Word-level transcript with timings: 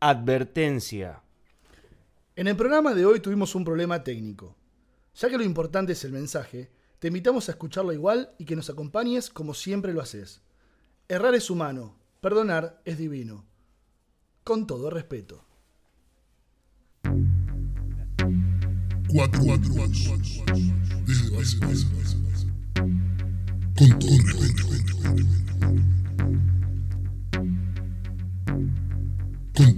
Advertencia. 0.00 1.22
En 2.36 2.48
el 2.48 2.54
programa 2.54 2.92
de 2.92 3.06
hoy 3.06 3.20
tuvimos 3.20 3.54
un 3.54 3.64
problema 3.64 4.04
técnico. 4.04 4.54
Ya 5.14 5.30
que 5.30 5.38
lo 5.38 5.42
importante 5.42 5.92
es 5.92 6.04
el 6.04 6.12
mensaje, 6.12 6.70
te 6.98 7.08
invitamos 7.08 7.48
a 7.48 7.52
escucharlo 7.52 7.94
igual 7.94 8.30
y 8.36 8.44
que 8.44 8.56
nos 8.56 8.68
acompañes 8.68 9.30
como 9.30 9.54
siempre 9.54 9.94
lo 9.94 10.02
haces. 10.02 10.42
Errar 11.08 11.34
es 11.34 11.48
humano, 11.48 11.96
perdonar 12.20 12.82
es 12.84 12.98
divino. 12.98 13.46
Con 14.44 14.66
todo 14.66 14.90
respeto. 14.90 15.42
Cuatro, 19.08 19.40
cuatro, 19.46 19.72
desde 21.06 21.30
base, 21.34 21.58
base, 21.58 21.86
base, 21.96 22.16
base. 22.20 22.46
Con 23.78 23.98
todo 23.98 24.18
respeto. 24.18 24.66
Con 29.56 29.74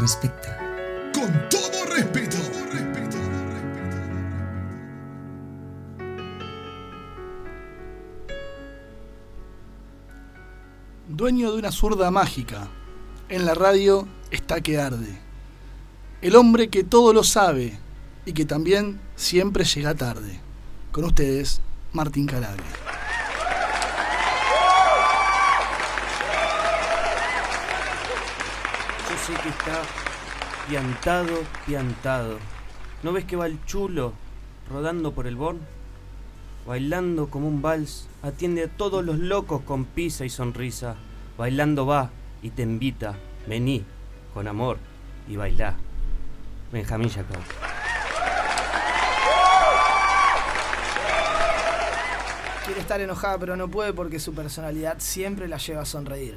Respecte. 0.00 0.48
Con 1.12 1.30
todo 1.50 1.84
respeto. 1.94 2.38
Dueño 11.06 11.52
de 11.52 11.58
una 11.58 11.70
zurda 11.70 12.10
mágica. 12.10 12.68
En 13.28 13.44
la 13.44 13.52
radio 13.52 14.08
está 14.30 14.62
que 14.62 14.78
arde. 14.78 15.18
El 16.22 16.34
hombre 16.36 16.70
que 16.70 16.82
todo 16.82 17.12
lo 17.12 17.22
sabe 17.22 17.78
y 18.24 18.32
que 18.32 18.46
también 18.46 19.02
siempre 19.16 19.64
llega 19.64 19.94
tarde. 19.94 20.40
Con 20.92 21.04
ustedes, 21.04 21.60
Martín 21.92 22.26
Calabria. 22.26 22.89
Que 29.36 29.48
está 29.48 29.82
piantado, 30.68 31.42
piantado. 31.66 32.38
¿No 33.02 33.12
ves 33.12 33.24
que 33.24 33.36
va 33.36 33.46
el 33.46 33.64
chulo 33.64 34.12
rodando 34.70 35.12
por 35.12 35.26
el 35.26 35.36
Born? 35.36 35.60
Bailando 36.66 37.28
como 37.28 37.48
un 37.48 37.62
vals, 37.62 38.08
atiende 38.22 38.64
a 38.64 38.68
todos 38.68 39.04
los 39.04 39.18
locos 39.18 39.62
con 39.62 39.84
pisa 39.84 40.24
y 40.24 40.30
sonrisa. 40.30 40.96
Bailando 41.38 41.86
va 41.86 42.10
y 42.42 42.50
te 42.50 42.62
invita, 42.62 43.16
vení, 43.46 43.84
con 44.34 44.48
amor 44.48 44.78
y 45.28 45.36
bailá. 45.36 45.76
Benjamín 46.72 47.08
Jacob. 47.08 47.42
Quiere 52.64 52.80
estar 52.80 53.00
enojada 53.00 53.38
pero 53.38 53.56
no 53.56 53.68
puede 53.68 53.92
porque 53.92 54.20
su 54.20 54.34
personalidad 54.34 54.96
siempre 54.98 55.48
la 55.48 55.56
lleva 55.56 55.82
a 55.82 55.86
sonreír. 55.86 56.36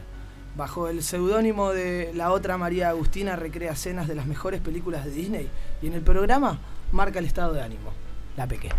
Bajo 0.55 0.87
el 0.87 1.01
seudónimo 1.01 1.71
de 1.71 2.11
la 2.13 2.31
otra 2.31 2.59
María 2.59 2.89
Agustina 2.89 3.35
recrea 3.35 3.71
escenas 3.71 4.07
de 4.07 4.13
las 4.13 4.27
mejores 4.27 4.61
películas 4.61 5.03
de 5.03 5.11
Disney 5.11 5.49
y 5.81 5.87
en 5.87 5.93
el 5.93 6.01
programa 6.01 6.59
marca 6.91 7.17
el 7.17 7.25
estado 7.25 7.53
de 7.53 7.61
ánimo. 7.63 7.91
La 8.37 8.47
peque. 8.47 8.69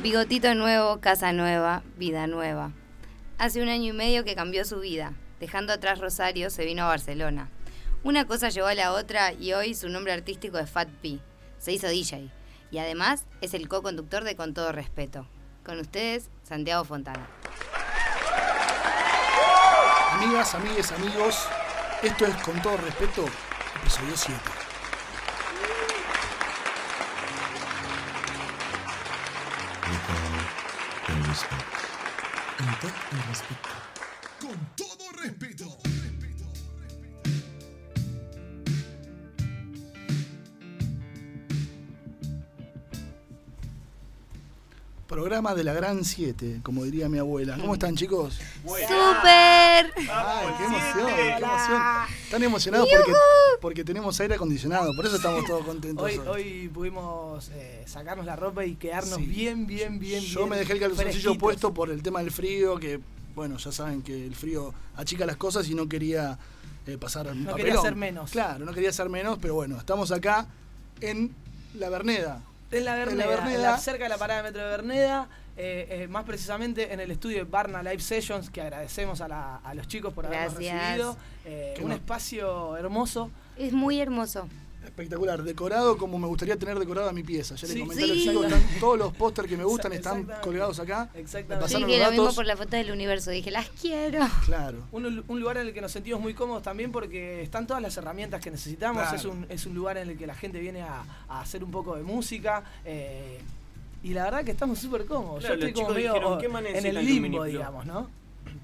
Bigotito 0.00 0.54
nuevo, 0.54 1.00
casa 1.00 1.32
nueva, 1.32 1.82
vida 1.96 2.26
nueva. 2.26 2.72
Hace 3.38 3.62
un 3.62 3.70
año 3.70 3.94
y 3.94 3.96
medio 3.96 4.24
que 4.24 4.34
cambió 4.34 4.66
su 4.66 4.80
vida. 4.80 5.14
Dejando 5.40 5.72
atrás 5.72 6.00
Rosario, 6.00 6.50
se 6.50 6.66
vino 6.66 6.84
a 6.84 6.88
Barcelona. 6.88 7.48
Una 8.02 8.26
cosa 8.26 8.50
llevó 8.50 8.66
a 8.66 8.74
la 8.74 8.92
otra 8.92 9.32
y 9.32 9.54
hoy 9.54 9.72
su 9.72 9.88
nombre 9.88 10.12
artístico 10.12 10.58
es 10.58 10.68
Fat 10.68 10.90
P. 11.00 11.20
Se 11.56 11.72
hizo 11.72 11.88
DJ. 11.88 12.30
Y 12.70 12.76
además 12.76 13.24
es 13.40 13.54
el 13.54 13.68
co-conductor 13.68 14.24
de 14.24 14.36
Con 14.36 14.52
Todo 14.52 14.72
Respeto. 14.72 15.26
Con 15.64 15.80
ustedes, 15.80 16.28
Santiago 16.42 16.84
Fontana. 16.84 17.26
Amigas, 20.12 20.54
amigues, 20.54 20.92
amigos, 20.92 21.48
esto 22.02 22.26
es 22.26 22.34
con 22.42 22.60
todo 22.60 22.76
respeto, 22.76 23.24
episodio 23.80 24.14
7. 24.14 24.38
With 29.88 30.10
all 30.10 31.16
their 31.16 31.28
respect. 31.28 31.64
Amb 32.58 32.78
tot 32.80 32.92
el 33.12 33.22
respecte. 33.28 33.68
Con 34.40 34.48
todo 34.48 34.52
respeto. 34.52 34.83
Programa 45.14 45.54
de 45.54 45.62
la 45.62 45.72
Gran 45.72 46.04
7, 46.04 46.58
como 46.64 46.82
diría 46.82 47.08
mi 47.08 47.18
abuela. 47.18 47.56
¿Cómo 47.56 47.74
están, 47.74 47.94
chicos? 47.94 48.34
¡Súper! 48.64 49.92
Ay, 50.10 50.48
qué 50.58 50.64
emoción, 50.64 51.06
qué 51.14 51.30
emoción. 51.36 51.82
Están 52.24 52.42
emocionados 52.42 52.88
porque, 52.90 53.12
porque 53.60 53.84
tenemos 53.84 54.18
aire 54.18 54.34
acondicionado, 54.34 54.92
por 54.96 55.06
eso 55.06 55.14
estamos 55.14 55.44
todos 55.46 55.64
contentos. 55.64 56.04
Hoy, 56.04 56.18
hoy. 56.18 56.26
hoy 56.26 56.68
pudimos 56.68 57.48
eh, 57.54 57.84
sacarnos 57.86 58.26
la 58.26 58.34
ropa 58.34 58.64
y 58.64 58.74
quedarnos 58.74 59.14
Sí. 59.20 59.26
bien, 59.26 59.68
bien, 59.68 60.00
bien, 60.00 60.20
Yo 60.24 60.40
bien 60.40 60.50
me 60.50 60.56
dejé 60.56 60.72
el 60.72 60.80
calzoncillo 60.80 61.38
puesto 61.38 61.72
por 61.72 61.90
el 61.90 62.02
tema 62.02 62.18
del 62.18 62.32
frío, 62.32 62.76
que 62.80 62.98
bueno, 63.36 63.56
ya 63.56 63.70
saben 63.70 64.02
que 64.02 64.26
el 64.26 64.34
frío 64.34 64.74
achica 64.96 65.24
las 65.26 65.36
cosas 65.36 65.68
y 65.68 65.76
no 65.76 65.88
quería 65.88 66.40
eh, 66.88 66.98
pasar 66.98 67.28
un 67.28 67.44
No 67.44 67.50
papelón. 67.52 67.66
quería 67.68 67.80
ser 67.80 67.94
menos. 67.94 68.32
Claro, 68.32 68.64
no 68.64 68.72
quería 68.72 68.92
ser 68.92 69.08
menos, 69.08 69.38
pero 69.40 69.54
bueno, 69.54 69.78
estamos 69.78 70.10
acá 70.10 70.48
en 71.00 71.32
La 71.74 71.88
Verneda. 71.88 72.42
En 72.78 72.84
la 72.84 72.94
Verneda, 72.94 73.12
En 73.12 73.18
la 73.18 73.26
Verneda. 73.36 73.54
en 73.56 73.62
la- 73.62 73.78
cerca 73.78 74.04
de 74.04 74.10
la 74.10 74.18
parada 74.18 74.42
de 74.42 74.48
metro 74.50 74.62
de 74.62 74.68
Verneda, 74.70 75.28
eh, 75.56 75.86
eh, 76.02 76.08
más 76.08 76.24
precisamente 76.24 76.92
en 76.92 77.00
el 77.00 77.10
estudio 77.10 77.38
de 77.38 77.44
Barna 77.44 77.82
Live 77.82 78.00
Sessions, 78.00 78.50
que 78.50 78.60
agradecemos 78.60 79.20
a, 79.20 79.28
la- 79.28 79.56
a 79.58 79.74
los 79.74 79.86
chicos 79.88 80.12
por 80.12 80.26
habernos 80.26 80.54
Gracias. 80.54 80.80
recibido. 80.82 81.16
Eh, 81.44 81.74
un 81.82 81.88
no- 81.88 81.94
espacio 81.94 82.76
hermoso. 82.76 83.30
Es 83.56 83.72
muy 83.72 84.00
hermoso. 84.00 84.48
Espectacular, 84.84 85.42
decorado 85.42 85.96
como 85.96 86.18
me 86.18 86.26
gustaría 86.26 86.56
tener 86.58 86.78
decorado 86.78 87.08
a 87.08 87.12
mi 87.12 87.22
pieza. 87.22 87.54
Ya 87.56 87.66
les 87.66 87.72
Sí, 87.74 87.80
comenté 87.80 88.04
a 88.04 88.06
los 88.06 88.16
sí. 88.18 88.28
chicos, 88.28 88.44
están 88.46 88.62
todos 88.80 88.98
los 88.98 89.12
pósters 89.16 89.48
que 89.48 89.56
me 89.56 89.64
gustan 89.64 89.92
están 89.92 90.28
colgados 90.42 90.78
acá. 90.80 91.10
Me 91.14 91.20
Exactamente. 91.20 91.68
Sí, 91.68 91.74
que 91.76 91.80
los 91.80 91.90
lo 91.98 92.10
mismo 92.10 92.22
datos. 92.24 92.34
por 92.36 92.46
la 92.46 92.56
foto 92.56 92.76
del 92.76 92.90
universo. 92.90 93.30
Dije, 93.30 93.50
las 93.50 93.68
quiero. 93.70 94.20
Claro. 94.44 94.78
Un, 94.92 95.24
un 95.26 95.40
lugar 95.40 95.56
en 95.58 95.66
el 95.68 95.74
que 95.74 95.80
nos 95.80 95.92
sentimos 95.92 96.20
muy 96.20 96.34
cómodos 96.34 96.62
también 96.62 96.92
porque 96.92 97.42
están 97.42 97.66
todas 97.66 97.82
las 97.82 97.96
herramientas 97.96 98.40
que 98.40 98.50
necesitamos. 98.50 99.02
Claro. 99.02 99.16
Es, 99.16 99.24
un, 99.24 99.46
es 99.48 99.66
un 99.66 99.74
lugar 99.74 99.96
en 99.96 100.10
el 100.10 100.18
que 100.18 100.26
la 100.26 100.34
gente 100.34 100.60
viene 100.60 100.82
a, 100.82 101.02
a 101.28 101.40
hacer 101.40 101.64
un 101.64 101.70
poco 101.70 101.96
de 101.96 102.02
música. 102.02 102.62
eh, 102.84 103.38
y 104.02 104.12
la 104.12 104.24
verdad 104.24 104.44
que 104.44 104.50
estamos 104.50 104.78
súper 104.78 105.06
cómodos. 105.06 105.40
Claro, 105.40 105.54
Yo 105.54 105.66
estoy 105.66 105.70
los 105.72 105.80
como 105.80 105.94
medio 105.94 106.12
dijeron, 106.12 106.38
¿qué 106.38 106.48
más 106.48 106.60
en 106.62 106.72
necesitan 106.74 106.96
el 106.98 107.06
limbo, 107.06 107.44
digamos, 107.44 107.86
¿no? 107.86 108.10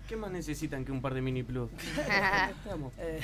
¿Qué 0.07 0.15
más 0.17 0.31
necesitan 0.31 0.85
que 0.85 0.93
un 0.93 1.01
par 1.01 1.15
de 1.15 1.23
mini 1.23 1.43
plus? 1.43 1.71
Estamos. 2.65 2.93
Eh, 2.99 3.21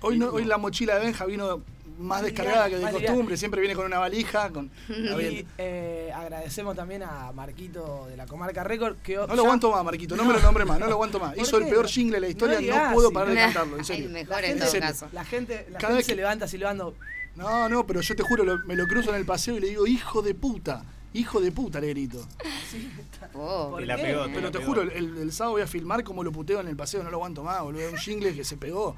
Hoy, 0.00 0.16
no, 0.16 0.28
hoy 0.28 0.44
la 0.44 0.58
mochila 0.58 0.94
de 0.94 1.00
Benja 1.06 1.24
vino 1.26 1.62
más 1.98 2.22
descargada 2.22 2.68
que 2.68 2.76
de 2.78 2.90
costumbre, 2.90 3.36
siempre 3.36 3.60
viene 3.60 3.74
con 3.74 3.86
una 3.86 3.98
valija. 3.98 4.50
Con... 4.50 4.70
Y 4.88 5.46
eh, 5.58 6.12
agradecemos 6.14 6.76
también 6.76 7.02
a 7.02 7.32
Marquito 7.32 8.06
de 8.08 8.16
la 8.16 8.26
Comarca 8.26 8.62
Record 8.64 8.96
que 8.98 9.16
No 9.16 9.26
lo 9.34 9.42
aguanto 9.42 9.70
más, 9.70 9.84
Marquito, 9.84 10.16
no 10.16 10.24
me 10.24 10.34
lo 10.34 10.40
nombre 10.40 10.64
más, 10.64 10.78
no 10.78 10.86
lo 10.86 10.92
aguanto 10.92 11.18
más. 11.18 11.34
¿Por 11.34 11.42
Hizo 11.42 11.58
el 11.58 11.68
peor 11.68 11.88
jingle 11.88 12.16
de 12.16 12.20
la 12.20 12.28
historia, 12.28 12.60
No 12.60 12.94
puedo 12.94 13.10
parar 13.10 13.28
de 13.30 13.36
cantarlo, 13.36 13.74
en 13.74 13.80
El 13.80 13.86
serio. 13.86 14.10
mejor 14.10 14.40
La 14.42 14.46
en 14.48 14.58
todo 14.58 14.80
caso. 14.80 15.08
La 15.12 15.24
gente, 15.24 15.66
la 15.70 15.78
Cada 15.78 15.94
gente 15.94 15.96
vez 15.96 16.06
se 16.06 16.16
levanta 16.16 16.48
silbando. 16.48 16.94
No, 17.34 17.68
no, 17.68 17.86
pero 17.86 18.00
yo 18.00 18.16
te 18.16 18.22
juro, 18.22 18.44
lo- 18.44 18.58
me 18.66 18.74
lo 18.76 18.86
cruzo 18.86 19.10
en 19.10 19.16
el 19.16 19.26
paseo 19.26 19.56
y 19.56 19.60
le 19.60 19.68
digo, 19.68 19.86
hijo 19.86 20.22
de 20.22 20.34
puta, 20.34 20.84
hijo 21.12 21.38
de 21.40 21.52
puta, 21.52 21.80
le 21.80 21.88
grito. 21.90 22.26
Oh, 23.38 23.68
¿Por 23.72 23.82
Y 23.82 23.86
la 23.86 23.96
qué? 23.96 24.02
pegó, 24.02 24.24
Pero 24.28 24.40
la 24.40 24.50
te 24.50 24.58
pegó. 24.58 24.64
juro, 24.70 24.82
el, 24.82 25.18
el 25.18 25.32
sábado 25.32 25.52
voy 25.54 25.62
a 25.62 25.66
filmar 25.66 26.02
como 26.04 26.24
lo 26.24 26.32
puteo 26.32 26.60
en 26.60 26.68
el 26.68 26.76
paseo, 26.76 27.02
no 27.02 27.10
lo 27.10 27.16
aguanto 27.18 27.42
más, 27.44 27.60
boludo. 27.62 27.90
Un 27.90 27.98
jingle 27.98 28.34
que 28.34 28.44
se 28.44 28.56
pegó. 28.56 28.96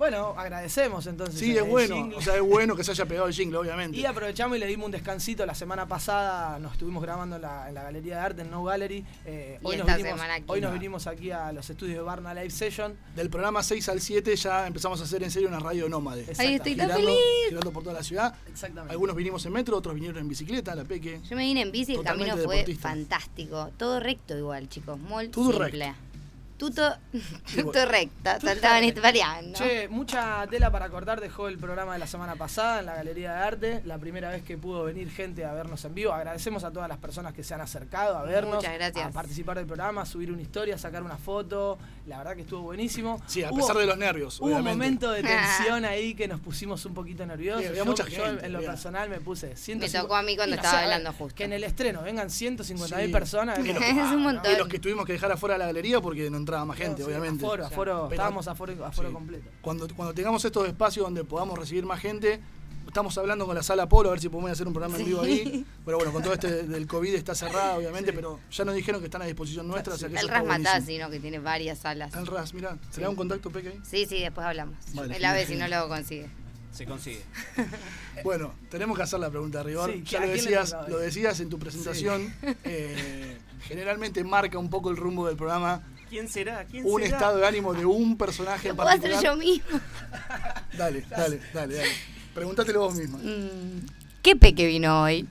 Bueno, 0.00 0.34
agradecemos 0.34 1.06
entonces. 1.06 1.38
Sí, 1.38 1.54
es 1.54 1.68
bueno, 1.68 1.94
jingle. 1.94 2.16
o 2.16 2.20
sea, 2.22 2.34
es 2.36 2.40
bueno 2.40 2.74
que 2.74 2.82
se 2.82 2.90
haya 2.92 3.04
pegado 3.04 3.26
el 3.26 3.34
jingle, 3.34 3.58
obviamente. 3.58 3.98
Y 3.98 4.06
aprovechamos 4.06 4.56
y 4.56 4.60
le 4.60 4.66
dimos 4.66 4.86
un 4.86 4.92
descansito. 4.92 5.44
La 5.44 5.54
semana 5.54 5.86
pasada 5.86 6.58
nos 6.58 6.72
estuvimos 6.72 7.02
grabando 7.02 7.36
en 7.36 7.42
la, 7.42 7.68
en 7.68 7.74
la 7.74 7.82
Galería 7.82 8.16
de 8.16 8.20
Arte, 8.22 8.40
en 8.40 8.50
No 8.50 8.64
Gallery. 8.64 9.04
Eh, 9.26 9.58
Y 9.60 9.66
hoy, 9.66 9.76
nos 9.76 9.86
vinimos, 9.86 10.10
semana 10.12 10.34
aquí. 10.36 10.44
hoy 10.46 10.60
nos 10.62 10.72
vinimos 10.72 11.06
aquí 11.06 11.30
a 11.30 11.52
los 11.52 11.68
estudios 11.68 11.96
de 11.98 12.02
Barna 12.02 12.32
Live 12.32 12.48
Session. 12.48 12.96
Del 13.14 13.28
programa 13.28 13.62
6 13.62 13.90
al 13.90 14.00
7 14.00 14.34
ya 14.36 14.66
empezamos 14.66 14.98
a 15.02 15.04
hacer 15.04 15.22
en 15.22 15.30
serio 15.30 15.48
una 15.48 15.58
radio 15.60 15.86
nómade. 15.90 16.24
Ahí 16.38 16.54
estoy 16.54 16.76
tan 16.76 16.86
Girando, 16.88 17.06
feliz. 17.08 17.20
girando 17.50 17.70
por 17.70 17.82
toda 17.82 17.94
la 17.96 18.02
ciudad. 18.02 18.34
Exactamente. 18.50 18.92
Algunos 18.92 19.14
vinimos 19.14 19.44
en 19.44 19.52
metro, 19.52 19.76
otros 19.76 19.94
vinieron 19.94 20.16
en 20.16 20.28
bicicleta, 20.30 20.74
la 20.74 20.84
peque. 20.84 21.20
Yo 21.28 21.36
me 21.36 21.42
vine 21.42 21.60
en 21.60 21.72
bici 21.72 21.92
y 21.92 21.96
el 21.96 22.00
Totalmente 22.00 22.30
camino 22.30 22.46
fue 22.46 22.56
deportista. 22.56 22.88
fantástico. 22.88 23.70
Todo 23.76 24.00
recto 24.00 24.34
igual, 24.34 24.66
chicos. 24.70 24.98
Muy 24.98 25.28
Todo 25.28 25.52
simple. 25.52 25.94
Tutto, 26.60 26.94
tutto. 27.54 27.78
Estaban 28.50 28.84
italiano. 28.84 29.52
Che, 29.54 29.88
mucha 29.88 30.46
tela 30.46 30.70
para 30.70 30.90
cortar 30.90 31.18
dejó 31.18 31.48
el 31.48 31.56
programa 31.56 31.94
de 31.94 31.98
la 32.00 32.06
semana 32.06 32.34
pasada 32.36 32.80
en 32.80 32.86
la 32.86 32.94
Galería 32.96 33.32
de 33.32 33.38
Arte. 33.38 33.82
La 33.86 33.96
primera 33.96 34.28
vez 34.28 34.42
que 34.42 34.58
pudo 34.58 34.84
venir 34.84 35.10
gente 35.10 35.46
a 35.46 35.54
vernos 35.54 35.82
en 35.86 35.94
vivo. 35.94 36.12
Agradecemos 36.12 36.62
a 36.64 36.70
todas 36.70 36.86
las 36.88 36.98
personas 36.98 37.32
que 37.32 37.42
se 37.42 37.54
han 37.54 37.62
acercado 37.62 38.18
a 38.18 38.24
vernos, 38.24 38.56
Muchas 38.56 38.74
gracias. 38.74 39.06
a 39.06 39.10
participar 39.10 39.56
del 39.56 39.64
programa, 39.64 40.02
a 40.02 40.04
subir 40.06 40.30
una 40.30 40.42
historia, 40.42 40.74
a 40.74 40.78
sacar 40.78 41.02
una 41.02 41.16
foto. 41.16 41.78
La 42.06 42.18
verdad 42.18 42.34
que 42.34 42.42
estuvo 42.42 42.60
buenísimo. 42.60 43.22
Sí, 43.26 43.42
a 43.42 43.50
Hubo- 43.50 43.56
pesar 43.56 43.76
de 43.78 43.86
los 43.86 43.96
nervios, 43.96 44.38
Hubo 44.40 44.48
un 44.54 44.62
momento 44.62 45.10
de 45.12 45.22
tensión 45.22 45.86
ahí 45.86 46.14
que 46.14 46.28
nos 46.28 46.40
pusimos 46.40 46.84
un 46.84 46.92
poquito 46.92 47.24
nerviosos. 47.24 47.62
Sí, 47.62 47.68
había 47.68 47.78
yo, 47.78 47.86
mucha 47.86 48.06
yo 48.06 48.22
gente, 48.24 48.44
en 48.44 48.52
lo 48.52 48.58
había. 48.58 48.70
personal 48.70 49.08
me 49.08 49.20
puse 49.20 49.46
Me 49.48 49.56
150 49.56 50.02
tocó 50.02 50.16
a 50.16 50.22
mí 50.22 50.36
cuando 50.36 50.56
estaba 50.56 50.80
hablando 50.80 51.10
justo. 51.14 51.34
Que 51.36 51.44
en 51.44 51.54
el 51.54 51.64
estreno 51.64 52.02
vengan 52.02 52.28
150 52.28 52.96
mil 52.98 53.06
Sí. 53.06 53.12
personas. 53.12 53.58
Es 54.00 54.10
un 54.12 54.22
montón. 54.24 54.52
Y 54.52 54.58
los 54.58 54.68
que 54.68 54.78
tuvimos 54.78 55.06
que 55.06 55.12
dejar 55.14 55.32
afuera 55.32 55.54
de 55.54 55.60
la 55.60 55.66
galería 55.66 56.00
porque 56.02 56.28
no 56.30 56.36
entraba 56.50 56.64
más 56.64 56.76
gente, 56.76 57.02
Sí, 57.02 57.08
obviamente. 57.08 57.44
Aforo, 57.46 57.64
aforo, 57.66 57.92
Pero- 58.08 58.10
estábamos 58.10 58.48
aforo, 58.48 58.84
aforo 58.84 59.08
Sí. 59.08 59.14
completo. 59.14 59.50
Cuando, 59.62 59.88
cuando 59.94 60.12
tengamos 60.14 60.44
estos 60.44 60.66
espacios 60.68 61.04
donde 61.06 61.22
podamos 61.24 61.56
recibir 61.58 61.86
más 61.86 62.00
gente, 62.00 62.40
estamos 62.86 63.16
hablando 63.18 63.46
con 63.46 63.54
la 63.54 63.62
sala 63.62 63.88
Polo 63.88 64.08
a 64.08 64.12
ver 64.12 64.20
si 64.20 64.28
podemos 64.28 64.50
hacer 64.50 64.66
un 64.66 64.72
programa 64.72 64.98
en 64.98 65.04
vivo 65.06 65.20
ahí. 65.22 65.64
Pero 65.84 65.96
bueno, 65.98 66.12
con 66.12 66.22
todo 66.24 66.32
este 66.34 66.64
del 66.64 66.86
COVID 66.88 67.14
está 67.14 67.34
cerrado, 67.36 67.78
obviamente, 67.78 68.12
pero 68.12 68.40
ya 68.50 68.64
nos 68.64 68.74
dijeron 68.74 69.00
que 69.00 69.06
están 69.06 69.22
a 69.22 69.26
disposición 69.26 69.68
nuestra. 69.68 69.94
o 69.94 69.96
sea 69.98 70.08
que 70.08 70.16
El 70.18 70.26
buenísimo. 70.26 70.54
Rasmatazzi, 70.56 70.98
¿no? 70.98 71.08
Que 71.10 71.20
tiene 71.20 71.38
varias 71.38 71.78
salas. 71.78 72.12
El 72.14 72.26
RAS, 72.26 72.52
mira, 72.52 72.76
¿se 72.90 72.98
le 73.00 73.04
da 73.04 73.10
un 73.10 73.16
contacto, 73.16 73.50
Peque? 73.50 73.68
ahí? 73.68 73.80
Sí, 73.84 74.06
sí, 74.06 74.20
después 74.20 74.44
hablamos. 74.46 74.74
Vale, 74.94 75.16
Él 75.16 75.24
a 75.24 75.32
ver 75.32 75.46
si 75.46 75.54
no 75.56 75.68
lo 75.68 75.88
consigue. 75.88 76.28
Se 76.72 76.84
consigue. 76.86 77.22
Bueno, 78.24 78.52
tenemos 78.70 78.96
que 78.96 79.02
hacer 79.02 79.18
la 79.18 79.30
pregunta 79.30 79.58
de 79.58 79.64
rigor. 79.64 79.90
Sí, 79.92 80.02
ya 80.04 80.18
¿a 80.22 80.26
lo 80.26 80.32
decías, 80.32 80.76
lo 80.88 80.98
decías 80.98 81.40
en 81.40 81.48
tu 81.48 81.58
presentación. 81.58 82.32
eh, 82.64 83.38
generalmente 83.62 84.22
marca 84.24 84.58
un 84.58 84.68
poco 84.68 84.90
el 84.90 84.96
rumbo 84.96 85.26
del 85.26 85.36
programa 85.36 85.82
¿Quién 86.10 86.28
será? 86.28 86.64
¿Quién 86.64 86.84
un 86.84 87.00
será? 87.00 87.16
estado 87.16 87.38
de 87.38 87.46
ánimo 87.46 87.72
de 87.72 87.86
un 87.86 88.16
personaje 88.18 88.64
Lo 88.68 88.70
en 88.72 88.76
puedo 88.76 88.88
hacer 88.90 89.00
particular. 89.12 89.32
yo 89.34 89.36
mismo. 89.38 89.80
Dale, 90.76 91.04
dale, 91.08 91.40
dale, 91.54 91.74
dale. 91.76 91.90
Pregúntatelo 92.34 92.80
vos 92.80 92.94
misma. 92.94 93.18
Mm, 93.18 93.86
¿Qué 94.22 94.34
peque 94.36 94.66
vino 94.66 95.02
hoy? 95.02 95.26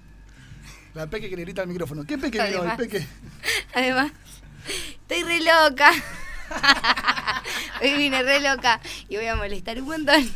La 0.96 1.06
Peque 1.08 1.30
que 1.30 1.36
le 1.36 1.44
grita 1.44 1.62
al 1.62 1.68
micrófono. 1.68 2.04
¿Qué 2.06 2.18
Peque 2.18 2.38
vino 2.42 2.48
hoy, 2.62 2.68
Además. 2.68 2.78
Peque? 2.78 3.08
Además, 3.74 4.12
estoy 5.02 5.24
re 5.24 5.40
loca. 5.40 5.92
Hoy 7.81 7.94
vine 7.94 8.24
re 8.24 8.40
loca 8.42 8.81
y 9.08 9.16
voy 9.18 9.28
a 9.28 9.36
molestar 9.36 9.80
un 9.81 9.88
montón. 9.88 10.30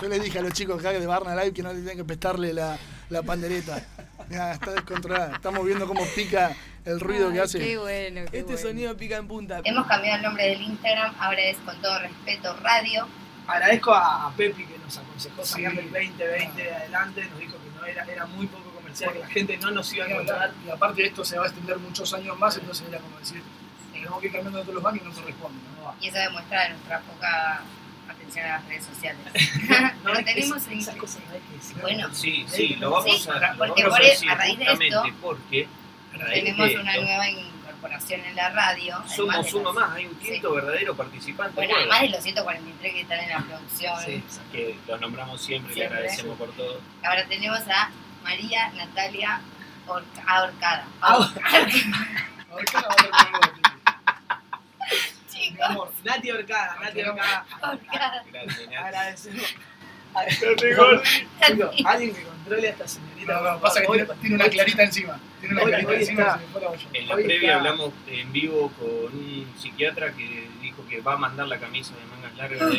Yo 0.00 0.08
le 0.08 0.20
dije 0.20 0.38
a 0.38 0.42
los 0.42 0.52
chicos 0.52 0.78
acá 0.78 0.92
de 0.92 1.04
Barna 1.06 1.34
Live 1.34 1.52
que 1.54 1.62
no 1.62 1.70
tenían 1.70 1.96
que 1.96 2.04
prestarle 2.04 2.52
la, 2.52 2.78
la 3.08 3.22
pandereta. 3.22 3.82
Mirá, 4.28 4.52
está 4.52 4.72
descontrolada. 4.72 5.34
Estamos 5.36 5.64
viendo 5.64 5.86
cómo 5.86 6.04
pica 6.14 6.54
el 6.84 7.00
ruido 7.00 7.32
que 7.32 7.40
hace. 7.40 7.58
Qué 7.58 7.78
bueno, 7.78 8.20
qué 8.30 8.38
Este 8.38 8.52
bueno. 8.52 8.58
sonido 8.58 8.96
pica 8.96 9.16
en 9.16 9.28
punta. 9.28 9.60
Hemos 9.64 9.86
cambiado 9.86 10.16
el 10.16 10.22
nombre 10.22 10.48
del 10.48 10.62
Instagram, 10.62 11.14
ahora 11.18 11.40
es 11.42 11.56
con 11.58 11.80
todo 11.80 11.98
respeto 12.00 12.56
radio. 12.62 13.06
Agradezco 13.46 13.94
a, 13.94 14.26
a 14.26 14.30
Pepi 14.34 14.64
que 14.64 14.78
nos 14.78 14.98
aconsejó 14.98 15.44
Sí. 15.44 15.62
sacando 15.62 15.80
el 15.80 15.92
2020 15.92 16.62
de 16.62 16.74
adelante, 16.74 17.24
nos 17.30 17.38
dijo 17.38 17.52
que 17.62 17.70
no 17.80 17.84
era, 17.86 18.04
era 18.04 18.26
muy 18.26 18.46
poco 18.48 18.70
comercial, 18.70 19.12
que 19.12 19.18
la 19.20 19.26
gente 19.28 19.56
no 19.58 19.70
nos 19.70 19.92
iba 19.92 20.04
a 20.04 20.08
encontrar. 20.08 20.52
Y 20.66 20.70
aparte 20.70 21.06
esto 21.06 21.24
se 21.24 21.38
va 21.38 21.44
a 21.44 21.46
extender 21.46 21.78
muchos 21.78 22.12
años 22.14 22.36
más, 22.38 22.56
entonces 22.56 22.88
era 22.88 22.98
como 22.98 23.18
decir, 23.18 23.42
tenemos 23.92 24.20
que 24.20 24.26
ir 24.26 24.32
cambiando 24.32 24.58
de 24.58 24.64
todos 24.64 24.74
los 24.74 24.82
baños 24.82 25.02
y 25.04 25.08
no 25.08 25.14
corresponde. 25.14 25.58
¿no? 25.80 25.94
Y 26.00 26.08
eso 26.08 26.18
demuestra 26.18 26.68
nuestra 26.70 27.00
poca 27.02 27.60
atención 28.26 28.46
a 28.46 28.48
las 28.56 28.64
redes 28.66 28.84
sociales. 28.84 29.22
No, 30.04 30.12
que 30.12 30.22
tenemos 30.22 30.66
en-. 30.68 31.80
Bueno, 31.80 32.08
Sí, 32.14 32.44
sí, 32.48 32.76
lo 32.76 32.90
vamos 32.90 33.22
Sí, 33.22 33.28
a, 33.28 33.52
lo 33.52 33.58
porque 33.58 33.82
vamos 33.82 33.98
por 33.98 34.06
a 34.06 34.08
decir 34.10 34.30
a 34.30 34.34
raíz 34.34 34.58
de 34.58 34.64
esto, 34.64 35.02
porque 35.20 35.68
raíz 36.12 36.44
tenemos 36.44 36.68
de 36.68 36.76
una 36.78 36.92
esto, 36.92 37.04
nueva 37.04 37.28
incorporación 37.28 38.20
en 38.24 38.36
la 38.36 38.48
radio. 38.50 39.02
somos 39.08 39.52
uno 39.54 39.72
más, 39.72 39.90
hay 39.92 40.06
un 40.06 40.14
quinto 40.16 40.54
verdadero 40.54 40.94
participante 40.96 41.54
Bueno, 41.54 41.74
nuevo, 41.74 41.90
además 41.92 42.02
de 42.02 42.16
los 42.16 42.22
143 42.24 42.92
que 42.92 43.00
están 43.00 43.18
en 43.20 43.28
la 43.30 43.38
producción. 43.40 43.94
Sí. 44.04 44.22
que 44.52 44.76
lo 44.86 44.98
nombramos 44.98 45.40
siempre, 45.42 45.72
y 45.74 45.78
le 45.78 45.86
agradecemos 45.86 46.38
por 46.38 46.50
todo. 46.52 46.80
Ahora 47.02 47.24
tenemos 47.26 47.60
a 47.68 47.90
María 48.22 48.68
Natalia 48.70 49.40
Orca- 49.86 50.22
Ahorcada. 50.26 50.86
Ahorcada. 51.00 51.66
Ahorcada 52.50 52.88
Nati 56.04 56.30
Orcada, 56.30 56.76
Nati 56.82 57.00
Orcada. 57.02 57.46
Ahorcada. 57.60 58.24
Gracias, 58.32 58.58
Nati. 58.66 58.74
Agradecemos. 58.76 59.54
Alguien 61.84 62.14
que 62.14 62.22
controle 62.22 62.68
a 62.68 62.70
esta 62.70 62.88
señorita. 62.88 63.32
No, 63.34 63.52
no, 63.52 63.60
pasa 63.60 63.80
que 63.80 63.86
tiene, 63.86 64.06
tiene 64.20 64.34
una 64.36 64.48
clarita 64.48 64.82
encima. 64.82 65.20
Tiene 65.40 65.54
una 65.54 65.62
Hoy- 65.64 65.68
clarita 65.70 65.90
hoy 65.90 65.96
encima. 65.96 66.22
está. 66.22 66.40
se. 66.52 66.86
En 66.94 67.08
la 67.08 67.14
Hoy 67.14 67.24
previa 67.24 67.48
está- 67.48 67.56
hablamos 67.58 67.92
en 68.06 68.32
vivo 68.32 68.72
con 68.78 68.88
un 68.88 69.46
psiquiatra 69.58 70.12
que 70.12 70.48
dijo 70.62 70.86
que 70.88 71.00
va 71.00 71.14
a 71.14 71.16
mandar 71.18 71.46
la 71.48 71.58
camisa 71.58 71.92
de 71.94 72.04
mangas 72.06 72.34
largas. 72.36 72.70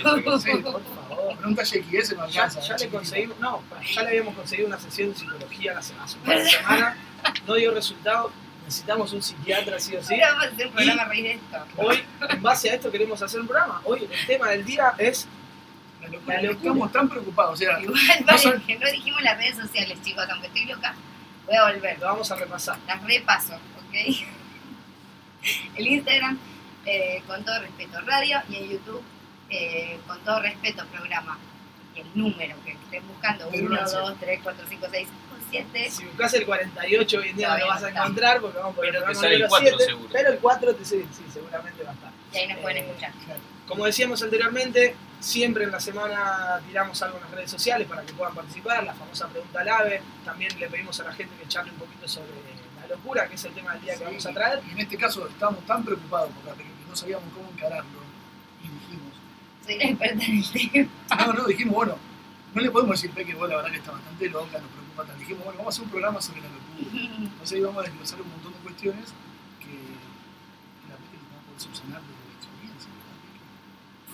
Sí, 0.44 0.56
por 0.58 0.82
favor. 0.84 1.38
Pregunta 1.38 1.64
Yeki, 1.64 1.98
ese 1.98 2.16
no 2.16 2.28
Ya, 2.28 2.44
alcanza. 2.46 2.60
ya 2.62 2.68
le 2.74 2.80
chiquitito. 2.80 2.98
conseguimos, 2.98 3.40
no, 3.40 3.64
ya 3.94 4.02
le 4.04 4.08
habíamos 4.10 4.36
conseguido 4.36 4.68
una 4.68 4.80
sesión 4.80 5.10
de 5.12 5.16
psicología 5.20 5.78
hace, 5.78 5.94
hace 6.02 6.18
un 6.18 6.24
par 6.24 6.38
de 6.40 6.50
semanas, 6.50 6.98
no 7.46 7.54
dio 7.56 7.74
resultado, 7.74 8.32
necesitamos 8.68 9.14
un 9.14 9.22
psiquiatra 9.22 9.80
sí 9.80 9.96
o 9.96 10.04
sí. 10.04 10.16
Ahora 10.16 10.28
vamos 10.34 10.46
a 10.46 10.50
hacer 10.54 10.68
un 10.68 10.74
programa 10.74 11.02
a 11.02 11.06
raíz 11.06 11.24
de 11.24 11.32
esto. 11.32 11.66
Hoy, 11.78 12.04
en 12.30 12.42
base 12.44 12.70
a 12.70 12.74
esto, 12.76 12.92
queremos 12.92 13.22
hacer 13.22 13.40
un 13.40 13.48
programa. 13.48 13.82
Hoy 13.86 14.08
el 14.12 14.28
tema 14.28 14.50
del 14.50 14.66
día 14.66 14.94
es 14.98 15.26
La 16.02 16.10
locura. 16.10 16.36
La 16.36 16.42
locura. 16.42 16.58
Estamos 16.72 16.92
tan 16.92 17.10
preocupados. 17.10 17.54
O 17.54 17.56
sea, 17.56 17.80
Igual, 17.80 17.98
No 18.20 18.26
vale, 18.26 18.40
son- 18.40 18.62
que 18.66 18.78
no 18.78 18.92
dijimos 18.92 19.22
las 19.22 19.38
redes 19.38 19.56
sociales, 19.56 20.02
chicos, 20.04 20.26
aunque 20.30 20.48
estoy 20.48 20.66
loca, 20.66 20.94
voy 21.46 21.56
a 21.56 21.64
volver. 21.72 21.98
lo 22.00 22.06
vamos 22.08 22.30
a 22.32 22.36
repasar. 22.36 22.78
Las 22.88 23.02
repaso, 23.04 23.54
¿ok? 23.56 23.96
El 25.78 25.88
Instagram, 25.88 26.38
eh, 26.86 27.24
con 27.26 27.44
todo 27.46 27.62
respeto, 27.62 28.02
radio, 28.02 28.42
y 28.50 28.56
en 28.58 28.70
YouTube, 28.70 29.02
eh, 29.50 29.98
con 30.08 30.20
todo 30.26 30.42
respeto, 30.42 30.86
programa. 30.88 31.38
Y 31.96 32.02
el 32.02 32.08
número 32.16 32.56
que 32.66 32.72
estén 32.74 33.08
buscando, 33.08 33.50
Del 33.50 33.62
1, 33.66 33.72
uno 33.72 33.80
al 33.86 33.92
2, 33.92 34.20
3, 34.20 34.40
4, 34.44 34.66
5, 34.68 34.88
6, 34.92 35.08
7. 35.50 35.92
Si 35.92 36.06
buscas 36.06 36.34
el 36.34 36.46
48 36.46 37.18
hoy 37.20 37.30
en 37.30 37.38
día 37.38 37.50
no 37.50 37.58
lo 37.58 37.68
vas 37.68 37.84
a 37.84 37.92
no 37.92 38.00
encontrar 38.02 38.42
porque 38.42 38.58
vamos 38.58 38.76
por 38.76 38.86
el 38.86 38.92
Pero 38.92 39.02
te 39.02 39.06
programa 39.06 39.22
sale 39.22 39.36
el 39.36 39.42
número 39.42 39.50
4 39.50 39.78
7, 39.78 39.92
seguro. 39.92 40.10
pero 40.14 40.30
el 40.32 40.40
4 40.40 40.76
te, 40.76 40.86
sí, 40.86 41.06
sí, 41.12 41.24
seguramente 41.34 41.84
va 41.84 41.92
a 41.92 41.94
estar. 41.94 42.12
Y 42.34 42.38
ahí 42.38 42.48
nos 42.48 42.58
pueden 42.60 42.78
Eh, 42.78 42.88
escuchar. 42.88 43.12
Como 43.68 43.86
decíamos 43.86 44.24
anteriormente, 44.24 44.96
siempre 45.20 45.64
en 45.66 45.72
la 45.72 45.80
semana 45.80 46.62
tiramos 46.68 47.02
algo 47.02 47.18
en 47.18 47.24
las 47.24 47.32
redes 47.32 47.52
sociales 47.52 47.88
para 47.88 48.02
que 48.04 48.14
puedan 48.14 48.34
participar, 48.34 48.84
la 48.84 48.94
famosa 48.94 49.28
pregunta 49.28 49.60
al 49.62 49.70
ave. 49.70 50.02
También 50.24 50.58
le 50.60 50.68
pedimos 50.70 51.00
a 51.00 51.04
la 51.04 51.14
gente 51.14 51.36
que 51.42 51.48
charle 51.48 51.72
un 51.72 51.78
poquito 51.78 52.08
sobre 52.08 52.32
la 52.82 52.88
locura, 52.96 53.28
que 53.28 53.36
es 53.36 53.44
el 53.46 53.54
tema 53.54 53.74
del 53.74 53.82
día 53.82 53.98
que 53.98 54.04
vamos 54.06 54.26
a 54.26 54.34
traer. 54.34 54.62
Y 54.68 54.72
en 54.72 54.80
este 54.80 54.98
caso 54.98 55.28
estábamos 55.28 55.66
tan 55.66 55.84
preocupados 55.84 56.30
porque 56.46 56.64
no 56.90 56.96
sabíamos 56.96 57.26
cómo 57.34 57.50
encararlo. 57.52 58.00
Y 58.64 58.68
dijimos, 58.70 59.14
Soy 59.66 59.78
la 59.78 59.84
experta 59.86 60.24
en 60.26 60.38
el 60.38 60.52
tema. 60.52 61.26
no, 61.28 61.34
no, 61.34 61.44
dijimos, 61.46 61.76
bueno, 61.76 61.98
no 62.54 62.62
le 62.62 62.72
podemos 62.72 62.96
decir, 63.02 63.12
Peque, 63.14 63.34
vos 63.34 63.50
la 63.50 63.58
verdad 63.58 63.72
que 63.72 63.78
está 63.78 63.92
bastante 63.92 64.30
loca, 64.30 64.60
nos 64.60 64.70
Dijimos, 65.20 65.44
bueno, 65.46 65.58
vamos 65.60 65.66
a 65.66 65.70
hacer 65.76 65.84
un 65.86 65.90
programa 65.92 66.22
sobre 66.22 66.42
la 66.42 66.48
locura. 66.48 67.02
Entonces 67.18 67.52
ahí 67.58 67.62
vamos 67.62 67.80
a 67.84 67.88
desglosar 67.90 68.22
un 68.22 68.30
montón 68.32 68.54
de 68.54 68.60
cuestiones 68.60 69.14
que, 69.60 69.66
que 69.68 70.86
la 70.90 70.96
Peque 70.96 71.18
nos 71.22 71.32
va 71.34 71.38
a 71.40 71.46
poder 71.46 71.62
subsanar 71.62 72.02
de 72.02 72.08
la 72.08 72.34
experiencia. 72.38 72.90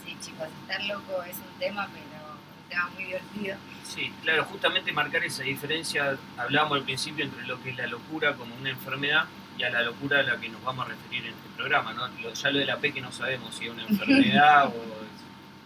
Sí, 0.05 0.17
chicos, 0.21 0.47
estar 0.61 0.83
loco 0.85 1.23
es 1.23 1.37
un 1.37 1.59
tema, 1.59 1.87
pero 1.87 2.33
un 2.33 2.69
tema 2.69 2.89
muy 2.95 3.03
divertido. 3.05 3.57
Sí, 3.83 4.11
claro, 4.21 4.45
justamente 4.45 4.91
marcar 4.91 5.23
esa 5.23 5.43
diferencia, 5.43 6.17
hablábamos 6.37 6.77
al 6.79 6.83
principio 6.83 7.25
entre 7.25 7.45
lo 7.45 7.61
que 7.61 7.69
es 7.71 7.77
la 7.77 7.87
locura 7.87 8.33
como 8.35 8.55
una 8.55 8.69
enfermedad 8.69 9.25
y 9.57 9.63
a 9.63 9.69
la 9.69 9.83
locura 9.83 10.19
a 10.19 10.23
la 10.23 10.37
que 10.39 10.49
nos 10.49 10.63
vamos 10.63 10.85
a 10.85 10.89
referir 10.89 11.25
en 11.25 11.33
este 11.33 11.49
programa, 11.55 11.93
¿no? 11.93 12.07
Lo- 12.07 12.33
ya 12.33 12.49
lo 12.51 12.59
de 12.59 12.65
la 12.65 12.77
P 12.77 12.91
que 12.91 13.01
no 13.01 13.11
sabemos 13.11 13.53
si 13.55 13.65
es 13.65 13.71
una 13.71 13.83
enfermedad 13.87 14.67
o... 14.67 14.73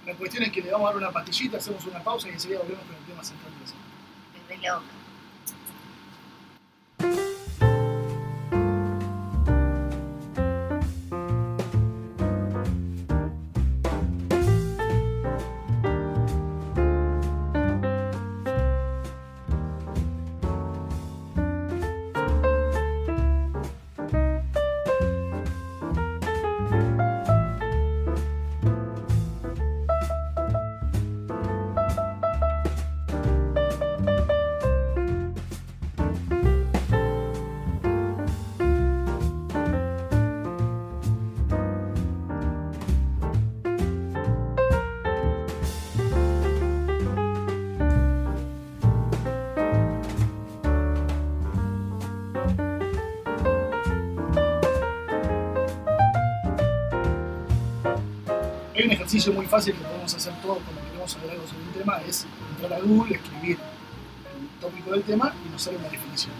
La 0.05 0.13
cuestión 0.13 0.43
es 0.43 0.51
que 0.53 0.61
le 0.61 0.71
vamos 0.71 0.89
a 0.89 0.93
dar 0.93 0.97
una 1.03 1.11
pastillita, 1.11 1.57
hacemos 1.57 1.83
una 1.85 1.99
pausa 2.03 2.29
y 2.29 2.31
enseguida 2.31 2.59
volvemos 2.59 2.83
con 2.85 2.95
el 2.95 3.01
tema 3.03 3.23
central 3.23 3.51
de 3.53 3.59
la 3.59 3.67
semana. 3.67 3.85
Estoy 4.35 4.57
re 6.99 7.26
Hay 58.77 58.85
un 58.85 58.91
ejercicio 58.91 59.33
muy 59.33 59.47
fácil 59.47 59.73
que 59.73 59.83
podemos 59.83 60.13
hacer 60.13 60.33
todos 60.39 60.59
cuando 60.59 60.83
queremos 60.83 61.11
saber 61.11 61.31
algo 61.31 61.47
sobre 61.47 61.63
un 61.63 61.71
tema, 61.71 61.99
es 62.07 62.27
entrar 62.51 62.79
a 62.79 62.83
Google, 62.83 63.15
escribir 63.15 63.57
el 63.57 64.61
tópico 64.61 64.91
del 64.91 65.01
tema 65.01 65.33
y 65.43 65.49
nos 65.49 65.63
sale 65.63 65.77
una 65.77 65.89
definición. 65.89 66.35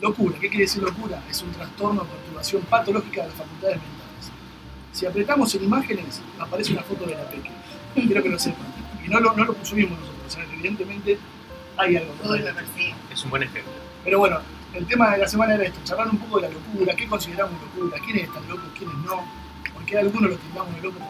Locura, 0.00 0.36
¿qué 0.40 0.48
quiere 0.48 0.64
decir 0.64 0.82
locura? 0.82 1.22
Es 1.30 1.40
un 1.42 1.52
trastorno 1.52 2.02
o 2.02 2.06
perturbación 2.06 2.62
patológica 2.62 3.22
de 3.22 3.28
las 3.28 3.36
facultades 3.36 3.76
mentales. 3.76 4.32
Si 4.92 5.06
apretamos 5.06 5.54
en 5.54 5.62
imágenes, 5.62 6.20
aparece 6.40 6.72
una 6.72 6.82
foto 6.82 7.06
de 7.06 7.14
la 7.14 7.30
peque. 7.30 7.50
Quiero 7.94 8.20
que 8.20 8.28
lo 8.30 8.38
sepan. 8.40 8.66
Y 9.06 9.08
no 9.08 9.20
lo, 9.20 9.32
no 9.36 9.44
lo 9.44 9.64
subimos 9.64 9.96
nosotros, 9.96 10.26
o 10.26 10.30
sea, 10.30 10.44
evidentemente 10.52 11.18
hay 11.76 11.96
algo. 11.98 12.12
me 12.24 12.52
persigue. 12.52 12.94
Es 13.12 13.22
un 13.22 13.30
buen 13.30 13.44
ejemplo. 13.44 13.72
Pero 14.02 14.18
bueno, 14.18 14.40
el 14.74 14.86
tema 14.86 15.12
de 15.12 15.18
la 15.18 15.28
semana 15.28 15.54
era 15.54 15.66
esto, 15.66 15.78
charlar 15.84 16.08
un 16.08 16.18
poco 16.18 16.40
de 16.40 16.48
la 16.48 16.54
locura, 16.54 16.96
qué 16.96 17.06
consideramos 17.06 17.54
locura, 17.62 17.96
quiénes 18.04 18.24
están 18.24 18.48
locos, 18.48 18.66
quiénes 18.76 18.96
no, 19.06 19.24
porque 19.72 19.96
algunos 19.98 20.30
los 20.30 20.40
tildamos 20.40 20.74
de 20.74 20.82
locos 20.82 21.00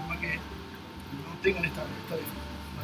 tengan 1.43 1.65
esta, 1.65 1.83
esta 1.83 2.17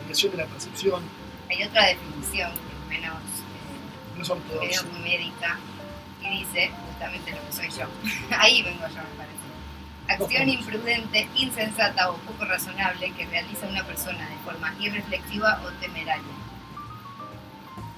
variación 0.01 0.33
de 0.33 0.39
la 0.39 0.47
percepción, 0.47 1.03
Hay 1.51 1.63
otra 1.63 1.87
definición 1.87 2.53
que 2.53 2.95
es 2.97 3.01
menos, 3.01 3.17
eh, 3.17 4.17
no 4.17 4.23
es 4.23 4.31
ortodoxa. 4.31 4.83
menos 4.83 5.01
médica 5.03 5.59
y 6.23 6.39
dice 6.41 6.71
justamente 6.89 7.31
lo 7.33 7.47
que 7.47 7.53
soy 7.53 7.69
yo. 7.71 7.87
Ahí 8.39 8.63
vengo 8.63 8.87
yo, 8.89 8.95
me 8.97 9.17
parece. 9.17 9.37
Acción 10.09 10.49
imprudente, 10.49 11.29
insensata 11.35 12.11
o 12.11 12.17
poco 12.19 12.45
razonable 12.45 13.11
que 13.13 13.27
realiza 13.27 13.67
una 13.67 13.83
persona 13.85 14.29
de 14.29 14.37
forma 14.45 14.73
irreflexiva 14.79 15.61
o 15.65 15.69
temeraria. 15.81 16.23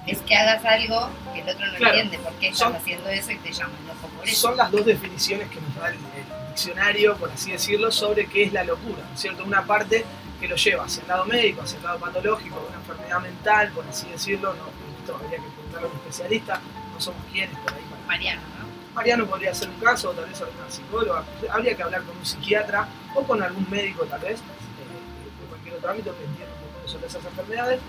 Es 0.07 0.19
que 0.21 0.35
hagas 0.35 0.65
algo 0.65 1.09
que 1.33 1.41
el 1.41 1.49
otro 1.49 1.67
no 1.67 1.73
Claro. 1.75 1.93
entiende 1.99 2.17
por 2.23 2.33
qué 2.39 2.47
estás 2.47 2.59
Son- 2.67 2.75
haciendo 2.75 3.09
eso 3.09 3.31
y 3.31 3.35
te 3.37 3.51
llaman 3.51 3.75
loco 3.87 4.07
por 4.07 4.27
eso. 4.27 4.41
Son 4.41 4.57
las 4.57 4.71
dos 4.71 4.85
definiciones 4.85 5.49
que 5.49 5.61
nos 5.61 5.75
da 5.75 5.89
el, 5.89 5.95
el 5.95 6.47
diccionario, 6.49 7.15
por 7.17 7.29
así 7.31 7.51
decirlo, 7.51 7.91
sobre 7.91 8.25
qué 8.25 8.43
es 8.45 8.53
la 8.53 8.63
locura, 8.63 9.03
¿no 9.07 9.13
es 9.13 9.19
cierto? 9.21 9.43
Una 9.43 9.63
parte 9.65 10.03
que 10.39 10.47
lo 10.47 10.55
lleva 10.55 10.85
hacia 10.85 11.01
el 11.01 11.07
lado 11.07 11.25
médico, 11.25 11.61
hacia 11.61 11.77
el 11.77 11.83
lado 11.83 11.99
patológico, 11.99 12.65
una 12.67 12.77
enfermedad 12.77 13.19
mental, 13.21 13.71
por 13.73 13.85
así 13.87 14.07
decirlo, 14.09 14.53
no, 14.53 14.63
esto 14.99 15.15
habría 15.15 15.37
que 15.39 15.49
preguntarle 15.49 15.87
a 15.87 15.91
un 15.91 15.97
especialista, 15.97 16.61
no 16.93 17.01
somos 17.01 17.21
quienes 17.31 17.57
por 17.59 17.73
ahí 17.73 17.81
para 17.89 18.05
Mariano, 18.07 18.41
¿no? 18.59 18.95
Mariano 18.95 19.25
podría 19.27 19.53
ser 19.53 19.69
un 19.69 19.79
caso, 19.79 20.09
o 20.09 20.13
tal 20.13 20.25
vez 20.25 20.39
alguna 20.41 20.69
psicóloga, 20.69 21.23
habría 21.51 21.75
que 21.75 21.83
hablar 21.83 22.03
con 22.03 22.17
un 22.17 22.25
psiquiatra 22.25 22.87
o 23.15 23.23
con 23.23 23.41
algún 23.43 23.69
médico 23.69 24.05
tal 24.05 24.19
vez, 24.21 24.39
eh, 24.39 25.41
de 25.41 25.47
cualquier 25.47 25.75
otro 25.75 25.89
ámbito 25.91 26.15
que 26.17 26.23
entienda 26.25 26.53
un 26.55 26.73
poco 26.73 26.87
sobre 26.87 27.07
esas 27.07 27.25
enfermedades, 27.25 27.79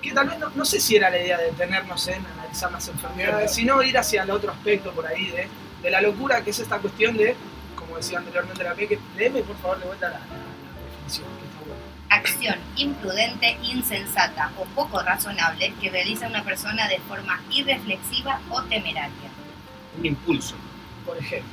que 0.00 0.10
tal 0.12 0.28
vez 0.28 0.38
no, 0.38 0.50
no 0.54 0.64
sé 0.64 0.80
si 0.80 0.96
era 0.96 1.10
la 1.10 1.18
idea 1.18 1.38
de 1.38 1.44
detenernos 1.46 2.08
en 2.08 2.24
analizar 2.26 2.72
las 2.72 2.88
enfermedades, 2.88 3.54
sino 3.54 3.82
ir 3.82 3.96
hacia 3.96 4.22
el 4.24 4.30
otro 4.30 4.50
aspecto 4.50 4.90
por 4.92 5.06
ahí 5.06 5.26
de, 5.30 5.48
de 5.82 5.90
la 5.90 6.00
locura, 6.02 6.42
que 6.42 6.50
es 6.50 6.58
esta 6.58 6.78
cuestión 6.78 7.16
de, 7.16 7.36
como 7.76 7.96
decía 7.96 8.18
anteriormente 8.18 8.64
la 8.64 8.74
P, 8.74 8.88
que 8.88 8.98
léeme 9.16 9.42
por 9.42 9.56
favor 9.58 9.78
de 9.78 9.86
vuelta 9.86 10.08
la, 10.08 10.18
la- 10.18 10.26
la 10.26 10.90
definición. 10.90 11.26
Acción 12.12 12.56
imprudente, 12.76 13.56
insensata 13.62 14.52
o 14.58 14.64
poco 14.66 15.00
razonable 15.02 15.72
que 15.80 15.88
realiza 15.90 16.26
una 16.26 16.42
persona 16.44 16.86
de 16.88 16.98
forma 17.00 17.40
irreflexiva 17.50 18.40
o 18.50 18.62
temeraria. 18.64 19.30
Un 19.98 20.04
impulso. 20.06 20.54
por 21.06 21.16
ejemplo. 21.16 21.50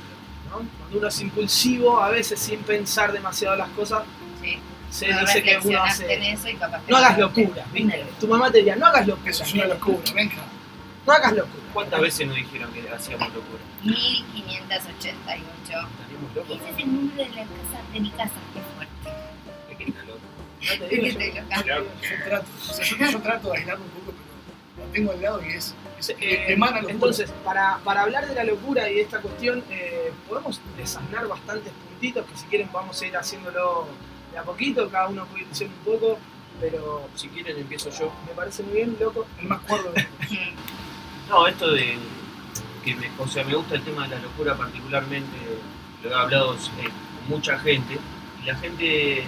¿no? 0.50 0.56
Cuando 0.78 0.98
uno 0.98 1.08
es 1.08 1.20
impulsivo, 1.20 2.00
a 2.02 2.10
veces 2.10 2.38
sin 2.40 2.60
pensar 2.60 3.12
demasiado 3.12 3.56
las 3.56 3.68
cosas, 3.70 4.02
¿sí? 4.42 4.58
se 4.90 5.08
No 5.08 5.20
dice 5.20 5.42
que 5.42 5.50
uno 5.58 5.84
reflexionaste 5.84 6.14
en 6.14 6.20
hace... 6.22 6.32
eso 6.32 6.48
y 6.48 6.54
capaz 6.56 6.82
No 6.88 6.96
hagas 6.96 7.18
locura, 7.18 7.64
te- 7.64 7.70
¿viste? 7.72 8.06
Tu 8.20 8.26
mamá 8.28 8.50
te 8.50 8.58
diría, 8.58 8.76
no 8.76 8.86
hagas 8.86 9.06
locura. 9.06 9.30
Eso 9.30 9.44
es 9.44 9.54
una 9.54 9.66
locura, 9.66 9.98
venga. 10.14 10.34
No 11.06 11.12
hagas 11.12 11.32
locura. 11.32 11.64
¿Cuántas 11.72 12.00
veces 12.00 12.26
nos 12.26 12.36
dijeron 12.36 12.70
que 12.72 12.88
hacíamos 12.90 13.28
locura? 13.32 13.62
1588. 13.84 15.44
¿Estaríamos 15.64 16.34
locos? 16.34 16.56
Ese 16.60 16.70
es 16.70 16.78
el 16.78 16.92
número 16.92 17.16
de, 17.16 17.28
la 17.30 17.42
casa, 17.42 17.78
de 17.92 18.00
mi 18.00 18.10
casa, 18.10 18.30
que 18.52 18.60
yo. 20.60 20.72
trato, 23.22 23.50
de 23.50 23.58
aislarme 23.58 23.84
un 23.84 23.90
poco, 23.90 24.12
pero 24.12 24.86
lo 24.86 24.92
tengo 24.92 25.12
al 25.12 25.22
lado 25.22 25.44
y 25.44 25.52
es, 25.52 25.74
entonces, 26.88 27.30
para, 27.44 27.78
para 27.84 28.02
hablar 28.02 28.26
de 28.26 28.34
la 28.34 28.44
locura 28.44 28.88
y 28.90 28.94
de 28.96 29.00
esta 29.02 29.20
cuestión, 29.20 29.62
eh, 29.70 30.12
podemos 30.28 30.60
desasnar 30.76 31.28
bastantes 31.28 31.72
puntitos 31.72 32.24
que 32.26 32.36
si 32.36 32.46
quieren 32.46 32.70
vamos 32.72 33.00
a 33.00 33.06
ir 33.06 33.16
haciéndolo 33.16 33.88
de 34.32 34.38
a 34.38 34.42
poquito, 34.42 34.88
cada 34.88 35.08
uno 35.08 35.26
puede 35.26 35.42
ir 35.42 35.48
diciendo 35.48 35.76
un 35.78 35.92
poco, 35.92 36.18
pero 36.60 37.08
Si 37.14 37.28
quieren 37.28 37.58
empiezo 37.58 37.90
yo. 37.90 38.12
me 38.26 38.32
parece 38.34 38.62
muy 38.62 38.74
bien, 38.76 38.96
loco. 38.98 39.26
el 39.38 39.48
más 39.48 39.60
cuerdo. 39.60 39.92
No, 41.28 41.46
esto 41.46 41.70
de 41.70 41.96
que 42.84 42.92
me, 42.96 43.08
o 43.16 43.28
sea, 43.28 43.44
me 43.44 43.54
gusta 43.54 43.76
el 43.76 43.84
tema 43.84 44.02
de 44.08 44.16
la 44.16 44.22
locura 44.22 44.56
particularmente, 44.56 45.36
lo 46.02 46.10
he 46.10 46.14
hablado 46.14 46.54
eh, 46.54 46.58
con 46.88 47.28
mucha 47.28 47.56
gente, 47.60 47.98
y 48.42 48.46
la 48.46 48.56
gente 48.56 49.22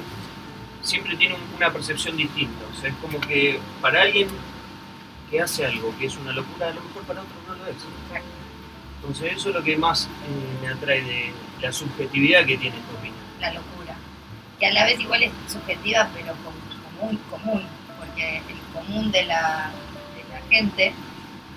siempre 0.83 1.17
tiene 1.17 1.35
un- 1.35 1.57
una 1.57 1.71
percepción 1.73 2.17
distinta. 2.17 2.65
O 2.77 2.81
sea, 2.81 2.91
es 2.91 2.97
como 2.97 3.21
que 3.21 3.59
para 3.81 4.03
alguien 4.03 4.29
que 5.31 5.41
hace 5.41 5.65
algo 5.67 5.95
que 5.99 6.07
es 6.07 6.17
una 6.17 6.33
locura, 6.33 6.69
a 6.69 6.73
lo 6.75 6.83
mejor 6.83 7.03
para 7.05 7.23
otro 7.23 7.35
no 7.49 7.55
lo 7.55 7.67
es. 7.67 7.77
Entonces 9.01 9.33
eso 9.37 9.49
es 9.49 9.55
lo 9.55 9.63
que 9.63 9.77
más 9.77 10.05
eh, 10.07 10.59
me 10.63 10.69
atrae 10.69 11.03
de 11.03 11.33
la 11.61 11.73
subjetividad 11.73 12.45
que 12.47 12.57
tiene 12.59 12.77
esta 12.77 12.93
opinión. 12.93 13.17
La 13.41 13.53
locura. 13.53 13.95
Que 14.61 14.67
a 14.67 14.73
la 14.73 14.85
vez 14.85 15.01
igual 15.01 15.23
es 15.25 15.33
subjetiva, 15.49 16.09
pero 16.15 16.35
común, 17.01 17.19
común. 17.31 17.63
Porque 17.99 18.37
el 18.39 18.59
común 18.73 19.11
de 19.11 19.25
la, 19.25 19.71
de 20.15 20.35
la 20.35 20.41
gente 20.49 20.93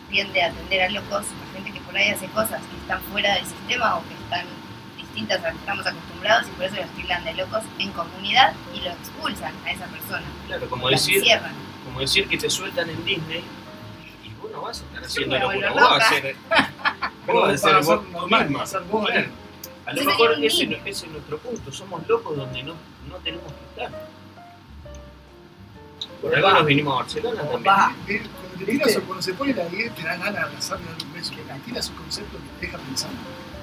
tiende 0.09 0.41
a 0.43 0.47
atender 0.47 0.81
a 0.83 0.89
locos, 0.89 1.25
a 1.27 1.53
gente 1.53 1.71
que 1.71 1.79
por 1.81 1.95
ahí 1.97 2.09
hace 2.09 2.27
cosas 2.27 2.61
que 2.61 2.77
están 2.77 3.01
fuera 3.11 3.35
del 3.35 3.45
sistema 3.45 3.97
o 3.97 4.03
que 4.07 4.13
están 4.15 4.45
distintas 5.15 5.39
a 5.39 5.43
las 5.43 5.53
que 5.53 5.59
estamos 5.59 5.85
acostumbrados 5.87 6.47
y 6.47 6.51
por 6.51 6.65
eso 6.65 6.75
los 6.75 6.89
tildan 6.91 7.23
de 7.23 7.33
locos 7.35 7.63
en 7.79 7.91
comunidad 7.93 8.53
y 8.73 8.81
lo 8.81 8.89
expulsan 8.91 9.53
a 9.65 9.71
esa 9.71 9.85
persona. 9.85 10.23
Claro, 10.47 10.69
como 10.69 10.89
La 10.89 10.95
decir, 10.97 11.17
encierran. 11.17 11.53
como 11.85 11.99
decir 12.01 12.27
que 12.27 12.37
te 12.37 12.49
sueltan 12.49 12.89
en 12.89 13.05
Disney 13.05 13.43
y 14.25 14.29
vos 14.41 14.51
no 14.51 14.61
vas 14.61 14.81
a 14.81 14.83
estar 14.85 15.03
haciendo 15.05 15.35
me 15.35 15.41
locura, 15.41 15.71
vos 15.71 15.81
vas 15.81 16.11
a 16.11 16.15
Pero 16.21 16.37
vos 17.27 17.47
vas 17.47 17.53
a 17.53 17.57
ser 17.57 17.83
ser 17.83 17.97
vos 17.97 18.29
misma. 18.29 18.65
ser 18.65 18.81
vos, 18.83 19.05
Claro. 19.09 19.29
A 19.85 19.93
lo 19.93 20.03
mejor 20.03 20.31
ese, 20.43 20.79
es 20.85 21.07
nuestro 21.07 21.37
punto, 21.37 21.71
somos 21.71 22.07
locos 22.07 22.35
donde 22.35 22.63
no, 22.63 22.73
no 23.07 23.15
tenemos 23.23 23.45
que 23.53 23.83
estar. 23.83 24.07
Por 26.21 26.35
algo 26.35 26.51
nos 26.51 26.65
vinimos 26.65 26.93
a 26.93 26.97
Barcelona 26.97 27.41
también. 27.43 27.75
Eh, 28.07 28.27
Cuando, 28.41 28.65
te 28.65 28.71
tiras, 28.71 28.99
cuando 29.05 29.21
se 29.21 29.33
pone 29.35 29.53
la 29.53 29.65
10 29.65 29.93
te 29.95 30.01
dan 30.03 30.19
ganas 30.19 30.33
de 30.33 30.39
abrazarle 30.39 30.85
y 30.85 30.89
darle 30.89 31.03
un 31.05 31.13
beso. 31.13 31.31
Que 31.35 31.41
te 31.43 31.59
tiras 31.65 31.89
un 31.89 31.95
concepto 31.97 32.37
que 32.37 32.59
te 32.59 32.65
deja 32.65 32.77
pensando. 32.79 33.17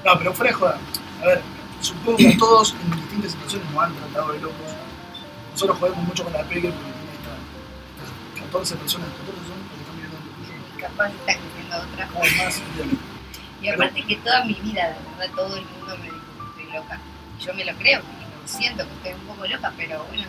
No, 0.04 0.18
pero 0.18 0.32
fuera 0.32 0.52
de 0.52 0.59
joda. 0.59 0.78
A 1.23 1.26
ver, 1.26 1.41
supongo 1.81 2.17
que 2.19 2.37
todos 2.37 2.75
en 2.75 2.91
distintas 3.00 3.33
situaciones 3.33 3.71
nos 3.71 3.83
han 3.85 3.95
tratado 3.95 4.33
de 4.33 4.41
locos. 4.41 4.71
Nosotros 5.52 5.79
jodemos 5.79 6.05
mucho 6.05 6.25
con 6.25 6.33
la 6.33 6.43
pegue 6.45 6.71
porque 6.71 6.93
tiene 6.93 7.12
esta, 7.14 7.35
esta 8.35 8.45
14 8.47 8.76
personas, 8.76 9.09
14 9.09 9.33
son 9.49 9.59
los 9.59 9.69
que 9.71 9.81
están 9.81 9.97
mirando 9.97 10.17
el 10.19 10.25
tuyo. 10.35 10.52
Capaz 10.81 11.09
está 11.11 11.33
creciendo 11.38 11.76
otra. 11.76 12.21
Vez 12.21 12.37
más. 12.38 12.62
Y 13.61 13.69
aparte 13.69 14.02
que 14.05 14.17
toda 14.17 14.45
mi 14.45 14.55
vida, 14.55 14.88
de 14.88 14.95
verdad, 15.21 15.35
todo 15.37 15.57
el 15.57 15.64
mundo 15.67 15.97
me 15.99 16.05
dijo 16.05 16.17
que 16.57 16.61
estoy 16.62 16.75
loca. 16.76 16.99
Y 17.38 17.45
yo 17.45 17.55
me 17.55 17.64
lo 17.64 17.73
creo, 17.79 18.00
porque 18.02 18.25
lo 18.43 18.49
siento 18.49 18.85
que 18.87 18.93
estoy 18.95 19.12
un 19.21 19.26
poco 19.29 19.47
loca, 19.47 19.73
pero 19.76 20.05
bueno, 20.07 20.25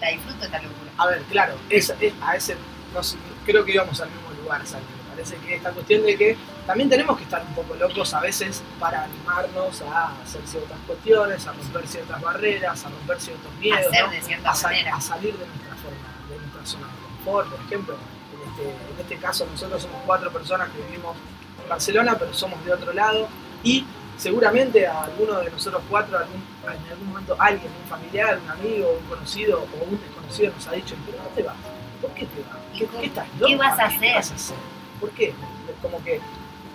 la 0.00 0.08
disfruto 0.10 0.44
esta 0.44 0.58
locura. 0.60 0.90
A 0.98 1.06
ver, 1.06 1.22
claro, 1.30 1.54
esa- 1.70 1.96
es- 2.00 2.12
a 2.20 2.36
ese, 2.36 2.56
no 2.92 3.02
sé, 3.02 3.16
creo 3.46 3.64
que 3.64 3.72
íbamos 3.72 3.98
al 4.00 4.10
mismo 4.10 4.30
lugar, 4.42 4.66
Santi. 4.66 4.84
Parece 5.14 5.36
que 5.36 5.54
esta 5.54 5.70
cuestión 5.70 6.02
de 6.02 6.16
que 6.16 6.36
también 6.66 6.88
tenemos 6.90 7.16
que 7.16 7.22
estar 7.22 7.40
un 7.46 7.54
poco 7.54 7.74
locos 7.76 8.12
a 8.14 8.20
veces 8.20 8.62
para 8.80 9.04
animarnos 9.04 9.80
a 9.82 10.12
hacer 10.22 10.40
ciertas 10.44 10.76
cuestiones, 10.88 11.46
a 11.46 11.52
romper 11.52 11.86
ciertas 11.86 12.20
barreras, 12.20 12.84
a 12.84 12.88
romper 12.88 13.20
ciertos 13.20 13.52
miedos, 13.60 13.86
Hacer 13.86 14.40
¿no? 14.42 14.50
a, 14.50 14.54
sal- 14.54 14.74
a 14.92 15.00
salir 15.00 15.34
de 15.36 15.46
nuestra 15.46 15.74
forma, 15.76 16.08
de 16.28 16.36
nuestra 16.38 16.66
zona 16.66 16.86
de 16.88 16.92
confort, 17.16 17.48
por 17.48 17.60
ejemplo. 17.66 17.94
En 17.94 18.50
este, 18.50 18.62
en 18.94 19.00
este 19.00 19.16
caso 19.18 19.46
nosotros 19.50 19.82
somos 19.82 20.00
cuatro 20.04 20.32
personas 20.32 20.68
que 20.70 20.82
vivimos 20.82 21.16
en 21.62 21.68
Barcelona, 21.68 22.16
pero 22.18 22.34
somos 22.34 22.64
de 22.64 22.72
otro 22.72 22.92
lado 22.92 23.28
y 23.62 23.86
seguramente 24.18 24.84
a 24.86 25.04
alguno 25.04 25.38
de 25.40 25.50
nosotros 25.50 25.80
cuatro, 25.88 26.18
algún- 26.18 26.42
en 26.64 26.90
algún 26.92 27.08
momento 27.08 27.36
alguien, 27.38 27.70
un 27.84 27.88
familiar, 27.88 28.40
un 28.42 28.50
amigo, 28.50 28.98
un 29.00 29.06
conocido 29.08 29.60
o 29.60 29.84
un 29.84 30.00
desconocido 30.00 30.52
nos 30.54 30.66
ha 30.66 30.72
dicho, 30.72 30.96
pero 31.06 31.18
¿dónde 31.22 31.42
vas? 31.44 31.56
¿Por 32.00 32.10
qué 32.14 32.26
te 32.26 32.40
vas? 32.42 32.58
¿Qué, 32.76 32.86
qué 33.00 33.06
estás 33.06 33.26
¿Qué 33.38 33.52
loca? 33.54 33.68
vas 33.68 33.78
a 33.78 33.88
¿Qué 33.88 33.96
hacer? 33.96 34.14
vas 34.16 34.30
a 34.30 34.34
hacer? 34.34 34.56
¿Por 35.04 35.12
qué? 35.12 35.34
Como 35.82 36.02
que 36.02 36.18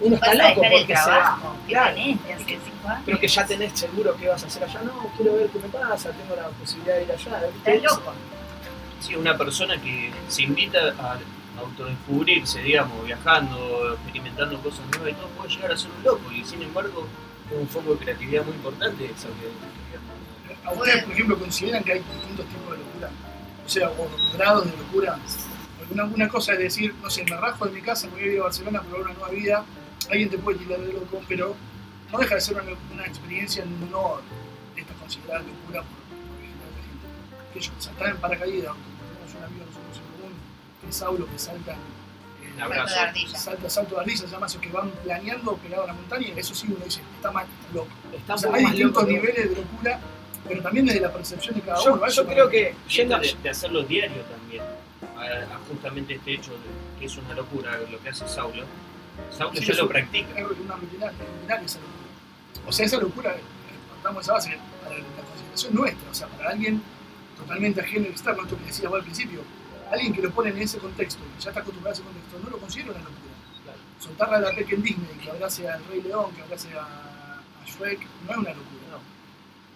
uno 0.02 0.16
está 0.16 0.34
loco 0.36 0.62
porque 0.62 0.96
se 0.96 1.10
va. 1.10 1.40
¿Qué 1.66 1.74
Claro. 1.74 1.98
Pero 3.06 3.20
que 3.20 3.28
ya 3.28 3.46
tenés 3.48 3.74
seguro 3.74 4.16
que 4.16 4.28
vas 4.28 4.44
a 4.44 4.48
hacer 4.48 4.64
allá. 4.64 4.82
No, 4.84 5.12
quiero 5.18 5.34
ver 5.34 5.50
qué 5.50 5.58
me 5.58 5.68
pasa, 5.70 6.12
tengo 6.12 6.36
la 6.36 6.48
posibilidad 6.50 6.96
de 6.98 7.04
ir 7.06 7.12
allá. 7.12 7.48
Estás 7.48 7.84
loco. 7.84 8.14
Sí, 9.00 9.16
una 9.16 9.36
persona 9.36 9.82
que 9.82 10.12
se 10.28 10.44
invita 10.44 10.94
a 11.00 11.18
autodescubrirse, 11.60 12.62
digamos, 12.62 13.04
viajando, 13.04 13.94
experimentando 13.96 14.62
cosas 14.62 14.86
nuevas 14.92 15.10
y 15.10 15.14
todo, 15.16 15.28
puede 15.30 15.50
llegar 15.50 15.72
a 15.72 15.78
ser 15.78 15.90
un 15.98 16.04
loco 16.04 16.32
y 16.32 16.46
sin 16.46 16.62
embargo 16.62 17.08
es 17.50 17.58
un 17.58 17.68
foco 17.68 17.94
de 17.94 17.98
creatividad 17.98 18.46
muy 18.46 18.54
importante 18.54 19.06
eso 19.06 19.28
que, 19.40 20.68
¿A 20.68 20.72
ustedes, 20.72 21.04
por 21.04 21.14
ejemplo, 21.14 21.40
consideran 21.40 21.84
que 21.84 21.94
hay 21.94 22.00
distintos 22.00 22.46
tipos 22.46 22.72
de 22.72 22.78
locura? 22.78 23.10
O 23.66 23.70
sea, 23.70 23.90
o 23.90 24.38
grados 24.38 24.66
de 24.66 24.78
locura. 24.78 25.18
Una 25.92 26.28
cosa 26.30 26.54
es 26.54 26.60
decir, 26.60 26.94
no 27.02 27.10
sé, 27.10 27.24
me 27.26 27.36
rajo 27.38 27.66
de 27.66 27.72
mi 27.72 27.82
casa, 27.82 28.08
me 28.08 28.14
voy 28.14 28.24
a 28.24 28.34
ir 28.34 28.40
a 28.40 28.44
Barcelona 28.44 28.82
por 28.82 29.00
una 29.02 29.14
nueva 29.14 29.30
vida. 29.30 29.66
Alguien 30.10 30.30
te 30.30 30.38
puede 30.38 30.58
tirar 30.60 30.80
de 30.80 30.94
loco, 30.94 31.22
pero 31.28 31.56
no 32.12 32.18
deja 32.20 32.36
de 32.36 32.42
ser 32.42 32.56
una, 32.56 32.72
una 32.94 33.06
experiencia 33.06 33.64
no 33.92 34.20
de 34.76 34.82
esta 34.82 34.94
considerada 34.96 35.40
locura 35.42 35.82
por, 35.82 35.90
por. 35.90 37.54
Que 37.54 37.60
ellos 37.60 37.72
saltar 37.80 38.10
en 38.10 38.18
paracaídas, 38.18 38.74
tenemos 38.74 39.36
un 39.38 39.44
amigo 39.44 39.66
nosotros 39.66 39.98
en 39.98 40.22
común, 40.22 40.34
que 40.82 40.90
es 40.90 40.96
Saulo, 40.96 41.26
que 41.32 41.40
salta. 41.40 41.74
eh. 41.74 41.78
Salto 42.60 42.74
de 42.94 43.00
ardilla. 43.00 43.38
Salta, 43.40 43.70
salto 43.70 43.96
de 43.96 44.02
ardilla, 44.02 44.18
se 44.20 44.28
llama 44.28 44.46
eso, 44.48 44.62
que 44.62 44.70
van 44.70 44.90
planeando 45.04 45.56
pegado 45.58 45.84
a 45.84 45.88
la 45.88 45.94
montaña, 45.94 46.28
y 46.28 46.40
eso 46.40 46.54
sí 46.56 46.68
uno 46.70 46.84
dice, 46.86 47.02
está 47.16 47.32
mal, 47.32 47.46
está 47.48 47.74
loco. 47.74 47.90
Está 48.16 48.34
O 48.34 48.36
un 48.36 48.40
sea, 48.40 48.50
poco 48.52 48.58
hay 48.60 48.66
distintos 48.72 49.08
niveles 49.08 49.50
de 49.50 49.56
locura, 49.56 50.00
pero 50.48 50.62
también 50.62 50.86
desde 50.86 51.00
la 51.02 51.12
percepción 51.14 51.56
de 51.56 51.62
cada 51.62 51.84
Yo, 51.84 51.94
uno. 51.94 52.08
yo 52.08 52.26
creo 52.28 52.50
que 52.50 52.76
yendo 52.88 53.18
de, 53.20 53.36
de 53.44 53.50
hacerlo 53.50 53.84
diario 53.84 54.22
también, 54.24 54.64
a, 55.18 55.56
a 55.56 55.60
justamente 55.68 56.16
este 56.16 56.34
hecho 56.34 56.52
de 56.52 57.00
que 57.00 57.06
es 57.06 57.18
una 57.18 57.34
locura 57.34 57.78
lo 57.90 58.00
que 58.02 58.10
hace 58.10 58.28
Saulo. 58.28 58.64
Saulo 59.32 59.60
ya 59.60 59.74
lo 59.76 59.88
practica. 59.88 60.40
es 60.40 60.46
una 60.60 60.76
rutinaria 60.76 61.12
esa 61.66 61.80
locura. 61.80 62.10
O 62.68 62.72
sea, 62.72 62.86
esa 62.86 62.98
locura, 62.98 63.36
eh, 63.36 63.42
partamos 63.90 64.18
de 64.18 64.22
esa 64.24 64.34
base, 64.34 64.58
para 64.84 64.98
la 64.98 65.24
consideración 65.24 65.76
nuestra, 65.76 66.12
o 66.12 66.14
sea, 66.14 66.28
para 66.28 66.52
alguien 66.52 66.82
totalmente 67.38 67.82
ajeno 67.82 68.06
y 68.08 68.10
externo, 68.10 68.44
esto 68.44 68.58
que 68.58 68.66
decías 68.66 68.90
vos 68.90 69.00
al 69.00 69.04
principio, 69.04 69.42
alguien 69.92 70.14
que 70.14 70.22
lo 70.22 70.32
pone 70.32 70.50
en 70.50 70.60
ese 70.60 70.78
contexto, 70.78 71.22
que 71.36 71.42
ya 71.42 71.50
está 71.50 71.62
acostumbrado 71.62 71.92
a 71.92 71.94
ese 71.94 72.04
contexto, 72.04 72.40
no 72.44 72.50
lo 72.50 72.58
considera 72.58 72.92
una 72.92 73.00
locura. 73.00 73.20
Soltarla 74.00 74.38
a 74.38 74.42
la 74.42 74.56
peque 74.56 74.76
en 74.76 74.84
Disney, 74.84 75.18
que 75.22 75.30
abrace 75.30 75.68
al 75.70 75.84
Rey 75.86 76.02
León, 76.02 76.34
que 76.34 76.42
abrace 76.42 76.70
a, 76.78 76.84
a 76.84 77.66
Shrek, 77.66 78.00
no 78.26 78.32
es 78.32 78.38
una 78.38 78.50
locura. 78.50 78.80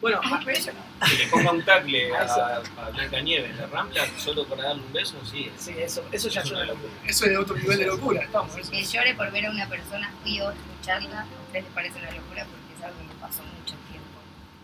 Bueno, 0.03 0.19
Ah, 0.23 0.39
pero 0.43 0.57
eso 0.57 0.71
no. 0.73 1.07
Que 1.07 1.15
le 1.15 1.27
ponga 1.27 1.51
un 1.51 1.63
tacle 1.65 2.13
A 2.15 2.21
a, 2.23 2.57
a 2.85 2.89
Blanca 2.91 3.19
Nieve 3.21 3.47
en 3.49 3.57
la 3.57 3.65
Rambla 3.67 4.05
solo 4.17 4.45
para 4.45 4.63
darle 4.63 4.83
un 4.83 4.93
beso, 4.93 5.15
sí. 5.25 5.49
sí, 5.57 5.73
eso, 5.79 6.03
eso 6.11 6.27
ya 6.29 6.41
es 6.41 6.51
una 6.51 6.65
locura. 6.65 6.93
Eso 7.07 7.25
es 7.25 7.31
de 7.31 7.37
otro 7.37 7.55
nivel 7.55 7.77
de 7.79 7.85
locura, 7.85 8.21
estamos. 8.21 8.55
Eso. 8.57 8.69
Que 8.69 8.83
llore 8.83 9.15
por 9.15 9.31
ver 9.31 9.45
a 9.47 9.51
una 9.51 9.65
persona 9.67 10.11
y 10.25 10.39
o 10.41 10.51
escucharla, 10.51 11.21
a 11.21 11.25
ustedes 11.45 11.63
les 11.63 11.73
parece 11.73 11.99
una 11.99 12.11
locura 12.11 12.45
porque 12.45 12.73
es 12.77 12.83
algo 12.83 12.97
que 12.99 13.07
me 13.07 13.13
pasó 13.21 13.41
mucho 13.43 13.75
tiempo. 13.89 14.19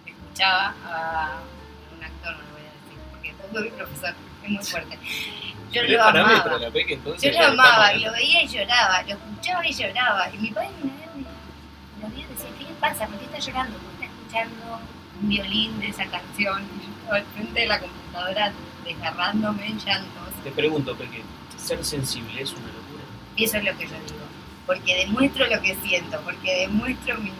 Escuchaba 0.05 0.75
a 0.85 1.39
un 1.97 2.03
actor, 2.03 2.33
no 2.35 2.41
lo 2.41 2.51
voy 2.51 2.61
a 2.61 2.73
decir, 2.75 2.99
porque 3.11 3.33
todo 3.33 3.61
mi 3.63 3.69
profesor 3.71 4.13
es 4.43 4.49
muy 4.49 4.63
fuerte. 4.65 4.99
Yo 5.71 5.81
Pero 5.85 5.97
lo 5.97 6.03
amaba. 6.03 6.57
la 6.57 6.71
peque, 6.71 6.93
entonces. 6.95 7.31
Yo 7.33 7.39
lo 7.39 7.47
amaba, 7.47 7.93
y 7.93 8.03
lo 8.03 8.11
veía 8.11 8.41
y 8.43 8.47
lloraba, 8.47 9.03
lo 9.03 9.09
escuchaba 9.09 9.65
y 9.67 9.71
lloraba. 9.73 10.29
Y 10.33 10.37
mi 10.39 10.49
padre 10.51 10.69
me 10.81 12.09
veía 12.09 12.25
y 12.25 12.33
decía, 12.33 12.49
¿qué 12.57 12.63
le 12.65 12.73
pasa? 12.73 13.05
¿Por 13.07 13.19
qué 13.19 13.25
está 13.25 13.37
llorando? 13.39 13.77
Porque 13.77 14.05
está 14.05 14.17
escuchando 14.45 14.79
un 15.21 15.29
violín 15.29 15.79
de 15.79 15.87
esa 15.89 16.05
canción. 16.05 16.63
Y 16.63 16.85
yo 16.85 16.91
estaba 16.99 17.17
al 17.17 17.25
frente 17.25 17.59
de 17.61 17.67
la 17.67 17.79
computadora 17.79 18.53
desgarrándome 18.83 19.67
en 19.67 19.77
llantos. 19.79 20.29
Te 20.43 20.51
pregunto, 20.51 20.95
Peque, 20.95 21.23
¿ser 21.57 21.83
sensible 21.83 22.41
es 22.41 22.51
una 22.53 22.67
locura? 22.67 23.03
Y 23.35 23.43
eso 23.45 23.57
es 23.57 23.63
lo 23.65 23.77
que 23.77 23.85
yo 23.85 23.93
digo. 23.93 24.19
Porque 24.65 24.95
demuestro 25.05 25.47
lo 25.47 25.61
que 25.61 25.75
siento, 25.83 26.19
porque 26.21 26.61
demuestro 26.67 27.17
mi, 27.17 27.31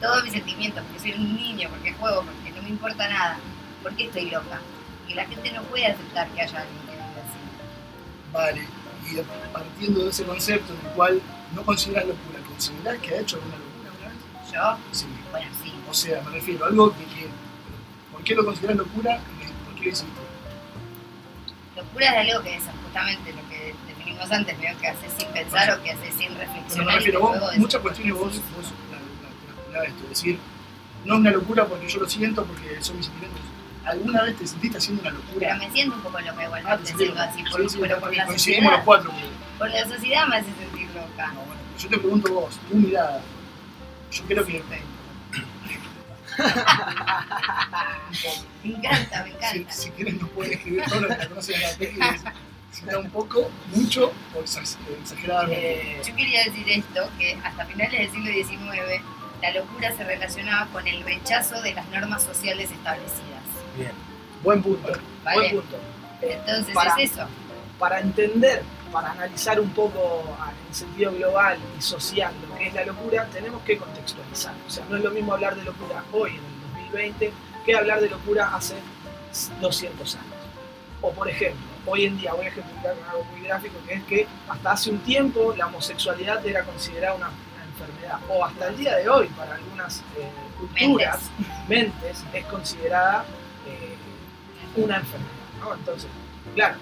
todos 0.00 0.22
mis 0.24 0.32
sentimientos, 0.32 0.84
porque 0.84 1.00
soy 1.00 1.12
un 1.20 1.34
niño, 1.36 1.68
porque 1.70 1.92
juego, 1.94 2.22
porque 2.22 2.50
no 2.52 2.62
me 2.62 2.68
importa 2.70 3.08
nada. 3.08 3.38
Porque 3.82 4.04
estoy 4.04 4.30
loca. 4.30 4.60
Y 5.08 5.14
la 5.14 5.24
gente 5.26 5.52
no 5.52 5.62
puede 5.64 5.86
aceptar 5.86 6.28
que 6.28 6.42
haya 6.42 6.60
alguien 6.60 6.78
que 6.86 6.92
viva 6.92 7.06
así. 7.06 8.32
Vale, 8.32 8.66
y 9.10 9.52
partiendo 9.52 10.04
de 10.04 10.10
ese 10.10 10.24
concepto 10.24 10.72
en 10.74 10.80
el 10.86 10.92
cual 10.94 11.22
no 11.54 11.62
consideras 11.62 12.06
locura, 12.06 12.38
¿considerás 12.48 12.98
que 12.98 13.14
ha 13.14 13.20
hecho 13.20 13.36
alguna 13.36 13.56
locura 13.56 14.08
vez? 14.08 14.52
Yo, 14.52 14.78
Sí. 14.92 15.06
bueno, 15.30 15.46
sí. 15.62 15.72
O 15.90 15.94
sea, 15.94 16.20
me 16.22 16.30
refiero 16.32 16.64
a 16.64 16.68
algo 16.68 16.92
que, 16.92 17.04
que 17.04 17.28
¿por 18.12 18.22
qué 18.24 18.34
lo 18.34 18.44
consideras 18.44 18.76
locura? 18.76 19.18
¿Por 19.66 19.74
qué 19.76 19.84
lo 19.84 19.90
hiciste? 19.90 20.20
Locura 21.76 22.06
es 22.22 22.30
algo 22.32 22.42
que 22.44 22.54
es 22.56 22.62
justamente 22.84 23.32
lo 23.32 23.48
que 23.48 23.74
definimos 23.86 24.30
antes, 24.32 24.56
que 24.58 24.86
haces 24.88 25.12
sin 25.16 25.28
pensar 25.28 25.70
o 25.78 25.82
que 25.82 25.90
haces 25.90 26.14
sin 26.14 26.28
Pero 26.28 26.38
me 26.38 26.44
reflexionar. 26.46 26.94
y 26.94 26.96
refiero, 26.98 27.20
vos, 27.20 27.56
muchas 27.58 27.80
cuestiones 27.82 28.14
vos, 28.14 28.22
vos 28.56 28.72
la, 28.90 28.98
la, 28.98 29.72
la- 29.74 29.78
la- 29.80 29.84
esto, 29.88 30.02
es 30.04 30.08
decir, 30.08 30.38
no 31.04 31.14
es 31.14 31.20
una 31.20 31.30
locura 31.30 31.66
porque 31.66 31.88
yo 31.88 32.00
lo 32.00 32.08
siento, 32.08 32.44
porque 32.44 32.82
son 32.82 32.96
mis 32.96 33.06
sentimientos. 33.06 33.42
¿Alguna 33.84 34.22
vez 34.22 34.36
te 34.36 34.46
sentiste 34.46 34.78
haciendo 34.78 35.02
una 35.02 35.10
Pero 35.12 35.22
locura? 35.24 35.56
me 35.58 35.70
siento 35.70 35.94
un 35.96 36.02
poco 36.02 36.18
loca 36.20 36.34
Ah, 36.40 36.44
igualmente, 36.44 36.92
te 36.94 37.06
loca. 37.06 37.22
así, 37.24 37.38
Sí, 37.44 37.50
por, 37.52 37.70
sí, 37.70 37.78
pero 37.80 38.00
por 38.00 38.16
la 38.16 38.26
coincidimos 38.26 38.72
los 38.72 38.80
cuatro. 38.82 39.10
Por 39.58 39.70
la 39.70 39.88
sociedad 39.88 40.26
me 40.26 40.36
hace 40.36 40.50
sentir 40.58 40.88
loca. 40.88 41.26
No, 41.32 41.40
bueno, 41.42 41.60
yo 41.78 41.88
te 41.88 41.98
pregunto 41.98 42.32
vos, 42.32 42.58
tu 42.68 42.76
mirada. 42.76 43.20
Yo 44.10 44.24
creo 44.24 44.44
que 44.46 44.62
Me 48.62 48.70
encanta, 48.74 49.22
me 49.24 49.30
si, 49.30 49.36
encanta. 49.36 49.72
si 49.72 49.90
quieren 49.90 50.18
nos 50.18 50.28
pueden 50.30 50.52
escribir 50.54 50.84
todo 50.88 51.00
lo 51.02 51.08
que 51.08 51.16
la 51.16 51.28
conocen 51.28 51.60
la 51.60 51.72
decir 51.74 51.98
si 52.72 52.82
está 52.84 52.98
un 52.98 53.10
poco, 53.10 53.50
mucho 53.74 54.12
o 54.34 54.40
exageradamente. 54.40 55.98
Eh, 55.98 56.02
Yo 56.06 56.14
quería 56.14 56.44
decir 56.44 56.68
esto, 56.68 57.08
que 57.18 57.38
hasta 57.42 57.64
finales 57.64 57.92
del 57.92 58.10
siglo 58.10 58.30
XIX 58.32 59.02
la 59.42 59.50
locura 59.52 59.96
se 59.96 60.04
relacionaba 60.04 60.66
con 60.72 60.86
el 60.86 61.02
rechazo 61.04 61.60
de 61.62 61.72
las 61.74 61.86
normas 61.88 62.22
sociales 62.22 62.70
establecidas. 62.70 63.42
bien, 63.78 63.92
buen 64.42 64.62
punto, 64.62 64.92
¿Vale? 65.24 65.38
buen 65.38 65.60
punto. 65.62 65.78
Entonces 66.20 66.74
Para- 66.74 66.94
es 67.00 67.12
eso. 67.12 67.26
para 67.78 68.00
entender, 68.00 68.62
para 68.96 69.10
analizar 69.12 69.60
un 69.60 69.68
poco 69.72 70.24
en 70.66 70.74
sentido 70.74 71.12
global 71.12 71.58
y 71.78 71.82
social 71.82 72.32
lo 72.48 72.56
que 72.56 72.68
es 72.68 72.72
la 72.72 72.86
locura, 72.86 73.26
tenemos 73.30 73.60
que 73.62 73.76
contextualizar. 73.76 74.54
O 74.66 74.70
sea, 74.70 74.86
no 74.88 74.96
es 74.96 75.04
lo 75.04 75.10
mismo 75.10 75.34
hablar 75.34 75.54
de 75.54 75.64
locura 75.64 76.02
hoy, 76.14 76.30
en 76.30 76.36
el 76.36 76.86
2020, 76.88 77.32
que 77.66 77.76
hablar 77.76 78.00
de 78.00 78.08
locura 78.08 78.56
hace 78.56 78.76
200 79.60 80.14
años. 80.14 80.26
O 81.02 81.12
por 81.12 81.28
ejemplo, 81.28 81.60
hoy 81.84 82.06
en 82.06 82.16
día, 82.16 82.32
voy 82.32 82.46
a 82.46 82.48
ejemplificar 82.48 82.94
con 82.94 83.08
algo 83.10 83.24
muy 83.24 83.42
gráfico, 83.42 83.74
que 83.86 83.94
es 83.96 84.04
que 84.04 84.26
hasta 84.48 84.72
hace 84.72 84.90
un 84.90 85.00
tiempo 85.00 85.52
la 85.54 85.66
homosexualidad 85.66 86.46
era 86.46 86.64
considerada 86.64 87.16
una, 87.16 87.28
una 87.28 87.64
enfermedad. 87.64 88.18
O 88.30 88.42
hasta 88.42 88.68
el 88.68 88.78
día 88.78 88.96
de 88.96 89.10
hoy, 89.10 89.26
para 89.36 89.56
algunas 89.56 90.00
eh, 90.16 90.30
culturas, 90.58 91.20
mentes, 91.68 92.24
es 92.32 92.44
considerada 92.46 93.26
eh, 93.66 93.94
una 94.76 94.96
enfermedad. 94.96 95.32
¿no? 95.60 95.74
Entonces, 95.74 96.08
claro, 96.54 96.78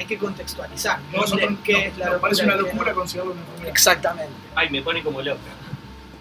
hay 0.00 0.06
que 0.06 0.18
contextualizar. 0.18 0.98
¿no? 1.12 1.18
Nosotros, 1.20 1.50
¿Qué 1.64 1.72
no, 1.72 1.78
es 1.78 1.84
la 1.98 2.04
nos 2.06 2.14
locura? 2.14 2.20
parece 2.20 2.44
una 2.44 2.52
¿Qué 2.54 2.60
no? 2.62 2.66
locura 2.68 2.94
considerarlo 2.94 3.32
una 3.32 3.40
enfermedad. 3.42 3.68
Exactamente. 3.70 4.32
Ay, 4.54 4.70
me 4.70 4.82
pone 4.82 5.02
como 5.02 5.22
loca. 5.22 5.40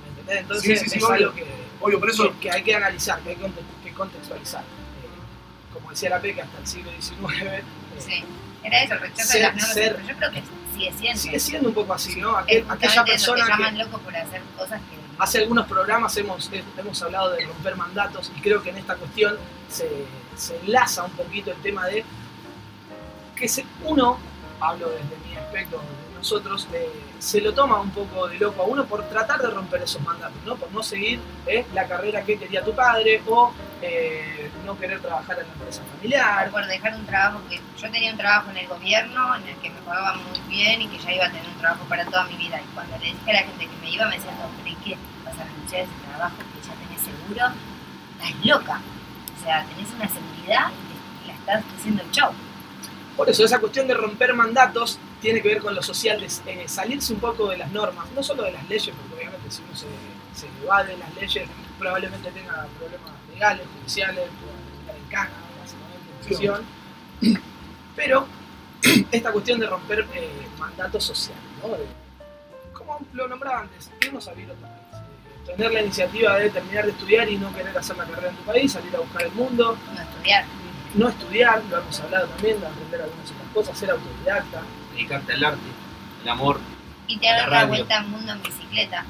¿me 0.03 0.09
entendés? 0.09 0.41
Entonces, 0.41 0.79
Sí, 0.79 0.85
sí, 0.85 0.89
sí, 0.91 0.97
es 0.97 1.03
obvio. 1.03 1.13
algo 1.15 1.33
que, 1.33 1.45
Obvio, 1.81 1.99
por 1.99 2.09
eso 2.09 2.31
que, 2.33 2.37
que 2.39 2.51
hay 2.51 2.61
que 2.63 2.75
analizar, 2.75 3.19
que 3.21 3.29
hay 3.29 3.35
que 3.37 3.41
conte- 3.43 3.61
que 3.85 3.93
contextualizar. 3.93 4.61
Eh, 4.61 5.73
como 5.73 5.89
decía 5.91 6.09
la 6.09 6.19
PECA, 6.19 6.43
hasta 6.43 6.57
el 6.59 6.67
siglo 6.67 6.91
XIX, 6.99 7.41
eh, 7.43 7.63
Sí. 7.99 8.23
Era 8.63 8.83
eso, 8.83 8.93
el 8.95 8.99
rechazo 8.99 9.29
Ser- 9.31 9.37
de 9.39 9.47
las 9.47 9.55
normas. 9.55 9.73
ser- 9.73 9.95
pero 9.95 10.07
yo 10.09 10.15
creo 10.17 10.31
que 10.31 10.43
sigue 10.73 10.93
siendo. 10.99 11.19
sigue 11.21 11.39
siendo 11.39 11.69
un 11.69 11.73
poco 11.75 11.93
así, 11.93 12.19
¿no? 12.19 12.35
Aquel- 12.37 12.65
aquella 12.69 13.05
persona 13.05 13.43
que 13.45 13.49
llaman 13.51 13.77
loco 13.77 13.97
por 13.99 14.13
hacer 14.15 14.41
cosas 14.57 14.81
que... 14.81 15.23
hace 15.23 15.37
algunos 15.39 15.67
programas 15.67 16.15
hemos, 16.17 16.49
eh, 16.51 16.63
hemos 16.77 17.01
hablado 17.01 17.31
de 17.31 17.45
romper 17.45 17.75
mandatos 17.77 18.29
y 18.37 18.41
creo 18.41 18.61
que 18.61 18.71
en 18.71 18.77
esta 18.77 18.95
cuestión 18.95 19.37
se, 19.69 19.89
se 20.35 20.57
enlaza 20.57 21.03
un 21.05 21.11
poquito 21.11 21.51
el 21.51 21.57
tema 21.61 21.87
de 21.87 22.03
que 23.39 23.47
se- 23.47 23.65
uno 23.83 24.17
hablo 24.59 24.89
desde 24.89 25.15
mi 25.27 25.35
aspecto, 25.35 25.77
de 25.77 26.17
nosotros, 26.17 26.67
eh, 26.73 26.89
se 27.17 27.39
lo 27.39 27.53
toma 27.53 27.79
un 27.79 27.91
poco 27.91 28.27
de 28.27 28.37
loco 28.37 28.61
a 28.61 28.65
uno 28.65 28.85
por 28.85 29.03
tratar 29.07 29.41
de 29.41 29.49
romper 29.49 29.81
esos 29.83 30.01
mandatos, 30.01 30.37
¿no? 30.45 30.55
Por 30.57 30.69
no 30.73 30.83
seguir 30.83 31.19
eh, 31.47 31.65
la 31.73 31.87
carrera 31.87 32.23
que 32.23 32.37
quería 32.37 32.61
tu 32.63 32.73
padre 32.75 33.21
o 33.27 33.53
eh, 33.81 34.51
no 34.65 34.77
querer 34.77 34.99
trabajar 34.99 35.39
en 35.39 35.47
la 35.47 35.53
empresa 35.53 35.81
familiar. 35.95 36.51
por 36.51 36.65
dejar 36.67 36.93
un 36.95 37.05
trabajo 37.05 37.39
que 37.49 37.61
yo 37.81 37.89
tenía 37.91 38.11
un 38.11 38.17
trabajo 38.17 38.51
en 38.51 38.57
el 38.57 38.67
gobierno 38.67 39.35
en 39.37 39.47
el 39.47 39.55
que 39.55 39.69
me 39.69 39.79
pagaban 39.81 40.19
muy 40.29 40.39
bien 40.49 40.81
y 40.81 40.87
que 40.89 40.99
ya 40.99 41.13
iba 41.13 41.25
a 41.25 41.29
tener 41.31 41.47
un 41.47 41.57
trabajo 41.57 41.85
para 41.87 42.03
toda 42.03 42.25
mi 42.25 42.35
vida 42.35 42.59
y 42.61 42.65
cuando 42.75 42.97
le 42.97 43.05
dije 43.05 43.31
a 43.31 43.33
la 43.33 43.39
gente 43.43 43.67
que 43.67 43.77
me 43.81 43.89
iba 43.89 44.05
me 44.07 44.15
decían 44.17 44.35
no 44.39 44.49
pero 44.57 44.67
¿y 44.69 44.75
qué? 44.83 44.97
vas 45.23 45.39
a 45.39 45.43
renunciar 45.45 45.81
a 45.81 45.83
ese 45.85 45.93
trabajo 46.09 46.35
que 46.37 46.67
ya 46.67 46.73
tenés 46.75 47.01
seguro 47.01 47.55
estás 48.19 48.45
loca 48.45 48.81
o 49.39 49.43
sea 49.45 49.63
tenés 49.65 49.89
una 49.93 50.07
seguridad 50.09 50.71
y 51.23 51.27
la 51.27 51.33
estás 51.35 51.63
haciendo 51.77 52.03
el 52.03 52.11
show 52.11 52.31
Por 53.19 53.29
eso, 53.29 53.43
esa 53.43 53.59
cuestión 53.59 53.85
de 53.85 53.93
romper 53.95 54.33
mandatos 54.33 54.97
tiene 55.19 55.41
que 55.41 55.49
ver 55.49 55.61
con 55.61 55.75
lo 55.75 55.83
social, 55.83 56.21
de 56.21 56.27
eh, 56.53 56.69
salirse 56.69 57.11
un 57.11 57.19
poco 57.19 57.49
de 57.49 57.57
las 57.57 57.69
normas, 57.69 58.09
no 58.15 58.23
solo 58.23 58.43
de 58.43 58.53
las 58.53 58.63
leyes, 58.69 58.95
porque 58.95 59.13
obviamente 59.15 59.51
si 59.51 59.61
uno 59.61 59.75
se, 59.75 59.87
se 60.39 60.47
evade 60.63 60.95
las 60.95 61.13
leyes, 61.15 61.49
probablemente 61.77 62.31
tenga 62.31 62.65
problemas 62.77 63.11
legales, 63.33 63.67
judiciales, 63.77 64.23
terminar 64.23 64.95
en 64.95 65.09
cana, 65.09 65.31
básicamente, 65.59 66.09
en 66.17 66.25
prisión. 66.25 66.65
Pero 67.97 68.25
esta 69.11 69.31
cuestión 69.33 69.59
de 69.59 69.67
romper 69.67 70.07
eh, 70.13 70.29
mandatos 70.57 71.03
sociales, 71.03 71.43
¿no? 71.61 71.75
De- 71.75 71.85
como 72.71 72.99
lo 73.11 73.27
nombraba 73.27 73.59
antes, 73.63 73.91
irnos 74.01 74.25
a 74.29 74.33
vivir 74.33 74.49
otro 74.51 74.65
país. 74.65 75.03
Tener 75.57 75.73
la 75.73 75.81
iniciativa 75.81 76.37
de 76.37 76.49
terminar 76.51 76.85
de 76.85 76.91
estudiar 76.91 77.27
y 77.29 77.37
no 77.37 77.53
querer 77.53 77.77
hacer 77.77 77.97
la 77.97 78.05
carrera 78.05 78.29
en 78.29 78.35
tu 78.37 78.43
país, 78.43 78.71
salir 78.71 78.95
a 78.95 78.99
buscar 78.99 79.23
el 79.23 79.31
mundo, 79.33 79.77
no 79.93 80.01
estudiar 80.01 80.45
no 80.95 81.09
estudiar, 81.09 81.61
lo 81.69 81.79
hemos 81.79 81.99
hablado 81.99 82.27
también, 82.27 82.59
de 82.59 82.67
aprender 82.67 83.01
algunas 83.01 83.31
otras 83.31 83.47
cosas, 83.53 83.77
ser 83.77 83.91
autodidacta. 83.91 84.61
Dedicarte 84.93 85.33
al 85.33 85.43
arte, 85.43 85.59
al 86.23 86.29
amor. 86.29 86.59
y 87.07 87.17
te 87.17 87.27
dar 87.27 87.49
La 87.49 87.65
vuelta 87.65 87.99
al 87.99 88.07
mundo 88.07 88.31
en 88.33 88.41
bicicleta. 88.41 89.05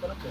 Conozco 0.00 0.24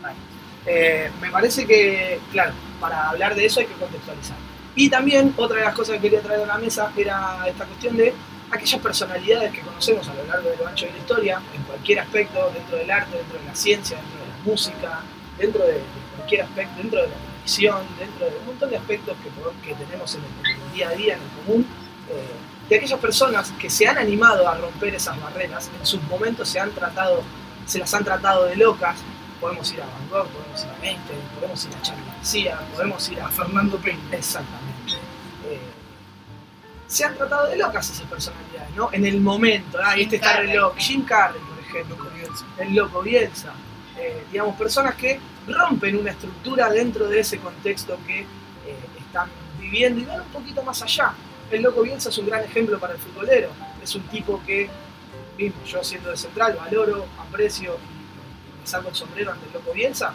varios. 0.00 0.22
Eh, 0.66 1.10
me 1.20 1.30
parece 1.30 1.66
que, 1.66 2.20
claro, 2.32 2.52
para 2.80 3.10
hablar 3.10 3.34
de 3.34 3.46
eso 3.46 3.60
hay 3.60 3.66
que 3.66 3.74
contextualizar. 3.74 4.36
Y 4.74 4.88
también 4.88 5.34
otra 5.36 5.58
de 5.58 5.64
las 5.64 5.74
cosas 5.74 5.96
que 5.96 6.02
quería 6.02 6.20
traer 6.20 6.42
a 6.42 6.46
la 6.46 6.58
mesa 6.58 6.92
era 6.96 7.46
esta 7.46 7.64
cuestión 7.64 7.96
de 7.96 8.14
aquellas 8.50 8.80
personalidades 8.80 9.52
que 9.52 9.60
conocemos 9.60 10.08
a 10.08 10.14
lo 10.14 10.24
largo 10.24 10.50
de 10.50 10.56
lo 10.56 10.66
ancho 10.66 10.86
de 10.86 10.92
la 10.92 10.98
historia, 10.98 11.42
en 11.54 11.62
cualquier 11.62 12.00
aspecto, 12.00 12.50
dentro 12.54 12.76
del 12.76 12.90
arte, 12.90 13.16
dentro 13.16 13.38
de 13.38 13.44
la 13.44 13.54
ciencia, 13.54 13.96
dentro 13.96 14.20
de 14.20 14.26
la 14.26 14.44
música, 14.44 15.00
dentro 15.38 15.64
de, 15.64 15.72
de 15.74 15.80
cualquier 16.16 16.42
aspecto, 16.42 16.76
dentro 16.78 17.02
de 17.02 17.08
la 17.08 17.29
dentro 17.44 18.30
de 18.30 18.38
un 18.38 18.46
montón 18.46 18.70
de 18.70 18.76
aspectos 18.76 19.16
que, 19.62 19.74
tenemos 19.74 20.14
en 20.14 20.22
el, 20.22 20.72
día 20.72 20.88
a 20.88 20.92
día, 20.92 21.14
en 21.14 21.22
el 21.22 21.28
común, 21.44 21.66
eh, 22.08 22.68
de 22.68 22.76
aquellas 22.76 23.00
personas 23.00 23.52
que 23.58 23.68
se 23.68 23.88
han 23.88 23.98
animado 23.98 24.48
a 24.48 24.54
romper 24.54 24.94
esas 24.94 25.20
barreras, 25.20 25.70
en 25.78 25.84
sus 25.84 26.02
momentos 26.04 26.48
se 26.48 26.60
han 26.60 26.70
tratado, 26.70 27.22
se 27.66 27.78
las 27.78 27.92
han 27.94 28.04
tratado 28.04 28.46
de 28.46 28.56
locas, 28.56 28.96
podemos 29.40 29.72
ir 29.72 29.82
a 29.82 29.86
Van 29.86 30.08
Gogh, 30.10 30.28
podemos 30.28 30.62
ir 30.62 30.68
a 30.70 30.86
Einstein, 30.86 31.20
podemos 31.34 31.64
ir 31.64 31.74
a 31.74 31.82
Charlie 31.82 32.04
García, 32.06 32.60
podemos 32.74 33.08
ir 33.08 33.20
a 33.20 33.28
Fernando 33.28 33.78
Peña. 33.78 33.98
Exactamente. 34.12 34.92
Eh, 35.48 35.58
se 36.86 37.04
han 37.04 37.16
tratado 37.16 37.48
de 37.48 37.56
locas 37.56 37.90
esas 37.90 38.06
personalidades, 38.06 38.70
¿no? 38.76 38.90
En 38.92 39.06
el 39.06 39.20
momento, 39.20 39.78
ah, 39.82 39.94
este 39.96 40.16
está 40.16 40.38
re 40.38 40.54
loco. 40.54 40.76
Jim 40.78 41.04
Carrey, 41.04 41.40
por 41.40 41.58
ejemplo, 41.58 41.96
el 42.58 42.74
loco 42.74 43.02
Bielsa. 43.02 43.52
Eh, 44.00 44.24
digamos, 44.32 44.56
personas 44.56 44.94
que 44.94 45.20
rompen 45.46 45.96
una 45.98 46.10
estructura 46.12 46.70
dentro 46.70 47.06
de 47.06 47.20
ese 47.20 47.38
contexto 47.38 47.98
que 48.06 48.20
eh, 48.20 48.26
están 48.98 49.28
viviendo 49.60 50.00
y 50.00 50.04
van 50.04 50.20
un 50.22 50.28
poquito 50.28 50.62
más 50.62 50.80
allá. 50.82 51.12
El 51.50 51.62
loco 51.62 51.82
Bielsa 51.82 52.08
es 52.08 52.18
un 52.18 52.26
gran 52.26 52.42
ejemplo 52.44 52.78
para 52.78 52.94
el 52.94 52.98
futbolero. 52.98 53.50
Es 53.82 53.94
un 53.94 54.02
tipo 54.04 54.40
que, 54.46 54.70
mismo 55.36 55.62
yo 55.66 55.84
siendo 55.84 56.10
de 56.10 56.16
central, 56.16 56.56
valoro, 56.58 57.06
aprecio 57.18 57.76
y 57.76 58.60
me 58.60 58.66
saco 58.66 58.88
el 58.88 58.94
sombrero 58.94 59.32
ante 59.32 59.46
el 59.46 59.52
loco 59.52 59.72
Bielsa. 59.72 60.12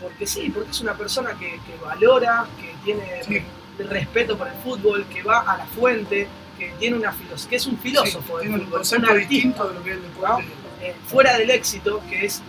Porque 0.00 0.26
sí, 0.26 0.50
porque 0.50 0.70
es 0.70 0.80
una 0.80 0.94
persona 0.94 1.30
que, 1.38 1.50
que 1.50 1.76
valora, 1.82 2.46
que 2.58 2.74
tiene 2.84 3.22
Sí. 3.24 3.42
respeto 3.78 4.36
por 4.36 4.48
el 4.48 4.54
fútbol, 4.54 5.06
que 5.06 5.22
va 5.22 5.40
a 5.40 5.56
la 5.58 5.66
fuente, 5.66 6.26
que 6.58 6.72
tiene 6.78 6.96
una 6.96 7.12
filos 7.12 7.46
que 7.46 7.56
es 7.56 7.66
un 7.66 7.78
filósofo 7.78 8.38
Sí, 8.40 8.46
tiene 8.48 8.62
un 8.64 8.70
concepto 8.70 9.14
distinto 9.14 9.68
de 9.68 9.74
lo 9.74 9.82
que 9.82 9.90
es 9.90 9.96
el 9.96 10.02
deporte. 10.02 10.44
Eh, 10.82 10.94
fuera 11.06 11.36
del 11.38 11.50
éxito, 11.50 12.00
que 12.08 12.24
es 12.26 12.42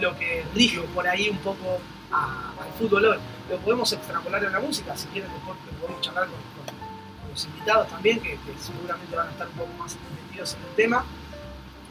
lo 0.00 0.16
que 0.18 0.44
rige 0.54 0.80
por 0.94 1.06
ahí 1.06 1.28
un 1.28 1.38
poco 1.38 1.78
a- 2.12 2.50
al 2.60 2.72
fútbol 2.78 3.04
hoy. 3.06 3.18
Lo 3.50 3.56
podemos 3.58 3.92
extrapolar 3.92 4.42
en 4.44 4.52
la 4.52 4.60
música, 4.60 4.96
si 4.96 5.06
quieren 5.08 5.30
después 5.32 5.56
lo 5.66 5.78
podemos 5.78 6.00
charlar 6.02 6.24
con, 6.26 6.34
con- 6.34 6.74
con 7.20 7.30
los 7.30 7.44
invitados 7.44 7.88
también, 7.88 8.20
que, 8.20 8.30
que 8.32 8.52
seguramente 8.60 9.14
van 9.16 9.28
a 9.28 9.30
estar 9.30 9.46
un 9.48 9.54
poco 9.54 9.72
más 9.78 9.96
metidos 10.28 10.54
en 10.54 10.60
el 10.68 10.74
tema. 10.76 11.04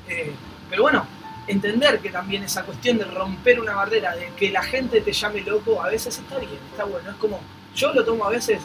Eh, 0.07 0.33
pero 0.69 0.83
bueno, 0.83 1.05
entender 1.47 1.99
que 1.99 2.09
también 2.09 2.43
esa 2.43 2.63
cuestión 2.63 2.97
de 2.97 3.05
romper 3.05 3.59
una 3.59 3.75
barrera, 3.75 4.15
de 4.15 4.27
que 4.37 4.49
la 4.51 4.63
gente 4.63 5.01
te 5.01 5.11
llame 5.13 5.41
loco, 5.41 5.81
a 5.81 5.87
veces 5.87 6.17
está 6.17 6.37
bien, 6.37 6.59
está 6.71 6.83
bueno. 6.85 7.09
Es 7.11 7.15
como, 7.17 7.39
yo 7.75 7.93
lo 7.93 8.03
tomo 8.03 8.25
a 8.25 8.29
veces 8.29 8.61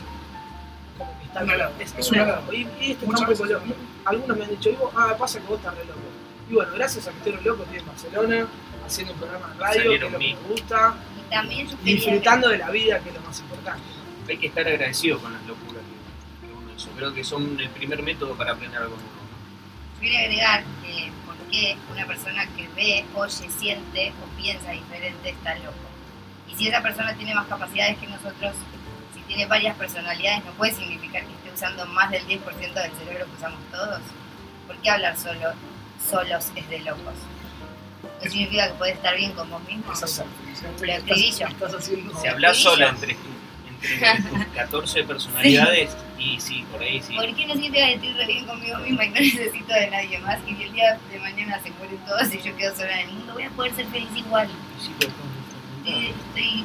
como 0.98 1.16
que 1.18 1.24
está 1.26 1.42
bien, 1.44 1.60
es, 1.80 1.94
es 1.96 2.10
un 2.10 2.16
un 2.16 2.20
halago. 2.22 2.38
halago. 2.38 2.52
Y, 2.52 2.68
y 2.80 2.92
este 2.92 3.06
Muchas 3.06 3.30
está 3.30 3.32
un 3.44 3.48
poco 3.48 3.66
loco. 3.66 3.80
Algunos 4.04 4.36
me 4.36 4.44
han 4.44 4.50
dicho, 4.50 4.68
digo, 4.70 4.92
ah, 4.96 5.14
pasa 5.18 5.38
que 5.40 5.46
vos 5.46 5.58
estás 5.58 5.74
re 5.76 5.84
loco. 5.84 5.98
Y 6.48 6.54
bueno, 6.54 6.72
gracias 6.74 7.08
a 7.08 7.10
re 7.10 7.42
loco, 7.42 7.64
estoy 7.64 7.78
en 7.78 7.86
Barcelona, 7.86 8.46
haciendo 8.86 9.12
un 9.14 9.18
programa 9.18 9.48
de 9.48 9.54
radio, 9.58 9.82
que 9.90 9.94
es 9.96 10.00
Salieron 10.00 10.12
lo 10.12 10.18
que 10.18 10.24
mil. 10.24 10.36
me 10.36 10.48
gusta, 10.48 10.94
y 11.16 11.30
también 11.30 11.68
yo 11.68 11.76
disfrutando 11.82 12.48
de 12.48 12.58
la 12.58 12.70
vida, 12.70 13.00
que 13.00 13.08
es 13.08 13.14
lo 13.16 13.20
más 13.22 13.40
importante. 13.40 13.82
Hay 14.28 14.38
que 14.38 14.46
estar 14.46 14.66
agradecido 14.66 15.18
con 15.18 15.32
las 15.32 15.42
locuras 15.46 15.82
que, 15.82 16.46
que 16.46 16.52
uno 16.52 16.72
hizo. 16.76 16.90
Creo 16.96 17.12
que 17.14 17.24
son 17.24 17.58
el 17.58 17.70
primer 17.70 18.02
método 18.02 18.34
para 18.36 18.52
aprender 18.52 18.80
algo 18.80 18.96
nuevo. 18.96 19.10
¿no? 19.10 20.00
Quería 20.00 20.20
agregar 20.20 20.64
que 20.84 21.10
por 21.26 21.36
qué 21.50 21.76
una 21.92 22.06
persona 22.06 22.46
que 22.54 22.68
ve, 22.76 23.04
oye, 23.14 23.50
siente 23.50 24.12
o 24.22 24.36
piensa 24.40 24.70
diferente 24.70 25.30
está 25.30 25.54
loco. 25.56 25.74
Y 26.48 26.54
si 26.54 26.68
esa 26.68 26.80
persona 26.80 27.14
tiene 27.14 27.34
más 27.34 27.46
capacidades 27.48 27.98
que 27.98 28.06
nosotros, 28.06 28.54
si 29.14 29.20
tiene 29.22 29.46
varias 29.46 29.76
personalidades, 29.76 30.44
no 30.44 30.52
puede 30.52 30.72
significar 30.72 31.24
que 31.24 31.32
esté 31.32 31.52
usando 31.52 31.86
más 31.86 32.10
del 32.10 32.24
10% 32.26 32.40
del 32.72 32.92
cerebro 32.92 33.26
que 33.26 33.36
usamos 33.36 33.60
todos. 33.72 34.00
¿Por 34.66 34.76
qué 34.78 34.90
hablar 34.90 35.16
solo, 35.16 35.52
solos 36.08 36.52
es 36.54 36.68
de 36.68 36.78
locos? 36.80 37.14
¿No 38.22 38.30
significa 38.30 38.68
que 38.68 38.74
puedes 38.74 38.96
estar 38.96 39.16
bien 39.16 39.32
con 39.32 39.50
vos 39.50 39.62
mismo? 39.64 39.94
Si 39.94 40.04
hablas 42.28 42.56
sola 42.56 42.88
entre, 42.88 43.16
entre 43.82 44.22
tus 44.22 44.46
14 44.54 45.04
personalidades, 45.04 45.96
y 46.18 46.40
sí, 46.40 46.64
por 46.72 46.80
ahí 46.80 47.02
sí. 47.02 47.14
¿Por 47.14 47.34
qué 47.34 47.46
no 47.46 47.52
significa 47.54 47.86
que 47.86 47.94
estoy 47.94 48.12
re 48.14 48.26
bien 48.26 48.46
conmigo 48.46 48.78
misma 48.78 49.04
y 49.04 49.08
no 49.10 49.20
necesito 49.20 49.74
de 49.74 49.90
nadie 49.90 50.18
más? 50.20 50.38
Y 50.46 50.54
que 50.54 50.64
el 50.64 50.72
día 50.72 50.98
de 51.10 51.18
mañana 51.18 51.60
se 51.62 51.70
mueren 51.72 51.98
todos 51.98 52.32
y 52.32 52.40
yo 52.40 52.56
quedo 52.56 52.74
sola 52.74 53.02
en 53.02 53.08
el 53.08 53.14
mundo, 53.14 53.34
voy 53.34 53.42
a 53.44 53.50
poder 53.50 53.74
ser 53.74 53.86
feliz 53.86 54.08
igual. 54.16 54.48
Sí, 54.80 54.92
estoy 55.84 56.64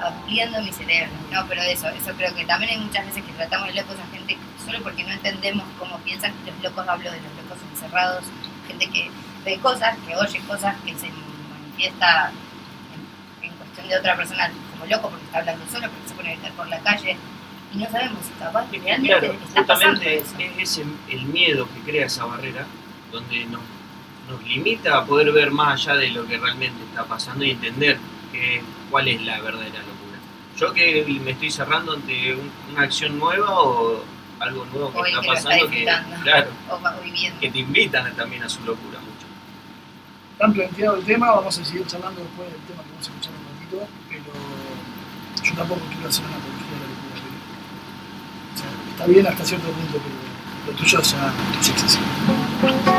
ampliando 0.00 0.62
mi 0.62 0.72
cerebro. 0.72 1.10
No, 1.32 1.46
pero 1.48 1.62
eso, 1.62 1.88
eso 1.88 2.12
creo 2.16 2.34
que 2.34 2.44
también 2.44 2.72
hay 2.72 2.78
muchas 2.78 3.06
veces 3.06 3.24
que 3.24 3.32
tratamos 3.32 3.68
de 3.68 3.74
locos 3.74 3.96
a 3.98 4.06
gente 4.14 4.36
solo 4.64 4.80
porque 4.82 5.02
no 5.02 5.12
entendemos 5.12 5.66
cómo 5.78 5.98
piensan. 5.98 6.32
Los 6.46 6.62
locos 6.62 6.86
hablo 6.88 7.10
de 7.10 7.20
los 7.20 7.32
locos 7.42 7.58
encerrados, 7.72 8.24
gente 8.68 8.86
que 8.90 9.10
ve 9.44 9.58
cosas, 9.58 9.96
que 10.06 10.14
oye 10.16 10.40
cosas, 10.46 10.76
que 10.84 10.94
se 10.94 11.08
manifiesta 11.50 12.30
en, 13.42 13.48
en 13.50 13.56
cuestión 13.56 13.88
de 13.88 13.98
otra 13.98 14.16
persona 14.16 14.50
como 14.72 14.86
loco 14.86 15.08
porque 15.10 15.24
está 15.26 15.38
hablando 15.40 15.64
solo, 15.70 15.88
porque 15.90 16.08
se 16.08 16.14
pone 16.14 16.28
a 16.30 16.32
gritar 16.34 16.52
por 16.52 16.68
la 16.68 16.78
calle. 16.80 17.16
Y 17.74 17.78
no 17.78 17.86
sabemos 17.90 18.18
si 18.24 18.32
capaz 18.42 18.66
realmente 18.70 19.08
Claro, 19.18 19.32
está 19.46 19.66
pasando 19.66 19.96
justamente 20.00 20.16
eso. 20.18 20.34
es 20.38 20.78
ese 20.78 20.84
el 21.10 21.22
miedo 21.26 21.68
que 21.74 21.90
crea 21.90 22.06
esa 22.06 22.24
barrera, 22.24 22.66
donde 23.12 23.44
nos, 23.46 23.60
nos 24.30 24.42
limita 24.44 24.98
a 24.98 25.04
poder 25.04 25.32
ver 25.32 25.50
más 25.50 25.86
allá 25.86 25.98
de 25.98 26.10
lo 26.10 26.26
que 26.26 26.38
realmente 26.38 26.82
está 26.84 27.04
pasando 27.04 27.44
y 27.44 27.50
entender 27.50 27.98
que, 28.32 28.62
cuál 28.90 29.08
es 29.08 29.20
la 29.22 29.40
verdadera 29.40 29.80
locura. 29.80 30.18
Yo 30.58 30.72
que 30.72 31.04
me 31.22 31.32
estoy 31.32 31.50
cerrando 31.50 31.92
ante 31.92 32.34
un- 32.34 32.50
una 32.72 32.82
acción 32.84 33.18
nueva 33.18 33.60
o 33.60 34.02
algo 34.40 34.64
nuevo 34.66 34.92
que 34.92 34.98
O 34.98 35.06
está 35.06 35.20
que 35.20 35.26
pasando 35.28 35.70
que, 35.70 35.84
claro, 36.22 36.50
O 36.70 37.40
que 37.40 37.50
te 37.50 37.58
invitan 37.58 38.14
también 38.14 38.42
a 38.42 38.48
su 38.48 38.60
locura 38.64 38.98
mucho. 39.00 39.26
Tan 40.38 40.52
planteado 40.52 40.96
el 40.96 41.04
tema, 41.04 41.30
vamos 41.32 41.58
a 41.58 41.64
seguir 41.64 41.86
charlando 41.86 42.20
después 42.20 42.50
del 42.50 42.60
tema 42.62 42.82
que 42.82 42.90
vamos 42.90 43.06
a 43.06 43.10
escuchar 43.10 43.32
un 43.32 43.44
ratito, 43.48 43.88
pero 44.08 44.32
yo 45.42 45.54
tampoco 45.54 45.80
quiero 45.92 46.08
hacer 46.08 46.24
una 46.24 46.36
apología 46.36 46.74
de 46.74 46.78
la 46.78 46.88
locura. 46.88 47.20
o 48.54 48.58
sea, 48.58 48.68
está 48.90 49.06
bien 49.06 49.26
hasta 49.26 49.44
cierto 49.44 49.68
punto, 49.68 49.98
pero 49.98 50.72
lo 50.72 50.78
tuyo 50.78 51.00
ya 51.02 51.32
es 51.60 51.68
excesivo. 51.68 52.97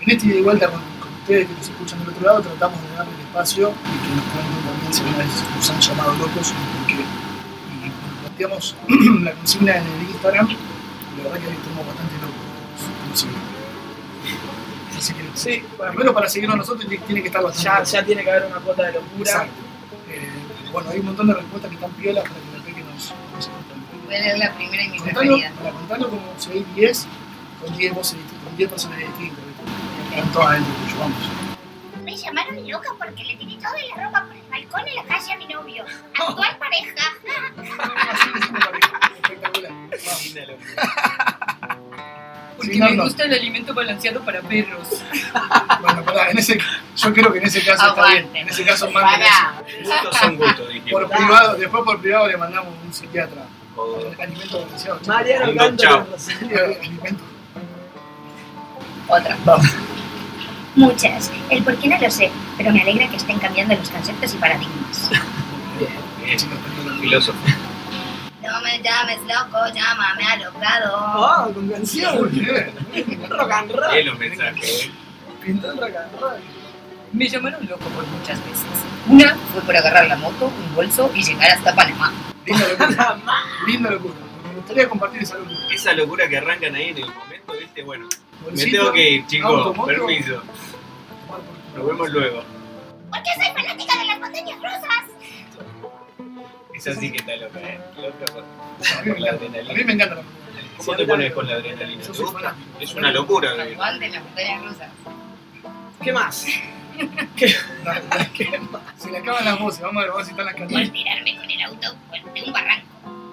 En 0.00 0.10
este 0.10 0.26
y 0.28 0.42
vuelta 0.42 0.70
con, 0.70 0.80
con 1.00 1.12
ustedes 1.20 1.46
que 1.48 1.54
nos 1.54 1.68
escuchan 1.68 1.98
del 2.00 2.08
otro 2.10 2.26
lado, 2.26 2.40
tratamos 2.42 2.80
de 2.82 2.88
darle 2.96 3.12
el 3.14 3.20
espacio 3.20 3.68
y 3.70 4.08
que 4.08 4.14
nos 4.14 4.24
cuenten 4.32 4.64
también 4.64 4.92
si 4.92 5.00
alguna 5.02 5.18
vez 5.18 5.44
nos 5.56 5.70
han 5.70 5.80
llamado 5.80 6.12
locos 6.14 6.50
y 6.50 6.78
por 6.78 6.86
qué. 6.86 6.94
Y 6.94 7.90
cuando 7.90 8.20
planteamos 8.20 8.76
la 9.24 9.32
consigna 9.32 9.76
en 9.76 9.86
el 9.86 10.02
Instagram, 10.10 10.48
la 10.48 11.22
verdad 11.24 11.38
que 11.40 11.52
estuvimos 11.54 11.86
bastante 11.86 12.14
locos. 12.14 13.26
Así 14.96 15.14
que, 15.14 15.22
Sí, 15.34 15.62
bueno, 15.76 15.92
primero 15.92 16.12
para 16.14 16.28
seguirnos 16.28 16.56
nosotros 16.58 16.88
tiene 17.06 17.22
que 17.22 17.28
estar 17.28 17.42
bastante 17.42 17.88
ya, 17.90 18.00
ya 18.00 18.04
tiene 18.04 18.24
que 18.24 18.30
haber 18.30 18.46
una 18.46 18.56
cuota 18.56 18.82
de 18.84 18.92
locura. 18.94 19.30
Exacto. 19.30 19.52
Eh, 20.10 20.28
bueno, 20.72 20.90
hay 20.90 20.98
un 20.98 21.06
montón 21.06 21.26
de 21.28 21.34
respuestas 21.34 21.68
que 21.70 21.74
están 21.76 21.90
piolas 21.92 22.24
para 22.24 22.34
que 22.34 22.58
la 22.58 22.64
peque 22.64 22.82
nos, 22.82 23.14
nos. 23.34 23.50
Voy 24.06 24.14
a 24.16 24.18
leer 24.18 24.38
la 24.38 24.52
primera 24.54 24.82
y 24.82 24.88
mi 24.88 24.98
Contalo, 24.98 25.20
preferida. 25.20 25.52
para 25.58 25.70
contarlo 25.70 26.08
como 26.10 26.22
si 26.38 26.50
hay 26.50 26.66
10 26.74 27.06
con 27.64 27.76
10 27.76 27.94
voces 27.94 28.14
distintas, 28.18 28.44
con 28.48 28.56
10 28.56 28.70
personas 28.70 28.98
distintas. 28.98 29.44
Me 32.04 32.16
llamaron 32.16 32.68
loca 32.68 32.90
porque 32.98 33.22
le 33.22 33.36
tiré 33.36 33.56
toda 33.56 33.74
la 33.74 34.04
ropa 34.04 34.24
por 34.26 34.36
el 34.36 34.42
balcón 34.50 34.88
en 34.88 34.94
la 34.96 35.04
calle 35.04 35.32
a 35.32 35.36
mi 35.36 35.46
novio. 35.46 35.84
Actual 36.18 36.58
pareja. 36.58 37.14
Pareja. 38.56 39.00
Espectacular. 39.22 39.72
Porque 42.56 42.78
me 42.78 42.96
gusta 42.96 43.24
el 43.24 43.34
alimento 43.34 43.72
balanceado 43.72 44.24
para 44.24 44.40
perros. 44.42 44.88
Bueno, 45.80 46.04
pará, 46.04 46.30
en 46.30 46.38
ese, 46.38 46.58
yo 46.96 47.14
creo 47.14 47.32
que 47.32 47.38
en 47.38 47.46
ese 47.46 47.64
caso 47.64 47.86
está 47.86 48.06
bien. 48.08 48.18
Aguante. 48.18 48.40
En 48.40 48.48
ese 48.48 48.64
caso 48.64 48.90
manden 48.90 49.20
Pará. 49.20 49.62
Gustos 49.84 50.16
son 50.16 50.36
gustos, 50.36 50.68
dijimos. 50.68 51.02
Por 51.02 51.16
privado, 51.16 51.56
después 51.56 51.84
por 51.84 52.00
privado 52.00 52.26
le 52.26 52.36
mandamos 52.36 52.74
un 52.84 52.92
psiquiatra. 52.92 53.46
Joder. 53.76 54.20
Alimento 54.20 54.60
balanceado. 54.60 55.00
Mariano. 55.06 55.44
Alimento. 55.44 57.24
Otra. 59.06 59.36
Vamos. 59.44 59.66
Muchas. 60.78 61.32
El 61.50 61.64
por 61.64 61.76
qué 61.76 61.88
no 61.88 61.98
lo 61.98 62.08
sé, 62.08 62.30
pero 62.56 62.70
me 62.70 62.80
alegra 62.82 63.08
que 63.08 63.16
estén 63.16 63.36
cambiando 63.40 63.74
los 63.74 63.90
conceptos 63.90 64.32
y 64.32 64.36
paradigmas. 64.36 65.10
Bien, 66.24 66.38
filósofo. 67.00 67.38
No 68.40 68.60
me 68.62 68.80
llames 68.80 69.18
loco, 69.22 69.58
llámame 69.74 70.24
alocado. 70.24 70.96
Ah, 70.96 71.48
con 71.52 71.68
canción. 71.68 72.30
Rock 73.28 73.50
and 73.50 73.72
roll. 73.72 73.92
Bien 73.92 74.06
los 74.06 74.18
mensajes, 74.20 74.84
¿eh? 74.84 74.90
Pintó 75.44 75.72
rock 75.72 75.96
and 75.96 76.20
roll. 76.20 76.40
Me 77.12 77.28
llamaron 77.28 77.66
loco 77.66 77.84
por 77.88 78.06
muchas 78.06 78.38
veces. 78.44 78.64
Una 79.08 79.34
fue 79.52 79.62
por 79.62 79.76
agarrar 79.76 80.06
la 80.06 80.16
moto, 80.16 80.46
un 80.46 80.74
bolso 80.76 81.10
y 81.12 81.24
llegar 81.24 81.50
hasta 81.50 81.74
Panamá. 81.74 82.12
Linda 82.46 82.68
locura. 82.68 83.16
Linda 83.66 83.90
locura. 83.90 84.14
Me 84.48 84.54
gustaría 84.54 84.88
compartir 84.88 85.22
esa 85.22 85.38
locura. 85.38 85.56
Esa 85.74 85.92
locura 85.94 86.28
que 86.28 86.36
arrancan 86.36 86.74
ahí 86.76 86.90
en 86.90 86.98
el 86.98 87.06
momento, 87.06 87.52
¿viste? 87.58 87.82
Bueno, 87.82 88.08
me 88.52 88.64
tengo 88.64 88.92
que 88.92 89.10
ir, 89.10 89.26
chicos. 89.26 89.76
Permiso. 89.84 90.42
Por. 91.78 91.88
Nos 91.88 91.98
vemos 91.98 92.10
luego. 92.10 92.42
Porque 93.10 93.30
soy 93.34 93.54
fanática 93.54 93.98
de 93.98 94.04
las 94.06 94.20
montañas 94.20 94.56
rusas. 94.56 95.04
Esa 96.74 96.94
sí 96.94 97.10
que 97.10 97.18
está 97.18 97.36
loca, 97.36 97.58
¿eh? 97.60 97.80
Loca 97.96 98.32
por, 98.32 98.44
A 98.44 99.02
mí 99.02 99.08
me 99.08 99.12
por 99.12 99.20
la 99.20 99.30
encanta. 99.30 99.70
A 99.72 99.74
mí 99.74 99.84
me 99.84 99.92
encanta 99.92 100.14
la. 100.16 100.22
¿Cómo 100.78 100.96
te 100.96 101.06
pones 101.06 101.32
con 101.32 101.46
la 101.48 101.54
adrenalina? 101.54 102.02
¿Te 102.02 102.12
gusta? 102.12 102.54
Es 102.78 102.94
una 102.94 103.10
locura, 103.10 103.54
¿eh? 103.56 103.74
Aguanten 103.74 104.12
las 104.12 104.22
montañas 104.22 104.64
rusas. 104.64 104.88
¿Qué 106.04 106.12
más? 106.12 106.46
Se 108.96 109.10
le 109.10 109.18
acaban 109.18 109.44
las 109.44 109.58
voces, 109.58 109.80
vamos 109.82 109.98
a 109.98 110.00
ver, 110.00 110.10
vamos 110.10 110.26
a 110.26 110.30
citar 110.30 110.44
las 110.44 110.54
Por 110.54 110.60
canciones. 110.62 110.92
tirarme 110.92 111.36
con 111.36 111.50
el 111.50 111.62
auto 111.62 111.94
de 112.34 112.42
un 112.42 112.52
barranco. 112.52 112.86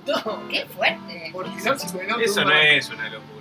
No. 0.08 0.48
¡Qué 0.50 0.66
fuerte! 0.68 1.30
Por 1.32 1.56
tirarse 1.56 1.88
con 1.88 2.02
el 2.02 2.12
auto. 2.12 2.24
Eso 2.24 2.36
de 2.36 2.42
un 2.42 2.48
no 2.48 2.54
barranco. 2.54 2.78
es 2.78 2.90
una 2.90 3.10
locura. 3.10 3.35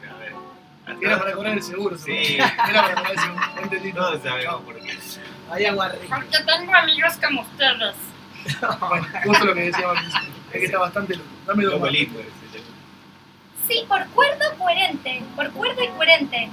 Era 1.00 1.18
para 1.18 1.32
cobrar 1.32 1.52
el 1.54 1.62
seguro, 1.62 1.96
Sí. 1.98 2.36
Era 2.36 2.82
para 2.82 2.94
cobrar 2.94 3.12
el 3.12 3.18
seguro. 3.18 3.40
No 3.56 3.62
entendí 3.62 3.92
todo. 3.92 4.22
sabemos 4.22 4.62
por 4.62 4.78
qué. 4.80 4.98
Hay 5.50 5.64
agua 5.66 5.88
rica. 5.90 6.16
Porque 6.16 6.38
tengo 6.44 6.74
amigos 6.74 7.12
como 7.24 7.40
ustedes. 7.42 7.94
Bueno, 8.80 9.06
justo 9.24 9.44
lo 9.46 9.54
que 9.54 9.60
decíamos 9.62 9.96
al 9.96 10.02
principio. 10.04 10.28
Es 10.52 10.58
que 10.60 10.64
está 10.66 10.78
bastante 10.78 11.16
loco. 11.16 11.28
Dame 11.46 11.64
dos 11.64 11.72
Loco 11.74 11.84
más. 11.86 11.92
lindo 11.94 12.20
ese. 12.20 12.30
Sí, 13.66 13.84
por 13.88 14.06
cuerdo 14.08 14.44
coherente. 14.58 15.22
Por 15.34 15.50
cuerdo 15.52 15.82
y 15.82 15.88
coherente. 15.88 16.50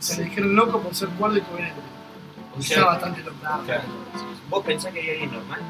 Se 0.00 0.16
le 0.18 0.24
dijeron 0.24 0.56
loco 0.56 0.80
por 0.82 0.94
ser 0.94 1.08
cuerdo 1.10 1.36
y 1.38 1.40
coherente. 1.42 1.80
O 2.56 2.60
Está 2.60 2.74
sea, 2.74 2.84
bastante 2.86 3.20
loco. 3.22 3.36
claro, 3.64 3.82
¿vos 4.50 4.64
pensás 4.64 4.92
que 4.92 5.00
hay 5.00 5.10
alguien 5.10 5.32
normal? 5.32 5.60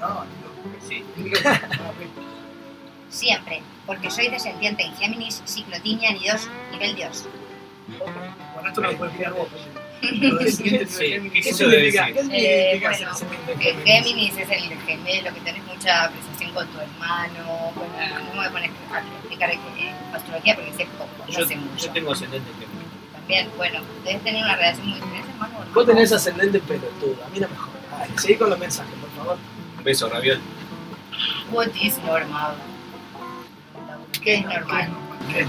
No, 0.00 0.24
ni 0.24 0.42
loco. 0.42 0.78
Sí. 0.86 1.04
Siempre, 3.08 3.62
porque 3.86 4.10
soy 4.10 4.28
descendiente 4.28 4.82
en 4.82 4.94
Géminis, 4.96 5.42
ciclo 5.44 5.80
Tinian 5.80 6.16
y 6.16 6.28
2, 6.28 6.48
nivel 6.72 6.96
Dios. 6.96 7.24
Bueno, 7.88 8.68
esto 8.68 8.80
no 8.80 8.90
lo 8.90 8.98
puedes 8.98 9.14
explicar 9.14 9.32
vos. 9.34 9.48
¿qué 10.00 10.82
Eh, 12.32 12.80
Géminis? 12.80 13.84
Géminis 13.84 14.36
es 14.36 14.50
el 14.50 14.78
gemelo 14.82 15.34
que 15.34 15.40
tenés 15.40 15.64
mucha 15.64 16.04
apreciación 16.04 16.52
con 16.52 16.66
tu 16.68 16.80
hermano. 16.80 17.72
Bueno, 17.74 18.18
no 18.34 18.42
me 18.42 18.48
voy 18.48 18.62
a 18.62 18.98
explicar 19.00 19.50
astrología 20.12 20.54
porque 20.56 20.72
sé 20.74 20.86
poco, 20.98 21.10
no 21.18 21.32
Yo, 21.32 21.46
sé 21.46 21.56
mucho. 21.56 21.86
yo 21.86 21.92
tengo 21.92 22.12
ascendente 22.12 22.50
en 22.50 22.58
Géminis. 22.58 22.86
También, 23.12 23.48
bueno, 23.56 23.80
debes 24.04 24.22
tener 24.22 24.42
una 24.44 24.56
relación 24.56 24.88
muy 24.88 25.00
¿tenés 25.00 25.28
hermano? 25.30 25.58
Vos 25.74 25.86
tenés 25.86 26.12
ascendente 26.12 26.58
pelotudo, 26.60 27.24
a 27.24 27.28
mí 27.30 27.40
no 27.40 27.48
me 27.48 27.56
jodas. 27.56 28.20
Seguí 28.20 28.36
con 28.36 28.50
los 28.50 28.58
mensajes, 28.58 28.94
por 29.00 29.10
favor. 29.10 29.38
Un 29.78 29.84
beso, 29.84 30.08
Raviol. 30.08 30.40
What 31.50 31.68
is 31.80 31.96
normal? 31.98 32.54
¿Qué 34.26 34.34
es 34.34 34.44
normal? 34.44 34.90
Ok, 35.28 35.46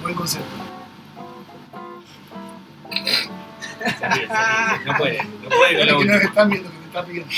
Buen 0.00 0.14
concepto. 0.14 0.48
No 4.86 4.96
puede, 4.96 5.22
no 5.24 5.48
puede 5.50 5.78
con 5.78 5.78
Es 5.78 5.78
la 5.78 5.84
que 5.84 5.92
no 5.92 5.98
última. 5.98 6.16
están 6.16 6.48
viendo 6.48 6.70
que 6.70 6.76
te 6.78 6.84
está 6.86 7.04
pidiendo. 7.04 7.34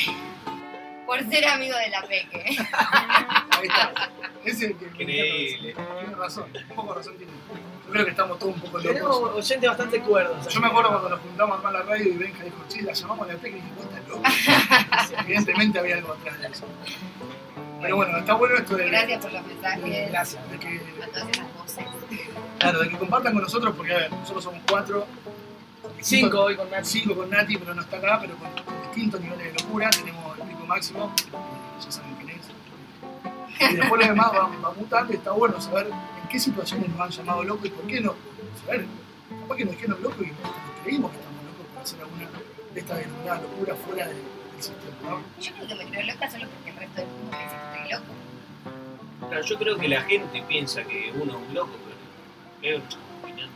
Por 1.07 1.29
ser 1.29 1.45
amigo 1.49 1.77
de 1.77 1.89
la 1.91 2.03
Peque. 2.03 2.45
Ahí 2.73 3.67
está. 3.67 4.11
Ese 4.45 4.67
es 4.67 4.71
el 4.71 4.77
que 4.77 4.85
me 5.05 5.13
Increíble. 5.13 5.75
Tiene 5.99 6.15
razón. 6.17 6.45
Un 6.71 6.77
poco 6.77 6.95
razón 6.95 7.17
tiene. 7.17 7.33
Yo 7.87 7.91
creo 7.93 8.05
que 8.05 8.11
estamos 8.13 8.39
todos 8.39 8.55
un 8.55 8.61
poco 8.61 8.81
Tenemos 8.81 9.21
locos. 9.21 9.35
oyentes 9.45 9.69
bastante 9.69 10.01
cuerdos. 10.03 10.47
Yo 10.55 10.61
me 10.61 10.67
acuerdo 10.69 10.91
cuando 10.91 11.09
nos 11.09 11.21
juntamos 11.21 11.53
a 11.53 11.59
armar 11.59 11.73
la 11.73 11.83
radio 11.83 12.13
y 12.13 12.17
Benja 12.17 12.45
dijo, 12.45 12.59
che, 12.69 12.83
la 12.83 12.93
llamamos 12.93 13.29
a 13.29 13.33
la 13.33 13.39
peca 13.41 13.57
y 13.57 13.61
dije, 13.61 13.73
vos 13.77 13.87
estás 13.87 14.09
loco. 14.09 14.23
Evidentemente 15.25 15.79
había 15.81 15.97
algo 15.97 16.13
atrás 16.13 16.41
de 16.41 16.47
eso. 16.47 16.65
Pero 17.81 17.97
bueno, 17.97 18.19
está 18.19 18.35
bueno 18.35 18.57
esto 18.57 18.77
de, 18.77 18.89
Gracias 18.89 19.23
por 19.23 19.33
los 19.33 19.47
mensajes. 19.47 20.11
Gracias. 20.11 20.51
de 20.51 20.59
que, 20.59 20.81
A 21.03 21.07
todas 21.09 21.29
esas 21.29 21.55
voces. 21.57 21.85
claro, 22.59 22.81
de 22.81 22.89
que 22.89 22.99
compartan 22.99 23.33
con 23.35 23.43
nosotros, 23.43 23.75
porque 23.77 23.95
a 23.95 23.99
ver, 23.99 24.13
nosotros 24.13 24.45
somos 24.45 24.61
cuatro. 24.69 25.07
Cinco 26.01 26.41
hoy 26.41 26.57
con 26.57 26.71
Nachi. 26.71 27.01
Cinco 27.01 27.17
con 27.17 27.31
Nati, 27.31 27.57
pero 27.57 27.75
no 27.75 27.83
está 27.83 27.97
acá, 27.99 28.19
pero 28.21 28.35
con, 28.37 28.51
con 28.65 28.83
distintos 28.83 29.21
niveles 29.21 29.55
de 29.55 29.63
locura. 29.63 29.91
Tenemos 29.91 30.39
el 30.39 30.45
pico 30.49 30.67
máximo, 30.67 31.13
ya 31.85 31.91
saben 31.91 32.15
quién 32.17 32.31
es. 32.31 33.73
Y 33.73 33.77
después 33.77 34.01
los 34.01 34.09
demás 34.09 34.33
van, 34.33 34.63
van 34.63 34.77
mutando 34.77 35.13
y 35.13 35.17
está 35.17 35.33
bueno 35.33 35.61
saber 35.61 35.87
en 35.87 36.29
qué 36.29 36.39
situaciones 36.39 36.89
nos 36.91 37.01
han 37.01 37.11
llamado 37.11 37.45
locos 37.45 37.67
y 37.67 37.71
por 37.71 37.87
qué 37.87 38.01
no. 38.01 38.15
Saber, 38.65 38.87
capaz 39.43 39.57
que 39.57 39.65
nos 39.65 39.75
dijeron 39.75 40.03
locos 40.03 40.21
y 40.21 40.31
nosotros 40.31 40.55
creímos 40.83 41.11
que 41.11 41.19
estamos 41.19 41.45
locos 41.45 41.67
por 41.73 41.83
hacer 41.83 42.01
alguna 42.01 42.29
de 42.75 42.81
estas 42.81 42.99
denominadas 42.99 43.43
locuras 43.43 43.79
fuera 43.87 44.07
de-. 44.09 44.36
Yo 44.61 45.53
creo 45.53 45.69
que 45.69 45.75
me 45.75 45.85
creo 45.91 46.07
loca 46.07 46.31
solo 46.31 46.47
porque 46.49 46.71
el 46.71 46.77
resto 46.77 47.01
del 47.01 47.09
mundo 47.09 47.37
piensa 47.37 47.57
que 47.57 47.79
estoy 47.79 47.93
loco. 47.93 49.29
Claro, 49.29 49.45
yo 49.45 49.59
creo 49.59 49.77
que 49.77 49.89
la 49.89 50.03
gente 50.03 50.43
piensa 50.49 50.85
que 50.85 51.13
uno 51.15 51.39
es 51.39 51.49
un 51.49 51.55
loco, 51.55 51.73
pero 52.63 52.77
es 52.77 52.83
opinión. 53.23 53.51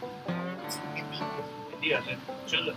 Mentira, 1.71 2.03
yo, 2.47 2.59
yo 2.59 2.73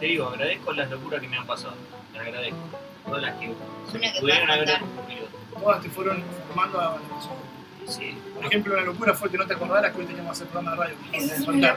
te 0.00 0.06
digo, 0.06 0.28
agradezco 0.28 0.72
las 0.72 0.90
locuras 0.90 1.20
que 1.20 1.28
me 1.28 1.36
han 1.36 1.46
pasado. 1.46 1.74
Las 2.14 2.26
agradezco. 2.26 2.58
Todas 3.04 3.22
las 3.22 3.34
que 3.34 3.48
Una 3.48 4.12
que 4.12 4.20
pudieron 4.20 4.50
haber 4.50 4.82
ocurrido. 4.82 5.26
Todas 5.60 5.82
te 5.82 5.90
fueron 5.90 6.24
formando 6.48 6.80
a 6.80 6.84
la 6.84 6.96
persona. 6.96 7.40
Sí. 7.86 8.18
Por 8.34 8.46
ejemplo, 8.46 8.74
la 8.74 8.82
locura 8.82 9.14
fue 9.14 9.30
que 9.30 9.38
no 9.38 9.46
te 9.46 9.54
acordaras 9.54 9.92
que 9.92 10.00
hoy 10.00 10.06
teníamos 10.06 10.30
que 10.38 10.44
hacer 10.44 10.46
programa 10.48 10.70
de 10.72 10.76
radio. 10.76 10.96
Es 11.12 11.44
Por 11.44 11.54
una. 11.54 11.76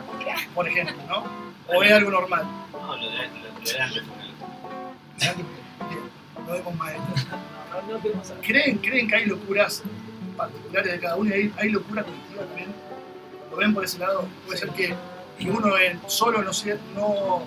Por 0.55 0.67
ejemplo, 0.67 0.95
¿no? 1.07 1.23
O 1.67 1.83
es 1.83 1.91
algo 1.91 2.09
normal. 2.09 2.45
No, 2.71 2.95
lo 2.95 3.09
de, 3.11 3.17
lo, 3.17 3.59
lo 3.59 3.69
de 3.69 3.81
antes 3.81 4.03
fue 4.03 4.15
una 4.15 4.25
locura. 4.25 5.59
No 6.49 8.01
queremos 8.01 8.27
saber. 8.27 8.43
¿Creen, 8.43 8.77
¿Creen 8.79 9.07
que 9.07 9.15
hay 9.15 9.25
locuras 9.25 9.83
particulares 10.35 10.91
de 10.93 10.99
cada 10.99 11.15
uno 11.15 11.29
y 11.29 11.33
hay, 11.33 11.53
hay 11.57 11.69
locura 11.69 12.03
colectiva 12.03 12.43
también? 12.43 12.73
¿Lo 13.51 13.57
ven 13.57 13.73
por 13.73 13.83
ese 13.85 13.99
lado? 13.99 14.27
Puede 14.45 14.57
ser 14.59 14.69
que, 14.71 14.95
que 15.37 15.49
uno 15.49 15.77
en 15.77 15.99
solo 16.07 16.41
no, 16.41 16.53
sea, 16.53 16.75
no, 16.95 17.43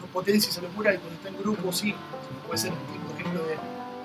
no 0.00 0.06
potencie 0.12 0.50
esa 0.50 0.60
locura 0.60 0.92
y 0.94 0.98
cuando 0.98 1.14
está 1.16 1.28
en 1.28 1.38
grupo 1.38 1.72
sí. 1.72 1.94
Puede 2.46 2.58
ser 2.58 2.72
un 2.72 2.78
tipo, 2.92 3.06
por 3.06 3.20
ejemplo, 3.20 3.42
de. 3.44 3.56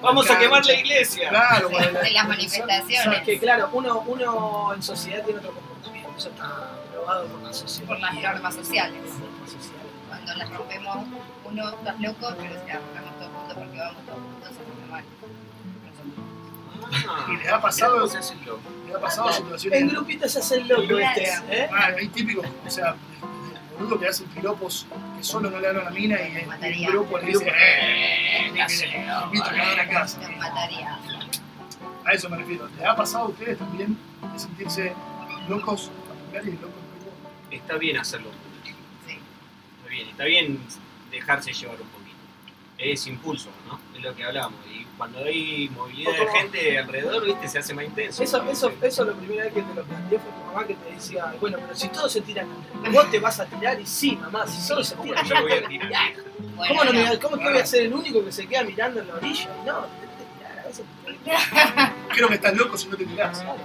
¡Vamos 0.01 0.29
a 0.29 0.39
quemar 0.39 0.65
la 0.65 0.73
iglesia! 0.73 1.29
Claro, 1.29 1.69
bueno, 1.69 1.87
de 1.87 1.93
las 1.93 2.03
O 2.05 2.11
sea, 2.11 2.23
manifestaciones. 2.23 3.21
que 3.23 3.39
claro, 3.39 3.69
uno, 3.73 4.03
uno 4.07 4.73
en 4.73 4.83
sociedad 4.83 5.23
tiene 5.23 5.39
otro 5.39 5.51
comportamiento. 5.53 6.13
Eso 6.17 6.29
está 6.29 6.71
probado 6.93 7.25
por 7.27 7.41
la 7.41 7.53
sociedad. 7.53 7.87
Por 7.87 7.99
las 7.99 8.13
normas 8.13 8.55
sociales. 8.55 9.01
Cuando 10.07 10.35
las 10.35 10.49
rompemos, 10.51 10.97
uno 11.45 11.69
está 11.69 11.93
loco, 11.99 12.33
pero 12.37 12.55
rompemos 12.55 12.61
todos 12.61 12.75
juntos 12.75 13.06
porque 13.57 13.77
vamos 13.77 14.05
todos 14.05 14.19
juntos, 14.19 14.49
rompe 14.57 14.91
mal. 14.91 15.03
Ah, 17.09 17.25
Y 17.29 17.37
les 17.37 17.47
ha 17.51 17.61
pasado- 17.61 18.07
se 18.07 18.17
hace 18.17 18.33
el 18.33 18.45
loco. 18.45 18.61
me 18.87 18.93
ha 18.93 18.99
pasado 18.99 19.31
situaciones. 19.33 19.81
En 19.81 19.89
grupitos 19.89 20.31
se 20.31 20.39
hace 20.39 20.55
el 20.55 20.67
loco 20.67 20.97
este, 20.99 21.23
¿eh? 21.49 21.69
Ah, 21.73 21.89
hay 21.97 22.07
típicos, 22.09 22.45
o 22.65 22.69
sea, 22.69 22.95
boludo 23.77 23.99
que 23.99 24.07
hacen 24.07 24.27
piropos 24.27 24.87
que 25.17 25.23
solo 25.23 25.49
no 25.49 25.59
le 25.59 25.67
habla 25.67 25.81
a 25.81 25.85
la 25.85 25.89
mina 25.91 26.15
y 26.21 26.37
el 26.37 26.47
mataría. 26.47 26.89
grupo 26.89 27.17
le 27.19 27.25
dice, 27.27 27.47
eh, 27.47 28.51
te 28.53 28.85
invito 29.25 29.45
a 29.45 29.53
quedar 29.53 29.79
a 29.79 29.87
casa. 29.89 30.19
Te 30.19 30.35
mataría. 30.35 30.99
A 32.05 32.13
eso 32.13 32.29
me 32.29 32.37
refiero. 32.37 32.69
¿Le 32.77 32.85
ha 32.85 32.95
pasado 32.95 33.25
a 33.25 33.27
ustedes 33.27 33.57
también 33.57 33.97
de 34.33 34.39
sentirse 34.39 34.93
locos, 35.49 35.91
familiares 36.07 36.47
y 36.53 36.61
locos? 36.61 36.81
Está 37.51 37.75
bien 37.77 37.97
hacerlo. 37.97 38.29
Sí. 39.05 39.19
Está 39.79 39.89
bien, 39.89 40.07
está 40.09 40.23
bien 40.23 40.59
dejarse 41.11 41.51
llevar 41.51 41.75
un 41.81 41.87
poquito. 41.87 41.96
Es 42.77 43.07
impulso, 43.07 43.49
¿no? 43.67 43.79
Es 43.95 44.03
lo 44.03 44.15
que 44.15 44.23
hablábamos. 44.23 44.59
Y 44.71 44.85
cuando 44.97 45.19
hay 45.19 45.69
movilidad 45.69 46.11
de 46.11 46.27
gente 46.27 46.77
alrededor, 46.77 47.25
¿viste? 47.25 47.47
Se 47.47 47.59
hace 47.59 47.73
más 47.73 47.85
intenso. 47.85 48.21
Eso, 48.23 48.43
eso, 48.49 48.71
eso 48.81 49.05
la 49.05 49.13
primera 49.13 49.45
vez 49.45 49.53
que 49.53 49.61
te 49.61 49.73
lo 49.73 49.83
planteé 49.83 50.19
fue 50.19 50.31
tu 50.31 50.45
mamá 50.45 50.67
que 50.67 50.75
te 50.75 50.91
decía, 50.91 51.33
bueno, 51.39 51.57
pero 51.59 51.75
si 51.75 51.87
todos 51.89 52.11
se 52.11 52.21
tiran 52.21 52.47
vos 52.91 53.09
te 53.11 53.19
vas 53.19 53.39
a 53.39 53.45
tirar 53.45 53.79
y 53.79 53.85
sí, 53.85 54.15
mamá, 54.15 54.45
si 54.47 54.61
solo 54.61 54.83
se 54.83 54.95
tiran 54.95 55.25
Yo 55.25 55.35
me 55.37 55.41
voy 55.41 55.51
a 55.53 55.67
tirar. 55.67 56.13
Bueno, 56.55 56.75
¿Cómo, 56.75 56.83
no 56.85 56.93
me, 56.93 57.03
no. 57.05 57.19
¿Cómo 57.19 57.37
que 57.37 57.43
voy 57.43 57.57
a 57.57 57.65
ser 57.65 57.83
el 57.83 57.93
único 57.93 58.23
que 58.23 58.31
se 58.31 58.47
queda 58.47 58.63
mirando 58.63 59.01
en 59.01 59.07
la 59.07 59.15
orilla? 59.15 59.49
Y 59.63 59.65
no, 59.65 59.81
te 59.81 60.07
que 60.07 60.37
tirar, 60.37 60.59
a 60.59 60.67
veces 60.67 60.85
te 61.05 61.13
que 61.13 62.13
Creo 62.15 62.27
que 62.27 62.35
estás 62.35 62.55
loco 62.55 62.77
si 62.77 62.87
no 62.87 62.95
te 62.97 63.05
tirás. 63.05 63.39
tirar. 63.39 63.55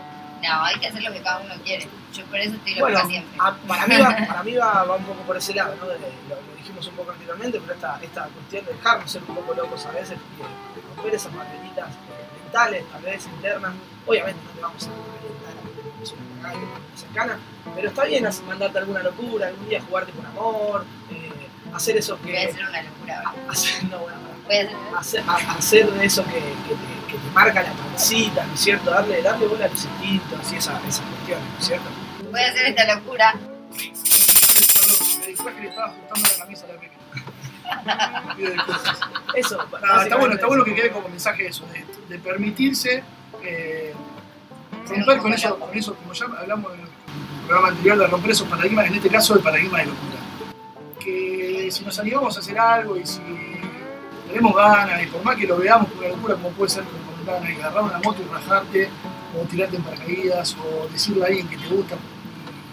No, 0.43 0.65
hay 0.65 0.79
que 0.81 0.87
hacer 0.89 1.03
lo 1.03 1.13
que 1.13 1.23
cada 1.23 1.39
uno 1.41 1.55
quiere. 1.65 1.89
Yo 2.13 2.25
por 2.27 2.39
eso 2.39 2.55
estoy 2.57 2.75
Bueno, 2.81 2.97
loca 2.99 3.09
siempre. 3.09 3.39
a- 3.41 3.55
para 3.55 3.87
mí, 3.87 3.97
va, 3.99 4.17
para 4.27 4.43
mí 4.43 4.55
va, 4.55 4.85
va 4.85 4.97
un 4.97 5.05
poco 5.05 5.23
por 5.23 5.37
ese 5.37 5.55
lado, 5.55 5.75
¿no? 5.77 5.87
De- 5.87 5.99
lo, 5.99 6.35
lo 6.37 6.57
dijimos 6.57 6.87
un 6.89 6.95
poco 6.97 7.13
anteriormente, 7.13 7.61
pero 7.61 7.75
esta, 7.75 7.99
esta 8.03 8.25
cuestión 8.25 8.65
de 8.67 8.73
dejarnos 8.73 9.11
ser 9.11 9.23
un 9.29 9.35
poco 9.37 9.55
locos 9.55 9.87
a 9.87 9.91
veces, 9.93 10.11
de, 10.11 10.15
de 10.81 10.87
romper 10.97 11.15
esas 11.15 11.35
barreritas 11.35 11.89
eh, 11.89 12.43
mentales, 12.43 12.85
tal 12.91 13.03
vez 13.03 13.27
internas. 13.27 13.73
Obviamente 14.07 14.41
no 14.45 14.51
te 14.53 14.61
vamos 14.61 14.83
a 14.85 14.89
calentar 14.89 15.53
a 15.53 15.61
una 16.41 16.51
por 16.53 16.81
que 16.83 16.99
cercana, 17.01 17.39
pero 17.75 17.89
está 17.89 18.05
bien 18.05 18.27
mandarte 18.47 18.79
alguna 18.79 19.03
locura, 19.03 19.47
algún 19.49 19.69
día 19.69 19.81
jugarte 19.81 20.13
con 20.13 20.27
amor, 20.27 20.85
eh, 21.11 21.31
hacer 21.73 21.97
eso 21.97 22.19
Voy 22.23 22.31
a 22.37 22.41
que. 22.41 22.49
hacer 22.51 22.67
una 22.69 22.83
locura 22.83 23.23
ahora. 23.25 23.33
Hacer, 23.53 23.85
no, 23.85 23.99
bueno, 24.47 24.71
hacer 25.57 25.89
eso 26.03 26.25
que, 26.25 26.33
que 26.33 26.75
te, 26.75 27.02
que 27.13 27.19
te 27.19 27.31
marca 27.35 27.63
la 27.63 27.73
pancita, 27.73 28.45
¿no 28.47 28.55
es 28.55 28.61
cierto? 28.61 28.91
Darle, 28.91 29.23
darle 29.23 29.47
bola 29.47 29.67
a 29.67 29.69
los 29.69 29.85
instintos 29.85 30.53
y 30.53 30.57
esa, 30.57 30.81
esas 30.89 31.05
cuestiones, 31.07 31.47
¿no 31.53 31.59
es 31.59 31.67
cierto? 31.67 31.89
Voy 32.31 32.41
a 32.41 32.49
hacer 32.49 32.67
esta 32.67 32.95
locura. 32.95 33.35
Me 35.21 35.27
distraje 35.27 35.57
que 35.57 35.63
le 35.63 35.69
estaba 35.69 35.89
ajustando 35.89 36.29
la 36.31 36.45
camisa 36.45 36.65
a 36.65 36.69
la 36.69 36.75
pequeña. 36.75 36.93
Eso, 39.35 39.59
Ah, 39.83 40.03
está 40.03 40.17
bueno, 40.17 40.35
está 40.35 40.47
bueno 40.47 40.65
que 40.65 40.75
quede 40.75 40.91
como 40.91 41.09
mensaje 41.09 41.47
eso, 41.47 41.65
de, 41.67 41.85
de 42.09 42.19
permitirse 42.19 43.03
eh, 43.43 43.95
romper 44.89 45.19
con 45.19 45.33
eso, 45.33 45.59
con 45.59 45.75
eso, 45.77 45.95
como 45.95 46.13
ya 46.13 46.27
hablamos 46.39 46.75
en 46.75 46.81
el 46.81 46.87
programa 47.47 47.69
anterior, 47.69 47.99
de 47.99 48.07
romper 48.09 48.31
esos 48.33 48.47
paradigmas, 48.49 48.87
en 48.87 48.95
este 48.97 49.09
caso 49.09 49.35
el 49.35 49.41
paradigma 49.41 49.79
de 49.79 49.87
locura. 49.87 50.19
Que 51.01 51.69
si 51.73 51.85
nos 51.85 51.99
animamos 51.99 52.37
a 52.37 52.41
hacer 52.41 52.59
algo 52.59 52.97
y 52.97 53.07
si 53.07 53.21
tenemos 54.29 54.55
ganas, 54.55 55.03
y 55.03 55.07
por 55.07 55.25
más 55.25 55.37
que 55.37 55.47
lo 55.47 55.57
veamos 55.57 55.89
como 55.89 56.01
una 56.01 56.09
locura, 56.11 56.35
como 56.35 56.51
puede 56.51 56.71
ser, 56.71 56.85
ahí, 57.29 57.57
agarrar 57.57 57.85
una 57.85 57.99
moto 57.99 58.23
y 58.23 58.33
rajarte, 58.33 58.91
o 59.39 59.45
tirarte 59.47 59.77
en 59.77 59.83
paracaídas, 59.83 60.57
o 60.57 60.89
decirle 60.89 61.25
a 61.25 61.27
alguien 61.27 61.49
que 61.49 61.57
te 61.57 61.69
gusta 61.69 61.97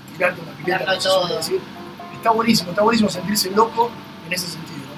y 0.10 0.18
tirarte 0.18 0.42
una 0.42 0.52
pileta, 0.52 0.94
decir. 1.38 1.62
Está 2.14 2.32
buenísimo, 2.32 2.72
está 2.72 2.82
buenísimo 2.82 3.10
sentirse 3.10 3.50
loco 3.52 3.90
en 4.28 4.34
ese 4.34 4.48
sentido. 4.48 4.90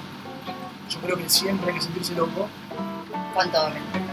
Yo 0.88 0.98
creo 1.00 1.16
que 1.16 1.28
siempre 1.28 1.68
hay 1.70 1.76
que 1.76 1.82
sentirse 1.82 2.14
loco. 2.14 2.48
Respeto. 3.34 4.11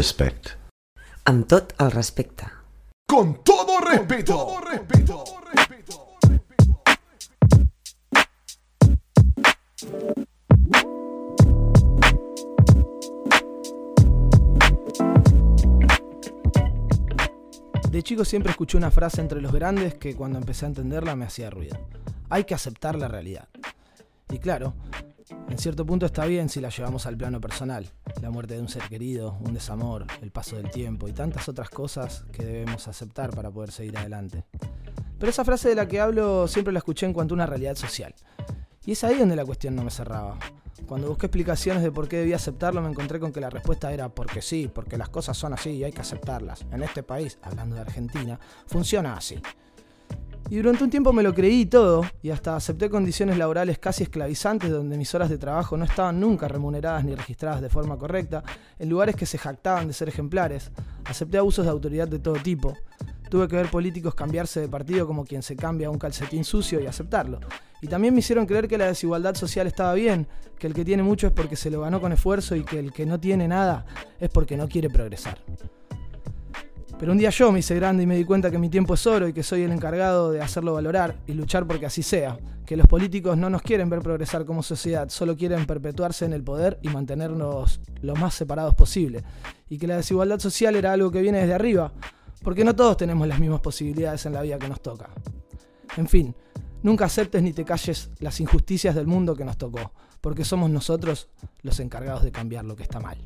Respect. 0.00 0.54
Amb 1.28 1.44
tot 1.44 1.74
el 1.84 1.90
respecte. 1.92 2.46
Con 3.06 3.42
todo 3.44 3.80
respeto. 3.80 4.34
todo 4.34 4.60
respeto. 4.60 5.24
De 17.90 18.02
chico 18.02 18.24
siempre 18.24 18.52
escuché 18.52 18.78
una 18.78 18.90
frase 18.90 19.20
entre 19.20 19.42
los 19.42 19.52
grandes 19.52 19.96
que 19.96 20.16
cuando 20.16 20.38
empecé 20.38 20.64
a 20.64 20.68
entenderla 20.68 21.14
me 21.14 21.26
hacía 21.26 21.50
ruido. 21.50 21.76
Hay 22.30 22.44
que 22.44 22.54
aceptar 22.54 22.96
la 22.96 23.08
realidad. 23.08 23.48
Y 24.30 24.38
claro, 24.38 24.72
en 25.50 25.58
cierto 25.58 25.84
punto 25.84 26.06
está 26.06 26.24
bien 26.24 26.48
si 26.48 26.62
la 26.62 26.70
llevamos 26.70 27.04
al 27.04 27.18
plano 27.18 27.38
personal. 27.38 27.90
La 28.20 28.30
muerte 28.30 28.54
de 28.54 28.60
un 28.60 28.68
ser 28.68 28.82
querido, 28.88 29.38
un 29.40 29.54
desamor, 29.54 30.06
el 30.22 30.30
paso 30.30 30.56
del 30.56 30.70
tiempo 30.70 31.08
y 31.08 31.12
tantas 31.12 31.48
otras 31.48 31.70
cosas 31.70 32.24
que 32.32 32.44
debemos 32.44 32.88
aceptar 32.88 33.30
para 33.30 33.50
poder 33.50 33.72
seguir 33.72 33.96
adelante. 33.96 34.44
Pero 35.18 35.30
esa 35.30 35.44
frase 35.44 35.68
de 35.68 35.74
la 35.74 35.86
que 35.86 36.00
hablo 36.00 36.48
siempre 36.48 36.72
la 36.72 36.78
escuché 36.78 37.06
en 37.06 37.12
cuanto 37.12 37.34
a 37.34 37.36
una 37.36 37.46
realidad 37.46 37.76
social. 37.76 38.14
Y 38.84 38.92
es 38.92 39.04
ahí 39.04 39.18
donde 39.18 39.36
la 39.36 39.44
cuestión 39.44 39.76
no 39.76 39.84
me 39.84 39.90
cerraba. 39.90 40.38
Cuando 40.86 41.08
busqué 41.08 41.26
explicaciones 41.26 41.82
de 41.82 41.92
por 41.92 42.08
qué 42.08 42.16
debía 42.16 42.36
aceptarlo, 42.36 42.82
me 42.82 42.88
encontré 42.88 43.20
con 43.20 43.32
que 43.32 43.40
la 43.40 43.50
respuesta 43.50 43.92
era 43.92 44.08
porque 44.08 44.42
sí, 44.42 44.70
porque 44.72 44.96
las 44.96 45.08
cosas 45.08 45.36
son 45.36 45.52
así 45.52 45.70
y 45.70 45.84
hay 45.84 45.92
que 45.92 46.00
aceptarlas. 46.00 46.66
En 46.72 46.82
este 46.82 47.02
país, 47.02 47.38
hablando 47.42 47.76
de 47.76 47.82
Argentina, 47.82 48.40
funciona 48.66 49.14
así. 49.14 49.40
Y 50.48 50.56
durante 50.56 50.82
un 50.82 50.90
tiempo 50.90 51.12
me 51.12 51.22
lo 51.22 51.32
creí 51.32 51.66
todo, 51.66 52.04
y 52.22 52.30
hasta 52.30 52.56
acepté 52.56 52.90
condiciones 52.90 53.38
laborales 53.38 53.78
casi 53.78 54.02
esclavizantes 54.02 54.70
donde 54.70 54.96
mis 54.96 55.14
horas 55.14 55.30
de 55.30 55.38
trabajo 55.38 55.76
no 55.76 55.84
estaban 55.84 56.18
nunca 56.18 56.48
remuneradas 56.48 57.04
ni 57.04 57.14
registradas 57.14 57.60
de 57.60 57.68
forma 57.68 57.96
correcta, 57.96 58.42
en 58.78 58.88
lugares 58.88 59.14
que 59.14 59.26
se 59.26 59.38
jactaban 59.38 59.86
de 59.86 59.92
ser 59.92 60.08
ejemplares. 60.08 60.72
Acepté 61.04 61.38
abusos 61.38 61.64
de 61.64 61.70
autoridad 61.70 62.08
de 62.08 62.18
todo 62.18 62.34
tipo. 62.34 62.74
Tuve 63.28 63.46
que 63.46 63.54
ver 63.54 63.70
políticos 63.70 64.16
cambiarse 64.16 64.60
de 64.60 64.68
partido 64.68 65.06
como 65.06 65.24
quien 65.24 65.42
se 65.42 65.54
cambia 65.54 65.88
un 65.88 65.98
calcetín 65.98 66.42
sucio 66.42 66.80
y 66.80 66.86
aceptarlo. 66.86 67.38
Y 67.80 67.86
también 67.86 68.12
me 68.12 68.18
hicieron 68.18 68.44
creer 68.44 68.66
que 68.66 68.76
la 68.76 68.86
desigualdad 68.86 69.36
social 69.36 69.68
estaba 69.68 69.94
bien, 69.94 70.26
que 70.58 70.66
el 70.66 70.74
que 70.74 70.84
tiene 70.84 71.04
mucho 71.04 71.28
es 71.28 71.32
porque 71.32 71.54
se 71.54 71.70
lo 71.70 71.80
ganó 71.82 72.00
con 72.00 72.12
esfuerzo 72.12 72.56
y 72.56 72.64
que 72.64 72.80
el 72.80 72.92
que 72.92 73.06
no 73.06 73.20
tiene 73.20 73.46
nada 73.46 73.86
es 74.18 74.28
porque 74.28 74.56
no 74.56 74.68
quiere 74.68 74.90
progresar. 74.90 75.38
Pero 77.00 77.12
un 77.12 77.18
día 77.18 77.30
yo 77.30 77.50
me 77.50 77.60
hice 77.60 77.74
grande 77.74 78.02
y 78.02 78.06
me 78.06 78.14
di 78.14 78.26
cuenta 78.26 78.50
que 78.50 78.58
mi 78.58 78.68
tiempo 78.68 78.92
es 78.92 79.06
oro 79.06 79.26
y 79.26 79.32
que 79.32 79.42
soy 79.42 79.62
el 79.62 79.72
encargado 79.72 80.30
de 80.32 80.42
hacerlo 80.42 80.74
valorar 80.74 81.16
y 81.26 81.32
luchar 81.32 81.66
porque 81.66 81.86
así 81.86 82.02
sea. 82.02 82.38
Que 82.66 82.76
los 82.76 82.86
políticos 82.86 83.38
no 83.38 83.48
nos 83.48 83.62
quieren 83.62 83.88
ver 83.88 84.00
progresar 84.00 84.44
como 84.44 84.62
sociedad, 84.62 85.08
solo 85.08 85.34
quieren 85.34 85.64
perpetuarse 85.64 86.26
en 86.26 86.34
el 86.34 86.44
poder 86.44 86.78
y 86.82 86.88
mantenernos 86.88 87.80
lo 88.02 88.14
más 88.16 88.34
separados 88.34 88.74
posible. 88.74 89.24
Y 89.70 89.78
que 89.78 89.86
la 89.86 89.96
desigualdad 89.96 90.40
social 90.40 90.76
era 90.76 90.92
algo 90.92 91.10
que 91.10 91.22
viene 91.22 91.40
desde 91.40 91.54
arriba, 91.54 91.90
porque 92.42 92.64
no 92.64 92.76
todos 92.76 92.98
tenemos 92.98 93.26
las 93.26 93.40
mismas 93.40 93.60
posibilidades 93.60 94.26
en 94.26 94.34
la 94.34 94.42
vida 94.42 94.58
que 94.58 94.68
nos 94.68 94.82
toca. 94.82 95.08
En 95.96 96.06
fin, 96.06 96.34
nunca 96.82 97.06
aceptes 97.06 97.42
ni 97.42 97.54
te 97.54 97.64
calles 97.64 98.10
las 98.18 98.38
injusticias 98.40 98.94
del 98.94 99.06
mundo 99.06 99.34
que 99.34 99.46
nos 99.46 99.56
tocó, 99.56 99.92
porque 100.20 100.44
somos 100.44 100.68
nosotros 100.68 101.30
los 101.62 101.80
encargados 101.80 102.24
de 102.24 102.30
cambiar 102.30 102.66
lo 102.66 102.76
que 102.76 102.82
está 102.82 103.00
mal. 103.00 103.16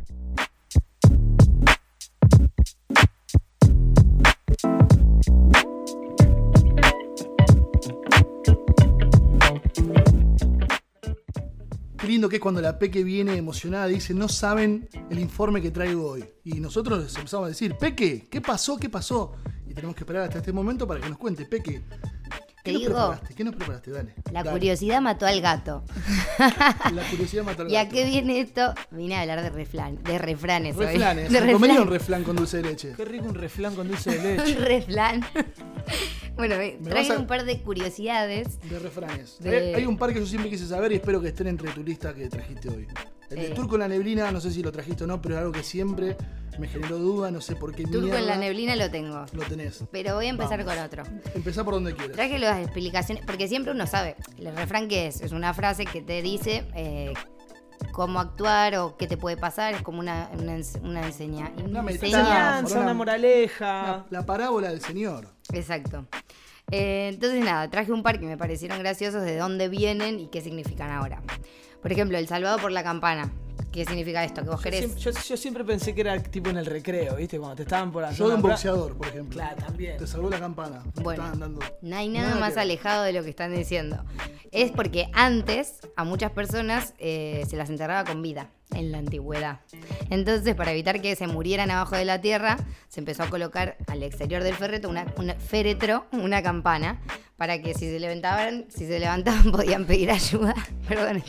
Qué 11.99 12.07
lindo 12.07 12.29
que 12.29 12.37
es 12.37 12.43
cuando 12.43 12.61
la 12.61 12.79
Peque 12.79 13.03
viene 13.03 13.35
emocionada 13.37 13.91
y 13.91 13.95
dice, 13.95 14.12
no 14.12 14.29
saben 14.29 14.89
el 15.09 15.18
informe 15.18 15.62
que 15.62 15.70
traigo 15.70 16.11
hoy. 16.11 16.25
Y 16.45 16.61
nosotros 16.61 17.03
les 17.03 17.16
empezamos 17.16 17.47
a 17.47 17.49
decir, 17.49 17.77
Peque, 17.79 18.29
¿qué 18.31 18.41
pasó? 18.41 18.77
¿Qué 18.77 18.91
pasó? 18.91 19.33
Y 19.66 19.72
tenemos 19.72 19.97
que 19.97 20.03
esperar 20.03 20.25
hasta 20.25 20.39
este 20.39 20.53
momento 20.53 20.87
para 20.87 21.01
que 21.01 21.09
nos 21.09 21.16
cuente, 21.16 21.47
Peque, 21.47 21.83
¿Qué 22.65 22.71
Te 22.71 22.73
nos 22.73 22.81
digo. 22.81 22.95
preparaste? 22.95 23.35
¿Qué 23.35 23.45
nos 23.45 23.55
preparaste? 23.57 23.91
Dale. 23.91 24.15
La 24.33 24.43
Dale. 24.43 24.51
curiosidad 24.53 25.01
mató 25.03 25.27
al 25.27 25.41
gato. 25.43 25.85
La 26.95 27.03
curiosidad 27.11 27.45
mata 27.45 27.62
al 27.62 27.71
¿Y 27.71 27.77
a 27.77 27.85
gato. 27.85 27.95
qué 27.95 28.05
viene 28.07 28.41
esto? 28.41 28.73
Vine 28.91 29.17
a 29.17 29.21
hablar 29.21 29.43
de, 29.43 29.51
reflan, 29.51 30.03
de 30.03 30.19
refranes. 30.19 30.75
Reflanes. 30.75 31.31
De 31.31 31.41
¿Se 31.41 31.53
comería 31.53 31.83
un 31.83 31.89
reflán 31.89 32.25
con 32.25 32.37
dulce 32.37 32.57
de 32.57 32.62
leche? 32.62 32.95
Qué 32.97 33.05
rico 33.05 33.27
un 33.27 33.35
reflán 33.35 33.75
con 33.75 33.87
dulce 33.87 34.19
de 34.19 34.31
Un 34.33 34.37
leche. 34.47 34.55
reflán. 34.59 35.23
bueno, 36.37 36.55
a- 36.55 37.19
un 37.19 37.27
par 37.27 37.45
de 37.45 37.61
curiosidades. 37.61 38.59
De 38.62 38.79
refranes. 38.79 39.37
De- 39.41 39.57
Hay, 39.59 39.75
hay 39.75 39.85
un 39.87 39.99
par 39.99 40.15
que 40.15 40.21
yo 40.21 40.27
siempre 40.27 40.51
quise 40.51 40.67
saber 40.67 40.91
y 40.93 40.95
espero 40.95 41.21
que 41.21 41.29
estén 41.29 41.49
entre 41.49 41.71
tu 41.73 41.83
lista 41.85 42.15
que 42.15 42.29
trajiste 42.31 42.71
hoy. 42.71 42.87
El 43.31 43.37
de 43.37 43.47
Eh. 43.49 43.55
Turco 43.55 43.75
en 43.77 43.81
la 43.81 43.89
neblina, 43.89 44.31
no 44.31 44.41
sé 44.41 44.51
si 44.51 44.62
lo 44.62 44.70
trajiste 44.72 45.05
o 45.05 45.07
no, 45.07 45.20
pero 45.20 45.35
es 45.35 45.41
algo 45.41 45.53
que 45.53 45.62
siempre 45.62 46.16
me 46.59 46.68
generó 46.68 46.99
duda, 46.99 47.31
no 47.31 47.41
sé 47.41 47.57
por 47.57 47.75
qué 47.75 47.83
Turco 47.85 48.01
mierda 48.03 48.18
en 48.20 48.27
la 48.27 48.37
neblina 48.37 48.77
lo 48.77 48.91
tengo. 48.91 49.25
Lo 49.33 49.43
tenés. 49.45 49.83
Pero 49.91 50.14
voy 50.14 50.27
a 50.27 50.31
empezar 50.31 50.59
Vamos. 50.64 50.75
con 50.75 50.85
otro. 50.85 51.03
Empezá 51.35 51.64
por 51.64 51.75
donde 51.75 51.95
quieras. 51.95 52.12
Traje 52.12 52.39
las 52.39 52.61
explicaciones, 52.62 53.25
porque 53.27 53.49
siempre 53.49 53.72
uno 53.72 53.87
sabe, 53.87 54.16
el 54.39 54.55
refrán 54.55 54.89
que 54.89 55.07
es, 55.09 55.20
es 55.20 55.33
una 55.33 55.53
frase 55.55 55.85
que 55.85 56.01
te 56.03 56.22
dice 56.22 56.64
eh, 56.77 57.12
cómo 57.93 58.20
actuar 58.20 58.77
o 58.77 58.97
qué 58.97 59.07
te 59.09 59.16
puede 59.16 59.37
pasar, 59.37 59.75
es 59.75 59.83
como 59.83 59.99
una, 59.99 60.31
una, 60.39 60.57
una 60.83 61.07
enseña, 61.07 61.51
Una 61.64 61.81
enseña- 61.81 61.91
Enseñanza, 62.20 62.79
una 62.81 62.95
moraleja. 62.95 63.83
La, 63.83 64.07
la 64.20 64.27
parábola 64.27 64.68
del 64.70 64.81
señor. 64.81 65.29
Exacto. 65.53 66.07
Eh, 66.70 67.11
entonces 67.12 67.45
nada, 67.45 67.68
traje 67.68 67.93
un 67.93 68.03
par 68.03 68.18
que 68.20 68.27
me 68.27 68.37
parecieron 68.39 68.79
graciosos 68.79 69.22
de 69.22 69.37
dónde 69.37 69.68
vienen 69.68 70.18
y 70.20 70.29
qué 70.29 70.41
significan 70.41 70.91
ahora. 70.91 71.20
Por 71.85 71.93
ejemplo, 71.93 72.16
el 72.16 72.26
salvado 72.26 72.57
por 72.57 72.72
la 72.72 72.82
campana. 72.82 73.30
¿Qué 73.73 73.85
significa 73.85 74.23
esto? 74.25 74.43
Que 74.43 74.49
vos 74.51 74.59
Yo 74.61 74.63
querés... 74.63 74.81
siempre, 74.81 75.01
yo- 75.03 75.11
yo 75.13 75.37
siempre 75.37 75.65
pensé 75.65 75.95
que 75.95 76.01
era 76.03 76.23
tipo 76.23 76.51
en 76.51 76.57
el 76.59 76.67
recreo, 76.67 77.17
¿viste? 77.17 77.39
Cuando 77.39 77.57
te 77.57 77.63
estaban 77.63 77.91
por 77.91 78.05
hacer 78.05 78.19
Yo 78.19 78.29
de 78.29 78.35
un 78.37 78.43
boxeador, 78.43 78.97
por 78.97 79.09
ejemplo. 79.09 79.39
Claro, 79.41 79.57
también. 79.57 79.97
Te 79.97 80.07
salvó 80.07 80.31
la 80.31 80.39
campana. 80.39 80.83
Bueno, 81.03 81.25
estaban 81.25 81.41
dando- 81.41 81.61
No 81.83 81.97
hay 81.97 82.09
nada, 82.09 82.29
Nada 82.29 82.41
más 82.41 82.55
que 82.55 82.61
alejado 82.61 83.03
de 83.05 83.13
lo 83.13 83.23
que 83.25 83.31
están 83.31 83.55
diciendo. 83.55 84.05
Es 84.53 84.71
porque 84.71 85.09
antes 85.13 85.81
a 85.97 86.05
muchas 86.05 86.31
personas 86.31 86.95
eh, 86.99 87.45
se 87.49 87.57
las 87.57 87.69
enterraba 87.71 88.05
con 88.05 88.23
vida 88.23 88.51
en 88.73 88.93
la 88.93 88.99
antigüedad. 88.99 89.61
Entonces, 90.11 90.55
para 90.55 90.71
evitar 90.73 91.01
que 91.01 91.15
se 91.17 91.27
murieran 91.27 91.71
abajo 91.73 91.97
de 91.97 92.05
la 92.05 92.21
tierra, 92.21 92.57
se 92.89 93.01
empezó 93.01 93.25
a 93.25 93.31
colocar 93.31 93.77
al 93.89 94.03
exterior 94.05 94.43
del 94.45 94.55
féretro 94.55 94.89
una, 94.91 95.07
una- 95.17 95.35
féretro, 95.35 96.07
una 96.13 96.43
campana, 96.43 97.01
para 97.37 97.61
que 97.61 97.75
si 97.75 97.91
se 97.91 97.99
levantaban, 97.99 98.67
si 98.69 98.87
se 98.87 99.01
levantaban 99.01 99.51
podían 99.53 99.85
pedir 99.87 100.11
ayuda. 100.13 100.55
Perdón. 100.89 101.23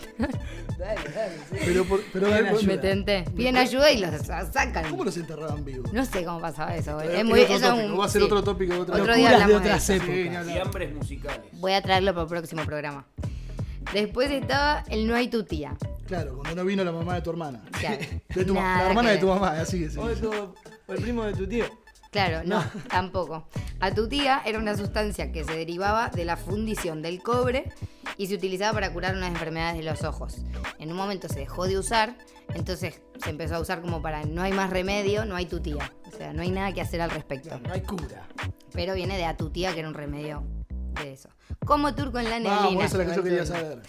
Pero, 1.65 1.85
por- 1.85 2.03
pero 2.15 2.27
Piden 2.27 2.47
ayuda. 2.47 2.63
Me 2.67 2.77
tenté. 2.77 3.23
Piden 3.35 3.57
ayuda 3.57 3.91
y 3.91 3.99
los 3.99 4.21
sacan. 4.25 4.89
¿Cómo 4.89 5.03
los 5.03 5.17
enterraban 5.17 5.63
vivos? 5.65 5.91
No 5.93 6.05
sé 6.05 6.23
cómo 6.23 6.39
pasaba 6.39 6.75
eso. 6.75 7.01
Eh, 7.01 7.19
Es 7.19 7.25
muy, 7.25 7.41
eso 7.41 7.53
es 7.55 7.61
tópico, 7.61 7.93
un- 7.93 7.99
va 7.99 8.05
a 8.05 8.09
ser 8.09 8.21
sí. 8.21 8.25
otro 8.25 8.43
tópico 8.43 8.73
de 8.73 8.79
otra 8.79 8.95
Otro 8.95 9.15
día 9.15 9.27
de 9.29 9.35
hablamos 9.35 9.49
de 9.63 9.69
otras 9.69 9.89
épocas. 9.89 10.45
Fiambres 10.45 10.95
musicales. 10.95 11.41
Voy 11.53 11.73
a 11.73 11.81
traerlo 11.81 12.11
para 12.13 12.23
el 12.23 12.29
próximo 12.29 12.63
programa. 12.65 13.05
Después 13.93 14.31
estaba 14.31 14.83
el 14.89 15.07
no 15.07 15.15
hay 15.15 15.27
tu 15.27 15.43
tía. 15.43 15.75
Claro, 16.07 16.37
cuando 16.37 16.55
no 16.55 16.65
vino 16.65 16.83
la 16.83 16.91
mamá 16.91 17.15
de 17.15 17.21
tu 17.21 17.29
hermana. 17.31 17.61
Claro. 17.79 17.97
De 18.35 18.45
tu 18.45 18.53
la 18.53 18.87
hermana 18.87 19.11
de 19.11 19.17
tu 19.17 19.27
mamá, 19.27 19.51
así 19.59 19.79
que 19.79 19.89
sí. 19.89 19.97
O, 19.99 20.07
de 20.07 20.15
tu- 20.15 20.31
o 20.31 20.93
el 20.93 21.01
primo 21.01 21.23
de 21.23 21.33
tu 21.33 21.47
tío. 21.47 21.65
Claro, 22.15 22.43
no, 22.45 22.63
tampoco. 22.89 23.45
A 23.81 23.93
tu 23.93 24.07
tía 24.07 24.41
era 24.45 24.57
una 24.57 24.77
sustancia 24.77 25.33
que 25.33 25.43
se 25.43 25.51
derivaba 25.51 26.07
de 26.07 26.23
la 26.23 26.37
fundición 26.37 27.01
del 27.01 27.21
cobre 27.21 27.73
y 28.15 28.27
se 28.27 28.35
utilizaba 28.35 28.71
para 28.71 28.93
curar 28.93 29.17
unas 29.17 29.27
enfermedades 29.27 29.79
de 29.79 29.83
los 29.83 30.01
ojos. 30.05 30.37
En 30.79 30.91
un 30.91 30.95
momento 30.95 31.27
se 31.27 31.39
dejó 31.39 31.67
de 31.67 31.77
usar, 31.77 32.15
entonces 32.53 33.01
se 33.21 33.29
empezó 33.29 33.55
a 33.55 33.59
usar 33.59 33.81
como 33.81 34.01
para 34.01 34.23
no 34.23 34.43
hay 34.43 34.53
más 34.53 34.69
remedio, 34.69 35.25
no 35.25 35.35
hay 35.35 35.45
tu 35.45 35.59
tía. 35.59 35.91
O 36.07 36.17
sea, 36.17 36.31
no 36.31 36.41
hay 36.41 36.51
nada 36.51 36.71
que 36.71 36.79
hacer 36.79 37.01
al 37.01 37.11
respecto. 37.11 37.59
No 37.59 37.73
hay 37.73 37.81
cura. 37.81 38.25
Pero 38.71 38.93
viene 38.93 39.17
de 39.17 39.25
a 39.25 39.35
tu 39.35 39.49
tía, 39.49 39.73
que 39.73 39.79
era 39.79 39.89
un 39.89 39.93
remedio 39.93 40.41
de 40.93 41.11
eso. 41.11 41.27
Como 41.65 41.95
turco 41.95 42.17
en 42.19 42.29
la 42.29 42.39
neblina. 42.39 42.55
Vamos, 42.55 42.85
esa 42.85 43.01
es 43.01 43.07
la 43.07 43.11
que 43.11 43.15
yo 43.17 43.23
quería 43.23 43.45
saber. 43.45 43.81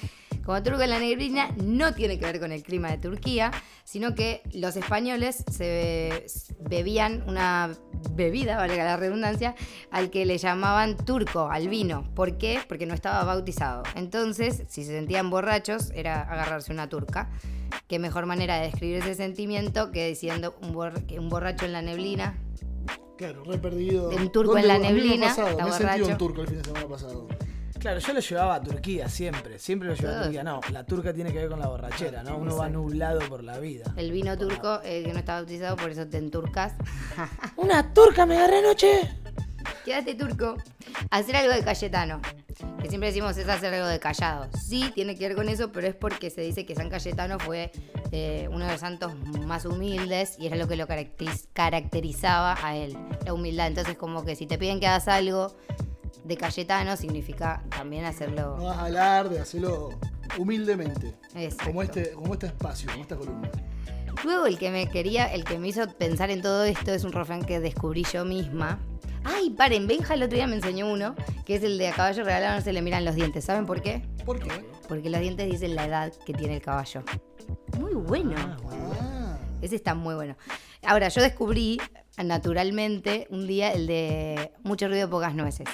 Como 0.46 0.62
turco 0.62 0.80
en 0.82 0.90
la 0.90 1.00
neblina 1.00 1.50
no 1.56 1.92
tiene 1.92 2.20
que 2.20 2.24
ver 2.24 2.38
con 2.38 2.52
el 2.52 2.62
clima 2.62 2.88
de 2.88 2.98
Turquía, 2.98 3.50
sino 3.82 4.14
que 4.14 4.42
los 4.52 4.76
españoles 4.76 5.44
se 5.50 6.24
bebían 6.60 7.24
una 7.26 7.72
bebida, 8.12 8.56
valga 8.56 8.84
la 8.84 8.96
redundancia, 8.96 9.56
al 9.90 10.08
que 10.10 10.24
le 10.24 10.38
llamaban 10.38 10.96
turco, 10.96 11.48
al 11.50 11.68
vino. 11.68 12.04
¿Por 12.14 12.38
qué? 12.38 12.60
Porque 12.68 12.86
no 12.86 12.94
estaba 12.94 13.24
bautizado. 13.24 13.82
Entonces, 13.96 14.62
si 14.68 14.84
se 14.84 14.92
sentían 14.92 15.30
borrachos, 15.30 15.90
era 15.96 16.22
agarrarse 16.22 16.72
una 16.72 16.88
turca. 16.88 17.28
Qué 17.88 17.98
mejor 17.98 18.26
manera 18.26 18.56
de 18.60 18.66
describir 18.68 18.98
ese 18.98 19.16
sentimiento 19.16 19.90
que 19.90 20.06
diciendo 20.06 20.54
un, 20.62 20.72
bor- 20.72 21.06
que 21.06 21.18
un 21.18 21.28
borracho 21.28 21.64
en 21.66 21.72
la 21.72 21.82
neblina. 21.82 22.38
Claro, 23.18 23.42
re 23.44 23.58
perdido. 23.58 24.10
De 24.10 24.16
un 24.16 24.30
turco 24.30 24.52
¿Dónde- 24.52 24.62
en 24.62 24.68
la 24.68 24.78
me 24.78 24.92
neblina, 24.92 25.26
pasado, 25.26 25.48
está 25.48 25.64
Me 25.64 25.70
he 25.70 25.72
sentido 25.72 25.88
borracho. 26.06 26.12
un 26.12 26.18
turco 26.18 26.42
el 26.42 26.46
fin 26.48 26.58
de 26.58 26.64
semana 26.64 26.86
pasado. 26.86 27.26
Claro, 27.78 28.00
yo 28.00 28.12
lo 28.12 28.20
llevaba 28.20 28.54
a 28.56 28.62
Turquía 28.62 29.08
siempre. 29.08 29.58
Siempre 29.58 29.88
lo 29.88 29.94
llevaba 29.94 30.20
a. 30.20 30.22
Turquía. 30.24 30.42
No, 30.44 30.60
la 30.72 30.84
turca 30.84 31.12
tiene 31.12 31.32
que 31.32 31.38
ver 31.38 31.48
con 31.48 31.60
la 31.60 31.68
borrachera, 31.68 32.22
¿no? 32.22 32.36
Uno 32.38 32.56
va 32.56 32.68
nublado 32.68 33.20
por 33.28 33.44
la 33.44 33.58
vida. 33.58 33.92
El 33.96 34.10
vino 34.12 34.36
turco 34.36 34.80
eh, 34.84 35.02
que 35.04 35.12
no 35.12 35.18
está 35.18 35.34
bautizado, 35.34 35.76
por 35.76 35.90
eso 35.90 36.06
te 36.06 36.18
enturcas. 36.18 36.72
¡Una 37.56 37.92
turca 37.92 38.26
me 38.26 38.36
agarré 38.36 38.58
anoche! 38.58 39.10
Quédate 39.84 40.14
turco. 40.14 40.56
Hacer 41.10 41.36
algo 41.36 41.52
de 41.52 41.62
Cayetano. 41.62 42.20
Que 42.80 42.88
siempre 42.88 43.08
decimos 43.08 43.36
es 43.36 43.46
hacer 43.48 43.74
algo 43.74 43.86
de 43.86 44.00
callado. 44.00 44.48
Sí, 44.58 44.90
tiene 44.94 45.14
que 45.16 45.28
ver 45.28 45.36
con 45.36 45.48
eso, 45.48 45.70
pero 45.72 45.86
es 45.86 45.94
porque 45.94 46.30
se 46.30 46.40
dice 46.40 46.64
que 46.64 46.74
San 46.74 46.88
Cayetano 46.88 47.38
fue 47.38 47.70
eh, 48.12 48.48
uno 48.50 48.64
de 48.64 48.72
los 48.72 48.80
santos 48.80 49.14
más 49.46 49.64
humildes 49.66 50.36
y 50.38 50.46
era 50.46 50.56
lo 50.56 50.66
que 50.66 50.76
lo 50.76 50.86
caracteriz- 50.86 51.46
caracterizaba 51.52 52.56
a 52.62 52.74
él, 52.76 52.96
la 53.24 53.34
humildad. 53.34 53.66
Entonces, 53.66 53.96
como 53.96 54.24
que 54.24 54.34
si 54.36 54.46
te 54.46 54.56
piden 54.56 54.80
que 54.80 54.86
hagas 54.86 55.06
algo 55.08 55.54
de 56.26 56.36
Cayetano, 56.36 56.96
significa 56.96 57.62
también 57.70 58.04
hacerlo. 58.04 58.56
No 58.56 58.64
vas 58.64 58.78
a 58.78 58.84
hablar 58.86 59.28
de 59.28 59.40
hacerlo 59.40 59.90
humildemente. 60.38 61.14
Exacto. 61.34 61.66
Como 61.66 61.82
este, 61.82 62.12
como 62.12 62.32
este 62.34 62.46
espacio, 62.46 62.90
como 62.90 63.02
esta 63.02 63.16
columna. 63.16 63.50
Luego 64.24 64.46
el 64.46 64.58
que 64.58 64.70
me 64.70 64.88
quería, 64.88 65.26
el 65.26 65.44
que 65.44 65.58
me 65.58 65.68
hizo 65.68 65.86
pensar 65.88 66.30
en 66.30 66.42
todo 66.42 66.64
esto 66.64 66.90
es 66.92 67.04
un 67.04 67.12
refrán 67.12 67.44
que 67.44 67.60
descubrí 67.60 68.04
yo 68.04 68.24
misma. 68.24 68.80
Ay, 69.24 69.50
paren, 69.50 69.86
Benja 69.86 70.14
el 70.14 70.22
otro 70.22 70.36
día 70.36 70.46
me 70.46 70.56
enseñó 70.56 70.90
uno, 70.90 71.14
que 71.44 71.56
es 71.56 71.62
el 71.62 71.78
de 71.78 71.88
a 71.88 71.92
caballo 71.92 72.24
regalado 72.24 72.56
no 72.56 72.62
se 72.62 72.72
le 72.72 72.80
miran 72.80 73.04
los 73.04 73.14
dientes. 73.14 73.44
¿Saben 73.44 73.66
por 73.66 73.82
qué? 73.82 74.02
¿Por 74.24 74.38
qué? 74.38 74.64
Porque 74.88 75.10
los 75.10 75.20
dientes 75.20 75.50
dicen 75.50 75.74
la 75.74 75.84
edad 75.84 76.12
que 76.24 76.32
tiene 76.32 76.54
el 76.54 76.62
caballo. 76.62 77.02
Muy 77.78 77.94
bueno. 77.94 78.36
Ah, 79.00 79.36
Ese 79.60 79.76
está 79.76 79.94
muy 79.94 80.14
bueno. 80.14 80.36
Ahora, 80.84 81.08
yo 81.08 81.20
descubrí 81.22 81.80
naturalmente 82.22 83.26
un 83.30 83.46
día 83.46 83.72
el 83.72 83.86
de 83.86 84.52
mucho 84.62 84.88
ruido, 84.88 85.10
pocas 85.10 85.34
nueces. 85.34 85.68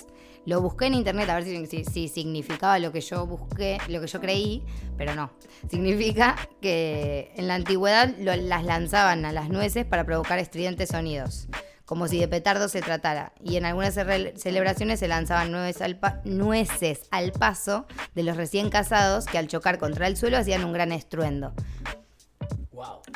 Lo 0.44 0.60
busqué 0.60 0.86
en 0.86 0.94
internet 0.94 1.28
a 1.30 1.36
ver 1.36 1.44
si, 1.44 1.66
si- 1.66 1.84
si 1.84 2.08
significaba 2.08 2.78
lo 2.80 2.90
que 2.90 3.00
yo 3.00 3.26
busqué, 3.26 3.78
lo 3.88 4.00
que 4.00 4.06
yo 4.08 4.20
creí, 4.20 4.62
pero 4.96 5.14
no. 5.14 5.30
Significa 5.70 6.36
que 6.60 7.32
en 7.36 7.46
la 7.46 7.54
antigüedad 7.54 8.12
lo- 8.18 8.34
las 8.34 8.64
lanzaban 8.64 9.24
a 9.24 9.32
las 9.32 9.48
nueces 9.50 9.84
para 9.86 10.04
provocar 10.04 10.40
estridentes 10.40 10.88
sonidos, 10.88 11.46
como 11.84 12.08
si 12.08 12.18
de 12.18 12.26
petardo 12.26 12.68
se 12.68 12.80
tratara. 12.80 13.32
Y 13.44 13.56
en 13.56 13.66
algunas 13.66 13.94
celebraciones 13.94 14.98
se 14.98 15.06
lanzaban 15.06 15.52
nueces 15.52 15.80
al, 15.80 15.96
pa- 15.98 16.20
nueces 16.24 17.02
al 17.12 17.30
paso 17.30 17.86
de 18.16 18.24
los 18.24 18.36
recién 18.36 18.68
casados 18.68 19.26
que 19.26 19.38
al 19.38 19.46
chocar 19.46 19.78
contra 19.78 20.08
el 20.08 20.16
suelo 20.16 20.38
hacían 20.38 20.64
un 20.64 20.72
gran 20.72 20.90
estruendo. 20.90 21.52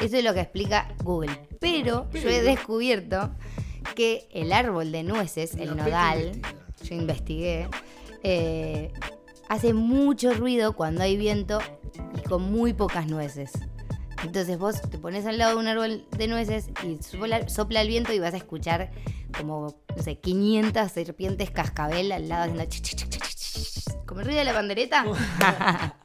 Eso 0.00 0.16
es 0.18 0.22
lo 0.24 0.32
que 0.32 0.40
explica 0.42 0.88
Google. 1.02 1.40
Pero, 1.58 2.08
yo 2.12 2.28
he 2.28 2.42
descubierto 2.42 3.30
que 3.96 4.28
el 4.32 4.52
árbol 4.52 4.92
de 4.92 5.02
nueces, 5.02 5.54
el 5.54 5.70
nodal. 5.76 6.32
Yo 6.88 6.94
investigué, 6.94 7.68
eh, 8.22 8.92
hace 9.48 9.74
mucho 9.74 10.32
ruido 10.34 10.74
cuando 10.74 11.02
hay 11.02 11.16
viento 11.16 11.58
y 12.16 12.28
con 12.28 12.50
muy 12.50 12.72
pocas 12.72 13.06
nueces. 13.06 13.52
Entonces 14.24 14.58
vos 14.58 14.80
te 14.80 14.98
pones 14.98 15.26
al 15.26 15.38
lado 15.38 15.52
de 15.52 15.56
un 15.58 15.68
árbol 15.68 16.04
de 16.16 16.26
nueces 16.28 16.70
y 16.82 17.02
sopla, 17.02 17.48
sopla 17.48 17.82
el 17.82 17.88
viento 17.88 18.12
y 18.12 18.18
vas 18.18 18.34
a 18.34 18.38
escuchar 18.38 18.90
como, 19.36 19.76
no 19.94 20.02
sé, 20.02 20.18
500 20.18 20.90
serpientes 20.90 21.50
cascabel 21.50 22.10
al 22.12 22.28
lado 22.28 22.44
haciendo 22.44 22.64
como 24.06 24.20
el 24.20 24.26
ruido 24.26 24.38
de 24.38 24.44
la 24.44 24.54
pandereta. 24.54 25.04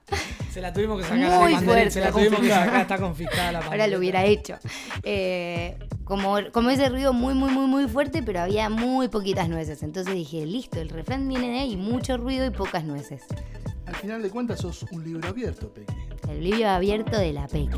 Se 0.52 0.60
la 0.60 0.74
tuvimos 0.74 0.98
que 0.98 1.04
sacar. 1.08 1.18
Muy 1.40 1.54
la 1.54 1.62
fuerte. 1.62 1.92
Se 1.92 2.02
la 2.02 2.12
tuvimos 2.12 2.42
que 2.42 2.50
sacar, 2.50 2.82
está 2.82 2.98
confiscada 2.98 3.52
la 3.54 3.60
Ahora 3.60 3.70
pandereta. 3.70 3.92
lo 3.94 4.00
hubiera 4.00 4.26
hecho. 4.26 4.58
Eh, 5.04 5.78
como, 6.12 6.36
como 6.52 6.70
ese 6.70 6.90
ruido 6.90 7.14
muy, 7.14 7.34
muy, 7.34 7.52
muy, 7.52 7.68
muy 7.68 7.88
fuerte, 7.88 8.22
pero 8.22 8.42
había 8.42 8.70
muy 8.70 9.08
poquitas 9.08 9.48
nueces. 9.48 9.82
Entonces 9.82 10.14
dije, 10.14 10.46
listo, 10.46 10.82
el 10.82 10.90
refrán 10.90 11.26
viene 11.26 11.52
de 11.52 11.60
ahí, 11.60 11.78
mucho 11.78 12.18
ruido 12.18 12.46
y 12.46 12.50
pocas 12.50 12.84
nueces. 12.84 13.24
al 13.86 13.96
final 13.96 14.22
de 14.22 14.30
cuentas 14.30 14.60
sos 14.60 14.84
un 14.92 15.06
libro 15.06 15.30
abierto, 15.30 15.70
Peque. 15.74 15.94
El 16.28 16.44
libro 16.44 16.68
abierto 16.68 17.18
de 17.18 17.32
la 17.32 17.48
peque. 17.48 17.78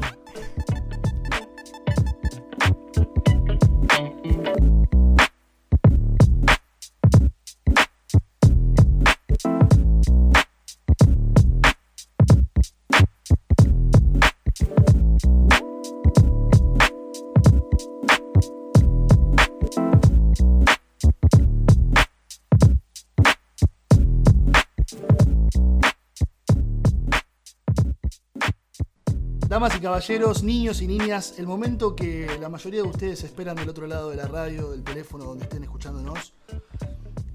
Caballeros, 29.83 30.43
niños 30.43 30.81
y 30.81 30.87
niñas, 30.87 31.35
el 31.39 31.45
momento 31.45 31.93
que 31.93 32.25
la 32.39 32.47
mayoría 32.47 32.81
de 32.83 32.87
ustedes 32.87 33.21
esperan 33.25 33.57
del 33.57 33.67
otro 33.67 33.85
lado 33.85 34.11
de 34.11 34.15
la 34.15 34.27
radio, 34.29 34.71
del 34.71 34.81
teléfono, 34.81 35.25
donde 35.25 35.43
estén 35.43 35.61
escuchándonos. 35.61 36.33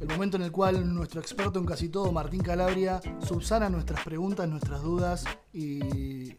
El 0.00 0.08
momento 0.08 0.38
en 0.38 0.44
el 0.44 0.50
cual 0.50 0.94
nuestro 0.94 1.20
experto 1.20 1.58
en 1.58 1.66
casi 1.66 1.90
todo, 1.90 2.10
Martín 2.10 2.40
Calabria, 2.40 3.02
subsana 3.22 3.68
nuestras 3.68 4.02
preguntas, 4.02 4.48
nuestras 4.48 4.80
dudas 4.80 5.26
y, 5.52 6.30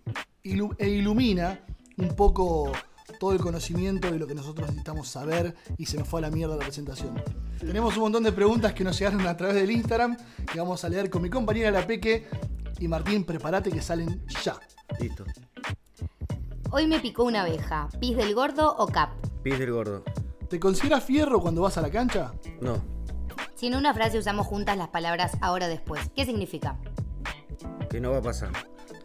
e 0.41 0.89
ilumina 0.89 1.63
un 1.97 2.15
poco 2.15 2.71
todo 3.19 3.33
el 3.33 3.39
conocimiento 3.39 4.11
de 4.11 4.17
lo 4.17 4.25
que 4.25 4.33
nosotros 4.33 4.67
necesitamos 4.67 5.09
saber 5.09 5.53
y 5.77 5.85
se 5.85 5.99
nos 5.99 6.07
fue 6.07 6.21
a 6.21 6.23
la 6.23 6.31
mierda 6.31 6.55
la 6.55 6.63
presentación. 6.63 7.21
Tenemos 7.59 7.95
un 7.97 8.03
montón 8.03 8.23
de 8.23 8.31
preguntas 8.31 8.73
que 8.73 8.83
nos 8.83 8.97
llegaron 8.97 9.27
a 9.27 9.37
través 9.37 9.57
del 9.57 9.69
Instagram 9.69 10.17
que 10.51 10.57
vamos 10.57 10.83
a 10.83 10.89
leer 10.89 11.11
con 11.11 11.21
mi 11.21 11.29
compañera 11.29 11.69
La 11.69 11.85
Peque 11.85 12.25
y 12.79 12.87
Martín, 12.87 13.25
prepárate 13.25 13.69
que 13.69 13.81
salen 13.83 14.25
ya. 14.43 14.59
Listo. 14.99 15.23
Hoy 16.71 16.85
me 16.85 16.99
picó 16.99 17.23
una 17.23 17.41
abeja. 17.41 17.89
¿Pis 17.99 18.15
del 18.15 18.35
gordo 18.35 18.75
o 18.77 18.87
cap? 18.87 19.09
Pis 19.41 19.57
del 19.57 19.71
gordo. 19.71 20.03
¿Te 20.49 20.59
consideras 20.59 21.03
fierro 21.03 21.39
cuando 21.39 21.61
vas 21.61 21.77
a 21.77 21.81
la 21.81 21.89
cancha? 21.89 22.31
No. 22.61 22.79
Si 23.55 23.67
en 23.67 23.75
una 23.75 23.93
frase 23.93 24.19
usamos 24.19 24.45
juntas 24.45 24.77
las 24.77 24.89
palabras 24.89 25.31
ahora 25.41 25.67
después, 25.67 26.09
¿qué 26.15 26.25
significa? 26.25 26.77
Que 27.89 27.99
no 27.99 28.11
va 28.11 28.17
a 28.17 28.21
pasar. 28.21 28.51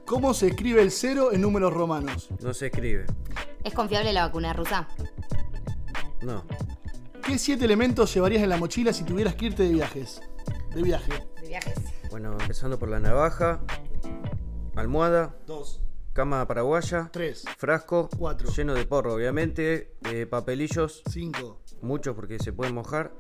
¿Cómo 0.05 0.35
se 0.35 0.49
escribe 0.49 0.83
el 0.83 0.91
cero 0.91 1.33
en 1.33 1.41
números 1.41 1.73
romanos? 1.73 2.29
No 2.43 2.53
se 2.53 2.67
escribe. 2.67 3.07
¿Es 3.65 3.73
confiable 3.73 4.13
la 4.13 4.27
vacuna 4.27 4.53
rusa? 4.53 4.87
No. 6.21 6.45
¿Qué 7.25 7.39
siete 7.39 7.65
elementos 7.65 8.13
llevarías 8.13 8.43
en 8.43 8.51
la 8.51 8.59
mochila 8.59 8.93
si 8.93 9.05
tuvieras 9.05 9.37
que 9.37 9.47
irte 9.47 9.63
de 9.63 9.71
viajes? 9.71 10.21
De 10.75 10.83
viaje. 10.83 11.13
De 11.41 11.49
viajes. 11.49 11.75
Bueno, 12.11 12.33
empezando 12.33 12.79
por 12.79 12.91
la 12.91 13.01
navaja. 13.01 13.61
Almohada. 14.77 15.35
Dos. 15.47 15.81
Cama 16.15 16.47
paraguaya. 16.47 17.11
Tres. 17.13 17.45
Frasco. 17.59 18.09
Cuatro. 18.17 18.49
Lleno 18.51 18.73
de 18.73 18.87
porro, 18.87 19.15
obviamente. 19.15 19.97
eh, 20.11 20.27
papelillos. 20.27 21.03
Cinco. 21.11 21.61
Muchos 21.83 22.15
porque 22.15 22.39
se 22.39 22.53
pueden 22.53 22.73
mojar. 22.75 23.13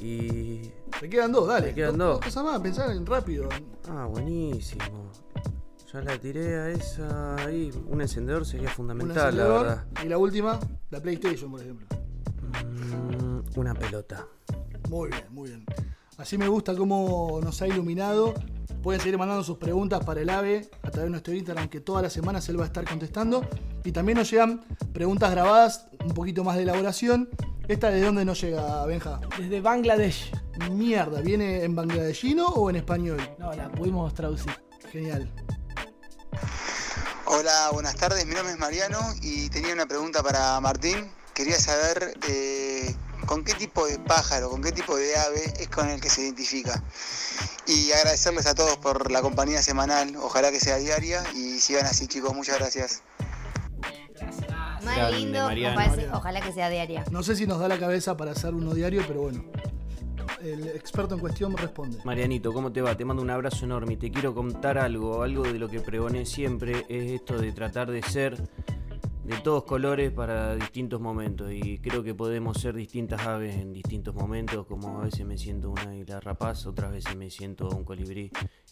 Y. 0.00 0.72
Te 1.00 1.08
quedan 1.08 1.32
dos, 1.32 1.46
dale. 1.48 1.68
Me 1.68 1.74
quedan 1.74 1.96
dos. 1.96 2.16
dos. 2.16 2.24
cosas 2.24 2.44
más, 2.44 2.60
pensar 2.60 2.90
en 2.90 3.06
rápido. 3.06 3.48
Ah, 3.88 4.06
buenísimo. 4.06 5.12
Ya 5.92 6.00
la 6.02 6.18
tiré 6.18 6.56
a 6.56 6.70
esa 6.70 7.36
ahí. 7.36 7.70
Un 7.86 8.00
encendedor 8.00 8.44
sería 8.44 8.68
Un 8.68 8.74
fundamental, 8.74 9.16
la 9.16 9.22
encendedor. 9.44 9.66
verdad. 9.66 9.86
Y 10.04 10.08
la 10.08 10.18
última, 10.18 10.58
la 10.90 11.00
PlayStation, 11.00 11.50
por 11.52 11.60
ejemplo. 11.62 11.86
Mm, 12.64 13.40
una 13.58 13.74
pelota. 13.74 14.26
Muy 14.90 15.08
bien, 15.10 15.24
muy 15.30 15.48
bien. 15.50 15.64
Así 16.18 16.38
me 16.38 16.48
gusta 16.48 16.74
cómo 16.74 17.40
nos 17.42 17.60
ha 17.60 17.68
iluminado. 17.68 18.34
Pueden 18.82 19.00
seguir 19.00 19.18
mandando 19.18 19.44
sus 19.44 19.58
preguntas 19.58 20.04
para 20.04 20.20
el 20.20 20.30
AVE 20.30 20.70
a 20.82 20.90
través 20.90 21.04
de 21.04 21.10
nuestro 21.10 21.34
Instagram, 21.34 21.68
que 21.68 21.80
todas 21.80 22.02
las 22.02 22.12
semanas 22.12 22.48
él 22.48 22.58
va 22.58 22.64
a 22.64 22.66
estar 22.66 22.84
contestando. 22.84 23.46
Y 23.84 23.92
también 23.92 24.16
nos 24.18 24.30
llegan 24.30 24.64
preguntas 24.92 25.30
grabadas, 25.30 25.88
un 26.04 26.14
poquito 26.14 26.42
más 26.42 26.56
de 26.56 26.62
elaboración. 26.62 27.28
¿Esta 27.68 27.90
de 27.90 28.00
dónde 28.00 28.24
nos 28.24 28.40
llega, 28.40 28.86
Benja? 28.86 29.20
Desde 29.36 29.60
Bangladesh. 29.60 30.32
Mierda, 30.70 31.20
¿viene 31.20 31.64
en 31.64 31.74
bangladeshino 31.74 32.46
o 32.46 32.70
en 32.70 32.76
español? 32.76 33.20
No, 33.38 33.52
la 33.52 33.68
pudimos 33.70 34.14
traducir. 34.14 34.52
Genial. 34.90 35.30
Hola, 37.26 37.70
buenas 37.72 37.96
tardes. 37.96 38.24
Mi 38.24 38.34
nombre 38.34 38.52
es 38.54 38.58
Mariano 38.58 39.00
y 39.20 39.50
tenía 39.50 39.74
una 39.74 39.86
pregunta 39.86 40.22
para 40.22 40.58
Martín. 40.60 41.10
Quería 41.34 41.58
saber 41.58 42.14
eh, 42.28 42.65
con 43.26 43.44
qué 43.44 43.54
tipo 43.54 43.86
de 43.86 43.98
pájaro, 43.98 44.50
con 44.50 44.62
qué 44.62 44.72
tipo 44.72 44.96
de 44.96 45.16
ave 45.16 45.42
es 45.58 45.68
con 45.68 45.88
el 45.88 46.00
que 46.00 46.10
se 46.10 46.22
identifica. 46.22 46.82
Y 47.66 47.90
agradecerles 47.92 48.46
a 48.46 48.54
todos 48.54 48.76
por 48.76 49.10
la 49.10 49.22
compañía 49.22 49.62
semanal. 49.62 50.14
Ojalá 50.16 50.50
que 50.50 50.60
sea 50.60 50.76
diaria 50.76 51.22
y 51.34 51.58
sigan 51.58 51.86
así, 51.86 52.06
chicos. 52.06 52.34
Muchas 52.34 52.58
gracias. 52.58 53.02
Más 54.84 55.12
lindo, 55.12 55.48
me 55.48 55.74
parece- 55.74 56.08
ojalá 56.12 56.40
que 56.40 56.52
sea 56.52 56.68
diaria. 56.70 57.04
No 57.10 57.22
sé 57.22 57.34
si 57.34 57.46
nos 57.46 57.58
da 57.58 57.66
la 57.68 57.78
cabeza 57.78 58.16
para 58.16 58.32
hacer 58.32 58.54
uno 58.54 58.72
diario, 58.72 59.02
pero 59.06 59.22
bueno. 59.22 59.44
El 60.40 60.68
experto 60.68 61.14
en 61.14 61.20
cuestión 61.20 61.56
responde. 61.56 61.98
Marianito, 62.04 62.52
¿cómo 62.52 62.70
te 62.70 62.80
va? 62.82 62.96
Te 62.96 63.04
mando 63.04 63.22
un 63.22 63.30
abrazo 63.30 63.64
enorme 63.64 63.94
y 63.94 63.96
te 63.96 64.10
quiero 64.12 64.32
contar 64.34 64.78
algo, 64.78 65.22
algo 65.22 65.42
de 65.42 65.58
lo 65.58 65.68
que 65.68 65.80
pregoné 65.80 66.24
siempre, 66.24 66.86
es 66.88 67.10
esto 67.12 67.36
de 67.38 67.50
tratar 67.52 67.90
de 67.90 68.02
ser 68.02 68.40
de 69.26 69.36
todos 69.38 69.64
colores 69.64 70.12
para 70.12 70.54
distintos 70.54 71.00
momentos 71.00 71.50
y 71.52 71.78
creo 71.78 72.04
que 72.04 72.14
podemos 72.14 72.58
ser 72.58 72.76
distintas 72.76 73.26
aves 73.26 73.56
en 73.56 73.72
distintos 73.72 74.14
momentos, 74.14 74.66
como 74.66 75.00
a 75.00 75.04
veces 75.04 75.26
me 75.26 75.36
siento 75.36 75.70
un 75.70 75.78
águila 75.80 76.20
rapaz, 76.20 76.64
otras 76.64 76.92
veces 76.92 77.16
me 77.16 77.28
siento 77.28 77.68
un 77.68 77.84
colibrí 77.84 78.30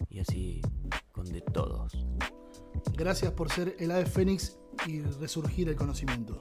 y 0.09 0.21
así 0.21 0.61
con 1.11 1.25
de 1.25 1.41
todos. 1.41 2.07
Gracias 2.97 3.33
por 3.33 3.51
ser 3.51 3.75
el 3.81 3.91
ave 3.91 4.07
fénix 4.07 4.57
y 4.87 5.01
resurgir 5.03 5.69
el 5.71 5.75
conocimiento. 5.75 6.39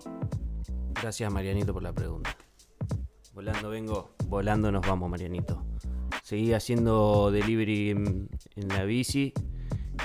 Gracias 0.94 1.34
Marianito 1.34 1.74
por 1.74 1.82
la 1.82 1.94
pregunta. 1.94 2.38
Volando 3.34 3.70
vengo, 3.70 4.14
volando 4.28 4.72
nos 4.72 4.86
vamos 4.86 5.10
Marianito. 5.10 5.66
Seguí 6.22 6.54
haciendo 6.54 7.32
delivery 7.32 7.90
en, 7.90 8.30
en 8.56 8.68
la 8.68 8.84
bici, 8.84 9.34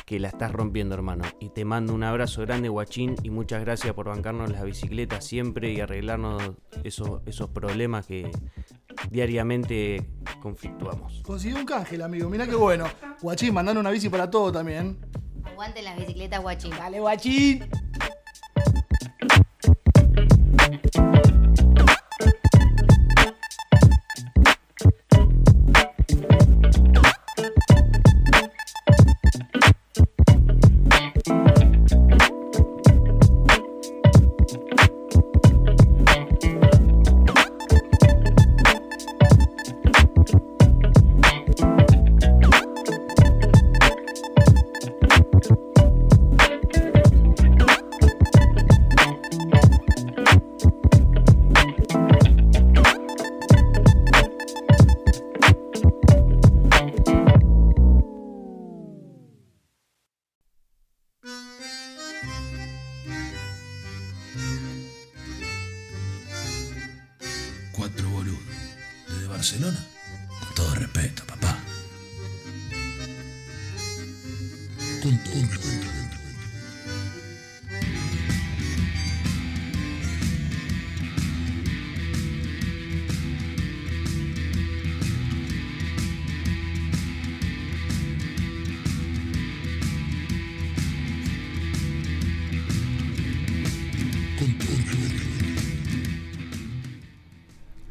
que 0.07 0.19
la 0.19 0.29
estás 0.29 0.53
rompiendo 0.53 0.95
hermano. 0.95 1.25
Y 1.41 1.51
te 1.51 1.65
mando 1.65 1.95
un 1.95 2.03
abrazo 2.03 2.43
grande 2.43 2.69
guachín 2.69 3.17
y 3.23 3.31
muchas 3.31 3.61
gracias 3.61 3.95
por 3.95 4.09
bancarnos 4.09 4.51
las 4.51 4.65
bicicletas 4.65 5.25
siempre 5.25 5.73
y 5.73 5.81
arreglarnos 5.81 6.53
esos, 6.85 7.23
esos 7.27 7.51
problemas 7.51 8.07
que 8.07 8.31
diariamente 9.11 10.09
conflictuamos. 10.41 11.21
Consiguió 11.23 11.59
un 11.59 11.67
cángel, 11.67 12.03
amigo. 12.03 12.29
Mirá 12.29 12.47
qué 12.47 12.57
bueno. 12.57 12.87
Guachín, 13.21 13.55
mandando 13.55 13.81
una 13.81 13.91
bici 13.91 14.09
para 14.09 14.31
todo 14.31 14.53
también. 14.53 14.99
Aguanten 15.45 15.85
las 15.85 15.97
bicicletas, 15.99 16.41
guachín. 16.43 16.71
Dale, 16.71 17.01
guachín. 17.01 17.69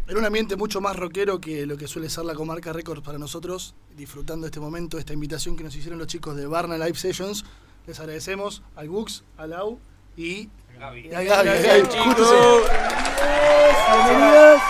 En 0.09 0.17
un 0.17 0.23
ambiente 0.23 0.55
mucho 0.55 0.79
más 0.79 0.95
rockero 0.95 1.41
que 1.41 1.65
lo 1.65 1.75
que 1.75 1.85
suele 1.85 2.09
ser 2.09 2.23
la 2.23 2.33
comarca 2.33 2.71
Records 2.71 3.01
para 3.01 3.17
nosotros, 3.17 3.75
disfrutando 3.97 4.45
este 4.45 4.61
momento, 4.61 4.97
esta 4.97 5.11
invitación 5.11 5.57
que 5.57 5.65
nos 5.65 5.75
hicieron 5.75 5.99
los 5.99 6.07
chicos 6.07 6.37
de 6.37 6.47
Barna 6.47 6.77
Live 6.77 6.95
Sessions. 6.95 7.43
Les 7.85 7.99
agradecemos 7.99 8.63
al 8.77 8.87
Gux, 8.87 9.25
al 9.37 9.49
Lau 9.49 9.79
y, 10.15 10.47
al 10.75 10.79
Gaby. 10.79 11.13
al 11.13 11.25
Gaby. 11.25 11.41
Bienvenidos. 14.05 14.61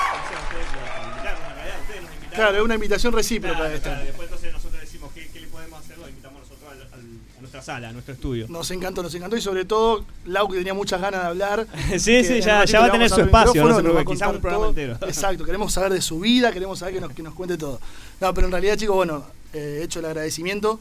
Claro, 2.33 2.57
es 2.57 2.63
una 2.63 2.75
invitación 2.75 3.13
recíproca 3.13 3.55
Claro, 3.57 3.73
esta. 3.75 4.03
Nuestra 7.57 7.73
sala, 7.75 7.91
nuestro 7.91 8.13
estudio. 8.13 8.45
Nos 8.49 8.69
encantó, 8.71 9.03
nos 9.03 9.13
encantó 9.15 9.35
y 9.37 9.41
sobre 9.41 9.65
todo 9.65 10.05
Lau 10.25 10.47
que 10.49 10.57
tenía 10.57 10.73
muchas 10.73 11.01
ganas 11.01 11.21
de 11.21 11.27
hablar. 11.27 11.67
Sí, 11.97 12.11
Que 12.11 12.23
sí, 12.23 12.41
ya- 12.41 12.63
va 12.79 12.85
a 12.85 12.91
tener 12.91 13.09
su 13.09 13.21
espacio, 13.21 13.63
no 13.67 13.75
se 13.75 13.83
preocupe, 13.83 14.11
un 14.25 14.41
programa 14.41 14.57
todo. 14.57 14.69
entero. 14.69 14.97
Exacto, 15.07 15.43
queremos 15.43 15.73
saber 15.73 15.93
de 15.93 16.01
su 16.01 16.19
vida, 16.19 16.51
queremos 16.51 16.79
saber 16.79 16.95
que 16.95 17.01
nos, 17.01 17.11
que 17.13 17.23
nos 17.23 17.33
cuente 17.33 17.57
todo. 17.57 17.79
No, 18.21 18.33
pero 18.33 18.47
en 18.47 18.51
realidad 18.51 18.75
chicos, 18.77 18.95
bueno, 18.95 19.25
eh, 19.53 19.81
hecho 19.83 19.99
el 19.99 20.05
agradecimiento, 20.05 20.79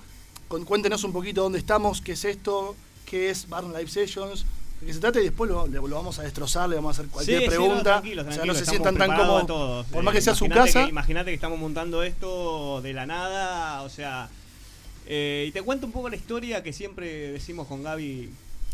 con- 0.48 0.64
cuéntenos 0.64 1.04
un 1.04 1.12
poquito 1.12 1.42
dónde 1.42 1.58
estamos, 1.58 2.00
qué 2.00 2.12
es 2.12 2.24
esto, 2.24 2.74
qué 3.04 3.30
es 3.30 3.48
Barn 3.48 3.72
Live 3.72 3.88
Sessions, 3.88 4.44
qué 4.84 4.92
se 4.92 5.00
trata 5.00 5.18
y 5.20 5.24
después 5.24 5.50
lo, 5.50 5.66
lo 5.66 5.94
vamos 5.96 6.18
a 6.18 6.22
destrozar, 6.22 6.68
le 6.68 6.76
vamos 6.76 6.96
a 6.98 7.00
hacer 7.00 7.10
cualquier 7.10 7.38
Sí, 7.40 7.44
sí, 7.44 7.50
no, 7.50 7.56
pregunta. 7.56 7.82
tranquilo, 8.00 8.22
o 8.28 8.32
sea, 8.32 8.44
no 8.44 8.54
se 8.54 8.66
sientan 8.66 8.96
tan 8.96 9.16
cómodos. 9.16 9.86
Por 9.86 10.02
más 10.02 10.14
que 10.14 10.20
sea 10.20 10.34
su 10.34 10.48
casa. 10.48 10.84
que- 10.84 10.90
Imagínate 10.90 11.30
que 11.30 11.34
estamos 11.34 11.58
montando 11.58 12.02
esto 12.02 12.80
de 12.82 12.92
la 12.92 13.06
nada, 13.06 13.82
o 13.82 13.88
sea. 13.88 14.28
Eh, 15.06 15.46
y 15.48 15.52
te 15.52 15.62
cuento 15.62 15.86
un 15.86 15.92
poco 15.92 16.08
la 16.08 16.16
historia 16.16 16.62
que 16.62 16.72
siempre 16.72 17.32
decimos 17.32 17.66
con 17.66 17.82
Gaby, 17.82 18.30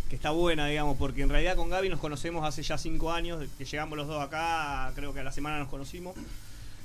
que 0.09 0.17
está 0.17 0.31
buena, 0.31 0.67
digamos, 0.67 0.97
porque 0.99 1.23
en 1.23 1.29
realidad 1.29 1.57
con 1.57 1.71
Gaby 1.71 1.89
nos 1.89 2.01
conocemos 2.01 2.45
hace 2.47 2.63
ya 2.63 2.77
cinco 2.79 3.13
años, 3.13 3.45
que 3.59 3.65
llegamos 3.65 3.97
los 3.97 4.07
dos 4.09 4.23
acá, 4.23 4.93
creo 4.95 5.13
que 5.15 5.21
a 5.21 5.25
la 5.25 5.33
semana 5.33 5.59
nos 5.59 5.69
conocimos. 5.69 6.15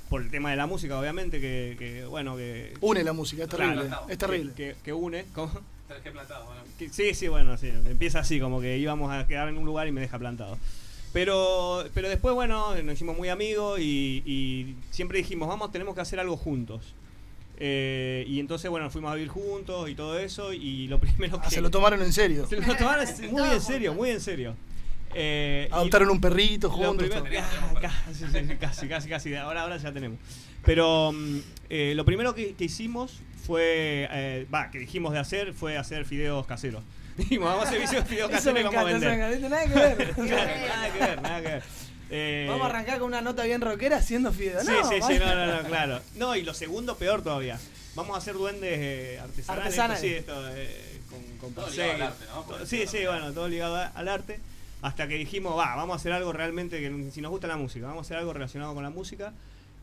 Por 0.10 0.22
el 0.22 0.32
tema 0.32 0.50
de 0.52 0.56
la 0.56 0.68
música, 0.68 0.98
obviamente, 0.98 1.42
que, 1.42 1.76
que, 1.78 2.06
bueno, 2.06 2.38
que. 2.38 2.74
Une 2.80 3.04
la 3.04 3.12
música, 3.12 3.44
es 3.44 3.50
terrible. 3.50 3.88
Claro, 3.88 4.06
es 4.08 4.18
terrible. 4.18 4.54
Que, 4.54 4.74
que- 4.76 4.76
que 4.82 4.94
une. 4.94 5.26
¿cómo? 5.34 5.52
Traje 5.86 6.12
plantado, 6.12 6.46
bueno. 6.46 6.62
Que- 6.80 6.88
Sí, 6.88 7.14
sí, 7.14 7.28
bueno, 7.28 7.58
sí. 7.58 7.68
Empieza 7.68 8.20
así, 8.20 8.40
como 8.40 8.62
que 8.62 8.78
íbamos 8.78 9.12
a 9.12 9.28
quedar 9.28 9.50
en 9.50 9.58
un 9.58 9.66
lugar 9.66 9.86
y 9.86 9.92
me 9.92 10.00
deja 10.00 10.18
plantado. 10.18 10.58
Pero, 11.12 11.84
pero 11.94 12.08
después, 12.10 12.34
bueno, 12.36 12.76
nos 12.84 12.94
hicimos 12.96 13.18
muy 13.18 13.28
amigos 13.28 13.80
y, 13.82 14.24
y 14.26 14.76
siempre 14.92 15.18
dijimos, 15.18 15.48
vamos, 15.50 15.72
tenemos 15.74 15.94
que 15.94 16.00
hacer 16.02 16.20
algo 16.22 16.38
juntos. 16.38 16.94
Eh, 17.60 18.24
y 18.28 18.40
entonces, 18.40 18.70
bueno, 18.70 18.90
fuimos 18.90 19.12
a 19.12 19.16
vivir 19.16 19.30
juntos 19.30 19.90
y 19.90 19.96
todo 19.96 20.18
eso. 20.20 20.54
Y 20.54 20.88
lo 20.88 21.00
primero 21.02 21.40
que. 21.42 21.48
Ah, 21.48 21.50
se 21.50 21.62
lo 21.62 21.70
tomaron 21.72 22.02
en 22.02 22.14
serio. 22.14 22.46
Se 22.48 22.56
lo 22.58 22.76
tomaron 22.76 23.06
muy 23.32 23.50
en 23.50 23.62
serio, 23.62 23.94
muy 23.94 24.10
en 24.12 24.22
serio. 24.22 24.56
Eh, 25.14 25.68
y- 25.70 25.74
Adoptaron 25.74 26.10
un 26.10 26.22
perrito 26.22 26.70
juntos. 26.70 27.08
primero- 27.08 27.24
todo. 27.24 27.40
Ah, 27.42 27.80
casi, 27.82 28.26
casi, 28.60 28.88
casi, 28.88 29.10
casi. 29.10 29.36
Ahora, 29.36 29.62
ahora 29.64 29.78
ya 29.78 29.92
tenemos. 29.92 30.20
Pero 30.64 31.12
mm, 31.14 31.38
eh, 31.70 31.94
lo 31.96 32.04
primero 32.06 32.36
que, 32.36 32.54
que 32.54 32.66
hicimos 32.66 33.20
fue, 33.46 34.08
eh, 34.12 34.46
va, 34.54 34.70
que 34.70 34.80
dijimos 34.80 35.14
de 35.14 35.20
hacer 35.20 35.54
fue 35.54 35.78
hacer 35.78 36.06
fideos 36.06 36.46
caseros. 36.46 36.84
Dijimos, 37.18 37.48
vamos 37.48 37.66
a 37.66 37.70
hacer 37.70 38.06
fideos 38.06 38.30
Eso 38.30 38.30
caseros 38.30 38.54
me 38.54 38.60
y 38.60 38.64
vamos 38.64 38.76
a 38.76 38.92
encanta, 38.92 39.08
eso 39.08 39.10
me 39.10 39.18
vender. 39.18 39.40
encanta, 39.40 39.50
nada 39.50 39.96
que 39.96 40.04
ver. 40.04 40.18
Nada 40.30 40.94
que 40.94 41.00
ver, 41.00 41.22
nada 41.22 41.42
que 41.42 41.48
ver. 41.48 41.64
Eh, 42.10 42.46
Vamos 42.50 42.66
a 42.68 42.70
arrancar 42.70 43.00
con 43.00 43.08
una 43.08 43.22
nota 43.22 43.44
bien 43.44 43.62
rockera 43.62 43.98
haciendo 43.98 44.32
fideos. 44.32 44.64
Sí, 44.66 44.72
no, 44.72 44.90
sí, 44.90 44.96
sí, 45.06 45.20
no, 45.20 45.36
no, 45.36 45.62
no, 45.62 45.68
claro. 45.68 46.02
No, 46.16 46.36
y 46.36 46.44
lo 46.44 46.54
segundo, 46.54 46.96
peor 46.96 47.22
todavía. 47.22 47.60
Vamos 47.96 48.16
a 48.16 48.20
hacer 48.20 48.36
duendes 48.36 48.78
eh, 48.80 49.20
artesanales. 49.22 49.66
Artesanales. 49.66 50.02
Sí, 50.02 50.14
esto, 50.14 50.48
eh, 50.56 51.00
con, 51.10 51.38
con 51.40 51.54
Todo 51.54 51.70
ligado 51.70 51.94
al 51.94 52.02
arte, 52.04 52.66
Sí, 52.66 52.86
sí, 52.88 53.06
bueno, 53.06 53.34
todo 53.34 53.48
ligado 53.48 53.76
a- 53.76 53.88
al 53.88 54.08
arte. 54.08 54.40
Hasta 54.82 55.08
que 55.08 55.16
dijimos, 55.16 55.58
va, 55.58 55.76
vamos 55.76 55.96
a 55.96 56.00
hacer 56.00 56.12
algo 56.14 56.32
realmente 56.32 56.80
que 56.80 57.12
si 57.12 57.20
nos 57.22 57.32
gusta 57.32 57.48
la 57.48 57.58
música, 57.58 57.88
vamos 57.88 58.06
a 58.06 58.08
hacer 58.08 58.18
algo 58.18 58.32
relacionado 58.34 58.74
con 58.76 58.84
la 58.84 58.90
música. 58.92 59.34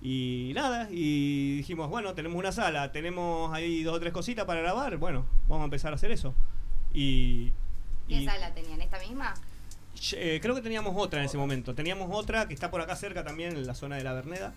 Y 0.00 0.52
nada, 0.54 0.88
y 0.90 1.56
dijimos, 1.58 1.88
bueno, 1.90 2.14
tenemos 2.14 2.38
una 2.38 2.52
sala, 2.52 2.92
tenemos 2.92 3.52
ahí 3.54 3.82
dos 3.82 3.96
o 3.96 4.00
tres 4.00 4.12
cositas 4.12 4.44
para 4.44 4.60
grabar, 4.60 4.96
bueno, 4.98 5.24
vamos 5.48 5.62
a 5.62 5.64
empezar 5.64 5.92
a 5.92 5.96
hacer 5.96 6.12
eso. 6.12 6.34
Y, 6.92 7.50
¿Qué 8.08 8.16
y- 8.16 8.24
sala 8.24 8.52
tenían? 8.54 8.80
¿Esta 8.82 8.98
misma? 9.00 9.34
Eh, 10.12 10.38
creo 10.42 10.54
que 10.54 10.60
teníamos 10.60 10.94
otra 10.96 11.20
en 11.20 11.26
ese 11.26 11.38
momento. 11.38 11.74
Teníamos 11.74 12.08
otra 12.12 12.46
que 12.48 12.54
está 12.54 12.70
por 12.70 12.80
acá 12.80 12.96
cerca 12.96 13.24
también, 13.24 13.56
en 13.56 13.66
la 13.66 13.74
zona 13.74 13.96
de 13.96 14.04
la 14.04 14.12
Verneda. 14.12 14.54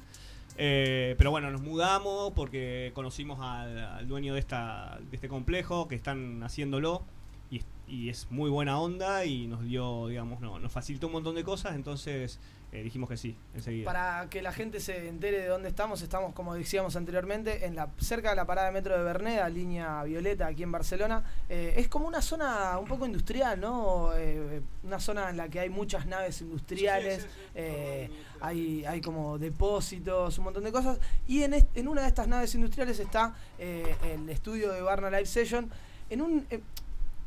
Eh, 0.57 1.15
pero 1.17 1.29
bueno, 1.29 1.51
nos 1.51 1.61
mudamos 1.61 2.33
porque 2.33 2.91
conocimos 2.95 3.39
al, 3.41 3.77
al 3.77 4.07
dueño 4.07 4.33
de, 4.33 4.39
esta, 4.39 4.97
de 5.09 5.15
este 5.15 5.27
complejo 5.27 5.87
que 5.87 5.95
están 5.95 6.41
haciéndolo 6.41 7.03
y, 7.51 7.61
y 7.87 8.09
es 8.09 8.27
muy 8.31 8.49
buena 8.49 8.79
onda 8.79 9.23
y 9.25 9.47
nos 9.47 9.63
dio, 9.63 10.07
digamos, 10.07 10.39
no, 10.41 10.57
nos 10.59 10.71
facilitó 10.71 11.07
un 11.07 11.13
montón 11.13 11.35
de 11.35 11.43
cosas, 11.43 11.75
entonces 11.75 12.39
eh, 12.71 12.83
dijimos 12.83 13.09
que 13.09 13.17
sí, 13.17 13.35
enseguida. 13.55 13.85
Para 13.85 14.27
que 14.29 14.41
la 14.41 14.51
gente 14.51 14.79
se 14.79 15.07
entere 15.07 15.39
de 15.39 15.47
dónde 15.47 15.69
estamos, 15.69 16.01
estamos, 16.01 16.33
como 16.33 16.53
decíamos 16.53 16.95
anteriormente, 16.95 17.65
en 17.65 17.75
la 17.75 17.89
cerca 17.97 18.31
de 18.31 18.35
la 18.35 18.45
parada 18.45 18.67
de 18.67 18.73
metro 18.73 18.97
de 18.97 19.03
Berneda, 19.03 19.47
línea 19.47 20.03
Violeta, 20.03 20.47
aquí 20.47 20.63
en 20.63 20.71
Barcelona. 20.71 21.23
Eh, 21.47 21.75
es 21.77 21.87
como 21.87 22.07
una 22.07 22.21
zona 22.21 22.77
un 22.77 22.85
poco 22.85 23.05
industrial, 23.05 23.59
¿no? 23.61 24.11
Eh, 24.15 24.61
una 24.83 24.99
zona 24.99 25.29
en 25.29 25.37
la 25.37 25.47
que 25.47 25.61
hay 25.61 25.69
muchas 25.69 26.05
naves 26.05 26.41
industriales, 26.41 27.25
eh, 27.55 28.09
hay, 28.41 28.83
hay 28.85 28.99
como 28.99 29.37
depósitos, 29.37 30.37
un 30.37 30.43
montón 30.43 30.63
de 30.63 30.71
cosas. 30.71 30.99
Y 31.25 31.43
en, 31.43 31.53
en 31.53 31.87
una 31.87 32.01
de 32.01 32.07
estas 32.07 32.27
naves 32.27 32.53
industriales 32.53 32.99
está 32.99 33.33
eh, 33.57 33.95
el 34.03 34.29
estudio 34.29 34.73
de 34.73 34.81
Barna 34.81 35.09
Live 35.09 35.25
Session. 35.25 35.69
En 36.09 36.21
un. 36.21 36.45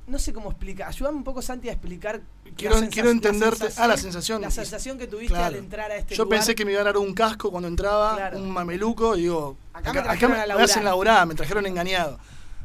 No 0.07 0.19
sé 0.19 0.33
cómo 0.33 0.51
explicar. 0.51 0.89
Ayúdame 0.89 1.19
un 1.19 1.25
poco, 1.25 1.41
Santi, 1.43 1.69
a 1.69 1.73
explicar. 1.73 2.17
la 2.45 2.51
Quiero, 2.57 2.77
quiero 2.91 3.09
la 3.09 3.13
entenderte. 3.13 3.69
ah, 3.77 3.87
la 3.87 3.97
sensación. 3.97 4.43
La 4.43 4.51
sensación 4.51 4.99
que 4.99 5.07
tuviste 5.07 5.35
Claro. 5.35 5.47
al 5.47 5.57
entrar 5.57 5.91
a 5.91 5.97
este 5.97 6.15
Yo 6.17 6.25
lugar. 6.25 6.39
pensé 6.39 6.55
que 6.55 6.65
me 6.65 6.73
iban 6.73 6.83
a 6.83 6.87
dar 6.93 6.97
un 6.99 7.15
casco 7.15 7.51
cuando 7.51 7.69
entraba, 7.69 8.17
Claro. 8.17 8.39
un 8.39 8.51
mameluco, 8.51 9.17
y 9.17 9.23
digo, 9.23 9.57
Acá 9.73 9.91
acá, 9.91 9.93
me 9.93 9.99
acá 10.01 10.09
trajeron 10.09 10.37
me, 10.37 10.53
a 10.53 10.57
me 10.57 10.63
hacen 10.63 10.85
laburar, 10.85 11.27
me 11.27 11.35
trajeron 11.35 11.65
engañado. 11.67 12.19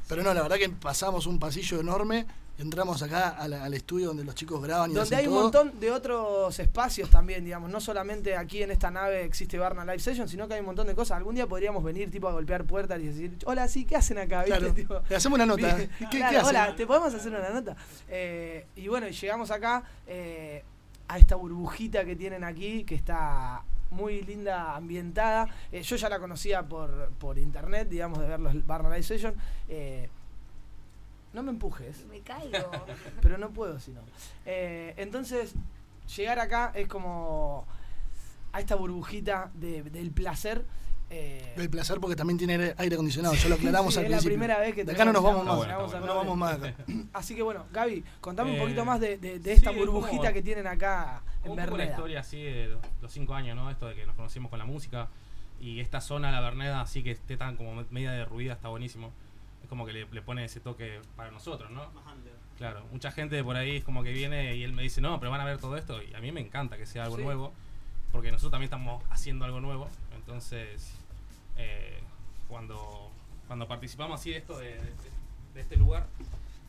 Pero 0.08 0.24
no, 0.24 0.34
la 0.34 0.42
verdad 0.42 0.58
que 0.58 0.70
pasamos 0.70 1.28
un 1.28 1.40
pasillo 1.40 1.80
enorme, 1.80 2.26
entramos 2.58 3.02
acá 3.04 3.30
al 3.30 3.74
estudio 3.74 4.08
donde 4.08 4.24
los 4.24 4.34
chicos 4.36 4.62
graban 4.62 4.92
y 4.92 4.94
Donde 4.94 5.16
hay 5.16 5.28
un 5.28 5.34
montón 5.34 5.80
de 5.80 5.92
otros 5.92 6.58
espacios 6.60 7.10
también, 7.10 7.44
digamos. 7.44 7.70
No 7.70 7.82
solamente 7.82 8.36
aquí 8.38 8.64
en 8.64 8.72
esta 8.72 8.90
nave 8.92 9.24
existe 9.24 9.58
Barna 9.58 9.84
Live 9.84 10.00
Session, 10.00 10.30
sino 10.30 10.48
que 10.48 10.54
hay 10.56 10.62
un 10.62 10.68
montón 10.68 10.88
de 10.88 10.96
cosas. 10.96 11.18
Algún 11.18 11.36
día 11.36 11.48
podríamos 11.48 11.84
venir 11.84 12.10
tipo 12.10 12.28
a 12.30 12.32
golpear 12.32 12.64
puertas 12.66 13.00
y 13.02 13.08
decir, 13.08 13.38
hola, 13.46 13.68
sí, 13.68 13.86
¿qué 13.86 13.98
hacen 13.98 14.18
acá? 14.18 14.44
¿Viste? 14.44 14.58
Claro. 14.60 14.74
Tipo, 14.74 15.02
Le 15.10 15.16
hacemos 15.16 15.36
una 15.38 15.46
nota. 15.46 15.76
¿Qué- 15.78 15.90
qué 16.10 16.18
claro, 16.18 16.38
hacen? 16.40 16.50
Hola, 16.56 16.76
¿te 16.76 16.88
podemos 16.88 17.14
hacer 17.14 17.32
una 17.34 17.50
nota? 17.50 17.76
Eh, 18.08 18.66
y 18.76 18.88
bueno, 18.88 19.08
llegamos 19.10 19.52
acá 19.52 19.84
eh, 20.08 20.64
a 21.08 21.18
esta 21.20 21.36
burbujita 21.36 22.06
que 22.06 22.16
tienen 22.16 22.44
aquí, 22.44 22.84
que 22.86 22.96
está 22.96 23.64
muy 23.92 24.22
linda, 24.24 24.76
ambientada. 24.76 25.48
Eh, 25.72 25.82
yo 25.84 25.96
ya 25.96 26.10
la 26.10 26.20
conocía 26.20 26.64
por, 26.64 27.10
por 27.20 27.38
internet, 27.38 27.88
digamos, 27.90 28.20
de 28.20 28.28
ver 28.28 28.40
los 28.40 28.66
Barna 28.66 28.90
Live 28.90 29.04
Session. 29.04 29.36
No 31.36 31.44
me 31.44 31.52
empujes. 31.52 32.06
Me 32.08 32.22
caigo. 32.22 32.72
Pero 33.22 33.38
no 33.38 33.52
puedo 33.52 33.80
si 33.80 33.92
no. 33.92 34.02
Eh, 34.46 34.94
entonces, 34.98 35.54
llegar 36.16 36.40
acá 36.40 36.72
es 36.74 36.88
como 36.88 37.68
a 38.54 38.60
esta 38.62 38.76
burbujita 38.76 39.52
de- 39.54 39.84
del 39.84 40.12
placer. 40.12 40.66
eh, 41.10 41.54
El 41.58 41.70
placer 41.70 42.00
porque 42.00 42.16
también 42.16 42.38
tiene 42.38 42.74
aire, 42.78 42.96
acondicionado, 42.96 43.36
ya 43.36 43.50
lo 43.50 43.56
aclaramos 43.56 43.94
Sí, 43.94 44.00
al 44.00 44.06
es 44.06 44.12
la 44.12 44.18
principio. 44.18 44.38
primera 44.38 44.60
vez 44.60 44.74
que 44.74 44.86
de 44.86 44.92
acá 44.94 45.06
no 45.06 45.12
nos 45.14 45.22
vamos 45.24 45.46
más. 45.46 45.62
llegamos 45.62 45.94
a 45.94 46.00
no 46.00 46.06
nos 46.08 46.16
vamos 46.16 46.38
más. 46.38 46.62
de 46.62 46.70
acá. 46.70 46.84
Así 47.14 47.36
que 47.36 47.42
bueno, 47.44 47.66
Gaby, 47.74 48.04
contame 48.22 48.52
un 48.52 48.56
Eh, 48.56 48.62
poquito 48.62 48.86
más 48.86 49.00
de, 49.02 49.18
de- 49.18 49.40
de 49.40 49.54
esta 49.54 49.72
sí, 49.72 49.78
burbujita 49.78 50.18
como- 50.18 50.34
que 50.34 50.42
tienen 50.42 50.66
acá 50.68 51.22
en 51.44 51.56
la 51.56 51.66
Berneda. 51.66 51.86
historia 51.92 52.20
así 52.22 52.42
de 52.42 52.68
los, 52.70 52.80
los 53.02 53.12
cinco 53.12 53.34
años, 53.36 53.56
¿no? 53.56 53.70
Esto 53.70 53.86
de 53.88 53.94
que 53.96 54.06
nos 54.08 54.16
conocimos 54.16 54.50
con 54.50 54.58
la 54.58 54.66
música 54.66 55.10
y 55.60 55.80
esta 55.82 56.00
zona, 56.02 56.32
la 56.32 56.40
Berneda, 56.40 56.80
así 56.82 57.04
que 57.04 57.12
esté 57.12 57.38
tan 57.38 57.56
como 57.58 57.84
media 57.92 58.12
derruida, 58.12 58.54
está 58.54 58.70
buenísimo. 58.70 59.12
Es 59.66 59.70
como 59.70 59.84
que 59.86 59.94
le, 59.94 60.06
le 60.06 60.22
pone 60.22 60.46
ese 60.46 60.60
toque 60.60 61.02
para 61.16 61.32
nosotros, 61.32 61.72
¿no? 61.72 61.82
Claro, 62.60 62.86
mucha 62.92 63.12
gente 63.12 63.44
por 63.44 63.56
ahí 63.56 63.78
es 63.78 63.84
como 63.84 64.04
que 64.04 64.12
viene 64.14 64.56
y 64.56 64.64
él 64.64 64.74
me 64.74 64.84
dice, 64.84 65.02
no, 65.02 65.20
pero 65.20 65.32
van 65.32 65.42
a 65.42 65.46
ver 65.46 65.58
todo 65.58 65.76
esto. 65.76 66.04
Y 66.04 66.14
a 66.14 66.20
mí 66.22 66.32
me 66.32 66.40
encanta 66.40 66.78
que 66.78 66.86
sea 66.86 67.06
algo 67.06 67.18
Sí. 67.18 67.24
nuevo, 67.24 67.52
porque 68.12 68.32
nosotros 68.32 68.52
también 68.52 68.66
estamos 68.68 69.04
haciendo 69.10 69.44
algo 69.44 69.60
nuevo. 69.62 69.90
Entonces, 70.16 70.94
eh, 71.58 72.00
cuando, 72.48 73.10
cuando 73.48 73.68
participamos 73.68 74.20
así 74.22 74.30
de 74.30 74.38
esto, 74.38 74.56
de, 74.60 74.76
de- 74.76 74.94
de 75.56 75.62
este 75.62 75.78
lugar, 75.78 76.06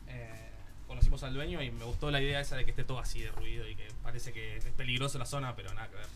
eh, 0.07 0.49
conocimos 0.87 1.21
al 1.21 1.35
dueño 1.35 1.61
y 1.61 1.69
me 1.69 1.85
gustó 1.85 2.09
la 2.09 2.19
idea 2.19 2.39
esa 2.39 2.55
de 2.55 2.65
que 2.65 2.71
esté 2.71 2.83
todo 2.83 2.97
así 2.97 3.21
de 3.21 3.29
ruido 3.31 3.67
y 3.67 3.75
que 3.75 3.87
parece 4.01 4.33
que 4.33 4.57
es 4.57 4.65
peligroso 4.65 5.19
la 5.19 5.25
zona, 5.27 5.55
pero 5.55 5.71
nada 5.75 5.87
que 5.89 5.95
ver. 5.97 6.07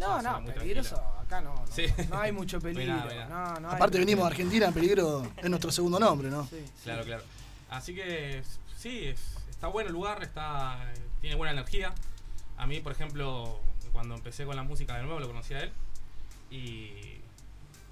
Es 0.00 0.06
No, 0.08 0.22
no, 0.22 0.40
muy 0.40 0.52
peligroso. 0.52 0.94
tranquila. 0.96 1.20
Acá 1.20 1.40
no, 1.42 1.54
no, 1.54 1.66
Sí. 1.68 1.84
no 2.08 2.18
hay 2.18 2.32
mucho 2.32 2.58
peligro. 2.60 2.94
Mirá, 2.94 3.04
mirá. 3.06 3.28
No, 3.28 3.60
no 3.60 3.68
hay 3.70 3.76
Aparte 3.76 3.98
venimos 3.98 4.24
de. 4.24 4.30
Argentina, 4.30 4.72
peligro 4.72 5.22
es 5.36 5.48
nuestro 5.50 5.70
segundo 5.70 5.98
nombre, 6.00 6.30
¿no? 6.30 6.48
Claro, 6.82 7.04
claro. 7.04 7.22
Así 7.70 7.94
que 7.94 8.42
sí, 8.76 9.04
es- 9.06 9.36
está 9.50 9.68
bueno 9.68 9.88
el 9.88 9.92
lugar, 9.94 10.22
está 10.22 10.78
tiene 11.20 11.36
buena 11.36 11.52
energía. 11.52 11.92
A 12.56 12.66
mí, 12.66 12.80
por 12.80 12.92
ejemplo, 12.92 13.60
cuando 13.92 14.14
empecé 14.14 14.44
con 14.44 14.56
la 14.56 14.62
música 14.62 14.96
de 14.96 15.02
nuevo, 15.04 15.20
lo 15.20 15.26
conocí 15.28 15.54
a 15.54 15.60
él 15.60 15.72
y, 16.50 16.56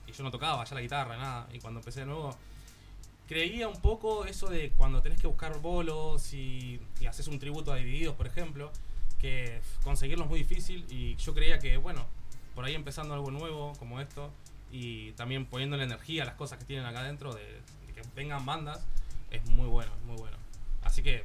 y 0.06 0.12
yo 0.16 0.24
no 0.24 0.30
tocaba 0.30 0.64
ya 0.64 0.74
la 0.74 0.80
guitarra, 0.80 1.16
nada. 1.16 1.46
Y 1.52 1.58
cuando 1.60 1.80
empecé 1.80 2.00
de 2.00 2.06
nuevo, 2.06 2.36
creía 3.28 3.68
un 3.68 3.80
poco 3.80 4.24
eso 4.24 4.48
de 4.48 4.70
cuando 4.76 5.02
tenés 5.02 5.20
que 5.20 5.26
buscar 5.26 5.58
bolos 5.60 6.32
y, 6.32 6.80
y 7.00 7.06
haces 7.06 7.28
un 7.28 7.38
tributo 7.38 7.72
a 7.72 7.76
Divididos, 7.76 8.14
por 8.16 8.26
ejemplo, 8.26 8.72
que 9.18 9.60
conseguirlo 9.82 10.24
es 10.24 10.30
muy 10.30 10.38
difícil 10.40 10.86
y 10.90 11.16
yo 11.16 11.34
creía 11.34 11.58
que, 11.58 11.76
bueno, 11.76 12.06
por 12.54 12.64
ahí 12.64 12.74
empezando 12.74 13.14
algo 13.14 13.30
nuevo 13.30 13.72
como 13.78 14.00
esto 14.00 14.32
y 14.70 15.12
también 15.12 15.46
poniéndole 15.46 15.84
energía 15.84 16.22
a 16.22 16.26
las 16.26 16.34
cosas 16.34 16.58
que 16.58 16.64
tienen 16.64 16.86
acá 16.86 17.00
adentro, 17.00 17.34
de, 17.34 17.44
de 17.86 17.92
que 17.94 18.02
vengan 18.14 18.44
bandas, 18.44 18.86
es 19.30 19.44
muy 19.50 19.66
bueno, 19.66 19.92
muy 20.06 20.16
bueno. 20.16 20.36
Así 20.82 21.02
que, 21.02 21.22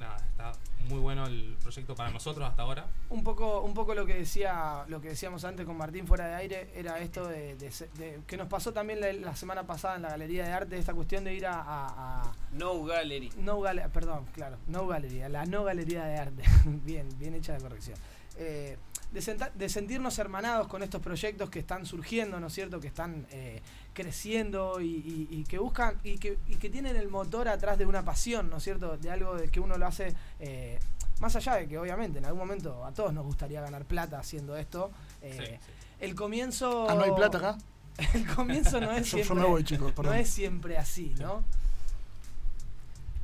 nada, 0.00 0.16
está 0.16 0.52
muy 0.88 0.98
bueno 0.98 1.26
el 1.26 1.56
proyecto 1.62 1.94
para 1.94 2.10
nosotros 2.10 2.48
hasta 2.48 2.62
ahora. 2.62 2.86
Un 3.10 3.22
poco, 3.22 3.60
un 3.60 3.74
poco 3.74 3.94
lo 3.94 4.04
que 4.06 4.14
decía, 4.14 4.84
lo 4.88 5.00
que 5.00 5.10
decíamos 5.10 5.44
antes 5.44 5.64
con 5.66 5.76
Martín 5.76 6.06
fuera 6.06 6.26
de 6.26 6.34
aire, 6.34 6.70
era 6.74 6.98
esto 6.98 7.28
de, 7.28 7.54
de 7.56 7.70
se- 7.70 7.88
de- 7.98 8.20
que 8.26 8.36
nos 8.36 8.48
pasó 8.48 8.72
también 8.72 9.00
la, 9.00 9.12
la 9.12 9.36
semana 9.36 9.64
pasada 9.64 9.96
en 9.96 10.02
la 10.02 10.08
galería 10.10 10.44
de 10.44 10.52
arte, 10.52 10.78
esta 10.78 10.94
cuestión 10.94 11.22
de 11.22 11.34
ir 11.34 11.46
a, 11.46 11.60
a- 11.60 12.22
a- 12.22 12.32
No 12.52 12.82
Gallery. 12.84 13.30
no 13.36 13.60
Gallery, 13.60 13.88
perdón, 13.92 14.24
claro, 14.32 14.56
no 14.66 14.86
Gallery, 14.88 15.22
a 15.22 15.28
la 15.28 15.44
no 15.44 15.62
galería 15.64 16.04
de 16.04 16.16
arte. 16.18 16.42
bien, 16.64 17.08
bien 17.18 17.34
hecha 17.34 17.52
la 17.52 17.60
corrección. 17.60 17.96
Eh, 18.40 18.76
de, 19.12 19.20
senta- 19.22 19.50
de 19.54 19.68
sentirnos 19.68 20.18
hermanados 20.18 20.66
con 20.66 20.82
estos 20.82 21.00
proyectos 21.00 21.50
que 21.50 21.58
están 21.60 21.84
surgiendo, 21.86 22.40
¿no 22.40 22.46
es 22.48 22.52
cierto? 22.52 22.80
Que 22.80 22.88
están 22.88 23.26
eh, 23.30 23.60
creciendo 23.92 24.80
y, 24.80 24.86
y- 24.86 25.28
y 25.30 25.44
que 25.44 25.58
buscan 25.58 25.96
y 26.04 26.18
que, 26.18 26.38
y 26.48 26.56
que 26.56 26.70
tienen 26.70 26.96
el 26.96 27.08
motor 27.08 27.48
atrás 27.48 27.76
de 27.78 27.86
una 27.86 28.04
pasión, 28.04 28.48
¿no 28.50 28.56
es 28.56 28.62
cierto? 28.64 28.96
De 28.96 29.10
algo 29.10 29.36
de 29.36 29.48
que 29.48 29.60
uno 29.60 29.76
lo 29.78 29.86
hace. 29.86 30.14
eh, 30.40 30.78
más 31.20 31.36
allá 31.36 31.56
de 31.56 31.68
que 31.68 31.76
obviamente 31.76 32.18
en 32.18 32.24
algún 32.24 32.38
momento 32.38 32.82
a 32.86 32.92
todos 32.92 33.12
nos 33.12 33.24
gustaría 33.26 33.60
ganar 33.60 33.84
plata 33.84 34.18
haciendo 34.18 34.56
esto, 34.56 34.90
eh, 35.20 35.60
el 36.00 36.14
comienzo... 36.14 36.88
Ah, 36.88 36.94
¿no 36.94 37.02
hay 37.04 37.12
plata 37.12 37.36
acá? 37.36 37.58
El 38.14 38.26
comienzo 38.34 38.80
no 38.80 38.90
es 38.92 39.04
Yo- 39.10 39.18
yo 39.18 39.24
siempre, 39.24 39.34
me 39.34 39.44
voy, 39.50 39.62
chicos, 39.64 39.92
no 40.02 40.14
es 40.14 40.30
siempre 40.30 40.78
así, 40.78 41.12
¿no? 41.18 41.44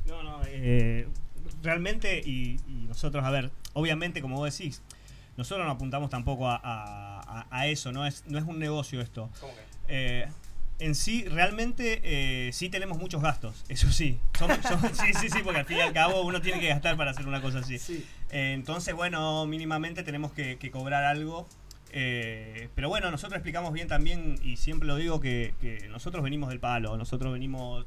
No, 0.05 0.21
no, 0.21 0.41
eh, 0.45 1.07
realmente, 1.63 2.21
y, 2.23 2.59
y 2.67 2.85
nosotros, 2.87 3.23
a 3.25 3.29
ver, 3.31 3.51
obviamente, 3.73 4.21
como 4.21 4.35
vos 4.37 4.55
decís, 4.55 4.81
nosotros 5.37 5.65
no 5.65 5.71
apuntamos 5.71 6.09
tampoco 6.09 6.49
a, 6.49 6.55
a- 6.57 7.21
a- 7.21 7.47
a 7.49 7.67
eso, 7.67 7.91
no 7.91 8.05
es, 8.05 8.23
no 8.27 8.37
es 8.37 8.43
un 8.45 8.59
negocio 8.59 8.99
esto. 9.01 9.29
¿Cómo 9.39 9.53
que? 9.53 9.61
Eh, 9.87 10.27
en 10.79 10.93
sí, 10.93 11.25
realmente, 11.27 12.01
eh, 12.03 12.51
sí 12.53 12.69
tenemos 12.69 12.97
muchos 12.99 13.21
gastos, 13.21 13.63
eso 13.69 13.91
sí. 13.91 14.19
Somos- 14.37 14.59
somos- 14.67 14.91
sí, 14.97 15.13
sí, 15.19 15.29
sí, 15.29 15.39
porque 15.43 15.59
al 15.61 15.65
fin 15.65 15.77
y 15.77 15.81
al 15.81 15.93
cabo 15.93 16.21
uno 16.23 16.41
tiene 16.41 16.59
que 16.59 16.67
gastar 16.67 16.97
para 16.97 17.11
hacer 17.11 17.27
una 17.27 17.41
cosa 17.41 17.59
así. 17.59 17.77
Eh, 18.31 18.53
entonces, 18.53 18.93
bueno, 18.93 19.45
mínimamente 19.47 20.03
tenemos 20.03 20.31
que, 20.33 20.57
que 20.57 20.69
cobrar 20.71 21.03
algo. 21.03 21.47
eh, 21.93 22.69
pero 22.75 22.89
bueno, 22.89 23.09
nosotros 23.11 23.37
explicamos 23.37 23.71
bien 23.73 23.87
también, 23.87 24.35
y 24.43 24.57
siempre 24.57 24.87
lo 24.87 24.97
digo, 24.97 25.19
que, 25.19 25.53
que 25.61 25.87
nosotros 25.89 26.21
venimos 26.23 26.49
del 26.49 26.59
palo, 26.59 26.97
nosotros 26.97 27.31
venimos... 27.33 27.85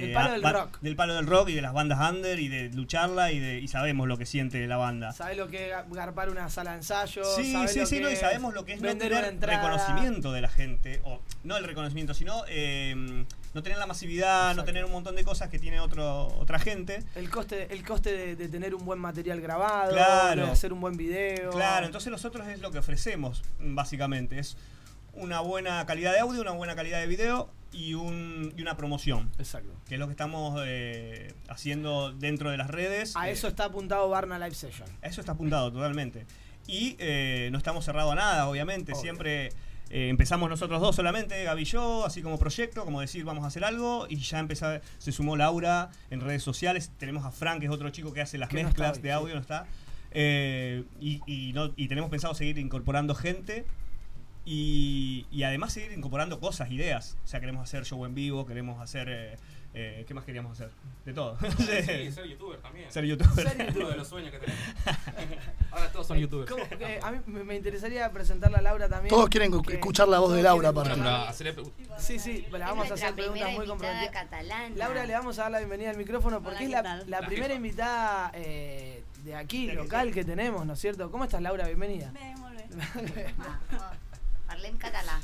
de 0.00 0.06
Del 0.06 0.12
palo 0.12 0.28
a- 0.28 0.32
del 0.32 0.42
ba- 0.42 0.52
rock. 0.52 0.80
Del 0.80 0.96
palo 0.96 1.14
del 1.14 1.26
rock 1.26 1.48
y 1.50 1.54
de 1.54 1.62
las 1.62 1.72
bandas 1.72 2.10
under 2.10 2.38
y 2.38 2.48
de 2.48 2.68
lucharla 2.70 3.32
y, 3.32 3.38
de, 3.38 3.58
y 3.60 3.68
sabemos 3.68 4.08
lo 4.08 4.18
que 4.18 4.26
siente 4.26 4.66
la 4.66 4.76
banda. 4.76 5.12
¿Sabes 5.12 5.36
lo 5.36 5.48
que 5.48 5.68
es 5.70 5.74
ga- 5.76 5.84
garpar 5.90 6.28
una 6.30 6.48
sala 6.50 6.72
de 6.72 6.78
ensayo? 6.78 7.22
Sí, 7.36 7.52
¿Sabés 7.52 7.72
sí, 7.72 7.80
lo 7.80 7.86
sí, 7.86 7.96
que 7.96 8.02
no, 8.02 8.10
y 8.10 8.16
sabemos 8.16 8.54
lo 8.54 8.64
que 8.64 8.74
es 8.74 8.80
no 8.82 8.96
tener 8.96 9.38
reconocimiento 9.40 10.32
de 10.32 10.40
la 10.40 10.48
gente, 10.48 11.00
o 11.04 11.20
no 11.44 11.56
el 11.56 11.64
reconocimiento, 11.64 12.14
sino 12.14 12.42
eh, 12.48 13.24
no 13.54 13.62
tener 13.62 13.78
la 13.78 13.86
masividad, 13.86 14.54
no 14.56 14.64
tener 14.64 14.84
un 14.84 14.92
montón 14.92 15.14
de 15.16 15.24
cosas 15.24 15.48
que 15.48 15.58
tiene 15.58 15.78
otro, 15.80 16.26
otra 16.38 16.58
gente. 16.58 17.02
El 17.14 17.30
coste, 17.30 17.72
el 17.72 17.84
coste 17.86 18.12
de, 18.12 18.36
de 18.36 18.48
tener 18.48 18.74
un 18.74 18.84
buen 18.84 18.98
material 18.98 19.40
grabado, 19.40 19.92
Claro. 19.92 20.46
de 20.46 20.50
hacer 20.52 20.72
un 20.72 20.80
buen 20.80 20.96
video. 20.96 21.50
Claro, 21.50 21.86
entonces 21.86 22.10
nosotros 22.10 22.46
es 22.48 22.60
lo 22.60 22.70
que 22.72 22.78
ofrecemos, 22.78 23.42
básicamente, 23.60 24.38
es 24.38 24.56
una 25.12 25.40
buena 25.40 25.86
calidad 25.86 26.12
de 26.12 26.18
audio, 26.20 26.40
una 26.40 26.50
buena 26.50 26.74
calidad 26.74 26.98
de 27.00 27.06
video 27.06 27.48
y, 27.74 27.94
un, 27.94 28.54
y 28.56 28.62
una 28.62 28.76
promoción. 28.76 29.30
Exacto. 29.38 29.72
Que 29.88 29.94
es 29.94 30.00
lo 30.00 30.06
que 30.06 30.12
estamos 30.12 30.60
eh, 30.64 31.34
haciendo 31.48 32.12
dentro 32.12 32.50
de 32.50 32.56
las 32.56 32.68
redes. 32.70 33.16
A 33.16 33.28
Eh, 33.28 33.32
eso 33.32 33.48
está 33.48 33.64
apuntado 33.66 34.08
Barna 34.08 34.38
Live 34.38 34.54
Session. 34.54 34.88
A 35.02 35.06
Eso 35.06 35.20
está 35.20 35.32
apuntado 35.32 35.72
totalmente. 35.72 36.26
Y 36.66 36.96
eh, 36.98 37.48
no 37.52 37.58
estamos 37.58 37.84
cerrados 37.84 38.12
a 38.12 38.14
nada, 38.14 38.48
obviamente. 38.48 38.92
Obvio. 38.92 39.02
Siempre 39.02 39.46
eh, 39.90 40.08
empezamos 40.08 40.48
nosotros 40.48 40.80
dos 40.80 40.96
solamente, 40.96 41.44
Gaby 41.44 41.62
y 41.62 41.64
yo, 41.66 42.06
así 42.06 42.22
como 42.22 42.38
proyecto, 42.38 42.84
como 42.86 43.00
decir 43.02 43.22
vamos 43.24 43.44
a 43.44 43.48
hacer 43.48 43.64
algo. 43.64 44.06
Y 44.08 44.16
ya 44.16 44.38
empezó, 44.38 44.66
se 44.98 45.12
sumó 45.12 45.36
Laura 45.36 45.90
en 46.10 46.20
redes 46.20 46.42
sociales. 46.42 46.90
Tenemos 46.98 47.24
a 47.26 47.30
Frank, 47.32 47.60
que 47.60 47.66
es 47.66 47.72
otro 47.72 47.90
chico 47.90 48.12
que 48.14 48.22
hace 48.22 48.38
las 48.38 48.48
Que 48.48 48.64
mezclas 48.64 48.96
hoy, 48.96 49.02
de 49.02 49.08
sí. 49.08 49.12
audio, 49.12 49.34
no 49.34 49.40
está. 49.42 49.66
Eh, 50.12 50.84
y, 51.00 51.20
y 51.26 51.52
no- 51.52 51.72
y 51.76 51.88
tenemos 51.88 52.08
pensado 52.08 52.34
seguir 52.34 52.56
incorporando 52.58 53.14
gente. 53.14 53.66
Y, 54.46 55.26
y 55.30 55.42
además 55.44 55.72
seguir 55.72 55.92
incorporando 55.92 56.38
cosas, 56.40 56.70
ideas. 56.70 57.16
O 57.24 57.26
sea, 57.26 57.40
queremos 57.40 57.62
hacer 57.62 57.84
show 57.84 58.04
en 58.04 58.14
vivo, 58.14 58.44
queremos 58.46 58.80
hacer... 58.80 59.08
eh, 59.08 59.36
eh, 59.76 60.04
¿Qué 60.06 60.14
más 60.14 60.24
queríamos 60.24 60.52
hacer? 60.52 60.70
De 61.04 61.12
todo. 61.12 61.36
Sí, 61.58 62.12
ser 62.12 62.26
youtuber 62.28 62.60
también. 62.60 62.92
Ser 62.92 63.04
youtuber. 63.06 63.48
Ser 63.48 63.66
youtuber. 63.66 63.88
De 63.88 63.96
los 63.96 64.06
sueños 64.06 64.30
que 64.30 64.38
tenemos. 64.38 64.62
Ahora 65.72 65.90
todos 65.90 66.06
son 66.06 66.18
youtubers. 66.18 66.48
¿Cómo? 66.48 66.62
Eh, 66.78 67.00
a 67.02 67.10
mí 67.10 67.18
me 67.26 67.42
me 67.42 67.56
interesaría 67.56 68.08
presentarla 68.12 68.58
a 68.58 68.62
Laura 68.62 68.88
también. 68.88 69.08
Todos 69.12 69.28
quieren 69.28 69.52
escuchar 69.72 70.06
la 70.06 70.20
voz 70.20 70.32
de 70.32 70.42
Laura, 70.44 70.72
quieren 70.72 71.00
aparte. 71.02 71.26
escuchar- 71.32 71.98
Sí, 71.98 72.20
sí, 72.20 72.46
le 72.52 72.58
vamos 72.60 72.88
a 72.88 72.94
hacer 72.94 73.14
preguntas 73.14 73.52
muy 73.52 73.66
comprometidas. 73.66 74.10
catalana. 74.12 74.76
Laura, 74.76 75.06
le 75.06 75.12
vamos 75.14 75.38
a 75.40 75.42
dar 75.42 75.50
la 75.50 75.58
bienvenida 75.58 75.90
al 75.90 75.96
micrófono 75.96 76.40
porque 76.40 76.66
Hola, 76.66 76.78
es 76.78 76.82
¿qué 76.82 76.82
la, 76.82 76.96
la 76.98 77.20
La 77.20 77.26
primera 77.26 77.46
jefa. 77.48 77.56
invitada 77.56 78.30
eh, 78.34 79.02
de 79.24 79.34
aquí, 79.34 79.72
local, 79.72 80.12
que 80.12 80.22
tenemos, 80.24 80.64
¿no 80.64 80.74
es 80.74 80.78
cierto? 80.80 81.10
¿Cómo 81.10 81.24
estás, 81.24 81.42
Laura? 81.42 81.66
Bienvenida. 81.66 82.12
Molt 82.38 82.54
bé. 83.14 83.34
Parlem 84.64 84.78
català. 84.80 85.20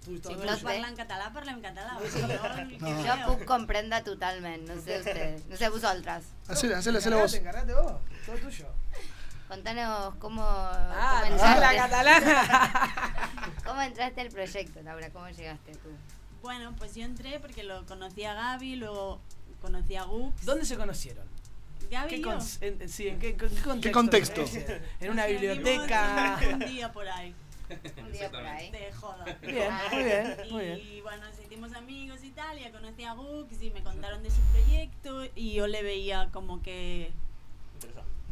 Si 0.00 0.34
vols 0.34 0.62
parlar 0.64 0.88
en 0.90 0.96
català, 0.98 1.28
parlem 1.30 1.60
català. 1.62 1.92
No. 2.80 2.92
Jo 3.04 3.16
puc 3.28 3.44
comprendre 3.46 4.00
totalment, 4.02 4.64
no 4.66 4.78
sé 4.82 4.96
usted, 4.98 5.44
no 5.50 5.56
sé 5.60 5.68
vosaltres. 5.70 6.30
Hacele, 6.48 6.74
hacele, 6.74 6.98
hacele 6.98 7.16
vos. 7.20 7.36
Vos, 7.38 8.00
todo 8.26 8.36
tuyo. 8.38 8.66
Contanos 9.46 10.14
cómo, 10.18 10.42
Ah, 10.44 11.22
cómo 11.28 11.36
la 11.38 11.52
entraste. 11.52 11.76
catalana. 11.76 13.52
¿Cómo 13.64 13.80
entraste 13.82 14.20
al 14.22 14.28
proyecto, 14.30 14.82
Laura? 14.82 15.10
¿Cómo 15.10 15.28
llegaste 15.28 15.72
tú? 15.72 15.90
Bueno, 16.42 16.74
pues 16.78 16.94
yo 16.94 17.04
entré 17.04 17.38
porque 17.38 17.62
lo 17.62 17.84
conocí 17.86 18.24
a 18.24 18.34
Gaby, 18.34 18.76
luego 18.76 19.20
conocí 19.60 19.94
a 19.96 20.04
Gux. 20.04 20.44
¿Dónde 20.44 20.64
se 20.64 20.76
conocieron? 20.76 21.26
Gaby 21.90 22.08
¿Qué 22.10 22.22
cons- 22.22 22.58
en- 22.62 22.88
sí, 22.88 23.08
¿en 23.08 23.18
qué, 23.18 23.36
con- 23.36 23.48
qué 23.80 23.90
contexto? 23.90 24.44
¿Qué 24.44 24.50
contexto? 24.64 24.72
En 25.00 25.10
una 25.10 25.26
biblioteca. 25.26 26.38
Un 26.52 26.58
día 26.60 26.92
por 26.92 27.08
ahí. 27.08 27.34
Un 28.04 28.12
día 28.12 28.30
por 28.30 28.44
ahí. 28.46 28.70
De 28.70 28.92
joda. 28.92 29.24
Bien, 29.42 29.70
muy 29.92 30.04
bien, 30.04 30.36
muy 30.50 30.64
bien. 30.64 30.80
Y 30.80 31.00
bueno, 31.02 31.24
nos 31.28 31.38
hicimos 31.40 31.72
amigos 31.74 32.18
y 32.24 32.30
tal, 32.30 32.58
ya 32.58 32.70
conocí 32.72 33.04
a 33.04 33.12
Gux 33.14 33.62
y 33.62 33.70
me 33.70 33.82
contaron 33.82 34.22
de 34.22 34.30
su 34.30 34.40
proyecto 34.52 35.24
y 35.36 35.52
yo 35.54 35.66
le 35.66 35.82
veía 35.82 36.28
como 36.32 36.62
que... 36.62 37.12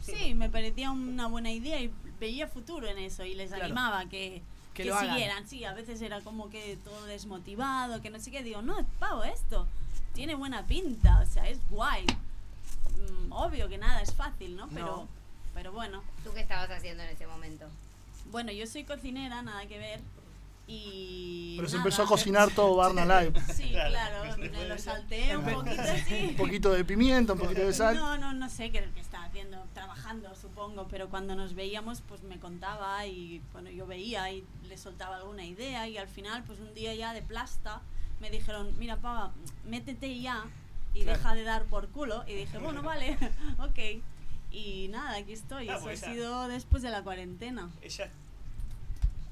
Sí, 0.02 0.34
me 0.34 0.48
parecía 0.48 0.90
una 0.90 1.26
buena 1.26 1.50
idea 1.52 1.80
y 1.80 1.92
veía 2.18 2.46
futuro 2.48 2.88
en 2.88 2.98
eso 2.98 3.24
y 3.24 3.34
les 3.34 3.48
Claro. 3.50 3.64
animaba 3.66 4.08
que, 4.08 4.42
Que 4.74 4.82
que 4.84 4.88
lo 4.88 4.96
hagan. 4.96 5.14
siguieran. 5.14 5.48
Sí, 5.48 5.64
a 5.64 5.72
veces 5.74 6.00
era 6.02 6.20
como 6.22 6.48
que 6.50 6.76
todo 6.84 7.04
desmotivado, 7.06 8.00
que 8.00 8.10
no 8.10 8.18
sé 8.18 8.30
qué. 8.30 8.42
Digo, 8.42 8.62
no, 8.62 8.84
pavo, 8.98 9.22
esto 9.24 9.66
tiene 10.14 10.34
buena 10.34 10.66
pinta, 10.66 11.20
o 11.20 11.26
sea, 11.26 11.48
es 11.48 11.58
guay. 11.70 12.06
Mm, 13.10 13.32
obvio 13.32 13.68
que 13.68 13.78
nada 13.78 14.02
es 14.02 14.12
fácil, 14.14 14.56
¿no? 14.56 14.68
Pero, 14.68 14.86
No. 14.86 15.08
pero 15.54 15.72
bueno. 15.72 16.02
¿Tú 16.24 16.32
qué 16.34 16.40
estabas 16.40 16.70
haciendo 16.70 17.02
en 17.02 17.10
ese 17.10 17.26
momento? 17.26 17.66
Bueno, 18.30 18.52
yo 18.52 18.66
soy 18.66 18.84
cocinera, 18.84 19.42
nada 19.42 19.66
que 19.66 19.78
ver. 19.78 20.00
Y. 20.70 21.54
Pero 21.56 21.66
se 21.68 21.76
nada. 21.76 21.86
empezó 21.86 22.02
a 22.02 22.06
cocinar 22.06 22.50
todo 22.50 22.76
Barna 22.76 23.04
Live. 23.22 23.40
Sí, 23.54 23.70
claro, 23.70 24.36
me 24.36 24.68
lo 24.68 24.76
salteé 24.78 25.34
un 25.36 25.44
poquito 25.44 25.80
así. 25.80 26.26
Un 26.30 26.36
poquito 26.36 26.70
de 26.72 26.84
pimienta, 26.84 27.32
un 27.32 27.38
poquito 27.38 27.62
de 27.62 27.72
sal. 27.72 27.96
No, 27.96 28.18
no, 28.18 28.34
no 28.34 28.50
sé 28.50 28.70
qué 28.70 28.86
qué 28.94 29.00
estaba 29.00 29.24
haciendo, 29.24 29.64
trabajando 29.72 30.34
supongo, 30.36 30.86
pero 30.90 31.08
cuando 31.08 31.34
nos 31.34 31.54
veíamos 31.54 32.02
pues 32.06 32.22
me 32.22 32.38
contaba 32.38 33.06
y 33.06 33.40
bueno, 33.54 33.70
yo 33.70 33.86
veía 33.86 34.30
y 34.30 34.44
le 34.68 34.76
soltaba 34.76 35.16
alguna 35.16 35.44
idea 35.46 35.88
y 35.88 35.96
al 35.96 36.08
final 36.08 36.42
pues 36.44 36.58
un 36.60 36.74
día 36.74 36.94
ya 36.94 37.14
de 37.14 37.22
plasta 37.22 37.80
me 38.20 38.28
dijeron, 38.30 38.74
mira 38.78 38.96
pava, 38.96 39.32
métete 39.64 40.20
ya 40.20 40.44
y 40.98 41.02
Claro. 41.04 41.18
deja 41.18 41.34
de 41.34 41.42
dar 41.44 41.64
por 41.64 41.88
culo 41.88 42.24
y 42.26 42.34
dije, 42.34 42.58
bueno, 42.64 42.82
vale, 42.82 43.16
ok. 43.58 44.02
Y 44.50 44.88
nada, 44.88 45.16
aquí 45.16 45.32
estoy, 45.34 45.68
eso 45.68 45.88
ha 45.88 45.96
sido 45.96 46.48
después 46.48 46.82
de 46.82 46.90
la 46.90 47.02
cuarentena. 47.02 47.68
Ella, 47.82 48.10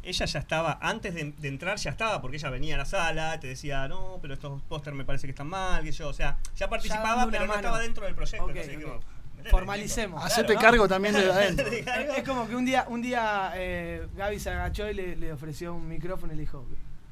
ella 0.03 0.27
ya 0.27 0.39
estaba, 0.39 0.79
antes 0.83 1.15
de, 1.15 1.33
de 1.33 1.49
entrar 1.49 1.79
ya 1.79 1.91
estaba, 1.91 2.21
porque 2.21 2.37
ella 2.37 2.51
venía 2.51 2.75
a 2.75 2.79
la 2.79 2.85
sala, 2.85 3.41
te 3.41 3.47
decía, 3.49 3.89
no, 3.89 4.19
pero 4.23 4.35
estos 4.35 4.61
póster 4.69 4.93
me 4.95 5.05
parece 5.05 5.27
que 5.27 5.31
están 5.33 5.49
mal, 5.49 5.83
que 5.83 5.91
yo, 5.93 6.09
o 6.09 6.13
sea, 6.13 6.37
ya 6.57 6.69
participaba, 6.69 7.27
pero 7.31 7.47
no 7.47 7.55
estaba 7.55 7.81
dentro 7.81 8.05
del 8.05 8.15
proyecto. 8.15 8.47
Entonces 8.49 8.73
ok. 8.73 8.79
dijimos, 8.79 9.05
"Metele, 9.37 9.51
Formalicemos. 9.51 10.21
tipo". 10.21 10.27
Hacete 10.27 10.53
Claro, 10.53 10.61
cargo 10.61 10.89
también 10.89 11.15
desde 11.15 11.33
adentro. 11.33 11.67
Es, 11.67 11.87
es 12.19 12.23
como 12.29 12.47
que 12.47 12.55
un 12.55 12.65
día, 12.67 12.85
un 12.89 13.03
día 13.03 13.53
eh, 13.57 14.07
Gaby 14.17 14.39
se 14.39 14.51
agachó 14.51 14.89
y 14.89 14.95
le, 14.95 15.17
le 15.17 15.33
ofreció 15.33 15.75
un 15.75 15.89
micrófono 15.89 16.33
y 16.35 16.37
le 16.37 16.43
dijo, 16.43 16.65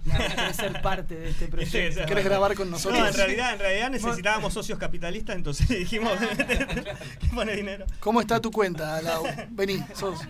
¿querés 0.05 0.57
ser 0.57 0.83
parte 0.83 1.15
de 1.17 1.31
este 1.31 1.49
proyecto? 1.49 2.01
Sí, 2.01 2.07
¿Querés 2.07 2.25
grabar 2.25 2.55
con 2.55 2.71
nosotros? 2.71 3.01
No, 3.01 3.07
en 3.07 3.15
realidad, 3.15 3.53
en 3.55 3.59
realidad 3.59 3.91
necesitábamos 3.91 4.53
socios 4.55 4.79
capitalistas, 4.79 5.37
entonces 5.37 5.69
dijimos, 5.69 6.13
que 7.21 7.27
pone 7.35 7.55
dinero. 7.57 7.87
¿Cómo 8.01 8.21
está 8.21 8.41
tu 8.41 8.51
cuenta, 8.51 9.01
Lau? 9.03 9.25
Vení, 9.51 9.83
sos. 9.95 10.21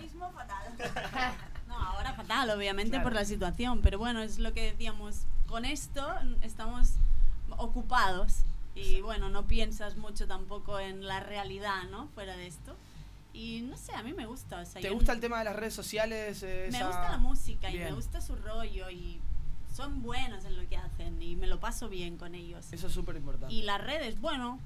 No, 1.67 1.75
ahora 1.75 2.13
fatal, 2.13 2.49
obviamente, 2.51 2.99
por 2.99 3.13
la 3.13 3.25
situación, 3.25 3.81
pero 3.81 3.97
bueno, 3.97 4.21
es 4.21 4.39
lo 4.39 4.53
que 4.53 4.71
decíamos. 4.71 5.23
Con 5.47 5.65
esto 5.65 6.05
estamos 6.41 6.93
ocupados 7.57 8.37
y 8.75 9.01
bueno, 9.01 9.29
no 9.29 9.45
piensas 9.47 9.95
mucho 9.95 10.27
tampoco 10.27 10.79
en 10.79 11.05
la 11.07 11.19
realidad, 11.19 11.83
¿no? 11.91 12.07
Fuera 12.15 12.35
de 12.35 12.47
esto. 12.47 12.75
Y 13.33 13.61
no 13.61 13.77
sé, 13.77 13.93
a 13.93 14.01
mí 14.03 14.13
me 14.13 14.25
gusta. 14.25 14.59
o 14.61 14.65
sea, 14.65 14.81
¿Te 14.81 14.89
gusta 14.89 15.11
el 15.11 15.19
tema 15.19 15.39
de 15.39 15.45
las 15.45 15.55
redes 15.55 15.73
sociales? 15.73 16.41
eh, 16.43 16.67
Me 16.71 16.77
esa- 16.77 16.87
gusta 16.87 17.09
la 17.11 17.17
música 17.17 17.69
y 17.69 17.73
me 17.73 17.79
Bien. 17.83 17.95
gusta 17.95 18.21
su 18.21 18.35
rollo 18.35 18.89
y 18.89 19.19
son 19.75 20.01
buenos 20.01 20.45
en 20.45 20.55
lo 20.57 20.67
que 20.69 20.77
hacen 20.77 21.21
y 21.21 21.35
me 21.35 21.47
lo 21.47 21.59
paso 21.59 21.89
bien 21.89 22.17
con 22.17 22.33
ellos. 22.35 22.71
Eso 22.71 22.87
es 22.87 22.93
súper 22.93 23.15
importante. 23.17 23.53
Y 23.53 23.63
las 23.63 23.81
redes, 23.81 24.19
bueno. 24.21 24.59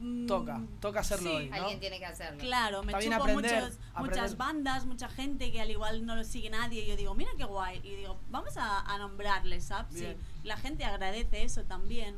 mm, 0.00 0.26
Toca, 0.26 0.60
toca 0.80 1.00
hacerlo 1.00 1.30
sí. 1.30 1.36
hoy, 1.36 1.48
¿no? 1.50 1.56
Alguien 1.56 1.78
tiene 1.80 1.98
que 1.98 2.06
hacerlo. 2.06 2.38
Claro, 2.40 2.82
me 2.82 2.92
chupo 2.94 3.14
aprender, 3.14 3.62
muchos- 3.62 3.78
aprender. 3.94 4.18
muchas 4.20 4.36
bandas, 4.36 4.84
mucha 4.86 5.08
gente 5.08 5.52
que 5.52 5.60
al 5.60 5.70
igual 5.70 6.04
no 6.04 6.16
lo 6.16 6.24
sigue 6.24 6.50
nadie. 6.50 6.84
Y 6.84 6.88
yo 6.88 6.96
digo, 6.96 7.14
mira 7.14 7.30
qué 7.36 7.44
guay. 7.44 7.80
Y 7.84 7.94
digo, 7.96 8.18
vamos 8.30 8.56
a, 8.56 8.80
a 8.80 8.98
nombrarles, 8.98 9.64
¿sabes? 9.64 9.94
Sí, 9.98 10.06
la 10.44 10.56
gente 10.56 10.84
agradece 10.84 11.42
eso 11.44 11.62
también. 11.64 12.16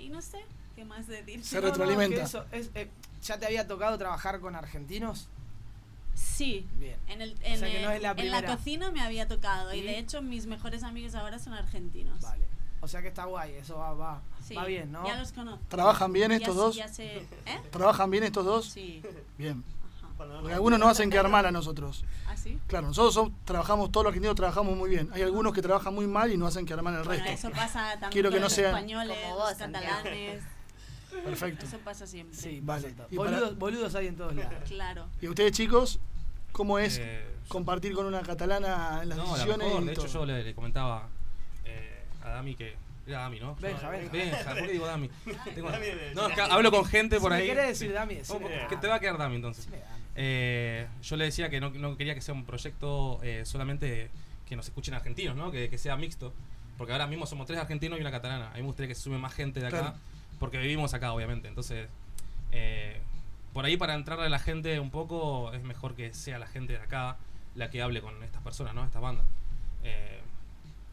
Y 0.00 0.08
no 0.08 0.22
sé 0.22 0.44
qué 0.74 0.84
más 0.84 1.06
decir. 1.06 1.44
Se 1.44 1.56
No, 1.56 1.62
no, 1.62 1.68
retroalimenta. 1.68 2.16
que 2.16 2.22
eso 2.22 2.44
es, 2.52 2.70
eh, 2.74 2.90
¿Ya 3.22 3.38
te 3.38 3.46
había 3.46 3.66
tocado 3.66 3.96
trabajar 3.96 4.40
con 4.40 4.54
argentinos? 4.56 5.28
Sí, 6.14 6.66
Bien. 6.78 6.96
en, 7.08 7.22
el, 7.22 7.32
O 7.32 7.36
en, 7.42 7.58
sea 7.58 7.70
que 7.70 7.82
no 7.82 7.90
el- 7.90 7.96
es 7.96 8.02
la 8.02 8.10
en 8.10 8.16
la 8.16 8.38
primera. 8.38 8.56
cocina 8.56 8.90
me 8.90 9.00
había 9.02 9.26
tocado 9.28 9.74
y 9.74 9.78
¿Y? 9.78 9.82
de 9.82 9.98
hecho 9.98 10.22
mis 10.22 10.46
mejores 10.46 10.82
amigos 10.82 11.14
ahora 11.14 11.38
son 11.38 11.52
argentinos. 11.54 12.20
Vale. 12.20 12.44
O 12.80 12.88
sea 12.88 13.00
que 13.02 13.08
está 13.08 13.24
guay, 13.24 13.54
eso 13.54 13.76
va, 13.78 13.94
va, 13.94 14.22
Sí, 14.46 14.54
va 14.54 14.64
bien, 14.66 14.92
¿no? 14.92 15.06
Ya 15.06 15.16
los 15.18 15.32
conozco. 15.32 15.64
¿Trabajan 15.68 16.12
bien 16.12 16.32
estos 16.32 16.54
dos? 16.54 16.76
Ya 16.76 16.88
sé, 16.88 17.26
¿eh? 17.46 17.60
¿Trabajan 17.70 18.10
bien 18.10 18.24
estos 18.24 18.44
dos? 18.44 18.66
Sí. 18.66 19.02
Bien. 19.38 19.64
Porque 20.16 20.52
algunos 20.52 20.78
nos 20.78 20.90
hacen 20.90 21.10
quedar 21.10 21.28
mal 21.28 21.44
a 21.44 21.50
nosotros. 21.50 22.04
¿Ah, 22.28 22.36
sí? 22.36 22.58
Claro, 22.68 22.86
nosotros 22.86 23.14
somos- 23.14 23.32
trabajamos, 23.44 23.90
todos 23.90 24.04
los 24.04 24.10
argentinos 24.10 24.36
trabajamos 24.36 24.76
muy 24.76 24.88
bien. 24.88 25.10
Hay 25.12 25.22
algunos 25.22 25.52
que 25.52 25.60
trabajan 25.60 25.92
muy 25.94 26.06
mal 26.06 26.30
y 26.32 26.36
nos 26.36 26.48
hacen 26.50 26.66
quedar 26.66 26.82
mal 26.82 26.94
al 26.94 27.02
Bueno, 27.04 27.24
resto. 27.24 27.48
eso 27.48 27.56
pasa 27.56 27.90
también 27.92 28.10
Quiero 28.12 28.30
que 28.30 28.36
no 28.36 28.42
los 28.42 28.52
sea- 28.52 28.68
españoles, 28.68 29.16
Como 29.22 29.34
los 29.34 29.38
vos, 29.48 29.58
Santiago. 29.58 29.86
catalanes. 29.86 30.42
Perfecto. 31.22 31.66
Eso 31.66 31.78
pasa 31.78 32.06
siempre. 32.06 32.36
Sí, 32.36 32.60
Vale. 32.62 32.90
para- 32.90 33.50
Boludos, 33.52 33.94
hay 33.94 34.06
en 34.08 34.16
todos 34.16 34.34
lados. 34.34 34.54
Claro. 34.68 35.06
¿Y 35.20 35.28
ustedes, 35.28 35.52
chicos, 35.52 36.00
cómo 36.52 36.78
es 36.78 36.98
Eh, 36.98 37.24
compartir 37.48 37.94
con 37.94 38.06
una 38.06 38.22
catalana 38.22 39.00
en 39.02 39.08
las 39.10 39.18
No, 39.18 39.24
la 39.24 39.32
decisiones? 39.32 39.66
mejor. 39.66 39.82
y 39.82 39.86
De 39.86 39.92
hecho, 39.92 40.06
yo 40.06 40.26
le, 40.26 40.42
le 40.44 40.54
comentaba 40.54 41.08
eh, 41.64 42.02
a 42.22 42.30
Dami 42.30 42.54
que. 42.54 42.76
Era 43.06 43.18
Dami, 43.20 43.38
¿no? 43.38 43.54
Benja, 43.56 43.90
Benja. 43.90 44.10
Benja, 44.12 44.44
¿por 44.54 44.66
qué 44.66 44.72
digo 44.72 44.86
Dami? 44.86 45.10
Tengo- 45.54 45.70
Dami 45.70 45.86
de- 45.86 46.12
no, 46.14 46.26
es 46.28 46.34
que 46.34 46.40
hablo 46.40 46.70
con 46.70 46.84
gente 46.86 47.20
por 47.20 47.32
Si 47.32 47.38
ahí. 47.38 47.46
querés 47.48 47.66
decir 47.68 47.92
Dami. 47.92 48.14
Dami. 48.16 48.46
Que 48.68 48.76
te 48.78 48.86
va 48.88 48.94
a 48.94 49.00
quedar 49.00 49.18
Dami 49.18 49.36
entonces. 49.36 49.68
Eh, 50.16 50.86
yo 51.02 51.16
le 51.16 51.24
decía 51.24 51.50
que 51.50 51.60
no, 51.60 51.70
no 51.70 51.96
quería 51.96 52.14
que 52.14 52.20
sea 52.20 52.34
un 52.34 52.44
proyecto 52.44 53.18
eh, 53.22 53.42
solamente 53.44 54.10
que 54.46 54.56
nos 54.56 54.66
escuchen 54.66 54.94
argentinos, 54.94 55.36
¿no? 55.36 55.50
Que, 55.50 55.68
que 55.68 55.76
sea 55.78 55.96
mixto. 55.96 56.32
Porque 56.78 56.92
ahora 56.92 57.06
mismo 57.06 57.26
somos 57.26 57.46
tres 57.46 57.58
argentinos 57.58 57.98
y 57.98 58.00
una 58.00 58.10
catalana. 58.10 58.50
A 58.50 58.54
mí 58.54 58.60
me 58.60 58.66
gustaría 58.66 58.88
que 58.88 58.94
se 58.94 59.02
sume 59.02 59.18
más 59.18 59.32
gente 59.34 59.60
de 59.60 59.66
acá. 59.66 59.80
Claro. 59.80 59.96
Porque 60.44 60.58
vivimos 60.58 60.92
acá, 60.94 61.12
obviamente. 61.12 61.48
Entonces, 61.48 61.88
eh, 62.52 63.00
por 63.54 63.64
ahí 63.64 63.76
para 63.78 63.94
entrarle 63.94 64.26
a 64.26 64.28
la 64.28 64.38
gente 64.38 64.78
un 64.78 64.90
poco, 64.90 65.52
es 65.54 65.62
mejor 65.62 65.94
que 65.94 66.12
sea 66.12 66.38
la 66.38 66.46
gente 66.46 66.74
de 66.74 66.80
acá 66.80 67.16
la 67.54 67.70
que 67.70 67.80
hable 67.82 68.02
con 68.02 68.22
estas 68.22 68.42
personas, 68.42 68.74
¿no? 68.74 68.84
Estas 68.84 69.00
bandas. 69.00 69.24
Eh, 69.84 70.20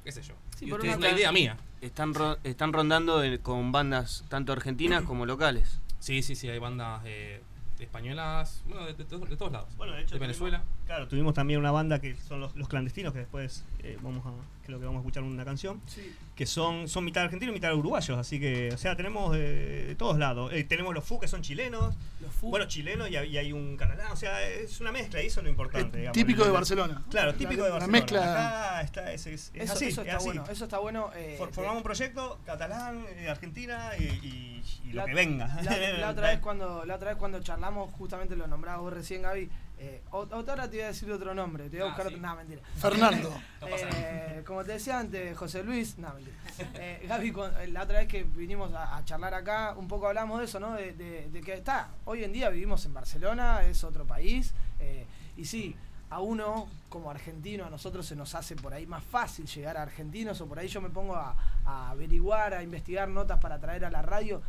¿Qué 0.04 0.12
sé 0.12 0.22
yo? 0.22 0.36
Sí, 0.58 0.66
es 0.70 0.96
una- 0.98 1.10
idea 1.12 1.32
mía. 1.32 1.58
Están, 1.82 2.14
ro- 2.14 2.38
están 2.44 2.72
rondando 2.72 3.22
con 3.44 3.72
bandas 3.72 4.24
tanto 4.30 4.54
argentinas 4.54 5.04
como 5.04 5.26
locales. 5.26 5.80
Sí, 6.00 6.22
sí, 6.24 6.36
sí, 6.36 6.48
hay 6.50 6.60
bandas 6.60 7.02
eh, 7.06 7.42
españolas, 7.80 8.64
bueno, 8.68 8.86
de, 8.86 8.94
de 8.94 9.04
todos- 9.06 9.30
de 9.30 9.36
todos 9.38 9.52
lados. 9.52 9.70
Bueno, 9.78 9.94
de 9.94 10.04
hecho. 10.04 10.16
de 10.16 10.20
Venezuela. 10.20 10.60
tuvimos- 10.60 10.86
claro, 10.86 11.08
tuvimos 11.08 11.34
también 11.34 11.60
una 11.60 11.72
banda 11.72 12.00
que 12.00 12.16
son 12.16 12.40
los, 12.40 12.56
los 12.56 12.68
clandestinos, 12.68 13.12
que 13.14 13.20
después 13.20 13.66
eh, 13.84 13.98
vamos 14.02 14.26
a. 14.26 14.32
Creo 14.66 14.80
que 14.80 14.86
vamos 14.86 15.00
a 15.00 15.02
escuchar 15.02 15.24
una 15.24 15.44
canción. 15.46 15.82
Sí. 15.88 16.14
Que 16.36 16.46
son, 16.46 16.88
son 16.88 17.04
mitad 17.06 17.24
argentinos 17.24 17.52
y 17.54 17.56
mitad 17.56 17.74
uruguayos. 17.76 18.18
Así 18.18 18.40
que, 18.40 18.70
o 18.74 18.78
sea, 18.78 18.96
tenemos 18.96 19.34
de, 19.34 19.86
de 19.88 19.96
todos 19.96 20.18
lados. 20.18 20.52
Eh, 20.54 20.64
tenemos 20.64 20.94
los 20.94 21.04
FU 21.04 21.20
que 21.20 21.28
son 21.28 21.42
chilenos. 21.42 21.94
Los 22.22 22.34
Fu. 22.34 22.50
Bueno, 22.50 22.66
chilenos 22.68 23.10
y, 23.10 23.18
hay- 23.18 23.30
y 23.30 23.38
hay 23.38 23.52
un 23.52 23.76
catalán. 23.78 24.12
O 24.12 24.16
sea, 24.16 24.42
es 24.48 24.80
una 24.82 24.92
mezcla 24.92 25.22
y 25.22 25.28
eso 25.28 25.40
es 25.40 25.44
lo 25.44 25.50
importante. 25.50 25.98
Eh, 25.98 26.02
digamos. 26.02 26.14
típico 26.18 26.42
de 26.44 26.48
El- 26.48 26.54
Barcelona. 26.54 27.02
Claro, 27.10 27.34
típico 27.34 27.64
de 27.64 27.70
La 27.70 27.76
Barcelona. 27.76 28.00
mezcla- 28.00 28.22
Acá 28.32 28.82
está, 28.82 29.14
es, 29.14 29.28
es- 29.28 29.52
es 29.54 29.64
Eso, 29.64 29.74
así, 29.74 29.86
eso 29.88 30.02
es 30.02 30.08
está 30.08 30.18
así. 30.18 30.26
bueno, 30.26 30.46
eso 30.50 30.64
está 30.64 30.78
bueno. 30.80 31.12
eh, 31.16 31.36
For- 31.38 31.52
formamos 31.54 31.78
un 31.78 31.84
proyecto 31.84 32.40
catalán, 32.46 33.06
eh, 33.18 33.30
Argentina 33.30 33.92
y, 34.00 34.04
y- 34.04 34.64
y 34.90 34.94
lo 34.94 35.06
que 35.06 35.14
venga. 35.14 35.48
La, 35.64 35.78
la 35.98 36.10
otra 36.12 36.30
vez 36.30 36.40
cuando, 36.40 36.86
la 36.86 36.96
otra 36.96 37.10
vez 37.10 37.18
cuando 37.18 37.40
charlamos, 37.42 37.92
justamente 37.94 38.36
lo 38.36 38.48
nombrabas 38.48 38.82
vos 38.82 38.94
recién, 38.94 39.22
Gaby. 39.24 39.50
Eh, 39.84 40.00
te 40.12 40.36
voy 40.78 40.80
a 40.82 40.88
decir 40.88 41.12
otro 41.12 41.34
nombre, 41.34 41.68
te 41.70 41.78
voy 41.78 41.80
a 41.80 41.84
Ah, 41.86 41.88
buscar 41.96 42.08
sí. 42.10 42.14
otro. 42.16 42.28
No, 42.28 42.36
mentira. 42.36 42.62
Fernando. 42.78 43.34
Eh, 43.68 44.44
como 44.46 44.64
te 44.64 44.74
decía 44.74 45.00
antes, 45.00 45.38
José 45.38 45.64
Luis, 45.64 45.98
no, 45.98 46.12
mentira. 46.14 46.36
Eh, 46.76 47.06
Gaby, 47.08 47.30
eh, 47.62 47.68
la 47.68 47.84
otra 47.84 48.00
vez 48.00 48.08
que 48.08 48.24
vinimos 48.24 48.74
a, 48.74 48.98
a 48.98 49.06
charlar 49.06 49.34
acá, 49.34 49.74
un 49.78 49.88
poco 49.88 50.08
hablamos 50.08 50.40
de 50.40 50.46
eso, 50.46 50.60
¿no? 50.60 50.74
De, 50.74 50.94
de- 50.94 51.30
de 51.30 51.42
que 51.42 51.54
está, 51.54 51.90
hoy 52.06 52.24
en 52.24 52.32
día 52.34 52.50
vivimos 52.50 52.86
en 52.86 52.94
Barcelona, 52.94 53.64
es 53.66 53.84
otro 53.84 54.06
país, 54.06 54.54
eh, 54.80 55.06
y 55.38 55.46
sí, 55.46 55.76
a 56.10 56.20
uno 56.20 56.68
como 56.90 57.10
argentino, 57.12 57.66
a 57.66 57.70
nosotros 57.70 58.06
se 58.06 58.16
nos 58.16 58.34
hace 58.36 58.56
por 58.56 58.74
ahí 58.74 58.86
más 58.88 59.04
fácil 59.04 59.46
llegar 59.46 59.78
a 59.78 59.84
argentinos, 59.84 60.42
o 60.42 60.48
por 60.48 60.60
ahí 60.60 60.68
yo 60.68 60.82
me 60.82 60.90
pongo 60.90 61.16
a, 61.16 61.36
a 61.66 61.92
averiguar, 61.92 62.54
a 62.54 62.64
investigar 62.64 63.08
notas 63.10 63.40
para 63.40 63.60
traer 63.60 63.86
a 63.86 63.92
la 63.92 64.02
radio, 64.02 64.42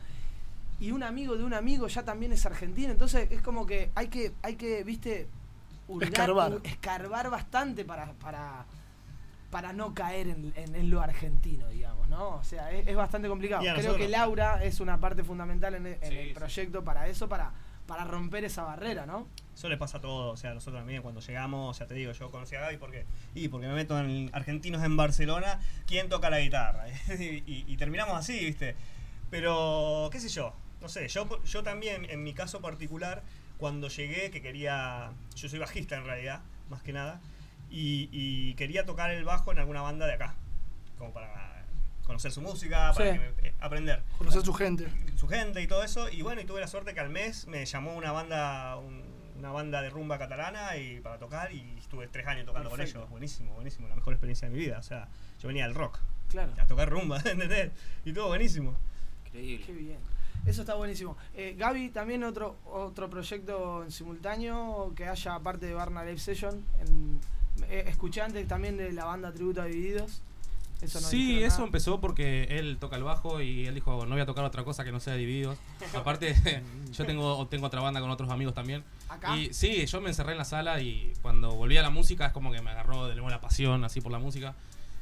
y 0.83 0.91
un 0.93 1.03
amigo 1.03 1.37
de 1.37 1.45
un 1.45 1.55
amigo 1.55 1.87
ya 1.89 2.03
también 2.05 2.33
es 2.33 2.45
argentino, 2.45 2.91
entonces 2.93 3.31
es 3.31 3.41
como 3.41 3.65
que 3.67 3.91
hay 3.95 4.09
que, 4.09 4.33
hay 4.43 4.57
que, 4.57 4.83
viste, 4.85 5.29
hurgar- 5.89 6.09
Escarbar. 6.09 6.61
escarbar 6.65 7.31
bastante 7.31 7.85
para, 7.85 8.13
para, 8.15 8.65
para 9.51 9.73
no 9.73 9.95
caer 9.95 10.29
en, 10.29 10.53
en- 10.57 10.75
en 10.75 10.91
lo 10.91 11.01
argentino, 11.01 11.69
digamos, 11.69 12.09
¿no? 12.09 12.31
O 12.37 12.45
sea, 12.45 12.71
es, 12.73 12.87
es 12.89 12.97
bastante 12.97 13.29
complicado. 13.29 13.61
A 13.63 13.65
Creo 13.65 13.77
nosotros- 13.77 13.99
que 13.99 14.09
Laura 14.09 14.65
es 14.65 14.81
una 14.81 14.99
parte 14.99 15.23
fundamental 15.25 15.75
en, 15.75 15.87
el- 15.87 15.99
en 16.03 16.09
Sí, 16.11 16.17
el 16.19 16.29
sí. 16.29 16.35
proyecto 16.35 16.83
para 16.83 17.07
eso, 17.09 17.29
para, 17.29 17.53
para 17.87 18.05
romper 18.05 18.45
esa 18.45 18.63
barrera, 18.65 19.07
¿no? 19.07 19.27
Eso 19.55 19.69
le 19.69 19.77
pasa 19.77 19.99
a 19.99 20.01
todos, 20.01 20.33
o 20.33 20.37
sea, 20.37 20.55
nosotros 20.55 20.81
también 20.81 21.03
cuando 21.03 21.21
llegamos, 21.21 21.71
o 21.71 21.75
sea, 21.79 21.87
te 21.87 21.95
digo, 21.95 22.11
yo 22.13 22.31
conocí 22.31 22.55
a 22.57 22.61
Gaby 22.63 22.79
porque, 22.79 23.05
y 23.35 23.49
porque 23.49 23.69
me 23.69 23.75
meto 23.75 23.99
en 24.01 24.31
argentinos 24.33 24.83
en 24.83 24.97
Barcelona, 24.97 25.61
¿quién 25.87 26.09
toca 26.09 26.31
la 26.31 26.41
guitarra? 26.41 26.87
y, 27.21 27.23
y- 27.47 27.65
y 27.69 27.77
terminamos 27.77 28.17
así, 28.19 28.39
¿viste? 28.47 28.75
Pero, 29.31 30.09
qué 30.13 30.21
sé 30.21 30.29
yo, 30.29 30.55
no 30.83 30.89
sé, 30.89 31.09
yo, 31.09 31.43
yo 31.45 31.63
también, 31.63 32.07
en 32.11 32.23
mi 32.23 32.35
caso 32.35 32.61
particular, 32.61 33.23
cuando 33.57 33.89
llegué, 33.89 34.31
que 34.31 34.43
quería, 34.43 35.13
yo 35.37 35.49
soy 35.49 35.59
bajista 35.61 35.97
en 35.97 36.05
realidad, 36.05 36.41
más 36.69 36.83
que 36.83 36.93
nada, 36.93 37.21
y, 37.71 38.09
y 38.13 38.55
quería 38.55 38.85
tocar 38.85 39.11
el 39.13 39.25
bajo 39.25 39.53
en 39.53 39.59
alguna 39.61 39.81
banda 39.81 40.07
de 40.07 40.15
acá, 40.15 40.35
como 40.99 41.13
para 41.13 41.65
conocer 42.05 42.33
su 42.33 42.43
música, 42.43 42.93
para 42.93 43.13
Sí. 43.13 43.19
que 43.19 43.25
me- 43.43 43.49
eh, 43.49 43.55
aprender 43.61 44.03
Conocer 44.19 44.43
su 44.43 44.53
gente. 44.53 44.89
su 45.17 45.29
gente 45.29 45.63
y 45.63 45.67
todo 45.69 45.85
eso. 45.85 46.09
Y 46.11 46.23
bueno, 46.23 46.41
y 46.41 46.45
tuve 46.45 46.61
la 46.61 46.67
suerte 46.67 46.93
que 46.95 47.01
al 47.01 47.09
mes 47.11 47.47
me 47.47 47.65
llamó 47.65 47.95
una 47.95 48.11
banda, 48.11 48.77
un- 48.77 49.05
una 49.39 49.53
banda 49.53 49.81
de 49.83 49.89
rumba 49.91 50.19
catalana 50.19 50.77
y 50.77 51.01
para 51.01 51.19
tocar 51.19 51.53
y 51.53 51.77
estuve 51.79 52.09
tres 52.09 52.27
años 52.27 52.45
tocando 52.47 52.69
Perfecto. 52.71 52.93
con 52.95 53.01
ellos. 53.03 53.11
Buenísimo, 53.11 53.55
buenísimo, 53.55 53.89
la 53.89 53.95
mejor 53.95 54.13
experiencia 54.15 54.49
de 54.49 54.55
mi 54.55 54.61
vida. 54.61 54.79
O 54.79 54.83
sea, 54.83 55.09
yo 55.41 55.49
venía 55.49 55.65
del 55.65 55.75
rock 55.75 55.99
Claro. 56.29 56.53
a 56.59 56.67
tocar 56.67 56.91
rumba, 56.91 57.19
¿entendés? 57.25 57.71
Y 58.05 58.13
todo 58.13 58.27
buenísimo. 58.29 58.77
Increíble. 59.27 59.65
Qué 59.67 59.73
bien. 59.73 59.99
Eso 60.47 60.63
está 60.63 60.75
buenísimo. 60.75 61.17
Eh, 61.35 61.55
Gaby, 61.57 61.91
también 61.91 62.25
otro 62.25 62.57
otro 62.67 63.09
proyecto 63.09 63.85
en 63.85 63.93
simultáneo 63.93 64.93
que 64.97 65.07
haya 65.07 65.35
aparte 65.35 65.67
de 65.67 65.75
Barna 65.75 66.05
Live 66.05 66.19
Session. 66.19 66.65
En, 66.81 67.21
eh, 67.69 67.85
escuché 67.87 68.23
antes 68.23 68.47
también 68.49 68.77
de 68.77 68.93
la 68.93 69.05
banda 69.05 69.33
Tributo 69.33 69.63
a 69.63 69.67
Divididos. 69.67 70.23
Eso 70.81 71.01
no 71.01 71.07
sí, 71.07 71.39
eso 71.45 71.59
nada. 71.59 71.67
empezó 71.67 72.01
porque 72.01 72.45
él 72.51 72.77
toca 72.81 72.97
el 72.97 73.05
bajo 73.05 73.41
y 73.41 73.67
él 73.67 73.75
dijo, 73.77 74.05
no 74.05 74.15
voy 74.15 74.21
a 74.21 74.27
tocar 74.27 74.45
otra 74.45 74.65
cosa 74.65 74.83
que 74.83 74.91
no 74.91 74.99
sea 74.99 75.15
Divididos. 75.15 75.57
Aparte, 75.95 76.35
yo 76.91 77.07
tengo, 77.07 77.47
tengo 77.47 77.67
otra 77.67 77.81
banda 77.81 78.01
con 78.01 78.11
otros 78.11 78.31
amigos 78.31 78.53
también. 78.53 78.83
¿Acá? 79.09 79.37
Y 79.37 79.55
sí, 79.55 79.87
yo 79.87 80.01
me 80.01 80.09
encerré 80.09 80.33
en 80.33 80.39
la 80.39 80.45
sala 80.45 80.81
y 80.81 81.13
cuando 81.23 81.55
volví 81.55 81.77
a 81.77 81.83
la 81.83 81.91
música 81.91 82.27
es 82.27 82.33
como 82.33 82.51
que 82.51 82.61
me 82.63 82.71
agarró 82.71 83.07
de 83.07 83.15
nuevo 83.15 83.31
la 83.31 83.41
pasión 83.41 83.85
así 83.85 84.01
por 84.01 84.11
la 84.11 84.19
música. 84.19 84.57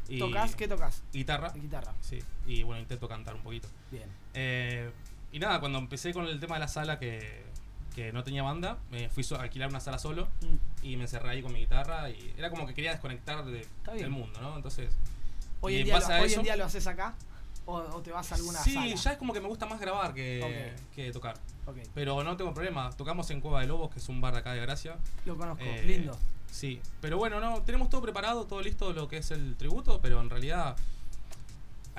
Y 0.07 0.18
¿Tocás? 0.18 0.55
¿Qué 0.55 0.68
tocas? 0.68 1.03
Guitarra. 1.12 1.53
Guitarra. 1.55 1.95
Sí, 2.01 2.18
y 2.47 2.62
bueno, 2.62 2.82
intento 2.82 3.09
cantar 3.09 3.34
un 3.36 3.43
poquito. 3.43 3.68
Bien. 3.91 4.09
Eh, 4.34 4.91
y 5.33 5.39
nada, 5.39 5.61
cuando 5.61 5.78
empecé 5.78 6.12
con 6.12 6.26
el 6.26 6.41
tema 6.41 6.57
de 6.57 6.61
la 6.61 6.68
sala 6.68 6.99
que, 6.99 7.45
que 7.95 8.12
no 8.12 8.22
tenía 8.24 8.43
banda, 8.43 8.78
me 8.91 9.09
fui 9.09 9.24
a 9.37 9.43
alquilar 9.43 9.68
una 9.68 9.81
sala 9.81 9.99
solo 9.99 10.28
Mm. 10.43 10.87
y 10.87 10.97
me 10.97 11.03
encerré 11.05 11.31
ahí 11.31 11.43
con 11.43 11.53
mi 11.53 11.61
guitarra 11.61 12.09
y 12.11 12.35
era 12.37 12.51
como 12.51 12.66
que 12.66 12.74
quería 12.74 12.93
desconectar 12.93 13.45
de- 13.45 13.66
del 13.95 14.11
mundo, 14.11 14.41
¿no? 14.41 14.57
Entonces, 14.57 14.91
¿Hoy, 15.61 15.76
en 15.76 15.85
día, 15.85 15.99
lo, 16.01 16.07
hoy 16.22 16.33
en 16.33 16.43
día 16.43 16.57
lo 16.57 16.64
haces 16.64 16.87
acá? 16.87 17.14
¿O, 17.66 17.74
o 17.76 18.01
te 18.01 18.11
vas 18.11 18.33
a 18.33 18.37
alguna 18.37 18.59
sí, 18.61 18.72
sala? 18.72 18.95
ya 18.95 19.12
es 19.12 19.18
como 19.18 19.33
que 19.35 19.41
me 19.41 19.47
gusta 19.49 19.66
más 19.66 19.78
grabar 19.81 20.14
que, 20.14 20.72
que 20.95 21.12
tocar. 21.12 21.35
Pero 21.95 22.24
no 22.24 22.37
tengo 22.37 22.53
problema, 22.55 22.91
tocamos 22.97 23.31
en 23.31 23.41
Cueva 23.41 23.61
de 23.61 23.66
Lobos, 23.66 23.91
que 23.91 23.99
es 23.99 24.09
un 24.09 24.20
bar 24.20 24.33
de 24.33 24.41
acá 24.41 24.53
de 24.55 24.61
Gracia. 24.61 24.97
Lo 25.26 25.37
conozco, 25.37 25.62
Eh, 25.64 25.85
lindo. 25.85 26.18
Sí, 26.51 26.81
pero 27.01 27.16
bueno, 27.18 27.39
no, 27.41 27.62
tenemos 27.62 27.89
todo 27.91 28.03
preparado, 28.03 28.45
todo 28.47 28.61
listo 28.61 28.93
lo 28.93 29.07
que 29.07 29.18
es 29.18 29.31
el 29.31 29.55
tributo, 29.57 30.01
pero 30.01 30.20
en 30.20 30.31
realidad 30.31 30.74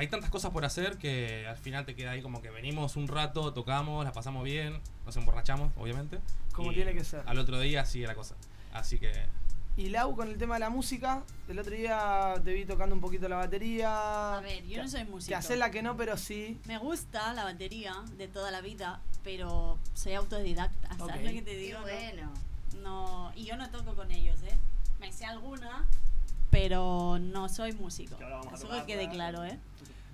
hay 0.02 0.08
tantas 0.08 0.32
cosas 0.32 0.49
por 0.52 0.66
hacer 0.66 0.97
que 0.97 1.45
al 1.47 1.58
final 1.58 1.86
te 1.86 1.93
queda 1.95 2.12
ahí 2.12 2.24
como 2.24 2.41
que 2.41 2.49
venimos 2.49 2.95
un 2.95 3.08
rato, 3.08 3.54
tocamos, 3.54 4.04
la 4.04 4.12
pasamos 4.12 4.43
bien, 4.43 4.82
nos 5.06 5.16
emborrachamos, 5.16 5.72
obviamente. 5.78 6.20
Como 6.54 6.74
tiene 6.74 6.93
que 6.95 7.04
ser. 7.04 7.22
Al 7.28 7.38
otro 7.38 7.60
día 7.60 7.86
sigue 7.86 8.08
la 8.08 8.16
cosa. 8.16 8.36
Así 8.74 8.97
que 8.97 9.12
Y 9.78 9.89
Lau, 9.89 10.16
con 10.16 10.28
el 10.28 10.38
tema 10.39 10.56
de 10.56 10.62
la 10.62 10.70
música, 10.72 11.24
el 11.47 11.60
otro 11.60 11.74
día 11.76 12.34
te 12.43 12.52
vi 12.52 12.66
tocando 12.66 12.95
un 12.95 12.99
poquito 13.02 13.30
la 13.30 13.36
batería. 13.38 14.38
A 14.38 14.41
ver, 14.41 14.66
yo 14.66 14.82
no 14.82 14.89
soy 14.89 15.04
músico. 15.06 15.30
Te 15.30 15.36
haces 15.36 15.58
la 15.60 15.70
que 15.70 15.84
no, 15.84 15.95
pero 15.95 16.18
sí. 16.18 16.60
Me 16.66 16.80
gusta 16.80 17.34
la 17.36 17.43
batería 17.43 17.93
de 18.18 18.28
toda 18.28 18.49
la 18.49 18.62
vida, 18.62 19.02
pero 19.24 19.78
soy 19.93 20.14
autodidacta, 20.16 20.97
¿sabes 20.97 21.16
Ok. 21.18 21.22
lo 21.22 21.30
que 21.32 21.41
te 21.43 21.52
Qué 21.52 21.58
digo? 21.58 21.78
No- 21.80 21.84
bueno. 21.86 22.34
No, 22.82 23.32
y 23.36 23.45
yo 23.45 23.56
no 23.56 23.70
toco 23.70 23.93
con 23.95 24.10
ellos, 24.12 24.41
¿eh? 24.43 24.58
Me 24.99 25.12
sé 25.14 25.26
alguna, 25.26 25.86
pero 26.49 27.18
no 27.20 27.47
soy 27.49 27.74
músico. 27.74 28.18
Que 28.18 28.24
ahora 28.24 28.38
vamos 28.38 28.54
a 28.54 28.56
Eso 28.58 28.68
tocar, 28.68 28.86
que 28.86 28.93
quede 28.93 29.10
claro, 29.10 29.45
¿eh? 29.45 29.60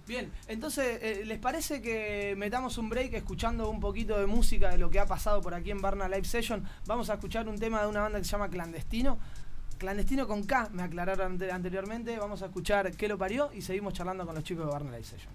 Bien, 0.07 0.31
entonces, 0.47 0.99
eh, 1.01 1.23
¿les 1.25 1.37
parece 1.37 1.81
que 1.81 2.33
metamos 2.37 2.77
un 2.77 2.89
break 2.89 3.13
escuchando 3.13 3.69
un 3.69 3.81
poquito 3.81 4.17
de 4.17 4.25
música 4.25 4.69
de 4.69 4.77
lo 4.77 4.89
que 4.89 4.99
ha 5.01 5.05
pasado 5.05 5.41
por 5.41 5.53
aquí 5.53 5.69
en 5.69 5.81
Barna 5.81 6.07
Live 6.07 6.23
Session? 6.23 6.63
Vamos 6.85 7.09
a 7.09 7.15
escuchar 7.15 7.47
un 7.49 7.59
tema 7.59 7.81
de 7.81 7.87
una 7.87 8.01
banda 8.01 8.17
que 8.19 8.23
se 8.25 8.31
llama 8.31 8.47
Clandestino. 8.49 9.19
Clandestino 9.77 10.25
con 10.25 10.43
K, 10.43 10.69
me 10.71 10.83
aclararon 10.83 11.33
ante- 11.33 11.51
anteriormente. 11.51 12.17
Vamos 12.17 12.41
a 12.41 12.45
escuchar 12.45 12.89
qué 12.95 13.07
lo 13.09 13.17
parió 13.17 13.51
y 13.53 13.61
seguimos 13.61 13.93
charlando 13.93 14.25
con 14.25 14.33
los 14.33 14.43
chicos 14.45 14.65
de 14.65 14.71
Barna 14.71 14.91
Live 14.91 15.03
Session. 15.03 15.33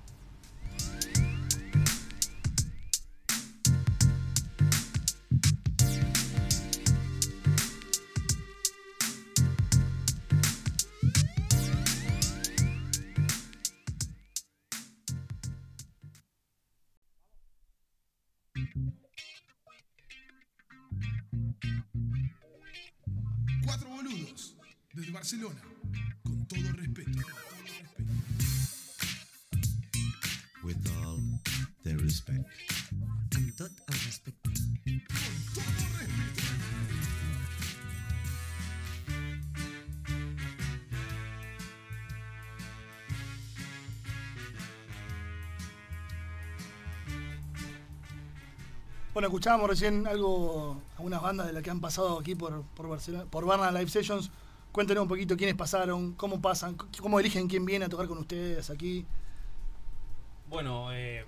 Barcelona, 25.23 25.62
con 26.25 26.47
todo 26.49 26.73
respeto. 26.73 27.11
With 30.64 30.85
all 30.99 31.20
the 31.85 31.97
respect. 31.97 32.43
Amb 33.37 33.55
tot 33.57 33.70
el 33.87 34.01
respecte. 34.03 34.51
Bueno, 49.12 49.29
escuchábamos 49.29 49.70
recién 49.70 50.05
algo, 50.09 50.83
algunas 50.97 51.23
bandas 51.23 51.47
de 51.47 51.53
las 51.53 51.62
que 51.62 51.70
han 51.70 51.81
pasado 51.81 52.18
aquí 52.18 52.35
por, 52.35 52.64
por 52.75 52.89
Barcelona, 52.89 53.27
por 53.31 53.47
Barna 53.47 53.70
Live 53.70 53.89
Sessions. 53.89 54.33
Cuéntenos 54.73 55.03
un 55.03 55.09
poquito 55.09 55.37
quiénes 55.37 55.55
pasaron, 55.55 56.14
cómo 56.14 56.41
pasan, 56.41 56.77
cómo 57.01 57.20
eligen 57.20 57.47
quién 57.47 57.66
viene 57.66 57.85
a 57.85 57.89
tocar 57.91 58.07
con 58.07 58.16
ustedes 58.16 58.70
aquí. 58.70 59.05
Bueno, 60.49 60.93
eh, 60.93 61.27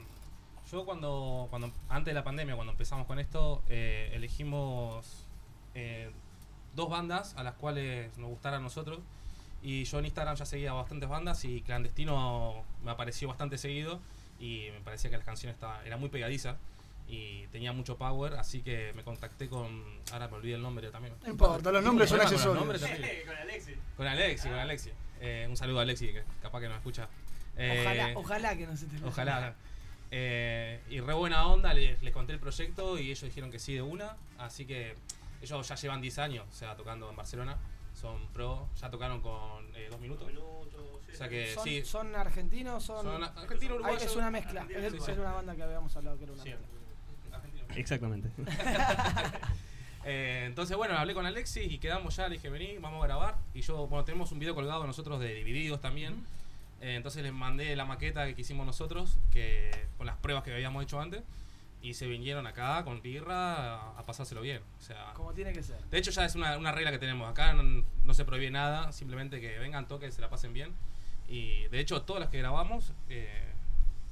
yo 0.72 0.86
cuando, 0.86 1.47
cuando 1.51 1.70
antes 1.90 2.12
de 2.12 2.14
la 2.14 2.24
pandemia, 2.24 2.55
cuando 2.55 2.72
empezamos 2.72 3.07
con 3.07 3.18
esto, 3.18 3.62
eh, 3.68 4.11
elegimos 4.14 5.26
eh, 5.74 6.11
dos 6.74 6.88
bandas 6.88 7.34
a 7.36 7.42
las 7.42 7.55
cuales 7.55 8.16
nos 8.16 8.30
gustaran 8.30 8.61
a 8.61 8.62
nosotros. 8.62 9.01
Y 9.62 9.84
yo 9.84 9.99
en 9.99 10.07
Instagram 10.07 10.36
ya 10.36 10.47
seguía 10.47 10.72
bastantes 10.72 11.09
bandas 11.09 11.45
y 11.45 11.61
Clandestino 11.61 12.64
me 12.82 12.90
apareció 12.90 13.28
bastante 13.28 13.59
seguido 13.59 14.01
y 14.40 14.68
me 14.72 14.80
parecía 14.80 15.11
que 15.11 15.16
las 15.16 15.26
canciones 15.26 15.55
estaba, 15.55 15.84
era 15.84 15.99
muy 15.99 16.09
pegadiza 16.09 16.57
y 17.07 17.46
tenía 17.48 17.72
mucho 17.72 17.96
power, 17.96 18.34
así 18.34 18.62
que 18.62 18.92
me 18.94 19.05
contacté 19.05 19.48
con... 19.48 19.82
Ahora 20.12 20.28
me 20.28 20.36
olvidé 20.36 20.55
el 20.55 20.62
nombre 20.62 20.90
también. 20.90 21.14
No 21.22 21.30
importa, 21.30 21.70
los 21.70 21.82
nombres 21.84 22.09
son 22.11 22.20
accesorios. 22.20 22.64
con 22.64 22.66
con 22.66 23.36
Alexi. 23.36 23.74
Con 23.96 24.07
Alexi, 24.07 24.48
con 24.48 24.59
Alexi. 24.59 24.90
Eh, 25.20 25.46
un 25.48 25.57
saludo 25.57 25.78
a 25.80 25.82
Alexi, 25.82 26.09
que 26.12 26.24
capaz 26.42 26.61
que 26.61 26.68
nos 26.68 26.76
escucha. 26.78 27.09
Eh, 27.57 27.80
Ojalá, 27.80 28.12
ojalá 28.18 28.57
que 28.57 28.66
no 28.66 28.76
se 28.76 28.86
te 28.86 29.05
Ojalá. 29.05 29.55
Eh, 30.11 30.80
y 30.90 31.00
re 31.00 31.12
buena 31.14 31.46
onda, 31.46 31.72
les, 31.74 32.02
les 32.02 32.12
conté 32.12 32.32
el 32.32 32.38
proyecto 32.40 32.98
y 32.98 33.11
ellos 33.11 33.22
dijeron 33.22 33.50
que 33.50 33.59
sí 33.59 33.74
de 33.74 33.82
una. 33.82 34.16
Así 34.38 34.64
que 34.66 34.96
ellos 35.42 35.68
ya 35.68 35.74
llevan 35.74 36.00
10 36.00 36.18
años, 36.18 36.46
o 36.50 36.55
sea, 36.55 36.76
tocando 36.76 37.11
en 37.11 37.16
Barcelona. 37.16 37.59
Son 37.94 38.26
pro, 38.28 38.68
ya 38.80 38.90
tocaron 38.90 39.20
con 39.20 39.64
eh, 39.76 39.88
dos 39.90 40.00
minutos. 40.00 40.28
O 40.36 41.16
sea 41.16 41.28
que 41.28 41.55
¿Son, 41.55 41.62
sí. 41.64 41.84
son 41.84 42.14
argentinos? 42.16 42.82
Son, 42.82 43.05
Son 43.05 43.22
argentinos, 43.22 43.61
Ay, 43.62 43.68
uruguayos. 43.76 44.02
Es 44.02 44.16
una 44.16 44.30
mezcla. 44.30 44.66
Es, 44.68 44.92
sí, 44.92 44.98
sí. 45.00 45.11
es 45.12 45.18
una 45.18 45.32
banda 45.32 45.55
que 45.55 45.62
habíamos 45.62 45.94
hablado 45.96 46.18
que 46.18 46.24
era 46.24 46.32
una 46.32 46.42
Sí. 46.42 46.48
mezcla. 46.50 46.66
Exactamente. 47.77 48.29
Eh, 50.07 50.45
entonces, 50.47 50.77
bueno, 50.77 50.99
hablé 50.99 51.14
con 51.14 51.25
Alexis 51.25 51.72
y 51.72 51.79
quedamos 51.79 52.14
ya. 52.16 52.29
Le 52.29 52.35
dije, 52.35 52.51
vení, 52.51 52.77
vamos 52.77 53.03
a 53.03 53.07
grabar. 53.07 53.37
Y 53.55 53.62
yo, 53.62 53.87
bueno, 53.87 54.05
tenemos 54.05 54.31
un 54.33 54.39
video 54.39 54.55
colgado 54.55 54.87
nosotros 54.87 55.18
de 55.18 55.33
Divididos 55.33 55.81
también. 55.81 56.27
Eh, 56.83 56.97
entonces 56.97 57.22
les 57.22 57.33
mandé 57.33 57.75
la 57.75 57.87
maqueta 57.87 58.27
que 58.35 58.39
hicimos 58.39 58.66
nosotros, 58.66 59.16
que 59.31 59.70
con 59.97 60.05
las 60.07 60.16
pruebas 60.18 60.45
que 60.45 60.53
habíamos 60.53 60.83
hecho 60.83 61.01
antes. 61.01 61.22
Y 61.81 61.95
se 61.95 62.07
vinieron 62.07 62.47
acá 62.47 62.85
con 62.85 63.01
birra 63.01 63.77
a, 63.77 63.99
a 63.99 64.03
pasárselo 64.05 64.43
bien. 64.43 64.61
O 64.79 64.83
sea, 64.83 65.12
Como 65.14 65.33
tiene 65.33 65.55
que 65.55 65.62
ser. 65.62 65.81
de 65.91 65.97
hecho, 65.99 66.11
ya 66.11 66.27
es 66.27 66.35
una, 66.35 66.59
una 66.59 66.72
regla 66.72 66.91
que 66.91 66.99
tenemos. 66.99 67.31
Acá 67.31 67.55
no, 67.55 67.83
no 68.05 68.12
se 68.12 68.27
prohíbe 68.27 68.51
nada, 68.51 68.93
simplemente 68.93 69.41
que 69.41 69.59
vengan, 69.59 69.89
toquen, 69.89 70.12
se 70.12 70.20
la 70.20 70.29
pasen 70.29 70.53
bien. 70.53 70.70
Y 71.31 71.66
de 71.68 71.81
hecho, 71.81 72.03
todas 72.03 72.20
las 72.20 72.29
que 72.29 72.37
grabamos. 72.41 72.93
eh, 73.09 73.53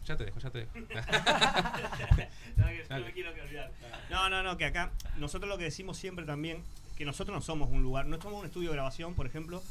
ya 0.04 0.16
te 0.16 0.24
dejo, 0.24 0.38
ya 0.40 0.50
te 0.50 0.58
dejo. 0.60 0.72
no, 2.56 2.66
que- 2.66 2.86
no 2.90 3.00
me 3.00 3.12
quiero 3.12 3.34
que 3.34 3.40
olvidar. 3.42 3.70
No, 4.10 4.28
no, 4.28 4.42
no, 4.42 4.56
que 4.56 4.64
acá 4.66 4.90
nosotros 5.18 5.48
lo 5.48 5.58
que 5.58 5.64
decimos 5.64 5.96
siempre 5.96 6.24
también, 6.24 6.62
que 6.96 7.04
nosotros 7.04 7.34
no 7.34 7.40
somos 7.40 7.70
un 7.70 7.82
lugar, 7.82 8.06
no 8.06 8.20
somos 8.20 8.40
un 8.40 8.46
estudio 8.46 8.70
de 8.70 8.76
grabación, 8.76 9.14
por 9.14 9.26
ejemplo, 9.26 9.62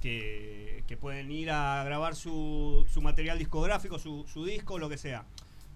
que, 0.00 0.84
que 0.86 0.96
pueden 0.96 1.30
ir 1.30 1.50
a 1.50 1.82
grabar 1.84 2.14
su, 2.14 2.86
su 2.92 3.02
material 3.02 3.38
discográfico, 3.38 3.98
su, 3.98 4.26
su 4.32 4.44
disco, 4.44 4.78
lo 4.78 4.88
que 4.88 4.96
sea. 4.98 5.24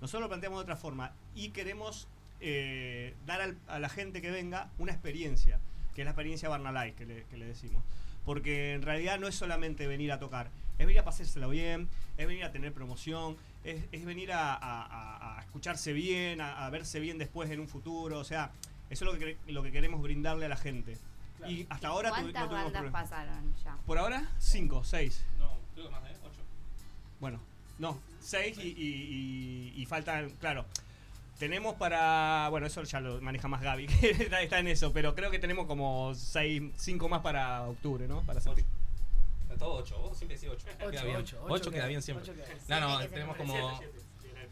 Nosotros 0.01 0.23
lo 0.23 0.29
planteamos 0.29 0.59
de 0.59 0.63
otra 0.63 0.77
forma 0.77 1.13
y 1.35 1.51
queremos 1.51 2.09
eh, 2.41 3.15
dar 3.27 3.41
al- 3.41 3.59
a 3.69 3.79
la 3.79 3.89
gente 3.89 4.21
que 4.23 4.31
venga 4.31 4.71
una 4.79 4.93
experiencia, 4.93 5.59
que 5.95 6.03
es 6.03 6.05
la 6.05 6.11
experiencia 6.13 6.49
Barnalai, 6.49 6.93
que 6.95 7.07
le, 7.07 7.25
que 7.25 7.37
le 7.37 7.47
decimos. 7.47 7.83
Porque 8.25 8.73
en 8.75 8.83
realidad 8.83 9.19
no 9.19 9.29
es 9.29 9.35
solamente 9.35 9.87
venir 9.87 10.11
a 10.13 10.19
tocar, 10.19 10.51
es 10.79 10.87
venir 10.87 11.01
a 11.01 11.05
pasárselo 11.05 11.51
bien, 11.51 11.89
es 12.17 12.27
venir 12.27 12.45
a 12.45 12.51
tener 12.53 12.73
promoción, 12.73 13.37
es, 13.65 13.85
es 13.93 14.05
venir 14.05 14.33
a, 14.33 14.55
a- 14.55 14.83
a- 14.85 15.39
a 15.39 15.41
escucharse 15.43 15.93
bien, 15.93 16.41
a, 16.41 16.65
a 16.67 16.71
verse 16.71 17.01
bien 17.01 17.19
después 17.19 17.51
en 17.51 17.61
un 17.61 17.69
futuro. 17.69 18.19
O 18.19 18.25
sea, 18.25 18.51
eso 18.91 19.05
es 19.07 19.13
lo 19.13 19.19
que, 19.19 19.37
lo 19.49 19.63
que 19.63 19.73
queremos 19.73 20.03
brindarle 20.03 20.47
a 20.47 20.49
la 20.49 20.57
gente. 20.57 20.97
Y 21.47 21.67
hasta 21.69 21.89
ahora 21.89 22.09
tu- 22.11 22.15
¿Cuántas 22.17 22.43
no 22.43 22.49
tuvimos 22.49 22.65
bandas 22.73 22.83
problema. 22.83 23.01
pasaron 23.03 23.55
ya? 23.65 23.77
Por 23.87 23.99
ahora, 23.99 24.31
cinco, 24.39 24.83
seis. 24.85 25.25
No, 25.39 25.51
creo 25.75 25.87
que 25.87 25.93
más 25.93 26.03
de 26.05 26.11
8. 26.11 26.21
Bueno, 27.21 27.41
no, 27.79 27.99
seis 28.21 28.57
y, 28.59 28.69
y- 28.69 29.73
y- 29.77 29.83
y 29.83 29.87
faltan, 29.87 30.31
claro. 30.41 30.65
Tenemos 31.39 31.75
para. 31.75 32.47
Bueno, 32.51 32.67
eso 32.69 32.83
ya 32.85 33.01
lo 33.01 33.21
maneja 33.21 33.49
más 33.49 33.61
Gaby, 33.61 33.87
que 34.01 34.11
está, 34.11 34.41
está 34.41 34.59
en 34.61 34.69
eso, 34.69 34.93
pero 34.93 35.15
creo 35.17 35.31
que 35.33 35.41
tenemos 35.41 35.67
como 35.67 36.15
seis, 36.15 36.63
cinco 36.77 37.09
más 37.09 37.23
para 37.23 37.63
octubre, 37.63 38.07
¿no? 38.07 38.23
Para 38.23 38.41
septiembre. 38.41 38.73
Todo 39.57 39.75
8, 39.77 39.99
vos 39.99 40.17
siempre 40.17 40.37
decís 40.37 40.51
8. 40.53 40.67
Ocho, 40.81 40.91
Queda 40.91 41.05
bien. 41.05 41.17
ocho, 41.17 41.39
8 41.43 41.55
ocho 41.55 41.71
queda 41.71 41.81
queda- 41.81 41.87
bien 41.89 42.03
siempre. 42.03 42.23
ocho 42.25 42.35
queda 42.35 42.47
bien. 42.47 42.59
No, 42.69 42.81
no, 42.81 43.01
se 43.01 43.09
tenemos 43.09 43.37
como. 43.37 43.81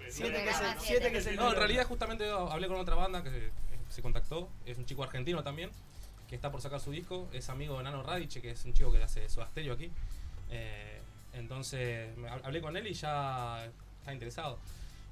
Siete 0.08 0.42
que 0.42 0.50
es 0.50 0.60
el- 0.60 0.80
siete 0.80 1.12
que 1.12 1.18
es 1.18 1.26
el 1.26 1.36
No, 1.36 1.50
en 1.50 1.56
realidad, 1.56 1.86
justamente 1.86 2.28
hablé 2.30 2.68
con 2.68 2.76
otra 2.78 2.94
banda 2.94 3.22
que 3.22 3.30
se, 3.30 3.50
se 3.88 4.02
contactó. 4.02 4.48
Es 4.66 4.78
un 4.78 4.84
chico 4.86 5.02
argentino 5.02 5.42
también, 5.42 5.70
que 6.28 6.34
está 6.34 6.50
por 6.50 6.60
sacar 6.60 6.80
su 6.80 6.90
disco. 6.90 7.28
Es 7.32 7.48
amigo 7.48 7.78
de 7.78 7.84
Nano 7.84 8.02
Radice, 8.02 8.40
que 8.42 8.50
es 8.50 8.64
un 8.64 8.74
chico 8.74 8.90
que 8.92 9.02
hace 9.02 9.28
su 9.28 9.40
asterio 9.42 9.72
aquí. 9.74 9.90
Eh, 10.50 11.00
entonces, 11.34 12.16
me- 12.16 12.28
hablé 12.28 12.60
con 12.60 12.76
él 12.76 12.86
y 12.86 12.94
ya 12.94 13.64
está 14.00 14.12
interesado. 14.12 14.58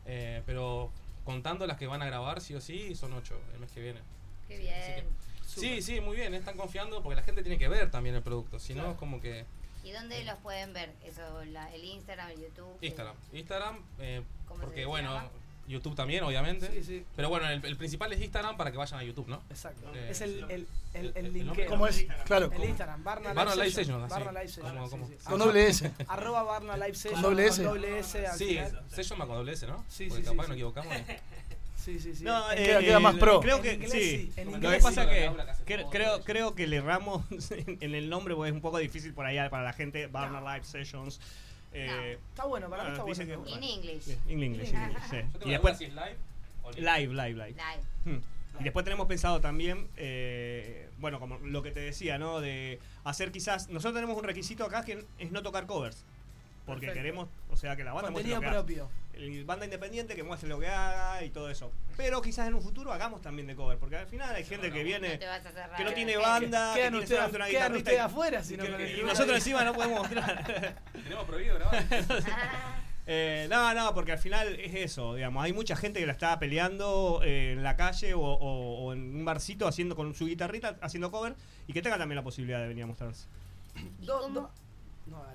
Eh, 0.06 0.42
pero 0.46 0.90
contando 1.24 1.66
las 1.66 1.76
que 1.78 1.86
van 1.86 2.02
a 2.02 2.06
grabar, 2.06 2.40
sí 2.40 2.54
o 2.54 2.60
sí, 2.60 2.94
son 2.94 3.12
8 3.12 3.38
el 3.54 3.60
mes 3.60 3.70
que 3.72 3.80
viene. 3.80 4.00
Qué 4.48 4.54
Así 4.54 4.62
bien. 4.62 5.06
que- 5.06 5.30
Sí, 5.46 5.82
sí, 5.82 6.00
muy 6.00 6.16
bien, 6.16 6.32
están 6.34 6.56
confiando 6.56 7.02
porque 7.02 7.16
la 7.16 7.22
gente 7.22 7.42
tiene 7.42 7.58
que 7.58 7.68
ver 7.68 7.90
también 7.90 8.14
el 8.14 8.22
producto, 8.22 8.58
si 8.60 8.72
no 8.72 8.80
Claro. 8.82 8.92
es 8.92 8.98
como 8.98 9.20
que 9.20 9.44
¿Y 9.84 9.92
dónde 9.92 10.22
los 10.24 10.38
pueden 10.38 10.72
ver? 10.72 10.92
Eso, 11.04 11.44
la- 11.46 11.72
el 11.74 11.84
Instagram, 11.84 12.30
el 12.30 12.40
YouTube. 12.40 12.76
Instagram, 12.82 13.14
Instagram, 13.32 13.78
eh, 13.98 14.22
¿Cómo 14.46 14.60
se 14.60 14.66
porque 14.66 14.80
llama? 14.82 14.90
bueno, 14.90 15.30
YouTube 15.68 15.94
también, 15.94 16.24
obviamente. 16.24 16.68
Sí, 16.72 16.82
sí. 16.82 17.04
Pero 17.14 17.28
bueno, 17.28 17.48
el, 17.48 17.64
el 17.64 17.76
principal 17.76 18.12
es 18.12 18.20
Instagram 18.20 18.56
para 18.56 18.72
que 18.72 18.76
vayan 18.76 18.98
a 18.98 19.04
YouTube, 19.04 19.28
¿no? 19.28 19.40
Exacto. 19.50 19.90
Eh, 19.94 20.08
es 20.10 20.20
el, 20.20 20.44
el, 20.50 20.66
el, 20.94 21.12
el, 21.14 21.26
el 21.26 21.32
link. 21.32 21.66
¿Cómo 21.68 21.86
es? 21.86 22.04
Claro, 22.24 22.46
El 22.46 22.52
¿cómo? 22.52 22.64
Instagram, 22.64 23.04
Barna, 23.04 23.32
Barna 23.32 23.54
Live 23.54 23.64
Live 23.66 23.74
Session. 23.76 24.02
Session. 24.02 24.24
Barna 24.24 24.40
Live 24.40 24.52
Session. 24.52 24.74
¿Cómo- 24.76 24.90
cómo? 24.90 25.06
sí. 25.08 25.14
Con 25.24 25.38
doble 25.38 25.66
S. 25.68 25.92
Arroba 26.08 26.42
Barna 26.42 26.76
Live 26.76 26.94
Session. 26.94 27.22
doble 27.22 27.46
S. 27.46 27.62
Con 27.62 27.72
doble 27.74 27.98
S 28.00 28.26
Sí, 28.36 28.46
final. 28.48 28.82
se 28.88 29.02
llama 29.04 29.26
con 29.26 29.36
doble 29.36 29.52
S, 29.52 29.66
¿no? 29.66 29.84
Sí, 29.88 30.08
Porque 30.08 30.24
sí, 30.24 30.28
capaz 30.30 30.42
sí, 30.44 30.48
nos 30.48 30.56
equivocamos. 30.56 30.92
Sí, 31.80 31.98
sí, 31.98 32.14
sí. 32.14 32.24
No, 32.24 32.50
eh, 32.52 32.56
queda- 32.64 32.80
queda 32.80 33.00
más 33.00 33.16
pro. 33.16 33.40
Creo 33.40 33.60
que 33.62 33.74
inglés 33.74 33.90
sí. 33.92 34.32
Lo 34.44 34.70
que 34.70 34.80
pasa 34.80 35.04
sí. 35.04 35.10
que 35.64 35.86
creo, 35.90 36.22
creo 36.22 36.54
que 36.54 36.66
le 36.66 36.76
erramos 36.76 37.22
en, 37.50 37.94
el 37.94 38.10
nombre 38.10 38.34
porque 38.34 38.50
es 38.50 38.54
un 38.54 38.60
poco 38.60 38.78
difícil 38.78 39.14
por 39.14 39.26
allá 39.26 39.48
para 39.50 39.64
la 39.64 39.72
gente. 39.72 40.06
Barna 40.06 40.40
Live 40.40 40.64
Sessions. 40.64 41.20
Eh, 41.72 42.18
Está 42.30 42.44
bueno, 42.44 42.68
para 42.68 42.82
mí 42.82 42.88
ah, 42.90 42.92
está 42.92 43.04
bueno. 43.04 43.44
que- 43.44 43.50
In 43.50 43.62
English. 43.62 44.08
In 44.28 44.42
English, 44.42 44.70
in 44.70 44.76
English, 44.76 45.02
sí. 45.08 45.16
Yo 45.32 45.38
tengo 45.38 45.46
Y 45.46 45.50
después 45.50 45.78
si 45.78 45.84
es 45.84 45.94
live 45.94 46.16
o 46.64 46.70
live. 46.72 46.82
live, 46.82 47.14
live, 47.14 47.46
live. 47.46 47.54
Live. 47.54 47.84
Hmm. 48.18 48.20
Y 48.60 48.64
después 48.64 48.84
tenemos 48.84 49.06
pensado 49.06 49.40
también, 49.40 49.88
eh, 49.96 50.88
bueno, 50.98 51.18
como 51.18 51.38
lo 51.38 51.62
que 51.62 51.70
te 51.70 51.80
decía, 51.80 52.18
¿no? 52.18 52.40
De 52.40 52.78
hacer 53.04 53.32
quizás. 53.32 53.68
Nosotros 53.70 53.94
tenemos 53.94 54.18
un 54.18 54.24
requisito 54.24 54.64
acá 54.64 54.84
que 54.84 55.04
es 55.18 55.30
no 55.30 55.42
tocar 55.42 55.66
covers. 55.66 56.04
Porque 56.66 56.86
Perfecto. 56.86 56.94
queremos, 57.02 57.28
o 57.50 57.56
sea, 57.56 57.74
que 57.74 57.84
la 57.84 57.92
banda 57.94 58.12
Contenido 58.12 58.40
propio. 58.40 58.90
Banda 59.44 59.64
independiente 59.64 60.14
que 60.14 60.22
muestre 60.22 60.48
lo 60.48 60.58
que 60.58 60.68
haga 60.68 61.22
y 61.24 61.30
todo 61.30 61.50
eso. 61.50 61.70
Pero 61.96 62.22
quizás 62.22 62.48
en 62.48 62.54
un 62.54 62.62
futuro 62.62 62.92
hagamos 62.92 63.20
también 63.20 63.46
de 63.46 63.54
cover, 63.54 63.78
porque 63.78 63.96
al 63.96 64.06
final 64.06 64.34
hay 64.34 64.44
gente 64.44 64.70
que 64.72 64.82
viene 64.84 65.18
No 65.18 65.76
que 65.76 65.84
no 65.84 65.92
tiene 65.92 66.16
banda, 66.16 66.72
que 66.74 66.80
Quedan 66.80 66.92
tiene 66.92 66.98
ustedes 67.04 67.08
solamente 67.20 67.36
una 67.36 67.46
quedan 67.46 67.62
guitarrita 67.72 67.78
ustedes 67.78 67.98
y- 67.98 68.00
afuera 68.00 68.42
si 68.44 68.56
no 68.56 68.64
y 68.64 68.68
que- 68.76 68.96
y 68.98 69.02
nosotros 69.02 69.36
encima 69.36 69.64
no 69.64 69.74
podemos 69.74 69.98
mostrar. 70.00 70.76
Tenemos 70.92 71.24
prohibido 71.26 71.54
grabar. 71.56 71.84
Eh, 73.12 73.48
no, 73.50 73.74
no, 73.74 73.92
porque 73.92 74.12
al 74.12 74.18
final 74.18 74.54
es 74.60 74.72
eso, 74.74 75.14
digamos. 75.16 75.42
Hay 75.42 75.52
mucha 75.52 75.74
gente 75.74 75.98
que 75.98 76.06
la 76.06 76.12
está 76.12 76.38
peleando 76.38 77.20
eh, 77.24 77.52
en 77.54 77.62
la 77.64 77.74
calle 77.74 78.14
o, 78.14 78.20
o- 78.20 78.84
o 78.84 78.92
en 78.92 79.16
un 79.16 79.24
barcito 79.24 79.66
haciendo 79.66 79.96
con 79.96 80.14
su 80.14 80.26
guitarrita, 80.26 80.76
haciendo 80.80 81.10
cover, 81.10 81.34
y 81.66 81.72
que 81.72 81.82
tenga 81.82 81.98
también 81.98 82.16
la 82.16 82.22
posibilidad 82.22 82.60
de 82.60 82.68
venir 82.68 82.84
a 82.84 82.86
mostrarse. 82.86 83.26
¿Y 84.00 84.06
cómo. 84.06 84.50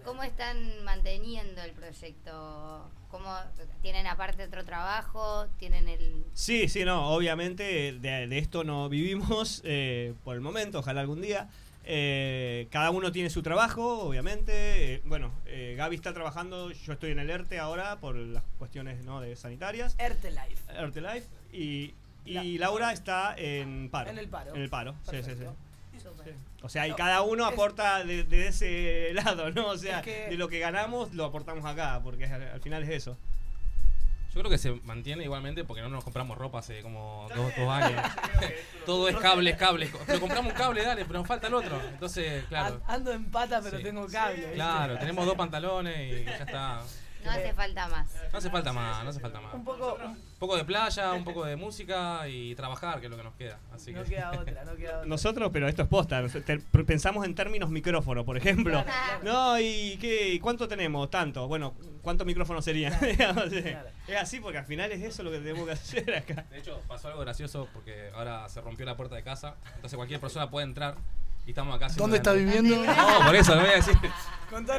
Cómo 0.04 0.24
están 0.24 0.84
manteniendo 0.84 1.62
el 1.62 1.72
proyecto? 1.72 2.90
¿Cómo 3.10 3.34
tienen 3.82 4.08
aparte 4.08 4.44
otro 4.44 4.66
trabajo? 4.66 5.48
¿Tienen 5.58 5.88
el 5.88 6.26
Sí, 6.34 6.68
sí, 6.68 6.84
no, 6.84 7.10
obviamente 7.10 7.94
de, 7.94 8.28
de 8.28 8.38
esto 8.38 8.64
no 8.64 8.90
vivimos 8.90 9.62
eh, 9.66 10.14
por 10.24 10.36
el 10.36 10.42
momento, 10.42 10.80
ojalá 10.80 11.02
algún 11.02 11.22
día. 11.22 11.50
Eh, 11.88 12.68
cada 12.72 12.90
uno 12.90 13.12
tiene 13.12 13.30
su 13.30 13.44
trabajo, 13.44 14.00
obviamente. 14.08 14.96
Eh, 14.96 15.02
bueno, 15.06 15.32
eh, 15.46 15.76
Gaby 15.78 15.96
está 15.96 16.14
trabajando, 16.14 16.72
yo 16.72 16.94
estoy 16.94 17.12
en 17.12 17.20
el 17.20 17.30
ERTE 17.30 17.60
ahora 17.60 17.98
por 17.98 18.16
las 18.16 18.44
cuestiones 18.58 19.04
¿no? 19.06 19.22
de 19.22 19.36
sanitarias. 19.36 19.96
Erte 20.00 20.32
Life. 20.32 20.64
ERTE 20.76 21.02
Life. 21.02 21.28
Y, 21.54 21.94
y 22.26 22.58
Laura 22.58 22.92
está 22.92 23.36
en 23.38 23.90
paro. 23.90 24.10
En 24.10 24.18
el 24.18 24.28
paro. 24.28 24.56
En 24.56 24.62
el 24.62 24.70
paro, 24.70 24.96
sí, 25.10 25.18
sí, 25.24 25.32
sí. 25.38 25.46
O 26.62 26.70
sea, 26.70 26.88
y 26.88 26.94
cada 26.94 27.22
uno 27.22 27.46
aporta 27.46 28.04
de, 28.04 28.24
de 28.24 28.48
ese 28.48 29.12
lado, 29.14 29.52
¿no? 29.52 29.68
O 29.68 29.78
sea, 29.78 30.00
Es 30.00 30.06
que- 30.06 30.28
de 30.30 30.38
lo 30.38 30.48
que 30.48 30.60
ganamos 30.60 31.14
lo 31.14 31.26
aportamos 31.26 31.64
acá, 31.66 32.00
porque 32.04 32.26
al, 32.26 32.42
al 32.44 32.62
final 32.62 32.84
es 32.84 32.90
eso. 32.90 33.18
Yo 34.34 34.42
creo 34.42 34.52
que 34.52 34.58
se 34.58 34.72
mantiene 34.84 35.24
igualmente 35.24 35.64
porque 35.64 35.82
no 35.82 35.88
nos 35.88 36.04
compramos 36.04 36.38
ropa 36.38 36.60
hace 36.60 36.82
como 36.82 37.26
dos, 37.34 37.56
dos 37.56 37.70
años. 37.70 38.02
Todo 38.86 39.08
es 39.08 39.16
cables, 39.16 39.56
cables. 39.56 39.92
Pero 40.06 40.20
compramos 40.20 40.52
un 40.52 40.58
cable, 40.58 40.84
dale, 40.84 41.06
pero 41.06 41.20
nos 41.20 41.28
falta 41.28 41.48
el 41.48 41.54
otro. 41.54 41.80
Entonces, 41.90 42.44
claro. 42.50 42.82
An- 42.86 42.96
Ando 42.96 43.14
en 43.14 43.32
pata, 43.32 43.62
pero 43.64 43.78
Sí. 43.78 43.84
tengo 43.84 44.06
cable. 44.08 44.52
Claro, 44.54 44.98
tenemos 45.00 45.26
dos 45.26 45.36
pantalones 45.36 46.22
y 46.22 46.26
ya 46.26 46.36
está. 46.38 46.82
No 47.26 47.32
hace 47.32 47.54
falta 47.54 47.88
más. 47.88 48.08
No 48.32 48.38
hace 48.38 48.50
falta 48.50 48.74
más, 48.74 49.04
no 49.04 49.10
hace 49.10 49.20
falta 49.20 49.42
más. 49.42 49.54
Un 49.54 49.64
poco. 49.64 49.98
Un 50.04 50.40
poco 50.40 50.58
de 50.58 50.66
playa, 50.66 51.14
un 51.14 51.24
poco 51.24 51.46
de 51.46 51.56
música 51.56 52.28
y 52.28 52.54
trabajar, 52.56 53.00
que 53.00 53.06
es 53.08 53.12
lo 53.12 53.18
que 53.18 53.24
nos 53.24 53.34
queda. 53.36 53.58
Así 53.74 53.92
No 53.94 54.04
que... 54.04 54.12
queda 54.12 54.32
otra, 54.40 54.64
no 54.66 54.76
queda 54.76 54.98
otra. 54.98 55.06
Nosotros, 55.08 55.50
pero 55.52 55.68
esto 55.68 55.82
es 55.84 55.88
posta, 55.88 56.24
pensamos 56.86 57.26
en 57.26 57.34
términos 57.36 57.70
micrófono, 57.70 58.24
por 58.26 58.38
ejemplo. 58.38 58.84
No, 59.24 59.60
¿y 59.60 59.98
qué? 60.00 60.30
¿Y 60.30 60.40
cuánto 60.40 60.68
tenemos? 60.68 61.10
Tanto. 61.10 61.48
Bueno, 61.48 61.74
¿cuántos 62.02 62.28
micrófonos 62.28 62.64
serían? 62.64 62.94
Es 64.08 64.18
así 64.18 64.40
porque 64.40 64.60
al 64.60 64.66
final 64.66 64.92
es 64.92 65.02
eso 65.02 65.24
lo 65.24 65.32
que 65.32 65.40
tenemos 65.40 65.66
que 65.66 65.72
hacer 65.72 66.16
acá. 66.16 66.46
De 66.52 66.60
hecho, 66.60 66.80
pasó 66.88 67.08
algo 67.08 67.22
gracioso 67.22 67.68
porque 67.74 68.12
ahora 68.14 68.48
se 68.50 68.62
rompió 68.62 68.86
la 68.86 68.96
puerta 68.96 69.16
de 69.16 69.24
casa. 69.24 69.56
Entonces 69.76 69.96
cualquier 69.98 70.20
persona 70.20 70.50
puede 70.52 70.68
entrar 70.68 70.96
y 71.46 71.50
estamos 71.52 71.76
acá. 71.76 71.88
¿Dónde 71.96 72.18
está 72.18 72.34
viviendo? 72.34 72.76
No, 72.86 73.26
por 73.26 73.36
eso, 73.36 73.56
no 73.56 73.62
voy 73.62 73.72
a 73.72 73.76
decir. 73.76 73.96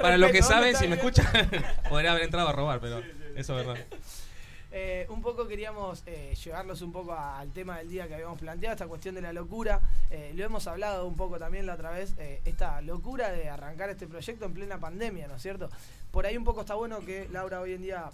Para 0.01 0.17
los 0.17 0.31
que 0.31 0.43
saben, 0.43 0.73
¿dónde 0.73 0.79
si 0.79 0.89
me 0.89 0.97
escuchan, 0.97 1.27
podría 1.89 2.13
haber 2.13 2.25
entrado 2.25 2.49
a 2.49 2.53
robar, 2.53 2.81
pero 2.81 3.01
eso 3.37 3.59
es 3.59 3.67
verdad. 3.67 3.85
Eh, 4.79 5.07
un 5.09 5.23
poco 5.23 5.49
queríamos 5.49 6.03
eh, 6.05 6.35
llevarlos 6.45 6.83
un 6.83 6.93
poco 6.93 7.15
a- 7.15 7.39
al 7.39 7.51
tema 7.53 7.79
del 7.79 7.89
día 7.89 8.09
que 8.09 8.15
habíamos 8.15 8.39
planteado, 8.39 8.75
esta 8.75 8.87
cuestión 8.87 9.15
de 9.15 9.23
la 9.23 9.33
locura. 9.33 9.81
Eh, 10.11 10.33
lo 10.35 10.45
hemos 10.45 10.67
hablado 10.67 11.07
un 11.07 11.17
poco 11.17 11.39
también 11.39 11.65
la 11.65 11.75
otra 11.75 11.91
vez, 11.93 12.13
eh, 12.19 12.43
esta 12.45 12.83
locura 12.83 13.31
de 13.31 13.49
arrancar 13.49 13.89
este 13.89 14.07
proyecto 14.07 14.45
en 14.45 14.53
plena 14.53 14.79
pandemia, 14.79 15.29
¿no 15.29 15.37
es 15.37 15.43
cierto? 15.43 15.71
Por 16.11 16.27
ahí 16.27 16.37
un 16.37 16.45
poco 16.45 16.61
está 16.61 16.75
bueno 16.75 17.01
que 17.01 17.27
Laura 17.33 17.61
hoy 17.63 17.73
en 17.73 17.81
día 17.83 18.11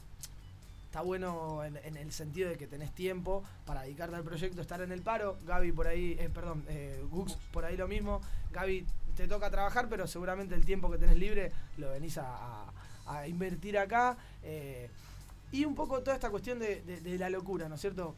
está 0.93 1.01
bueno 1.01 1.65
en, 1.65 1.97
el 1.97 2.13
sentido 2.13 2.51
de 2.51 2.59
que 2.59 2.67
tenés 2.67 2.93
tiempo 2.95 3.43
para 3.65 3.81
dedicarte 3.81 4.15
al 4.15 4.23
proyecto, 4.25 4.61
estar 4.61 4.83
en 4.83 4.93
el 4.93 5.01
paro. 5.01 5.39
Gaby 5.47 5.73
por 5.73 5.87
ahí, 5.87 6.19
eh, 6.21 6.29
perdón, 6.29 6.63
eh, 6.69 7.03
Gux 7.11 7.39
por 7.51 7.65
ahí 7.65 7.79
lo 7.79 7.89
mismo. 7.89 8.21
Gaby 8.53 8.85
te 9.17 9.27
toca 9.27 9.51
trabajar, 9.51 9.89
pero 9.89 10.07
seguramente 10.07 10.55
el 10.55 10.67
tiempo 10.67 10.91
que 10.91 10.99
tenés 10.99 11.17
libre 11.17 11.51
lo 11.79 11.89
venís 11.93 12.19
a, 12.19 12.67
a- 13.07 13.27
invertir 13.27 13.79
acá. 13.79 14.19
eh, 14.43 14.91
y 15.51 15.65
un 15.65 15.75
poco 15.75 16.01
toda 16.03 16.15
esta 16.15 16.29
cuestión 16.29 16.59
de- 16.59 16.83
de 16.83 17.19
la 17.19 17.31
locura, 17.31 17.71
¿no 17.71 17.77
es 17.77 17.81
cierto? 17.81 18.15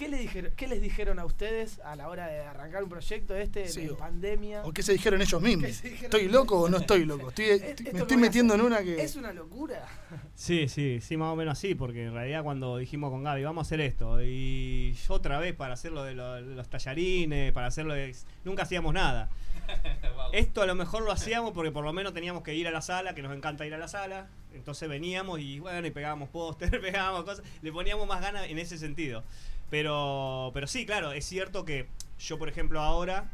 ¿Qué, 0.00 0.08
le 0.08 0.16
dijeron, 0.16 0.52
¿Qué 0.56 0.66
les 0.66 0.80
dijeron 0.80 1.18
a 1.18 1.26
ustedes 1.26 1.78
a 1.80 1.94
la 1.94 2.08
hora 2.08 2.26
de 2.26 2.40
arrancar 2.40 2.82
un 2.82 2.88
proyecto 2.88 3.36
este 3.36 3.68
Sí, 3.68 3.86
o- 3.86 3.98
pandemia? 3.98 4.62
¿O 4.64 4.72
qué 4.72 4.82
se 4.82 4.92
dijeron 4.94 5.20
ellos 5.20 5.42
mismos? 5.42 5.66
¿Qué 5.66 5.72
se 5.74 5.88
dijeron 5.90 6.04
¿Estoy 6.06 6.28
loco 6.32 6.60
o 6.62 6.68
no 6.70 6.78
estoy 6.78 7.04
loco? 7.04 7.28
Estoy, 7.36 7.44
¿Esto 7.50 7.82
me 7.92 7.98
estoy 8.00 8.16
metiendo 8.16 8.54
en 8.54 8.60
hacer 8.60 8.72
una 8.72 8.82
que... 8.82 9.02
Es 9.02 9.16
una 9.16 9.32
locura. 9.34 9.86
Sí, 10.34 10.68
sí, 10.68 11.00
sí, 11.02 11.18
más 11.18 11.28
o 11.34 11.36
menos 11.36 11.52
así, 11.58 11.74
porque 11.74 12.06
en 12.06 12.14
realidad 12.14 12.42
cuando 12.42 12.78
dijimos 12.78 13.10
con 13.10 13.22
Gaby, 13.22 13.44
vamos 13.44 13.66
a 13.66 13.68
hacer 13.68 13.82
esto, 13.82 14.22
y 14.22 14.94
yo 15.06 15.12
otra 15.14 15.38
vez 15.38 15.54
para 15.54 15.74
hacerlo 15.74 16.02
de 16.02 16.14
lo- 16.14 16.40
los 16.40 16.66
tallarines, 16.70 17.52
para 17.52 17.66
hacerlo 17.66 17.92
de... 17.92 18.16
Nunca 18.44 18.62
hacíamos 18.62 18.94
nada. 18.94 19.28
Esto 20.32 20.62
a 20.62 20.66
lo 20.66 20.74
mejor 20.74 21.02
lo 21.02 21.12
hacíamos 21.12 21.52
porque 21.52 21.70
por 21.70 21.84
lo 21.84 21.92
menos 21.92 22.14
teníamos 22.14 22.42
que 22.42 22.54
ir 22.54 22.66
a 22.66 22.70
la 22.70 22.80
sala, 22.80 23.14
que 23.14 23.20
nos 23.22 23.36
encanta 23.36 23.66
ir 23.66 23.74
a 23.74 23.78
la 23.78 23.88
sala. 23.88 24.28
Entonces 24.54 24.88
veníamos 24.88 25.40
y 25.40 25.60
bueno, 25.60 25.86
y 25.86 25.90
pegábamos 25.90 26.30
póster, 26.30 26.80
pegábamos 26.80 27.24
cosas, 27.24 27.44
le 27.60 27.70
poníamos 27.70 28.08
más 28.08 28.20
ganas 28.22 28.48
en 28.48 28.58
ese 28.58 28.78
sentido. 28.78 29.22
Pero, 29.70 30.50
pero 30.52 30.66
sí, 30.66 30.84
claro, 30.84 31.12
es 31.12 31.24
cierto 31.24 31.64
que 31.64 31.86
yo, 32.18 32.38
por 32.38 32.48
ejemplo, 32.48 32.80
ahora, 32.80 33.30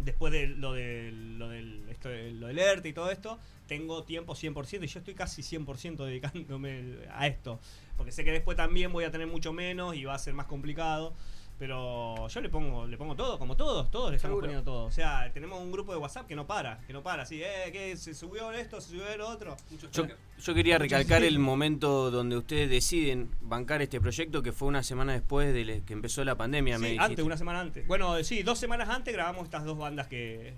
después 0.00 0.32
de 0.32 0.46
lo, 0.46 0.72
de, 0.72 1.10
lo, 1.12 1.48
del, 1.48 1.88
esto, 1.88 2.10
lo 2.10 2.48
del 2.48 2.58
ERTE 2.58 2.90
y 2.90 2.92
todo 2.92 3.10
esto, 3.10 3.38
tengo 3.66 4.04
tiempo 4.04 4.34
100% 4.34 4.84
y 4.84 4.86
yo 4.86 4.98
estoy 4.98 5.14
casi 5.14 5.42
100% 5.42 6.04
dedicándome 6.04 6.98
a 7.12 7.26
esto. 7.26 7.58
Porque 7.96 8.12
sé 8.12 8.24
que 8.24 8.32
después 8.32 8.56
también 8.56 8.92
voy 8.92 9.04
a 9.04 9.10
tener 9.10 9.26
mucho 9.26 9.52
menos 9.52 9.96
y 9.96 10.04
va 10.04 10.14
a 10.14 10.18
ser 10.18 10.34
más 10.34 10.46
complicado. 10.46 11.14
Pero 11.58 12.26
yo 12.26 12.40
le 12.40 12.48
pongo, 12.48 12.84
le 12.86 12.96
pongo 12.96 13.14
todo, 13.14 13.38
como 13.38 13.56
todos, 13.56 13.88
todos 13.88 14.10
le 14.10 14.16
estamos 14.16 14.32
Seguro. 14.32 14.46
poniendo 14.48 14.64
todo. 14.64 14.84
O 14.86 14.90
sea, 14.90 15.30
tenemos 15.32 15.60
un 15.62 15.70
grupo 15.70 15.92
de 15.92 15.98
WhatsApp 15.98 16.26
que 16.26 16.34
no 16.34 16.46
para, 16.48 16.78
que 16.86 16.92
no 16.92 17.02
para, 17.02 17.22
así, 17.22 17.40
eh, 17.42 17.70
que 17.70 17.96
se 17.96 18.12
subió 18.12 18.50
esto, 18.50 18.80
se 18.80 18.90
subió 18.90 19.16
lo 19.16 19.28
otro. 19.28 19.56
Yo, 19.92 20.06
yo 20.38 20.54
quería 20.54 20.78
recalcar 20.78 21.22
el 21.22 21.38
momento 21.38 22.10
donde 22.10 22.36
ustedes 22.36 22.68
deciden 22.68 23.30
bancar 23.40 23.82
este 23.82 24.00
proyecto, 24.00 24.42
que 24.42 24.50
fue 24.50 24.66
una 24.66 24.82
semana 24.82 25.12
después 25.12 25.54
de 25.54 25.82
que 25.86 25.92
empezó 25.92 26.24
la 26.24 26.34
pandemia, 26.34 26.76
me 26.78 26.88
dijiste. 26.88 27.04
antes, 27.04 27.24
una 27.24 27.36
semana 27.36 27.60
antes. 27.60 27.86
Bueno, 27.86 28.22
sí, 28.24 28.42
dos 28.42 28.58
semanas 28.58 28.88
antes 28.88 29.14
grabamos 29.14 29.44
estas 29.44 29.64
dos 29.64 29.78
bandas 29.78 30.08
que, 30.08 30.54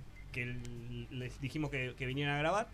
les 1.11 1.41
dijimos 1.43 1.71
que, 1.71 1.95
que 1.99 2.07
vinieran 2.07 2.37
a 2.37 2.39
grabar. 2.39 2.69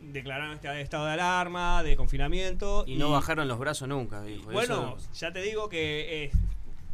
Declararon 0.00 0.54
este 0.54 0.80
estado 0.80 1.06
de 1.06 1.12
alarma, 1.12 1.82
de 1.82 1.96
confinamiento. 1.96 2.84
Y 2.86 2.96
no 2.96 3.10
bajaron 3.10 3.48
los 3.48 3.58
brazos 3.58 3.88
nunca, 3.88 4.22
dijo. 4.22 4.50
Bueno, 4.50 4.96
Eso- 4.96 5.12
ya 5.12 5.32
te 5.32 5.42
digo 5.42 5.68
que 5.68 6.24
eh, 6.24 6.30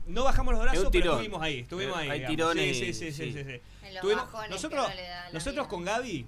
no 0.07 0.25
bajamos 0.25 0.55
los 0.55 0.63
brazos, 0.63 0.89
pero 0.93 1.13
estuvimos 1.13 1.43
ahí. 1.43 1.61
Estuvimos 1.61 1.97
ahí. 1.97 2.11
hay 2.11 2.27
tirones 2.27 2.77
Sí, 2.77 2.85
y- 2.85 2.93
sí, 2.95 3.13
sí, 3.13 3.13
sí, 3.13 3.33
sí. 3.33 3.33
sí, 3.33 3.45
sí. 3.45 3.61
En 3.87 3.95
los 3.95 4.03
Tuvimos- 4.03 4.25
bajones 4.27 4.49
que 4.49 4.55
nosotros 4.55 4.89
no 4.89 4.95
le 4.95 5.03
da 5.03 5.25
la 5.27 5.33
nosotros 5.33 5.55
vida. 5.65 5.69
con 5.69 5.85
Gaby, 5.85 6.27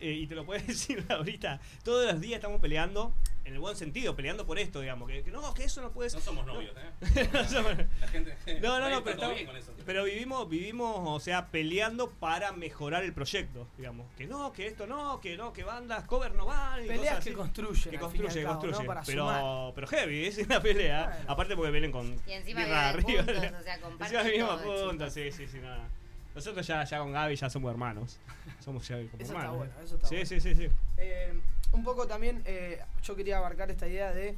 eh, 0.00 0.12
y 0.12 0.26
te 0.26 0.34
lo 0.34 0.44
puedes 0.46 0.66
decir 0.66 1.04
ahorita, 1.08 1.60
todos 1.84 2.06
los 2.12 2.20
días 2.20 2.36
estamos 2.38 2.60
peleando, 2.60 3.12
en 3.48 3.54
el 3.54 3.60
buen 3.60 3.74
sentido, 3.76 4.14
peleando 4.14 4.46
por 4.46 4.58
esto, 4.58 4.80
digamos. 4.80 5.08
Que, 5.08 5.22
que 5.22 5.30
no, 5.30 5.52
que 5.54 5.64
eso 5.64 5.80
no 5.82 5.90
puede 5.90 6.10
ser. 6.10 6.20
No 6.20 6.24
somos 6.24 6.46
novios, 6.46 6.74
¿eh? 6.76 7.28
No 7.32 7.44
somos- 7.44 7.76
La 8.00 8.08
gente. 8.08 8.36
no, 8.60 8.78
no, 8.78 8.88
no, 8.90 8.98
está 8.98 9.04
pero, 9.04 9.14
estamos- 9.14 9.34
bien 9.34 9.46
con 9.46 9.56
eso. 9.56 9.72
pero 9.86 10.04
vivimos, 10.04 10.48
vivimos, 10.48 10.96
o 11.02 11.18
sea, 11.18 11.46
peleando 11.46 12.10
para 12.10 12.52
mejorar 12.52 13.02
el 13.04 13.12
proyecto, 13.12 13.66
digamos. 13.76 14.06
Que 14.16 14.26
no, 14.26 14.52
que 14.52 14.66
esto 14.66 14.86
no, 14.86 15.20
que 15.20 15.36
no, 15.36 15.52
que 15.52 15.64
bandas, 15.64 16.04
cover 16.04 16.34
no 16.34 16.46
van. 16.46 16.84
y 16.84 16.88
Peleas 16.88 17.00
cosas 17.16 17.24
que 17.24 17.30
así. 17.30 17.36
construyen, 17.36 17.82
Que 17.90 17.96
al 17.96 18.02
construye, 18.02 18.28
fin 18.30 18.38
y 18.38 18.44
al 18.44 18.46
cabo, 18.50 18.60
construye. 18.60 18.82
¿no? 18.82 18.86
Para 18.86 19.02
pero, 19.02 19.22
sumar. 19.26 19.74
pero 19.74 19.86
heavy, 19.88 20.24
es 20.26 20.38
una 20.38 20.60
pelea. 20.62 21.24
Aparte 21.26 21.56
porque 21.56 21.70
vienen 21.72 21.90
con 21.90 22.14
Y 22.26 22.32
encima 22.32 22.88
arriba. 22.90 23.24
puntos, 23.24 23.36
o 23.60 23.62
sea, 23.62 23.80
comparten 23.80 24.18
Encima 24.20 24.46
misma 24.56 24.62
todo, 24.62 24.88
punta, 24.90 25.10
sí, 25.10 25.32
sí, 25.32 25.46
sí, 25.48 25.58
nada. 25.58 25.88
Nosotros 26.34 26.64
ya, 26.66 26.84
ya 26.84 26.98
con 26.98 27.10
Gaby 27.10 27.34
ya 27.34 27.50
somos 27.50 27.70
hermanos. 27.70 28.20
Somos 28.60 28.86
ya 28.86 28.96
como 28.96 29.06
Eso 29.08 29.16
está 29.22 29.32
hermanos. 29.32 29.56
bueno, 29.56 29.72
eso 29.82 29.94
está 29.96 30.06
sí, 30.08 30.14
bueno. 30.16 30.28
sí, 30.28 30.40
sí, 30.40 30.54
sí. 30.54 30.68
Eh, 30.98 31.32
un 31.72 31.84
poco 31.84 32.06
también 32.06 32.42
eh, 32.46 32.80
yo 33.02 33.14
quería 33.16 33.38
abarcar 33.38 33.70
esta 33.70 33.86
idea 33.88 34.12
de 34.12 34.34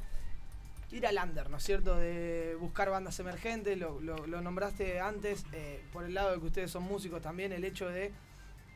ir 0.91 1.07
al 1.07 1.17
under, 1.23 1.49
¿no 1.49 1.57
es 1.57 1.63
cierto? 1.63 1.95
De 1.95 2.55
buscar 2.59 2.89
bandas 2.89 3.17
emergentes, 3.19 3.77
lo, 3.77 4.01
lo- 4.01 4.27
lo 4.27 4.41
nombraste 4.41 4.99
antes, 4.99 5.45
eh, 5.53 5.81
por 5.93 6.03
el 6.03 6.13
lado 6.13 6.33
de 6.33 6.39
que 6.39 6.45
ustedes 6.47 6.71
son 6.71 6.83
músicos 6.83 7.21
también, 7.21 7.53
el 7.53 7.63
hecho 7.63 7.87
de 7.87 8.11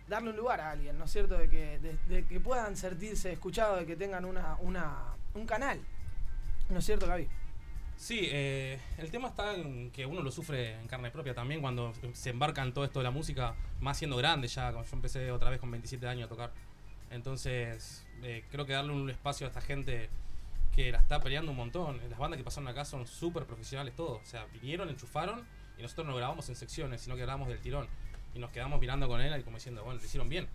darle 0.07 0.29
un 0.29 0.37
lugar 0.37 0.61
a 0.61 0.71
alguien, 0.71 0.97
¿no 0.97 1.05
es 1.05 1.11
cierto? 1.11 1.37
De 1.37 1.49
que, 1.49 1.79
de, 2.07 2.25
que 2.25 2.39
puedan 2.39 2.77
sentirse 2.77 3.31
escuchados, 3.33 3.79
de 3.79 3.85
que 3.85 3.95
tengan 3.97 4.23
una, 4.23 4.55
una, 4.61 4.95
un 5.33 5.45
canal, 5.45 5.79
¿no 6.69 6.79
es 6.79 6.85
cierto, 6.85 7.05
Gaby? 7.07 7.27
Sí, 7.97 8.27
eh, 8.31 8.79
el 8.97 9.09
tema 9.09 9.29
está 9.29 9.53
en 9.55 9.89
que 9.91 10.05
uno 10.05 10.21
lo 10.21 10.29
sufre 10.31 10.79
en 10.79 10.87
carne 10.87 11.11
propia 11.11 11.33
también 11.33 11.61
cuando 11.61 11.93
se 12.13 12.29
embarca 12.29 12.61
en 12.61 12.73
todo 12.73 12.83
esto 12.85 12.99
de 12.99 13.03
la 13.03 13.11
música, 13.11 13.55
más 13.79 13.97
siendo 13.97 14.17
grande 14.17 14.47
ya. 14.49 14.71
Yo 14.71 14.83
empecé 14.93 15.31
otra 15.31 15.49
vez 15.49 15.59
con 15.61 15.71
27 15.71 16.05
años 16.07 16.25
a 16.25 16.29
tocar. 16.29 16.51
Entonces, 17.09 18.04
eh, 18.23 18.43
creo 18.51 18.65
que 18.65 18.73
darle 18.73 18.93
un 18.93 19.09
espacio 19.09 19.47
a 19.47 19.49
esta 19.49 19.61
gente 19.61 20.09
que 20.75 20.91
la 20.91 20.99
está 20.99 21.21
peleando 21.21 21.51
un 21.51 21.57
montón. 21.57 21.99
Las 22.09 22.19
bandas 22.19 22.37
que 22.37 22.43
pasaron 22.43 22.67
acá 22.67 22.85
son 22.85 23.07
súper 23.07 23.45
profesionales 23.45 23.95
todos. 23.95 24.21
O 24.21 24.25
sea, 24.25 24.45
vinieron, 24.45 24.89
enchufaron 24.89 25.45
y 25.77 25.81
nosotros 25.81 26.07
no 26.07 26.15
grabamos 26.15 26.49
en 26.49 26.55
secciones, 26.55 27.01
sino 27.01 27.15
que 27.15 27.21
grabamos 27.21 27.47
del 27.47 27.59
tirón. 27.59 27.87
Y 28.33 28.39
nos 28.39 28.51
quedamos 28.51 28.79
mirando 28.79 29.07
con 29.07 29.21
él 29.21 29.39
y 29.39 29.43
como 29.43 29.57
diciendo, 29.57 29.83
bueno, 29.83 29.99
lo 29.99 30.05
hicieron 30.05 30.27
bien. 30.27 30.47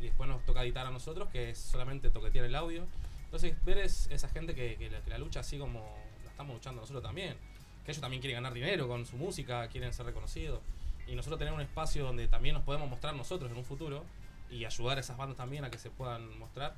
Y 0.00 0.04
después 0.04 0.28
nos 0.28 0.44
toca 0.44 0.62
editar 0.62 0.86
a 0.86 0.90
nosotros, 0.90 1.28
que 1.30 1.50
es 1.50 1.58
solamente 1.58 2.10
toquetear 2.10 2.44
el 2.44 2.54
audio. 2.54 2.86
Entonces, 3.24 3.54
ver 3.64 3.78
es 3.78 4.08
esa 4.10 4.28
gente 4.28 4.54
que, 4.54 4.76
que 4.76 4.90
la, 4.90 5.00
que 5.00 5.10
la 5.10 5.18
lucha 5.18 5.40
así 5.40 5.58
como 5.58 5.96
la 6.24 6.30
estamos 6.30 6.54
luchando 6.54 6.82
nosotros 6.82 7.02
también. 7.02 7.36
Que 7.84 7.92
ellos 7.92 8.00
también 8.00 8.20
quieren 8.20 8.36
ganar 8.36 8.52
dinero 8.52 8.86
con 8.88 9.06
su 9.06 9.16
música, 9.16 9.66
quieren 9.68 9.92
ser 9.92 10.04
reconocidos. 10.06 10.60
Y 11.06 11.14
nosotros 11.14 11.38
tener 11.38 11.54
un 11.54 11.60
espacio 11.60 12.04
donde 12.04 12.28
también 12.28 12.54
nos 12.54 12.64
podemos 12.64 12.88
mostrar 12.88 13.14
nosotros 13.14 13.50
en 13.50 13.56
un 13.56 13.64
futuro 13.64 14.04
y 14.50 14.64
ayudar 14.66 14.98
a 14.98 15.00
esas 15.00 15.16
bandas 15.16 15.36
también 15.36 15.64
a 15.64 15.70
que 15.70 15.78
se 15.78 15.90
puedan 15.90 16.38
mostrar. 16.38 16.74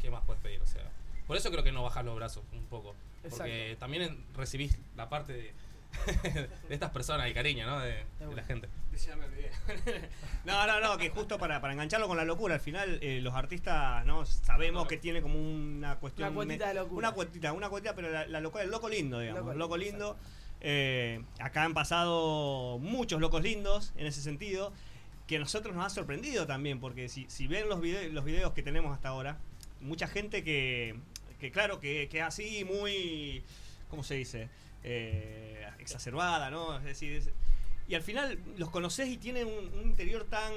¿Qué 0.00 0.10
más 0.10 0.22
puedes 0.24 0.42
pedir? 0.42 0.60
O 0.62 0.66
sea, 0.66 0.82
por 1.26 1.36
eso 1.36 1.50
creo 1.50 1.62
que 1.64 1.72
no 1.72 1.82
bajar 1.82 2.04
los 2.04 2.16
brazos 2.16 2.44
un 2.52 2.64
poco. 2.66 2.94
Porque 3.28 3.62
Exacto. 3.70 3.80
también 3.80 4.24
recibís 4.36 4.78
la 4.96 5.08
parte 5.08 5.32
de, 5.32 5.52
de 6.68 6.74
estas 6.74 6.90
personas, 6.90 7.26
el 7.26 7.34
cariño, 7.34 7.66
¿no? 7.66 7.80
De, 7.80 8.04
de 8.20 8.34
la 8.34 8.42
gente. 8.44 8.68
Ya 9.06 9.14
me 9.16 9.26
olvidé. 9.26 9.50
no, 10.44 10.66
no, 10.66 10.80
no, 10.80 10.96
que 10.98 11.10
justo 11.10 11.38
para, 11.38 11.60
para 11.60 11.72
engancharlo 11.72 12.08
con 12.08 12.16
la 12.16 12.24
locura, 12.24 12.54
al 12.54 12.60
final 12.60 12.98
eh, 13.00 13.20
los 13.22 13.34
artistas 13.34 14.04
no 14.06 14.24
sabemos 14.26 14.88
que 14.88 14.96
tiene 14.96 15.22
como 15.22 15.38
una 15.38 15.96
cuestión. 15.96 16.28
Una 16.28 16.34
cuotita 16.34 16.68
de 16.68 16.74
locura. 16.74 16.98
Una 17.08 17.12
cuotita, 17.14 17.52
una 17.52 17.68
cuotita, 17.68 17.94
pero 17.94 18.10
la, 18.10 18.26
la 18.26 18.40
locura, 18.40 18.64
el 18.64 18.70
loco 18.70 18.88
lindo, 18.88 19.20
digamos. 19.20 19.42
Loco 19.44 19.58
Loco, 19.58 19.76
lindo, 19.76 20.16
lindo. 20.16 20.16
Eh, 20.60 21.22
acá 21.38 21.62
han 21.62 21.74
pasado 21.74 22.78
muchos 22.80 23.20
locos 23.20 23.42
lindos 23.42 23.92
en 23.96 24.06
ese 24.06 24.20
sentido, 24.20 24.72
que 25.28 25.36
a 25.36 25.40
nosotros 25.40 25.76
nos 25.76 25.86
ha 25.86 25.90
sorprendido 25.90 26.46
también, 26.46 26.80
porque 26.80 27.08
si, 27.08 27.26
si 27.28 27.46
ven 27.46 27.68
los, 27.68 27.80
vide- 27.80 28.08
los 28.10 28.24
videos 28.24 28.52
que 28.52 28.62
tenemos 28.64 28.92
hasta 28.92 29.10
ahora, 29.10 29.36
mucha 29.80 30.06
gente 30.08 30.42
que, 30.44 30.94
que 31.40 31.50
claro, 31.50 31.80
que, 31.80 32.08
que 32.10 32.18
es 32.18 32.24
así 32.24 32.64
muy, 32.64 33.42
¿cómo 33.90 34.02
se 34.02 34.14
dice? 34.14 34.48
Eh, 34.84 35.66
exacerbada, 35.78 36.50
¿no? 36.50 36.76
Es 36.78 36.84
decir, 36.84 37.12
es- 37.12 37.30
y 37.88 37.94
al 37.94 38.02
final 38.02 38.38
los 38.58 38.70
conoces 38.70 39.08
y 39.08 39.16
tienen 39.16 39.46
un, 39.46 39.72
un 39.78 39.82
interior 39.82 40.24
tan, 40.24 40.52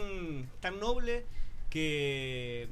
tan 0.59 0.79
noble 0.79 1.23
que, 1.69 2.67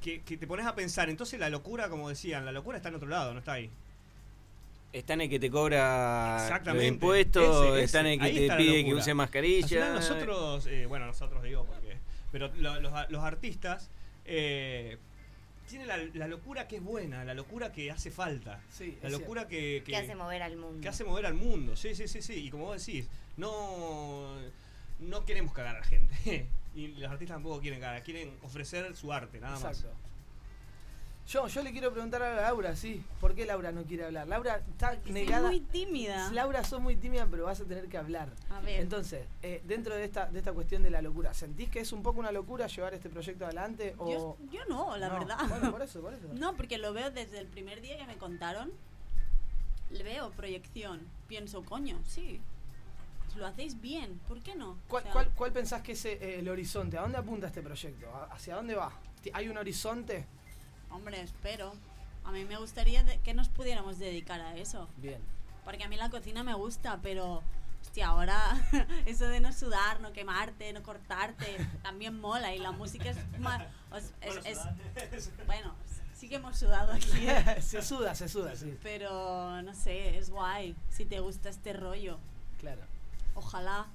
que, 0.00 0.22
que 0.22 0.36
te 0.38 0.46
pones 0.46 0.64
a 0.66 0.74
pensar. 0.74 1.10
Entonces 1.10 1.38
la 1.38 1.50
locura, 1.50 1.88
como 1.90 2.08
decían, 2.08 2.44
la 2.46 2.52
locura 2.52 2.78
está 2.78 2.88
en 2.88 2.94
otro 2.94 3.08
lado, 3.08 3.32
no 3.34 3.40
está 3.40 3.52
ahí. 3.52 3.70
Está 4.92 5.12
en 5.12 5.20
el 5.20 5.28
que 5.30 5.38
te 5.38 5.50
cobra 5.50 6.60
los 6.64 6.82
impuestos, 6.82 7.76
Ese, 7.76 7.84
está 7.84 8.00
en 8.00 8.06
el 8.06 8.18
que 8.18 8.24
Ahí 8.24 8.48
te 8.48 8.56
pide 8.56 8.84
que 8.84 8.94
use 8.94 9.10
Al 9.10 9.16
mascarilla. 9.16 9.68
final 9.68 9.94
nosotros, 9.94 10.66
eh, 10.66 10.86
bueno, 10.86 11.06
nosotros 11.06 11.42
digo 11.44 11.64
porque. 11.64 11.96
Pero 12.32 12.48
lo- 12.56 12.80
los, 12.80 12.92
los 13.10 13.22
artistas 13.24 13.88
eh, 14.24 14.96
tienen 15.70 15.88
la, 15.88 15.96
la 15.96 16.26
locura 16.28 16.68
que 16.68 16.76
es 16.76 16.82
buena, 16.82 17.24
la 17.24 17.34
locura 17.34 17.72
que 17.72 17.90
hace 17.90 18.10
falta. 18.10 18.60
Sí, 18.70 18.98
la 19.02 19.08
locura 19.10 19.48
que, 19.48 19.82
Que 19.84 19.96
hace 19.96 20.14
mover 20.14 20.42
al 20.42 20.56
mundo. 20.56 20.80
que 20.80 20.88
hace 20.88 21.04
mover 21.04 21.26
al 21.26 21.34
mundo. 21.34 21.76
Sí, 21.76 21.94
sí, 21.94 22.06
sí, 22.08 22.20
sí. 22.22 22.34
Y 22.34 22.50
como 22.50 22.64
vos 22.66 22.84
decís, 22.84 23.08
no, 23.36 24.36
no 24.98 25.24
queremos 25.24 25.52
cagar 25.52 25.76
a 25.76 25.80
la 25.80 25.84
gente. 25.86 26.48
y 26.74 26.88
los 26.88 27.10
artistas 27.10 27.36
tampoco 27.36 27.60
quieren 27.60 27.80
cagar, 27.80 28.02
quieren 28.02 28.36
ofrecer 28.42 28.94
su 28.96 29.12
arte, 29.12 29.40
nada 29.40 29.56
Exacto. 29.56 29.88
más. 29.88 29.96
Yo, 31.30 31.46
yo 31.46 31.62
le 31.62 31.70
quiero 31.70 31.92
preguntar 31.92 32.20
a 32.24 32.34
Laura, 32.34 32.74
sí. 32.74 33.04
¿Por 33.20 33.36
qué 33.36 33.46
Laura 33.46 33.70
no 33.70 33.84
quiere 33.84 34.04
hablar? 34.04 34.26
Laura 34.26 34.56
está 34.68 34.98
negada. 35.06 35.46
muy 35.46 35.60
tímida. 35.60 36.28
Laura, 36.32 36.64
sos 36.64 36.80
muy 36.80 36.96
tímida, 36.96 37.24
pero 37.30 37.44
vas 37.44 37.60
a 37.60 37.64
tener 37.64 37.86
que 37.86 37.96
hablar. 37.96 38.30
A 38.50 38.58
ver. 38.60 38.80
Entonces, 38.80 39.26
eh, 39.40 39.62
dentro 39.64 39.94
de 39.94 40.02
esta, 40.04 40.26
de 40.26 40.40
esta 40.40 40.52
cuestión 40.52 40.82
de 40.82 40.90
la 40.90 41.00
locura, 41.00 41.32
¿sentís 41.32 41.70
que 41.70 41.78
es 41.78 41.92
un 41.92 42.02
poco 42.02 42.18
una 42.18 42.32
locura 42.32 42.66
llevar 42.66 42.94
este 42.94 43.08
proyecto 43.08 43.44
adelante? 43.44 43.94
O... 43.98 44.10
Yo, 44.10 44.36
yo 44.50 44.64
no, 44.68 44.96
la 44.96 45.08
No, 45.08 45.18
verdad. 45.20 45.38
bueno, 45.48 45.70
por 45.70 45.82
eso, 45.82 46.00
por 46.00 46.14
eso. 46.14 46.26
No, 46.34 46.56
porque 46.56 46.78
lo 46.78 46.92
veo 46.92 47.12
desde 47.12 47.38
el 47.38 47.46
primer 47.46 47.80
día 47.80 47.96
que 47.96 48.06
me 48.08 48.16
contaron. 48.16 48.72
Le 49.90 50.02
veo 50.02 50.30
proyección. 50.30 51.00
Pienso, 51.28 51.62
coño, 51.62 52.00
sí. 52.08 52.40
Lo 53.36 53.46
hacéis 53.46 53.80
bien, 53.80 54.20
¿por 54.26 54.40
qué 54.40 54.56
no? 54.56 54.76
¿Cuál, 54.88 55.02
O 55.02 55.04
sea, 55.04 55.12
cuál, 55.12 55.30
cuál 55.36 55.52
pensás 55.52 55.82
que 55.82 55.92
es 55.92 56.04
eh, 56.06 56.40
el 56.40 56.48
horizonte? 56.48 56.98
¿A 56.98 57.02
dónde 57.02 57.18
apunta 57.18 57.46
este 57.46 57.62
proyecto? 57.62 58.12
¿A- 58.12 58.34
¿Hacia 58.34 58.56
dónde 58.56 58.74
va? 58.74 58.90
¿Ti- 59.22 59.30
¿Hay 59.32 59.48
un 59.48 59.56
horizonte? 59.58 60.26
Hombre, 60.90 61.20
espero. 61.20 61.72
A 62.24 62.32
mí 62.32 62.44
me 62.44 62.56
gustaría 62.58 63.04
que 63.22 63.34
nos 63.34 63.48
pudiéramos 63.48 63.98
dedicar 63.98 64.40
a 64.40 64.56
eso. 64.56 64.88
Bien. 64.98 65.18
Porque 65.64 65.84
a 65.84 65.88
mí 65.88 65.96
la 65.96 66.10
cocina 66.10 66.42
me 66.42 66.54
gusta, 66.54 66.98
pero 67.02 67.42
hostia, 67.82 68.08
ahora 68.08 68.38
eso 69.06 69.26
de 69.28 69.40
no 69.40 69.52
sudar, 69.52 70.00
no 70.00 70.12
quemarte, 70.12 70.72
no 70.72 70.82
cortarte, 70.82 71.56
también 71.82 72.20
mola. 72.20 72.54
Y 72.54 72.58
la 72.58 72.72
música 72.72 73.10
es 73.10 73.16
más. 73.38 73.62
os- 73.90 74.12
es- 74.20 74.46
es- 75.12 75.30
bueno, 75.46 75.74
sí 76.14 76.28
que 76.28 76.36
hemos 76.36 76.58
sudado 76.58 76.92
aquí. 76.92 77.10
¿eh? 77.26 77.60
se 77.62 77.80
suda, 77.82 78.14
se 78.14 78.28
suda, 78.28 78.54
sí. 78.56 78.76
Pero 78.82 79.62
no 79.62 79.74
sé, 79.74 80.18
es 80.18 80.30
guay. 80.30 80.76
Si 80.90 81.04
te 81.06 81.20
gusta 81.20 81.48
este 81.48 81.72
rollo, 81.72 82.18
Claro. 82.58 82.82
ojalá 83.34 83.86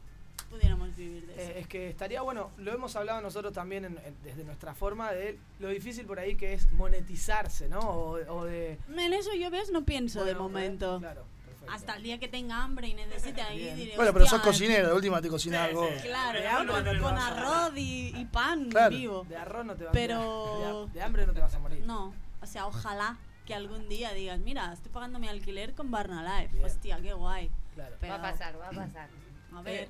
pudiéramos 0.55 0.95
vivir 0.95 1.25
de 1.27 1.33
eso. 1.33 1.51
Eh, 1.51 1.59
es 1.59 1.67
que 1.67 1.89
estaría 1.89 2.21
bueno, 2.21 2.51
lo 2.57 2.71
hemos 2.73 2.95
hablado 2.95 3.21
nosotros 3.21 3.53
también 3.53 3.85
en- 3.85 3.97
en- 4.05 4.15
desde 4.23 4.43
nuestra 4.43 4.73
forma 4.73 5.11
de 5.11 5.37
lo 5.59 5.69
difícil 5.69 6.05
por 6.05 6.19
ahí 6.19 6.35
que 6.35 6.53
es 6.53 6.71
monetizarse, 6.71 7.67
¿no? 7.69 7.79
O, 7.79 8.11
o 8.33 8.45
de... 8.45 8.77
En 8.89 9.13
eso 9.13 9.33
yo 9.33 9.49
ves, 9.49 9.71
no 9.71 9.83
pienso 9.85 10.23
de 10.25 10.35
momento. 10.35 10.97
eh, 10.97 10.99
claro, 10.99 11.23
perfecto. 11.45 11.73
Hasta 11.73 11.95
el 11.95 12.03
día 12.03 12.19
que 12.19 12.27
tenga 12.27 12.63
hambre 12.63 12.87
y 12.87 12.93
necesite 12.93 13.41
ahí 13.41 13.73
diré, 13.73 13.95
Bueno, 13.95 14.13
pero 14.13 14.25
sos 14.25 14.33
"Hostia, 14.35 14.51
cocinera, 14.51 14.87
de 14.87 14.93
última 14.93 15.21
te 15.21 15.29
cocina 15.29 15.63
algo. 15.65 15.87
Claro, 16.01 16.39
De 16.39 16.45
¿no? 16.45 16.57
hambre 16.75 16.99
con, 16.99 17.15
no 17.15 17.21
a 17.21 17.27
arroz 17.27 17.77
y, 17.77 18.13
y 18.15 18.25
pan 18.25 18.69
Claro. 18.69 18.95
vivo. 18.95 19.25
De 19.27 19.35
arroz 19.37 19.65
no 19.65 19.75
te 19.75 19.83
vas 19.83 19.93
Pero- 19.93 20.87
De, 20.87 20.93
de 20.99 21.01
hambre 21.03 21.25
no 21.27 21.33
te 21.33 21.39
vas 21.41 21.53
a 21.55 21.59
morir. 21.59 21.83
No, 21.85 22.13
o 22.41 22.45
sea, 22.45 22.67
ojalá 22.67 23.17
que 23.45 23.53
algún 23.53 23.87
día 23.89 24.11
digas, 24.13 24.39
mira, 24.39 24.73
estoy 24.73 24.91
pagando 24.91 25.19
mi 25.19 25.27
alquiler 25.27 25.73
con 25.73 25.91
Barna 25.91 26.39
Life. 26.39 26.53
Bien. 26.53 26.65
Hostia, 26.65 26.99
qué 27.01 27.13
guay. 27.13 27.51
Claro. 27.75 27.95
Pero- 27.99 28.13
Va 28.13 28.19
a 28.19 28.31
pasar, 28.31 28.59
va 28.59 28.67
a 28.69 28.71
pasar. 28.71 29.09
A 29.53 29.61
ver. 29.61 29.83
Eh, 29.83 29.89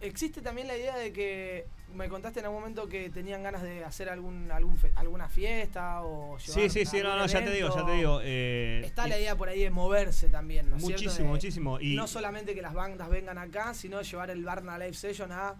existe 0.00 0.40
también 0.42 0.66
la 0.68 0.76
idea 0.76 0.96
de 0.96 1.12
que 1.12 1.66
me 1.94 2.08
contaste 2.08 2.40
en 2.40 2.46
algún 2.46 2.60
momento 2.60 2.86
que 2.88 3.10
tenían 3.10 3.42
ganas 3.42 3.62
de 3.62 3.84
hacer 3.84 4.08
algún, 4.10 4.50
algún 4.52 4.76
fe- 4.76 4.92
alguna 4.94 5.28
fiesta 5.28 6.02
o 6.02 6.38
Sí, 6.38 6.68
sí, 6.68 6.84
sí, 6.84 7.00
no, 7.02 7.16
no, 7.16 7.26
ya 7.26 7.42
te 7.44 7.50
digo, 7.50 7.74
ya 7.74 7.84
te 7.86 7.92
digo. 7.92 8.20
eh, 8.22 8.82
Está 8.84 9.08
la 9.08 9.18
idea 9.18 9.34
por 9.36 9.48
ahí 9.48 9.60
de 9.62 9.70
moverse 9.70 10.28
también, 10.28 10.68
¿no? 10.70 10.76
Muchísimo, 10.76 11.12
De 11.14 11.22
muchísimo. 11.24 11.80
Y 11.80 11.94
No 11.96 12.06
solamente 12.06 12.54
que 12.54 12.62
las 12.62 12.74
bandas 12.74 13.08
vengan 13.08 13.38
acá, 13.38 13.74
sino 13.74 14.02
llevar 14.02 14.30
el 14.30 14.44
Barna 14.44 14.78
Live 14.78 14.94
Session 14.94 15.32
a 15.32 15.54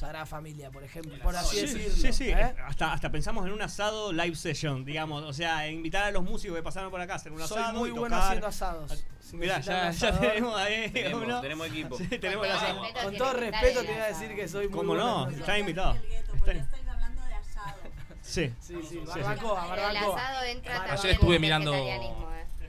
Sagrada 0.00 0.24
Familia, 0.24 0.70
por 0.70 0.82
ejemplo, 0.82 1.14
por 1.22 1.36
así 1.36 1.56
sí, 1.56 1.78
decirlo. 1.78 1.94
sí, 1.94 2.12
sí. 2.14 2.30
¿eh? 2.30 2.54
Hasta, 2.66 2.92
hasta 2.94 3.10
pensamos 3.12 3.44
en 3.46 3.52
un 3.52 3.60
asado 3.60 4.12
live 4.14 4.34
session, 4.34 4.82
digamos. 4.84 5.22
O 5.24 5.32
sea, 5.34 5.68
invitar 5.68 6.04
a 6.04 6.10
los 6.10 6.22
músicos 6.22 6.56
que 6.56 6.62
pasaron 6.62 6.90
por 6.90 7.00
acá 7.02 7.12
a 7.12 7.16
hacer 7.16 7.30
un 7.32 7.38
Soy 7.46 7.58
asado. 7.58 7.78
muy 7.78 7.90
y 7.90 7.92
bueno 7.92 8.16
haciendo 8.16 8.46
asados. 8.46 9.04
Si 9.20 9.36
Mirá, 9.36 9.60
ya, 9.60 9.92
tenemos 10.18 10.56
ahí 10.56 10.90
Tenemos, 10.92 11.22
uno. 11.22 11.40
tenemos 11.42 11.66
equipo. 11.66 11.98
Sí, 11.98 12.08
tenemos 12.18 12.46
el 12.46 12.52
Con 12.52 13.16
todo 13.18 13.26
asado. 13.28 13.32
respeto, 13.40 13.74
Con 13.74 13.74
todo 13.74 13.82
te 13.84 13.92
voy 13.92 14.00
a 14.00 14.06
decir 14.06 14.34
que 14.34 14.48
soy 14.48 14.68
muy 14.68 14.76
¿Cómo 14.78 14.88
bueno 14.94 15.04
no? 15.04 15.10
haciendo 15.26 15.30
Está 15.40 15.52
asados. 15.52 15.60
invitado. 15.60 15.94
Porque 16.38 16.50
Está- 16.50 16.62
estáis 16.64 16.88
hablando 16.88 17.22
de 17.26 17.34
asado. 17.34 17.76
Sí. 18.22 18.54
Sí, 18.58 18.74
sí, 18.82 18.88
sí. 18.88 18.98
barbacoa, 19.06 19.62
El 19.64 19.70
barbacoa. 19.70 20.16
asado 20.16 20.44
entra 20.44 20.82
Ayer 20.94 21.10
estuve 21.12 21.34
el 21.34 21.40
mirando, 21.42 21.74
eh. 21.74 22.00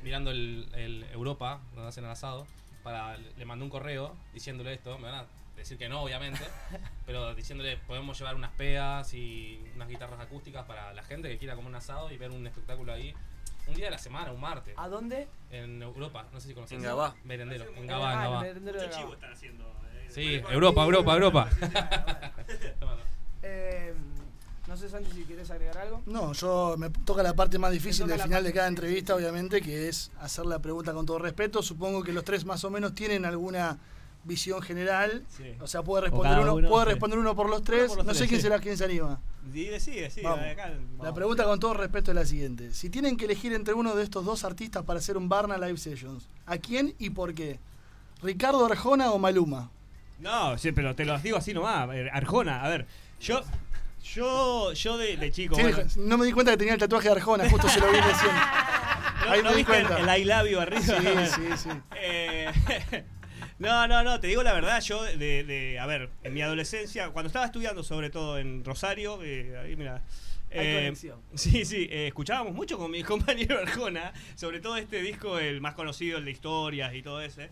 mirando 0.04 0.32
el, 0.32 0.68
el 0.76 1.04
Europa, 1.14 1.62
donde 1.76 1.88
hacen 1.88 2.04
el 2.04 2.12
asado, 2.12 2.46
para, 2.84 3.16
le 3.18 3.46
mandé 3.46 3.64
un 3.64 3.70
correo 3.72 4.14
diciéndole 4.34 4.74
esto, 4.74 4.98
me 4.98 5.06
van 5.10 5.16
a 5.22 5.26
decir 5.62 5.78
que 5.78 5.90
no, 5.90 6.02
obviamente, 6.04 6.40
pero 7.06 7.34
diciéndole, 7.36 7.78
podemos 7.88 8.18
llevar 8.18 8.36
unas 8.36 8.52
peas 8.52 9.14
y 9.14 9.64
unas 9.76 9.88
guitarras 9.88 10.20
acústicas 10.20 10.66
para 10.66 10.94
la 10.94 11.04
gente 11.04 11.30
que 11.30 11.38
quiera 11.38 11.56
comer 11.56 11.70
un 11.70 11.76
asado 11.76 12.12
y 12.12 12.18
ver 12.18 12.32
un 12.32 12.46
espectáculo 12.46 12.94
ahí, 12.94 13.14
un 13.68 13.74
día 13.76 13.86
de 13.86 13.92
la 13.92 13.98
semana, 14.00 14.32
un 14.32 14.42
martes, 14.42 14.74
¿A 14.78 14.88
dónde? 14.90 15.28
en 15.52 15.82
Europa, 15.82 16.26
no 16.34 16.40
sé 16.40 16.48
si 16.50 16.54
conocen. 16.54 16.78
En 16.80 16.84
Gabá. 16.84 17.16
Merendero, 17.24 17.66
en 17.76 17.84
Ah, 17.90 17.94
Gabá, 17.94 18.14
en 18.14 18.20
Gabá. 18.22 18.42
merendero 18.42 18.80
de 18.82 18.86
Mucho 18.88 18.98
chivo 18.98 19.10
Gabá. 19.12 19.16
están 19.16 19.34
haciendo. 19.34 19.64
eh. 19.94 20.08
Sí, 20.10 20.42
Europa, 20.52 20.84
Europa, 20.84 21.14
Europa. 21.14 21.50
Eh, 23.44 23.94
no 24.68 24.78
sé, 24.78 24.88
Santi, 24.90 25.12
si 25.12 25.24
quieres 25.24 25.50
agregar 25.50 25.78
algo. 25.80 26.02
No, 26.06 26.34
yo 26.34 26.76
me 26.78 26.90
toca 26.90 27.24
la 27.24 27.34
parte 27.34 27.58
más 27.58 27.72
difícil 27.72 28.06
del 28.08 28.22
final 28.22 28.44
de 28.44 28.54
cada 28.54 28.68
entrevista, 28.68 29.16
obviamente, 29.16 29.62
que 29.62 29.90
es 29.90 30.12
hacer 30.20 30.46
la 30.46 30.60
pregunta 30.60 30.94
con 30.94 31.06
todo 31.06 31.18
respeto. 31.20 31.64
Supongo 31.64 32.04
que 32.04 32.14
los 32.14 32.24
tres 32.24 32.46
más 32.46 32.64
o 32.64 32.70
menos 32.70 32.94
tienen 32.94 33.26
alguna 33.26 33.80
visión 34.24 34.62
general. 34.62 35.24
Sí. 35.36 35.56
O 35.60 35.68
sea, 35.68 35.82
puede 35.84 36.04
responder 36.04 36.40
uno, 36.40 36.56
uno, 36.56 36.70
puede 36.70 36.86
sí. 36.86 36.90
responder 36.92 37.20
uno 37.20 37.36
por 37.36 37.50
los 37.50 37.64
tres. 37.64 37.88
por 37.90 37.98
los 37.98 38.06
no 38.06 38.14
sé 38.14 38.28
quién 38.28 38.40
sí. 38.40 38.44
será 38.44 38.60
quién 38.60 38.78
se 38.78 38.86
anima. 38.86 39.20
Decide, 39.44 40.10
sí, 40.10 40.22
Vamos. 40.22 40.46
La 41.02 41.14
pregunta 41.14 41.44
con 41.46 41.60
todo 41.60 41.74
respeto 41.74 42.12
es 42.12 42.16
la 42.16 42.26
siguiente. 42.26 42.74
Si 42.74 42.90
tienen 42.90 43.18
que 43.18 43.26
elegir 43.26 43.54
entre 43.54 43.74
uno 43.74 43.96
de 43.96 44.04
estos 44.04 44.24
dos 44.24 44.44
artistas 44.44 44.84
para 44.84 45.00
hacer 45.00 45.18
un 45.18 45.28
Barna 45.30 45.58
Live 45.58 45.78
Sessions, 45.78 46.28
¿a 46.46 46.58
quién 46.58 46.94
y 47.00 47.10
por 47.10 47.34
qué? 47.34 47.60
¿Ricardo 48.22 48.66
Arjona 48.66 49.12
o 49.12 49.18
Maluma? 49.18 49.72
No, 50.20 50.56
sí, 50.60 50.72
pero 50.72 50.96
te 50.96 51.04
lo 51.06 51.18
digo 51.18 51.38
así 51.38 51.54
nomás. 51.54 51.90
eh, 51.94 52.08
Arjona, 52.14 52.64
a 52.64 52.70
ver, 52.70 52.86
yo. 53.20 53.42
Yo, 54.04 54.74
yo 54.74 54.98
de, 54.98 55.16
de 55.18 55.32
chico. 55.32 55.56
Sí, 55.56 55.62
bueno, 55.62 55.78
no 55.98 56.18
me 56.18 56.26
di 56.26 56.32
cuenta 56.32 56.52
que 56.52 56.58
tenía 56.58 56.74
el 56.74 56.80
tatuaje 56.80 57.08
de 57.08 57.16
Arjona, 57.16 57.48
justo 57.50 57.70
se 57.70 57.80
lo 57.80 57.88
vi 57.92 57.98
recién. 58.00 58.32
¿no, 59.26 59.32
Ahí 59.32 59.44
no 59.44 59.50
me 59.52 59.56
di 59.56 59.64
viste 59.64 59.78
el, 59.80 59.88
cuenta. 59.88 60.16
el 60.16 60.22
I 60.22 60.26
love 60.26 60.48
you 60.50 60.60
arriba? 60.60 60.82
Sí, 60.82 61.36
sí, 61.36 61.58
sí. 61.58 61.70
Eh, 61.96 62.52
no, 63.62 63.88
no, 63.88 64.04
no, 64.04 64.20
te 64.20 64.28
digo 64.28 64.44
la 64.44 64.54
verdad, 64.54 64.82
yo 64.82 65.04
de, 65.04 65.44
de- 65.44 65.80
a 65.80 65.86
ver, 65.86 66.10
en 66.24 66.34
mi 66.34 66.42
adolescencia, 66.42 67.10
cuando 67.10 67.28
estaba 67.28 67.46
estudiando 67.46 67.84
sobre 67.84 68.10
todo 68.10 68.38
en 68.40 68.64
Rosario, 68.66 69.20
eh, 69.24 69.58
ahí 69.58 69.76
mira. 69.76 70.02
Conexión. 70.54 71.20
sí, 71.34 71.64
sí, 71.64 71.88
eh, 71.90 72.08
escuchábamos 72.08 72.54
mucho 72.54 72.78
con 72.78 72.92
mi 72.92 73.04
compañero 73.12 73.58
Arjona, 73.60 74.12
sobre 74.36 74.60
todo 74.60 74.76
este 74.76 75.02
disco, 75.02 75.40
el 75.40 75.62
más 75.62 75.76
conocido, 75.76 76.18
el 76.18 76.26
de 76.26 76.32
historias 76.32 76.94
y 76.94 77.02
todo 77.02 77.22
ese. 77.22 77.50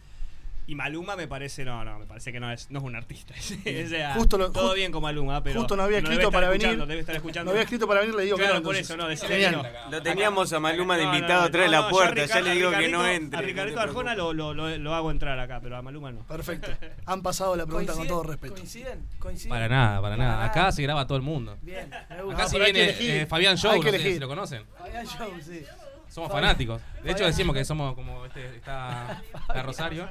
Y 0.70 0.76
Maluma 0.76 1.16
me 1.16 1.28
parece, 1.28 1.66
no, 1.66 1.84
no, 1.84 1.98
me 1.98 2.06
parece 2.06 2.32
que 2.32 2.40
no 2.40 2.52
es, 2.52 2.70
no 2.70 2.78
es 2.78 2.86
un 2.86 2.96
artista. 2.96 3.34
o 3.86 3.90
sea, 3.90 4.14
Justo 4.14 4.38
lo- 4.38 4.52
todo 4.52 4.76
bien 4.76 4.91
con 4.91 5.02
Maluma, 5.02 5.41
pero 5.41 5.62
justo 5.62 5.76
no 5.76 5.82
había 5.82 5.98
escrito 5.98 6.32
para 6.32 6.48
venir. 6.48 6.78
Debe 6.86 7.00
estar 7.00 7.16
escuchando. 7.16 7.46
No 7.46 7.52
había 7.54 7.64
escrito 7.64 7.88
para 7.88 8.02
venir, 8.02 8.14
le 8.14 8.24
digo 8.26 8.38
Claro, 8.38 8.52
claro, 8.52 8.64
por 8.66 8.76
entonces. 8.76 8.96
eso, 8.96 9.02
no, 9.02 9.10
decirle 9.10 9.40
que 9.40 9.52
no. 9.52 9.64
Lo 9.90 10.04
teníamos 10.04 10.54
a 10.54 10.60
Maluma 10.60 10.96
de 10.96 11.06
No, 11.06 11.10
no, 11.10 11.16
invitado 11.18 11.40
no, 11.41 11.48
atrás 11.48 11.62
de 11.64 11.66
no, 11.66 11.72
la 11.72 11.82
no, 11.82 11.90
puerta. 11.90 12.26
Ya 12.26 12.41
le 12.41 12.52
digo 12.52 12.70
que 12.70 12.88
no 12.88 13.08
entre. 13.08 13.38
A 13.40 13.41
no 13.41 13.48
te 13.48 13.52
Ricardito 13.52 13.80
Arjona 13.80 14.14
lo, 14.14 14.32
lo, 14.32 14.54
lo, 14.54 14.78
lo 14.78 14.94
hago 14.94 15.10
entrar 15.10 15.40
acá, 15.40 15.60
pero 15.60 15.76
a 15.76 15.82
Maluma 15.82 16.12
no. 16.12 16.20
Perfecto. 16.28 16.70
Han 17.08 17.24
pasado 17.24 17.56
la 17.56 17.66
pregunta 17.66 17.94
con 17.94 18.06
todo 18.08 18.22
respeto. 18.22 18.54
¿Coinciden? 18.54 19.08
¿Coinciden? 19.18 19.50
Para 19.50 19.68
nada, 19.68 20.00
para 20.02 20.18
nada. 20.18 20.46
Acá 20.46 20.72
se 20.72 20.84
graba 20.84 21.08
todo 21.08 21.18
el 21.18 21.24
mundo. 21.24 21.58
Bien, 21.64 21.90
me 22.12 22.22
gusta. 22.22 22.36
Acá 22.36 22.44
No, 22.44 22.50
si 22.50 22.58
que 22.58 22.64
viene 22.72 23.22
eh, 23.22 23.26
Fabián 23.26 23.58
Show, 23.58 23.76
no 23.78 23.82
que 23.82 23.91
sé 23.91 24.00
si 24.14 24.20
lo 24.20 24.28
conocen. 24.28 24.66
Fabián 24.78 25.08
Show, 25.08 25.32
sí. 25.41 25.64
Somos 26.10 26.30
Fabián- 26.31 26.48
fanáticos. 26.48 26.81
De 27.03 27.11
hecho 27.11 27.23
decimos 27.26 27.56
que 27.56 27.64
somos 27.64 27.94
como 27.95 28.26
este 28.26 28.56
está, 28.56 29.22
está 29.34 29.61
Rosario. 29.64 30.10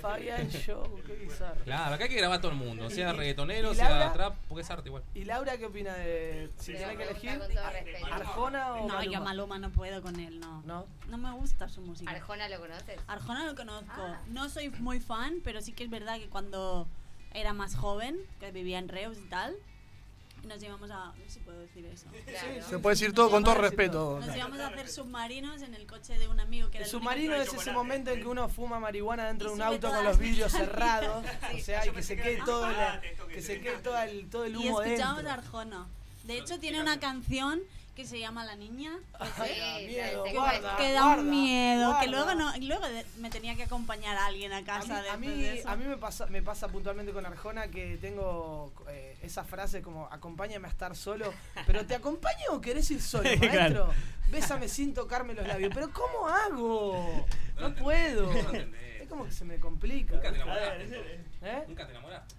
Fabián 0.00 0.48
Show, 0.50 1.00
qué 1.06 1.14
bizarro. 1.14 1.64
Claro, 1.64 1.94
acá 1.94 2.04
hay 2.04 2.10
que 2.10 2.16
grabar 2.16 2.40
todo 2.40 2.52
el 2.52 2.58
mundo, 2.58 2.90
sea 2.90 3.10
Y- 3.10 3.16
reggaetonero, 3.16 3.72
y 3.72 3.74
sea 3.74 3.88
Laura- 3.90 4.12
trap, 4.12 4.34
porque 4.48 4.62
es 4.62 4.70
arte 4.70 4.88
igual. 4.88 5.02
¿Y 5.14 5.24
Laura 5.24 5.56
qué 5.56 5.66
opina 5.66 5.94
de 5.94 6.50
si 6.58 6.74
tiene 6.74 6.96
que 6.96 7.02
elegir? 7.04 7.40
¿Arjona 8.10 8.72
o 8.74 8.76
No, 8.86 8.94
Maluma? 8.94 9.04
yo 9.12 9.20
Maluma 9.20 9.58
no 9.58 9.70
puedo 9.70 10.02
con 10.02 10.18
él, 10.20 10.40
no. 10.40 10.62
¿No? 10.66 10.86
No 11.08 11.18
me 11.18 11.32
gusta 11.32 11.68
su 11.68 11.80
música. 11.80 12.10
¿Arjona 12.10 12.48
lo 12.48 12.60
conoces? 12.60 13.00
Arjona 13.06 13.46
lo 13.46 13.54
conozco. 13.56 13.90
Ah. 13.96 14.20
No 14.28 14.48
soy 14.48 14.68
muy 14.70 15.00
fan, 15.00 15.36
pero 15.42 15.60
sí 15.60 15.72
que 15.72 15.84
es 15.84 15.90
verdad 15.90 16.18
que 16.18 16.28
cuando 16.28 16.86
era 17.32 17.52
más 17.52 17.76
joven, 17.76 18.16
que 18.40 18.50
vivía 18.52 18.78
en 18.78 18.88
Reus 18.88 19.16
y 19.18 19.28
tal, 19.28 19.54
nos 20.44 20.62
íbamos 20.62 20.90
a... 20.90 21.06
No 21.06 21.14
sé 21.26 21.30
si 21.30 21.40
puedo 21.40 21.58
decir 21.60 21.84
eso. 21.86 22.06
Se 22.68 22.78
puede 22.78 22.94
decir 22.94 23.12
todo 23.12 23.30
con 23.30 23.44
todo 23.44 23.54
respeto. 23.56 24.20
Nos 24.24 24.36
íbamos 24.36 24.58
a 24.60 24.66
hacer 24.68 24.88
submarinos 24.88 25.62
en 25.62 25.74
el 25.74 25.86
coche 25.86 26.18
de 26.18 26.28
un 26.28 26.40
amigo 26.40 26.70
que 26.70 26.78
era 26.78 26.86
El 26.86 26.88
el 26.88 26.90
submarino 26.90 27.34
es 27.34 27.52
ese 27.52 27.72
momento 27.72 28.10
en 28.10 28.20
que 28.20 28.26
uno 28.26 28.48
fuma 28.48 28.78
marihuana 28.80 29.26
dentro 29.26 29.48
de 29.48 29.54
un 29.54 29.60
Y 29.60 29.62
auto 29.62 29.90
con 29.90 30.04
los 30.04 30.18
vidrios 30.18 30.52
cerrados, 30.52 31.24
Sí. 31.52 31.60
o 31.60 31.64
sea, 31.64 31.86
y 31.86 31.90
que 31.90 32.02
se 32.02 32.16
quede 32.16 32.38
todo 32.44 32.66
el, 32.68 32.76
que 33.28 33.42
se 33.42 33.60
quede 33.60 33.78
todo 33.78 33.98
el, 33.98 34.28
todo 34.30 34.44
el 34.44 34.52
Y 34.52 34.56
humo 34.56 34.82
escuchábamos 34.82 35.16
dentro. 35.24 35.30
a 35.30 35.34
Arjona. 35.34 35.86
De 36.24 36.38
hecho, 36.38 36.58
tiene 36.60 36.80
una 36.80 37.00
canción 37.00 37.60
que 37.94 38.06
se 38.06 38.18
llama 38.18 38.44
La 38.44 38.56
Niña. 38.56 38.92
Ay, 39.18 39.58
da 39.58 39.78
miedo, 39.78 40.24
que, 40.24 40.32
guarda, 40.32 40.76
que 40.76 40.92
da 40.92 41.02
guarda, 41.02 41.22
un 41.22 41.30
miedo. 41.30 41.96
Que 42.00 42.06
luego, 42.08 42.34
no, 42.34 42.56
y 42.56 42.62
luego 42.66 42.84
me 43.18 43.30
tenía 43.30 43.56
que 43.56 43.64
acompañar 43.64 44.16
a 44.16 44.26
alguien 44.26 44.52
a 44.52 44.58
A 44.58 44.60
mí, 44.60 44.66
casa 44.66 45.12
a 45.12 45.16
mí, 45.16 45.26
de 45.28 45.58
eso. 45.58 45.68
a 45.68 45.76
mí 45.76 45.84
me, 45.84 45.96
pasa, 45.96 46.26
me 46.26 46.42
pasa 46.42 46.68
puntualmente 46.68 47.12
con 47.12 47.26
Arjona 47.26 47.68
que 47.68 47.98
tengo 48.00 48.72
eh, 48.88 49.16
esa 49.22 49.44
frase 49.44 49.82
como 49.82 50.06
acompáñame 50.10 50.68
a 50.68 50.70
estar 50.70 50.96
solo, 50.96 51.32
pero 51.66 51.84
¿te 51.86 51.94
acompaño 51.94 52.44
o 52.52 52.60
querés 52.60 52.90
ir 52.90 53.02
solo, 53.02 53.24
maestro? 53.28 53.50
Claro. 53.50 53.94
Bésame 54.28 54.68
sin 54.68 54.94
tocarme 54.94 55.34
los 55.34 55.46
labios, 55.46 55.72
pero 55.74 55.90
¿cómo 55.92 56.28
hago? 56.28 57.26
No 57.58 57.74
puedo. 57.74 58.30
Es 58.30 59.08
como 59.08 59.24
que 59.24 59.32
se 59.32 59.44
me 59.44 59.58
complica. 59.58 60.14
Nunca 60.14 60.30
te 60.30 60.36
enamoraste. 60.36 61.20
¿Eh? 61.42 61.64
Nunca 61.66 61.84
te 61.86 61.90
enamoraste. 61.92 62.34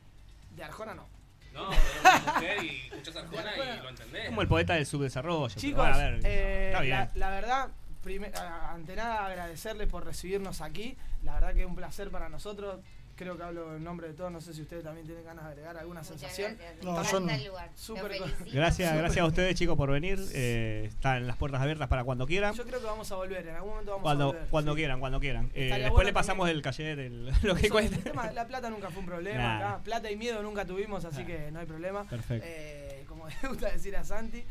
De 0.55 0.63
Arjona 0.63 0.93
no. 0.93 1.05
No, 1.53 1.69
pero 1.69 2.01
una 2.01 2.33
mujer 2.33 2.63
y 2.63 2.81
escuchás 2.91 3.15
Arjona 3.17 3.51
y 3.55 3.81
lo 3.83 3.89
entendés. 3.89 4.25
Como 4.27 4.41
el 4.41 4.47
poeta 4.47 4.73
del 4.75 4.85
subdesarrollo. 4.85 5.47
pero 5.47 5.59
Chicos, 5.61 5.77
bueno, 5.83 5.95
a 5.95 5.97
ver, 5.97 6.19
eh, 6.23 6.67
está 6.71 6.81
bien. 6.81 6.95
la, 6.97 7.11
la 7.15 7.29
verdad, 7.29 7.67
prime- 8.03 8.31
ante 8.69 8.95
nada 8.95 9.25
agradecerles 9.25 9.87
por 9.87 10.05
recibirnos 10.05 10.61
aquí. 10.61 10.97
La 11.23 11.33
verdad 11.35 11.53
que 11.53 11.61
es 11.61 11.67
un 11.67 11.75
placer 11.75 12.09
para 12.09 12.29
nosotros. 12.29 12.79
Creo 13.21 13.37
que 13.37 13.43
hablo 13.43 13.75
en 13.75 13.83
nombre 13.83 14.07
de 14.07 14.13
todos. 14.15 14.31
No 14.31 14.41
sé 14.41 14.51
si 14.51 14.63
ustedes 14.63 14.83
también 14.83 15.05
tienen 15.05 15.23
ganas 15.23 15.45
de 15.45 15.51
agregar 15.51 15.77
alguna 15.77 16.03
sensación. 16.03 16.57
gracias. 16.57 16.83
No, 16.83 16.99
Me 16.99 17.07
yo 17.11 17.19
no. 17.19 17.29
el 17.31 17.43
lugar. 17.45 17.69
Felicito. 17.75 18.49
Gracias, 18.51 18.97
gracias 18.97 19.23
a 19.23 19.27
ustedes 19.27 19.53
chicos 19.55 19.77
por 19.77 19.91
venir. 19.91 20.19
Eh, 20.33 20.85
están 20.87 21.27
las 21.27 21.37
puertas 21.37 21.61
abiertas 21.61 21.87
para 21.87 22.03
cuando 22.03 22.25
quieran. 22.25 22.55
Yo 22.55 22.65
creo 22.65 22.79
que 22.79 22.85
vamos 22.87 23.11
a 23.11 23.15
volver. 23.17 23.47
En 23.47 23.55
algún 23.57 23.69
momento 23.69 23.91
vamos 23.91 24.01
a 24.01 24.03
Cuando, 24.03 24.25
volver. 24.27 24.47
cuando 24.49 24.71
sí. 24.71 24.77
quieran, 24.77 24.99
cuando 24.99 25.19
quieran. 25.19 25.51
Eh, 25.53 25.65
después 25.69 25.91
bueno 25.91 26.03
le 26.05 26.13
pasamos 26.13 26.45
también. 26.47 26.57
el 26.57 26.63
calle 26.63 26.95
del 26.95 27.25
lo 27.43 27.53
que 27.55 27.65
Eso, 27.67 27.73
cuesta. 27.75 27.95
el 27.97 28.03
tema, 28.03 28.31
la 28.31 28.47
plata 28.47 28.69
nunca 28.71 28.89
fue 28.89 29.01
un 29.01 29.05
problema 29.05 29.37
Nah. 29.43 29.57
acá. 29.73 29.83
Plata 29.83 30.09
y 30.09 30.15
miedo 30.15 30.41
nunca 30.41 30.65
tuvimos, 30.65 31.05
así 31.05 31.21
Nah. 31.21 31.27
que 31.27 31.51
no 31.51 31.59
hay 31.59 31.65
problema. 31.67 32.03
Perfecto. 32.09 32.47
Eh, 32.49 33.05
como 33.07 33.27
le 33.43 33.47
gusta 33.49 33.71
decir 33.71 33.95
a 33.95 34.03
Santi. 34.03 34.43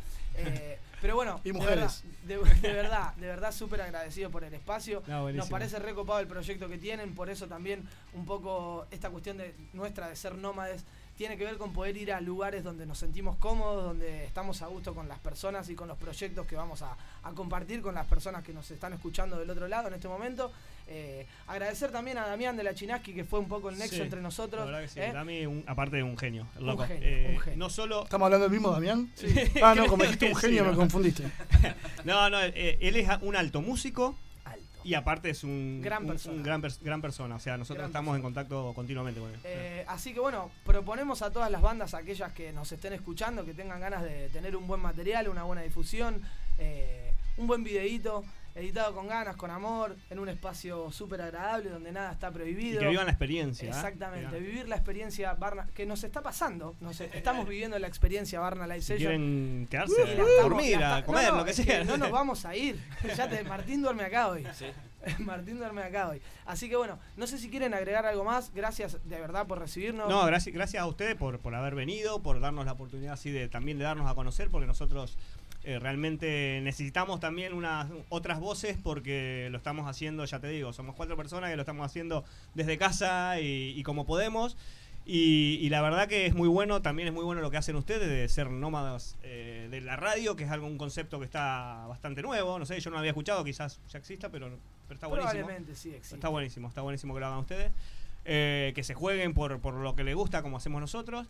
Pero 1.00 1.14
bueno, 1.14 1.40
Y 1.44 1.52
de 1.52 1.58
verdad, 1.64 1.92
de, 2.24 2.36
de 2.36 2.72
verdad, 2.72 3.14
de 3.14 3.26
verdad 3.26 3.52
súper 3.52 3.82
agradecido 3.82 4.30
por 4.30 4.44
el 4.44 4.52
espacio. 4.54 5.02
No. 5.06 5.30
Nos 5.32 5.48
parece 5.48 5.78
recopado 5.78 6.20
el 6.20 6.26
proyecto 6.26 6.68
que 6.68 6.78
tienen, 6.78 7.14
por 7.14 7.30
eso 7.30 7.46
también 7.46 7.88
un 8.12 8.26
poco 8.26 8.86
esta 8.90 9.10
cuestión 9.10 9.38
de 9.38 9.54
nuestra 9.72 10.08
de 10.08 10.16
ser 10.16 10.34
nómades 10.36 10.84
tiene 11.16 11.36
que 11.36 11.44
ver 11.44 11.58
con 11.58 11.74
poder 11.74 11.98
ir 11.98 12.14
a 12.14 12.20
lugares 12.22 12.64
donde 12.64 12.86
nos 12.86 12.96
sentimos 12.96 13.36
cómodos, 13.36 13.84
donde 13.84 14.24
estamos 14.24 14.62
a 14.62 14.68
gusto 14.68 14.94
con 14.94 15.06
las 15.06 15.18
personas 15.18 15.68
y 15.68 15.74
con 15.74 15.86
los 15.86 15.98
proyectos 15.98 16.46
que 16.46 16.56
vamos 16.56 16.80
a, 16.80 16.96
a 17.22 17.32
compartir 17.32 17.82
con 17.82 17.94
las 17.94 18.06
personas 18.06 18.42
que 18.42 18.54
nos 18.54 18.70
están 18.70 18.94
escuchando 18.94 19.38
del 19.38 19.50
otro 19.50 19.68
lado 19.68 19.88
en 19.88 19.94
este 19.94 20.08
momento. 20.08 20.50
Eh, 20.92 21.24
agradecer 21.46 21.92
también 21.92 22.18
a 22.18 22.26
Damián 22.26 22.56
de 22.56 22.64
la 22.64 22.74
Chinaski, 22.74 23.14
que 23.14 23.24
fue 23.24 23.38
un 23.38 23.46
poco 23.46 23.70
el 23.70 23.78
nexo 23.78 23.94
Sí, 23.94 24.02
entre 24.02 24.20
nosotros. 24.20 24.60
La 24.60 24.66
verdad 24.66 24.80
que 24.82 24.88
sí. 24.88 25.00
¿eh? 25.00 25.12
Dami, 25.12 25.46
un- 25.46 25.62
aparte 25.68 25.96
de 25.96 26.02
un 26.02 26.18
genio. 26.18 26.48
el 26.56 26.62
Un 26.62 26.66
loco. 26.66 26.84
genio, 26.84 27.08
Eh, 27.08 27.30
un 27.34 27.38
genio. 27.40 27.58
No 27.58 27.70
solo. 27.70 28.02
¿Estamos 28.02 28.26
hablando 28.26 28.44
del 28.48 28.52
mismo, 28.52 28.70
Damián? 28.72 29.10
Sí. 29.14 29.28
Ah, 29.62 29.74
no, 29.76 29.86
como 29.86 30.02
dijiste 30.04 30.26
un 30.28 30.34
genio 30.36 30.58
sí, 30.58 30.64
me 30.66 30.72
¿no? 30.72 30.76
confundiste. 30.76 31.24
No, 32.04 32.28
no, 32.30 32.40
eh, 32.42 32.76
él 32.80 32.96
es 32.96 33.08
un 33.22 33.36
alto 33.36 33.60
músico. 33.62 34.18
Alto. 34.44 34.64
Y 34.82 34.94
aparte 34.94 35.30
es 35.30 35.44
un 35.44 35.80
Gran 35.82 36.06
persona. 36.06 36.34
un 36.36 36.42
gran, 36.42 36.62
pers- 36.62 36.80
gran 36.82 37.00
persona. 37.02 37.36
O 37.36 37.38
sea, 37.40 37.56
nosotros 37.56 37.78
Gran 37.82 37.90
estamos 37.90 38.16
en 38.16 38.22
contacto 38.22 38.72
continuamente 38.74 39.20
con 39.20 39.30
él. 39.30 39.38
Eh, 39.44 39.84
así 39.86 40.12
que 40.12 40.18
bueno, 40.20 40.50
proponemos 40.64 41.22
a 41.22 41.30
todas 41.30 41.50
las 41.52 41.62
bandas, 41.62 41.94
aquellas 41.94 42.32
que 42.32 42.52
nos 42.52 42.72
estén 42.72 42.94
escuchando, 42.94 43.44
que 43.44 43.54
tengan 43.54 43.78
ganas 43.80 44.02
de 44.02 44.28
tener 44.30 44.56
un 44.56 44.66
buen 44.66 44.80
material, 44.80 45.28
una 45.28 45.44
buena 45.44 45.62
difusión, 45.62 46.22
eh, 46.58 47.12
un 47.36 47.46
buen 47.46 47.62
videíto, 47.62 48.24
editado 48.60 48.94
con 48.94 49.08
ganas, 49.08 49.36
con 49.36 49.50
amor, 49.50 49.96
en 50.10 50.18
un 50.18 50.28
espacio 50.28 50.92
súper 50.92 51.22
agradable 51.22 51.70
donde 51.70 51.90
nada 51.92 52.12
está 52.12 52.28
Y 52.28 52.32
prohibido. 52.32 52.80
que 52.80 52.88
vivan 52.88 53.06
la 53.06 53.12
experiencia. 53.12 53.66
¿eh? 53.66 53.70
Exactamente, 53.70 54.38
vivir 54.38 54.68
la 54.68 54.76
experiencia 54.76 55.34
Barna, 55.34 55.66
que 55.74 55.86
nos 55.86 56.04
está 56.04 56.22
pasando, 56.22 56.76
nos 56.80 57.00
estamos 57.00 57.48
viviendo 57.48 57.78
la 57.78 57.86
experiencia 57.88 58.38
Barna 58.40 58.66
Live 58.66 58.80
Si 58.82 58.86
Session. 58.86 58.98
quieren 59.10 59.66
quedarse, 59.70 60.02
estamos- 60.02 60.30
dormir, 60.42 60.76
a 60.82 61.04
comer, 61.04 61.24
no, 61.24 61.30
no, 61.32 61.36
lo 61.38 61.44
que 61.44 61.52
sea. 61.54 61.84
no 61.84 61.96
nos 61.96 62.10
vamos 62.12 62.44
a 62.44 62.54
ir. 62.54 62.78
Ya 63.16 63.28
te, 63.28 63.42
Martín 63.44 63.82
duerme 63.82 64.04
acá 64.04 64.28
hoy. 64.28 64.46
Martín 65.18 65.58
duerme 65.58 65.82
acá 65.82 66.10
hoy. 66.10 66.20
Así 66.44 66.68
que 66.68 66.76
bueno, 66.76 66.98
no 67.16 67.26
sé 67.26 67.38
si 67.38 67.48
quieren 67.48 67.72
agregar 67.72 68.04
algo 68.04 68.22
más. 68.24 68.52
Gracias 68.54 68.98
de 69.08 69.18
verdad 69.20 69.46
por 69.46 69.58
recibirnos. 69.58 70.08
No, 70.10 70.24
gracias, 70.26 70.54
gracias 70.54 70.82
a 70.82 70.86
ustedes 70.86 71.14
por, 71.16 71.38
por 71.38 71.54
haber 71.54 71.74
venido, 71.74 72.22
por 72.22 72.38
darnos 72.40 72.66
la 72.66 72.72
oportunidad 72.72 73.14
así 73.14 73.30
de 73.30 73.48
también 73.48 73.78
de 73.78 73.84
darnos 73.84 74.10
a 74.10 74.14
conocer, 74.14 74.50
porque 74.50 74.66
nosotros 74.66 75.16
eh, 75.64 75.78
realmente 75.78 76.60
necesitamos 76.62 77.20
también 77.20 77.52
unas 77.52 77.88
otras 78.08 78.40
voces 78.40 78.76
porque 78.82 79.48
lo 79.50 79.58
estamos 79.58 79.88
haciendo, 79.88 80.24
ya 80.24 80.40
te 80.40 80.48
digo, 80.48 80.72
somos 80.72 80.94
cuatro 80.94 81.16
personas 81.16 81.50
que 81.50 81.56
lo 81.56 81.62
estamos 81.62 81.84
haciendo 81.84 82.24
desde 82.54 82.78
casa 82.78 83.40
y, 83.40 83.74
y 83.76 83.82
como 83.82 84.06
podemos. 84.06 84.56
Y, 85.06 85.58
y 85.60 85.70
la 85.70 85.80
verdad 85.80 86.08
que 86.08 86.26
es 86.26 86.34
muy 86.34 86.46
bueno, 86.46 86.82
también 86.82 87.08
es 87.08 87.14
muy 87.14 87.24
bueno 87.24 87.40
lo 87.40 87.50
que 87.50 87.56
hacen 87.56 87.74
ustedes 87.74 88.08
de 88.08 88.28
ser 88.28 88.50
nómadas 88.50 89.16
eh, 89.22 89.66
de 89.70 89.80
la 89.80 89.96
radio, 89.96 90.36
que 90.36 90.44
es 90.44 90.50
algo 90.50 90.66
un 90.66 90.78
concepto 90.78 91.18
que 91.18 91.24
está 91.24 91.86
bastante 91.88 92.22
nuevo. 92.22 92.58
No 92.58 92.66
sé, 92.66 92.78
yo 92.80 92.90
no 92.90 92.94
lo 92.94 92.98
había 92.98 93.10
escuchado, 93.10 93.42
quizás 93.42 93.80
ya 93.88 93.98
exista, 93.98 94.28
pero, 94.28 94.50
pero 94.86 94.94
está 94.94 95.06
buenísimo. 95.06 95.32
Probablemente 95.32 95.74
sí 95.74 95.88
existe. 95.90 96.14
Está 96.16 96.28
buenísimo, 96.28 96.68
está 96.68 96.82
buenísimo 96.82 97.14
que 97.14 97.20
lo 97.20 97.26
hagan 97.26 97.38
ustedes. 97.40 97.72
Eh, 98.26 98.72
que 98.74 98.84
se 98.84 98.92
jueguen 98.94 99.32
por, 99.32 99.58
por 99.60 99.74
lo 99.74 99.96
que 99.96 100.04
les 100.04 100.14
gusta, 100.14 100.42
como 100.42 100.58
hacemos 100.58 100.80
nosotros. 100.80 101.26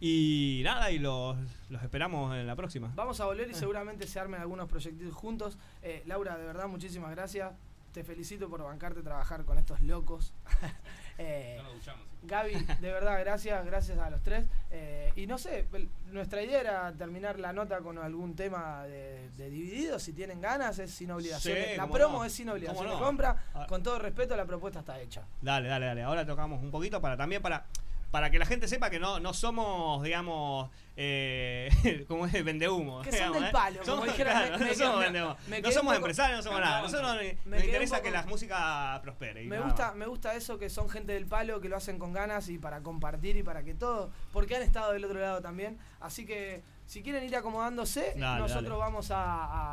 Y 0.00 0.60
nada, 0.64 0.90
y 0.90 0.98
los, 0.98 1.36
los 1.70 1.82
esperamos 1.82 2.34
en 2.36 2.46
la 2.46 2.54
próxima. 2.56 2.92
Vamos 2.94 3.18
a 3.20 3.24
volver 3.26 3.48
y 3.50 3.54
seguramente 3.54 4.06
se 4.06 4.20
armen 4.20 4.40
algunos 4.40 4.68
proyectos 4.68 5.12
juntos. 5.14 5.56
Eh, 5.82 6.02
Laura, 6.06 6.36
de 6.36 6.44
verdad, 6.44 6.68
muchísimas 6.68 7.10
gracias. 7.12 7.52
Te 7.92 8.04
felicito 8.04 8.50
por 8.50 8.62
bancarte 8.62 9.00
a 9.00 9.02
trabajar 9.02 9.44
con 9.44 9.58
estos 9.58 9.80
locos. 9.80 10.32
Eh, 11.18 11.54
No 11.56 11.62
nos 11.62 11.74
duchamos. 11.76 12.04
Gaby, 12.24 12.52
de 12.80 12.92
verdad, 12.92 13.18
gracias, 13.20 13.64
gracias 13.64 13.96
a 13.96 14.10
los 14.10 14.22
tres. 14.22 14.46
Eh, 14.70 15.10
y 15.16 15.26
no 15.26 15.38
sé, 15.38 15.66
nuestra 16.12 16.42
idea 16.42 16.60
era 16.60 16.92
terminar 16.92 17.40
la 17.40 17.54
nota 17.54 17.78
con 17.78 17.96
algún 17.96 18.36
tema 18.36 18.82
de, 18.84 19.30
de 19.30 19.48
divididos, 19.48 20.02
si 20.02 20.12
tienen 20.12 20.42
ganas, 20.42 20.78
es 20.78 20.90
sin 20.90 21.10
obligaciones. 21.10 21.68
Sí, 21.70 21.76
la 21.78 21.86
promo 21.86 22.18
no. 22.18 22.24
es 22.26 22.34
sin 22.34 22.50
obligación 22.50 22.84
de 22.86 22.92
no. 22.92 22.98
compra. 23.00 23.44
Ah. 23.54 23.64
Con 23.66 23.82
todo 23.82 23.98
respeto, 23.98 24.36
la 24.36 24.44
propuesta 24.44 24.80
está 24.80 25.00
hecha. 25.00 25.22
Dale, 25.40 25.68
dale, 25.68 25.86
dale. 25.86 26.02
Ahora 26.02 26.26
tocamos 26.26 26.62
un 26.62 26.70
poquito 26.70 27.00
para 27.00 27.16
también 27.16 27.40
para 27.40 27.64
para 28.10 28.30
que 28.30 28.38
la 28.38 28.46
gente 28.46 28.68
sepa 28.68 28.88
que 28.90 28.98
no, 28.98 29.20
no 29.20 29.34
somos, 29.34 30.02
digamos, 30.02 30.70
eh, 30.96 32.04
como 32.08 32.26
es 32.26 32.44
vendehumo. 32.44 33.02
Que 33.02 33.12
son 33.12 33.32
del 33.32 33.44
¿eh? 33.44 33.48
palo, 33.52 33.80
como 33.80 33.84
Somos, 33.86 34.06
dijera, 34.06 34.32
claro, 34.32 34.52
me- 34.52 34.58
no 34.58 34.64
me 34.66 34.74
somos 34.74 35.00
vendehumo. 35.00 35.36
No 35.48 35.70
somos 35.72 35.74
poco- 35.82 35.94
empresarios, 35.96 36.36
no 36.38 36.42
somos 36.42 36.60
nada. 36.60 36.82
Nosotros 36.82 37.14
nos, 37.14 37.22
Me 37.44 37.56
nos 37.56 37.64
interesa 37.64 38.00
que 38.02 38.10
la 38.10 38.22
música 38.22 38.98
prospere. 39.02 39.42
y 39.44 39.46
Me 39.48 39.56
nada 39.56 39.68
gusta, 39.68 39.92
me 39.94 40.06
gusta 40.06 40.34
eso 40.34 40.58
que 40.58 40.70
son 40.70 40.88
gente 40.88 41.12
del 41.12 41.26
palo, 41.26 41.60
que 41.60 41.68
lo 41.68 41.76
hacen 41.76 41.98
con 41.98 42.12
ganas 42.12 42.48
y 42.48 42.58
para 42.58 42.82
compartir 42.82 43.36
y 43.36 43.42
para 43.42 43.62
que 43.64 43.74
todo, 43.74 44.10
porque 44.32 44.56
han 44.56 44.62
estado 44.62 44.92
del 44.92 45.04
otro 45.04 45.20
lado 45.20 45.42
también. 45.42 45.78
Así 46.00 46.24
que 46.24 46.62
si 46.86 47.02
quieren 47.02 47.24
ir 47.24 47.36
acomodándose, 47.36 48.14
Dale, 48.16 48.40
nosotros 48.40 48.64
dale. 48.78 48.78
vamos 48.78 49.10
a, 49.10 49.24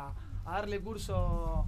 a- 0.08 0.14
a 0.46 0.50
darle 0.52 0.80
curso, 0.80 1.66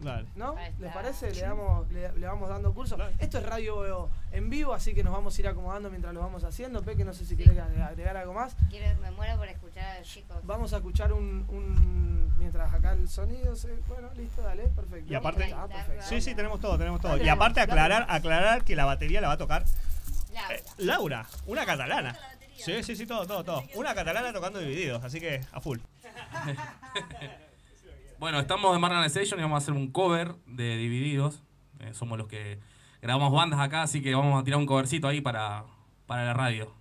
Dale. 0.00 0.26
¿no? 0.36 0.54
¿Les 0.78 0.92
parece? 0.92 1.32
Le, 1.32 1.40
damos, 1.40 1.90
le, 1.90 2.12
le 2.12 2.26
vamos 2.26 2.48
dando 2.48 2.72
curso. 2.72 2.96
Esto 3.18 3.38
es 3.38 3.44
radio 3.46 4.08
en 4.30 4.48
vivo, 4.48 4.72
así 4.72 4.94
que 4.94 5.02
nos 5.02 5.12
vamos 5.12 5.36
a 5.36 5.40
ir 5.40 5.48
acomodando 5.48 5.90
mientras 5.90 6.14
lo 6.14 6.20
vamos 6.20 6.44
haciendo. 6.44 6.82
Peque, 6.82 7.04
no 7.04 7.12
sé 7.12 7.24
si 7.26 7.36
querés 7.36 7.58
agregar- 7.58 7.88
agregar 7.90 8.16
algo 8.16 8.32
más. 8.34 8.54
Quiero, 8.70 8.96
me 9.00 9.10
muero 9.10 9.36
por 9.38 9.48
escuchar 9.48 9.84
a 9.96 9.98
los 9.98 10.08
chicos. 10.08 10.36
Vamos 10.44 10.72
a 10.72 10.76
escuchar 10.76 11.12
un, 11.12 11.44
un- 11.48 12.32
mientras 12.38 12.72
acá 12.72 12.92
el 12.92 13.08
sonido 13.08 13.56
se, 13.56 13.72
bueno, 13.88 14.08
listo, 14.16 14.40
dale, 14.42 14.64
perfecto. 14.68 15.12
Y 15.12 15.16
aparte, 15.16 15.52
Ah, 15.52 15.66
perfecto. 15.66 16.04
sí, 16.08 16.20
sí, 16.20 16.34
tenemos 16.36 16.60
todo, 16.60 16.78
tenemos 16.78 17.00
todo. 17.00 17.12
Dale, 17.12 17.24
Y 17.24 17.28
aparte 17.28 17.60
aclarar, 17.60 18.06
aclarar 18.08 18.62
que 18.64 18.76
la 18.76 18.84
batería 18.84 19.20
la 19.20 19.28
va 19.28 19.34
a 19.34 19.38
tocar 19.38 19.64
Laura. 20.32 20.54
eh, 20.54 20.62
Laura, 20.78 21.26
una 21.46 21.66
catalana. 21.66 22.16
Sí, 22.56 22.82
sí, 22.84 22.94
sí, 22.96 23.06
todo, 23.06 23.26
todo, 23.26 23.42
todo. 23.44 23.62
Una 23.74 23.94
catalana 23.94 24.32
tocando 24.32 24.58
divididos, 24.60 25.02
así 25.02 25.18
que 25.20 25.40
a 25.52 25.60
full. 25.60 25.78
Bueno, 28.18 28.40
estamos 28.40 28.74
en 28.74 28.80
Marlon 28.80 29.04
Station 29.04 29.38
y 29.38 29.42
vamos 29.44 29.54
a 29.54 29.58
hacer 29.58 29.74
un 29.74 29.92
cover 29.92 30.34
de 30.44 30.76
Divididos. 30.76 31.44
Eh, 31.78 31.94
somos 31.94 32.18
los 32.18 32.26
que 32.26 32.58
grabamos 33.00 33.32
bandas 33.32 33.60
acá, 33.60 33.82
así 33.82 34.02
que 34.02 34.12
vamos 34.12 34.40
a 34.40 34.42
tirar 34.42 34.58
un 34.58 34.66
covercito 34.66 35.06
ahí 35.06 35.20
para, 35.20 35.66
para 36.04 36.24
la 36.24 36.34
radio. 36.34 36.77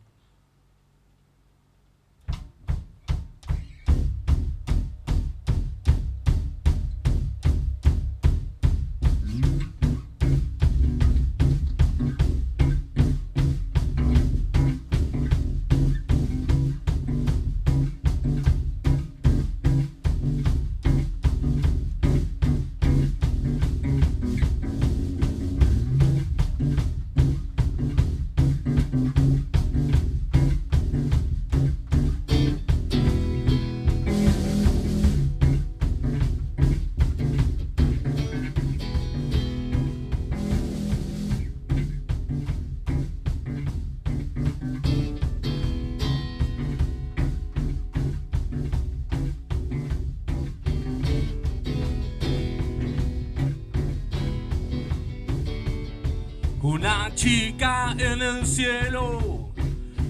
En 57.68 58.22
el 58.22 58.46
cielo 58.46 59.50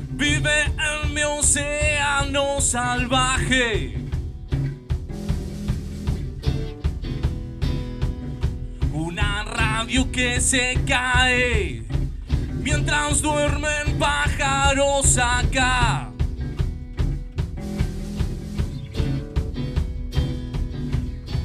vive 0.10 0.64
en 0.64 1.14
mi 1.14 1.24
océano 1.24 2.62
salvaje. 2.62 3.98
Una 8.94 9.44
radio 9.44 10.12
que 10.12 10.40
se 10.40 10.78
cae 10.86 11.84
mientras 12.62 13.22
duermen 13.24 13.98
pájaros 13.98 15.18
acá. 15.18 16.12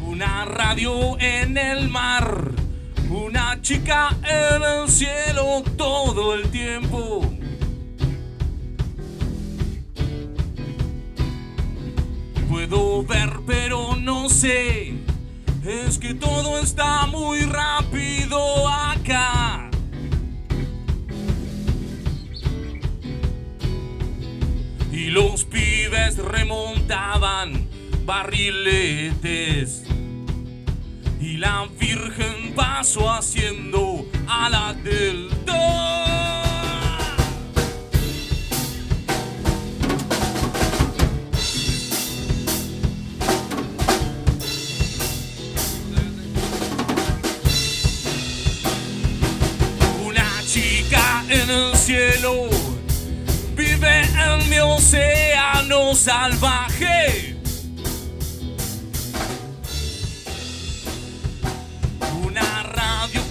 Una 0.06 0.44
radio 0.44 1.18
en 1.18 1.56
el 1.56 1.89
mar, 1.89 2.51
una 3.12 3.60
chica 3.60 4.16
en 4.22 4.62
el 4.62 4.89
cielo 4.89 5.62
todo 5.76 6.34
el 6.34 6.48
tiempo. 6.51 7.20
Puedo 12.48 13.05
ver 13.05 13.30
pero 13.47 13.97
no 13.97 14.28
sé, 14.28 14.94
es 15.64 15.98
que 15.98 16.14
todo 16.14 16.59
está 16.59 17.06
muy 17.06 17.40
rápido 17.43 18.68
acá. 18.68 19.70
Y 24.90 25.06
los 25.06 25.44
pibes 25.44 26.16
remontaban 26.18 27.68
barriletes. 28.05 29.84
Y 31.20 31.36
la 31.36 31.68
Virgen 31.78 32.41
pasó 32.55 33.11
haciendo 33.11 34.07
a 34.29 34.49
la 34.49 34.74
del 34.74 35.31
Una 50.05 50.43
chica 50.47 51.24
en 51.29 51.51
el 51.51 51.77
cielo 51.77 52.49
vive 53.55 54.03
en 54.03 54.49
mi 54.49 54.59
océano 54.59 55.95
salvaje. 55.95 57.31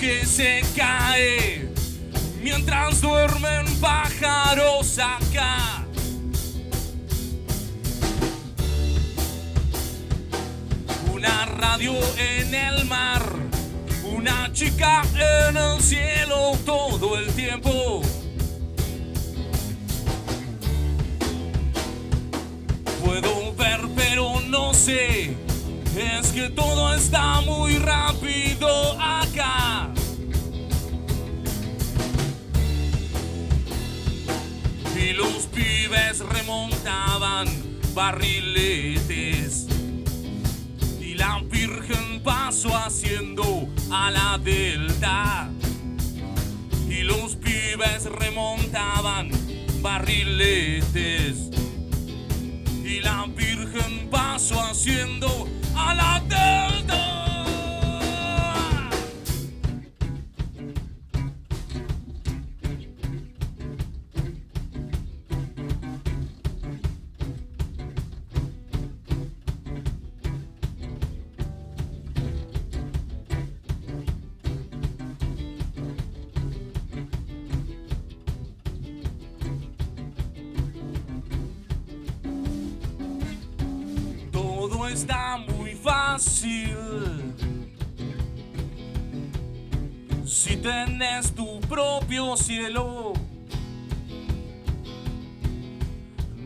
Que 0.01 0.25
se 0.25 0.63
cae 0.75 1.69
mientras 2.41 3.01
duermen 3.01 3.67
pájaros 3.79 4.97
acá. 4.97 5.85
Una 11.13 11.45
radio 11.45 11.93
en 12.17 12.51
el 12.51 12.85
mar, 12.85 13.21
una 14.03 14.51
chica 14.51 15.03
en 15.13 15.55
el 15.55 15.79
cielo 15.79 16.57
todo 16.65 17.19
el 17.19 17.31
tiempo. 17.33 18.01
Puedo 23.05 23.53
ver 23.53 23.81
pero 23.95 24.41
no 24.47 24.73
sé, 24.73 25.37
es 25.95 26.31
que 26.31 26.49
todo 26.49 26.91
está 26.95 27.41
muy 27.41 27.77
rápido 27.77 28.90
pibes 35.61 36.19
remontaban 36.19 37.47
barriletes. 37.93 39.67
Y 40.99 41.13
la 41.15 41.41
Virgen 41.43 42.21
pasó 42.23 42.75
haciendo 42.75 43.67
a 43.91 44.09
la 44.11 44.37
delta. 44.37 45.49
Y 46.89 47.03
los 47.03 47.35
pibes 47.35 48.05
remontaban 48.05 49.29
barriletes. 49.81 51.49
Y 52.83 52.99
la 52.99 53.27
Virgen 53.27 54.09
pasó 54.09 54.59
haciendo 54.61 55.47
a 55.75 55.93
la 55.93 56.21
delta. 56.21 57.00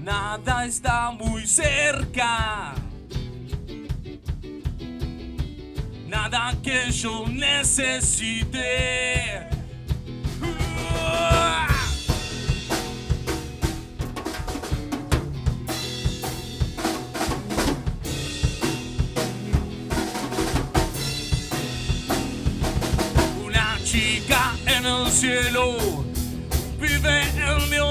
Nada 0.03 0.65
está 0.65 1.11
muy 1.11 1.48
cerca. 1.48 2.76
Nada 6.07 6.56
que 6.61 6.91
yo 6.91 7.27
necesite. 7.27 8.65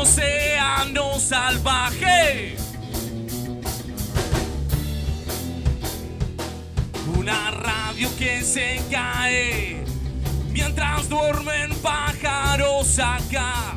Océano 0.05 1.19
salvaje. 1.19 2.57
Una 7.19 7.51
radio 7.51 8.09
que 8.19 8.43
se 8.43 8.83
cae 8.91 9.83
mientras 10.51 11.09
duermen 11.09 11.71
pájaros 11.77 12.99
acá. 12.99 13.77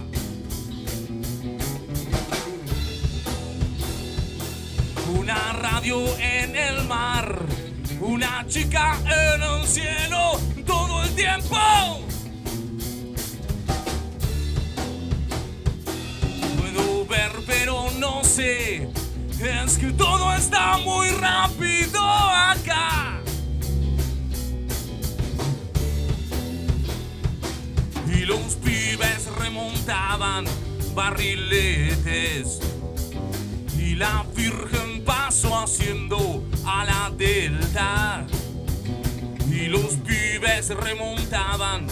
Una 5.18 5.54
radio 5.54 5.98
en 6.20 6.56
el 6.58 6.84
mar, 6.88 7.40
una 8.02 8.46
chica 8.50 8.98
en 9.06 9.42
el 9.42 9.66
cielo 9.66 10.42
todo 10.66 11.04
el 11.04 11.16
tiempo. 11.16 12.07
Pero 17.48 17.90
no 17.98 18.24
sé, 18.26 18.90
es 19.40 19.78
que 19.78 19.92
todo 19.94 20.34
está 20.36 20.78
muy 20.80 21.10
rápido 21.12 22.04
acá. 22.04 23.22
Y 28.14 28.26
los 28.26 28.56
pibes 28.56 29.28
remontaban 29.40 30.46
barriletes. 30.94 32.60
Y 33.80 33.96
la 33.96 34.26
Virgen 34.36 35.04
pasó 35.06 35.58
haciendo 35.58 36.44
a 36.66 36.84
la 36.84 37.12
delta. 37.16 38.26
Y 39.50 39.68
los 39.68 39.94
pibes 40.06 40.70
remontaban 40.70 41.88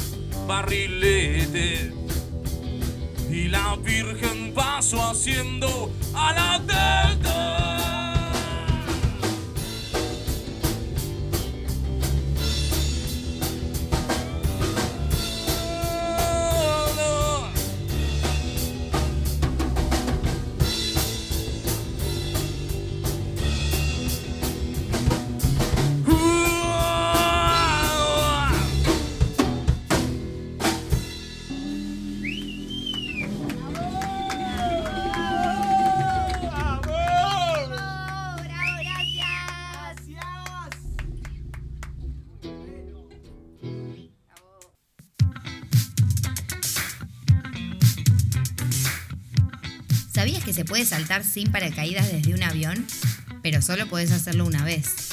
barriletes. 0.48 2.05
Y 3.36 3.50
la 3.50 3.76
Virgen 3.84 4.54
pasó 4.54 5.10
haciendo 5.10 5.92
a 6.14 6.32
la 6.32 6.60
delta. 6.60 7.75
Saltar 51.06 51.24
sin 51.24 51.52
paracaídas 51.52 52.12
desde 52.12 52.34
un 52.34 52.42
avión? 52.42 52.84
Pero 53.44 53.62
solo 53.62 53.86
podés 53.88 54.12
hacerlo 54.12 54.44
una 54.44 54.66
vez. 54.66 55.10